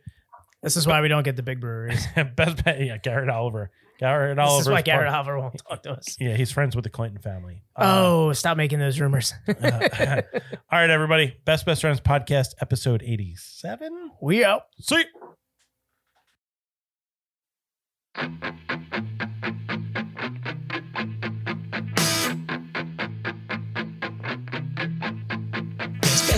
This 0.61 0.77
is 0.77 0.87
why 0.87 1.01
we 1.01 1.07
don't 1.07 1.23
get 1.23 1.35
the 1.35 1.43
big 1.43 1.59
breweries. 1.59 2.05
Best 2.35 2.63
bet, 2.63 2.81
yeah, 2.81 2.97
Garrett 2.97 3.29
Oliver. 3.29 3.71
Garrett 3.99 4.37
This 4.37 4.43
Oliver. 4.43 4.61
is 4.61 4.69
why 4.69 4.81
Garrett 4.81 5.13
Hoover 5.13 5.39
won't 5.39 5.61
talk 5.69 5.83
to 5.83 5.91
us. 5.93 6.17
Yeah, 6.19 6.35
he's 6.35 6.51
friends 6.51 6.75
with 6.75 6.83
the 6.83 6.89
Clinton 6.89 7.21
family. 7.21 7.61
Uh, 7.75 7.81
Oh, 8.05 8.33
stop 8.33 8.57
making 8.57 8.79
those 8.79 8.99
rumors. 8.99 9.33
all 9.47 9.55
right, 9.63 10.89
everybody. 10.89 11.35
Best 11.45 11.65
Best 11.65 11.81
Friends 11.81 12.01
podcast, 12.01 12.49
episode 12.61 13.03
eighty-seven. 13.05 14.11
we 14.21 14.43
out. 14.43 14.63
See. 14.81 15.03
Best 18.15 18.72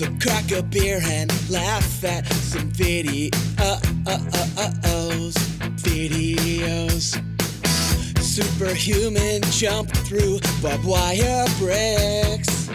So 0.00 0.06
crack 0.18 0.50
a 0.52 0.62
beer 0.62 0.98
and 1.04 1.30
laugh 1.50 2.04
at 2.04 2.24
some 2.32 2.72
videos, 2.72 3.30
videos. 5.76 7.20
Superhuman 8.18 9.42
jump 9.50 9.90
through 10.08 10.40
barbed 10.62 10.86
wire 10.86 11.44
bricks. 11.58 12.70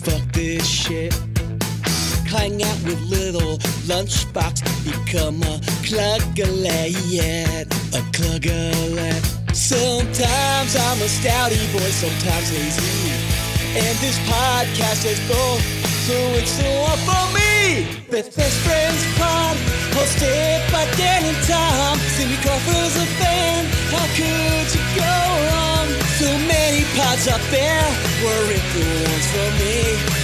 Fuck 0.00 0.32
this 0.32 0.66
shit. 0.66 1.12
Hang 2.24 2.62
out 2.62 2.82
with 2.84 3.02
little 3.02 3.58
lunchbox, 3.84 4.62
become 4.86 5.42
a 5.42 5.60
cluggalet, 5.84 6.96
a 7.92 8.00
cluggalet. 8.16 9.54
Sometimes 9.54 10.74
I'm 10.74 11.02
a 11.02 11.08
stouty 11.20 11.70
boy, 11.74 11.90
sometimes 11.90 12.50
lazy. 12.50 13.12
And 13.76 13.98
this 13.98 14.18
podcast 14.20 15.04
is 15.04 15.20
both, 15.28 15.77
so 16.08 16.16
it's 16.40 16.56
up 16.88 17.00
for 17.04 17.24
me. 17.36 17.84
Best 18.08 18.32
Best 18.32 18.56
Friends 18.64 19.02
Pod, 19.20 19.56
by 20.72 20.88
Dan 20.96 21.20
and 21.20 21.40
Tom. 21.44 21.98
Cindy 22.16 22.40
Crawford's 22.40 22.96
a 22.96 23.06
fan, 23.20 23.68
how 23.92 24.06
could 24.16 24.68
you 24.72 24.84
go 24.96 25.16
wrong? 25.44 25.88
So 26.16 26.28
many 26.48 26.88
pods 26.96 27.28
up 27.28 27.44
there, 27.52 27.84
weren't 28.24 28.66
the 28.72 28.88
ones 29.04 29.26
for 29.36 29.48
me. 29.60 29.76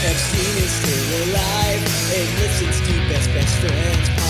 Epstein 0.09 0.57
is 0.65 0.73
still 0.81 1.09
alive, 1.29 1.83
and 2.17 2.29
listens 2.41 2.81
to 2.89 2.93
Best 3.13 3.29
Best 3.37 3.55
Friends 3.61 4.09
Pod. 4.17 4.24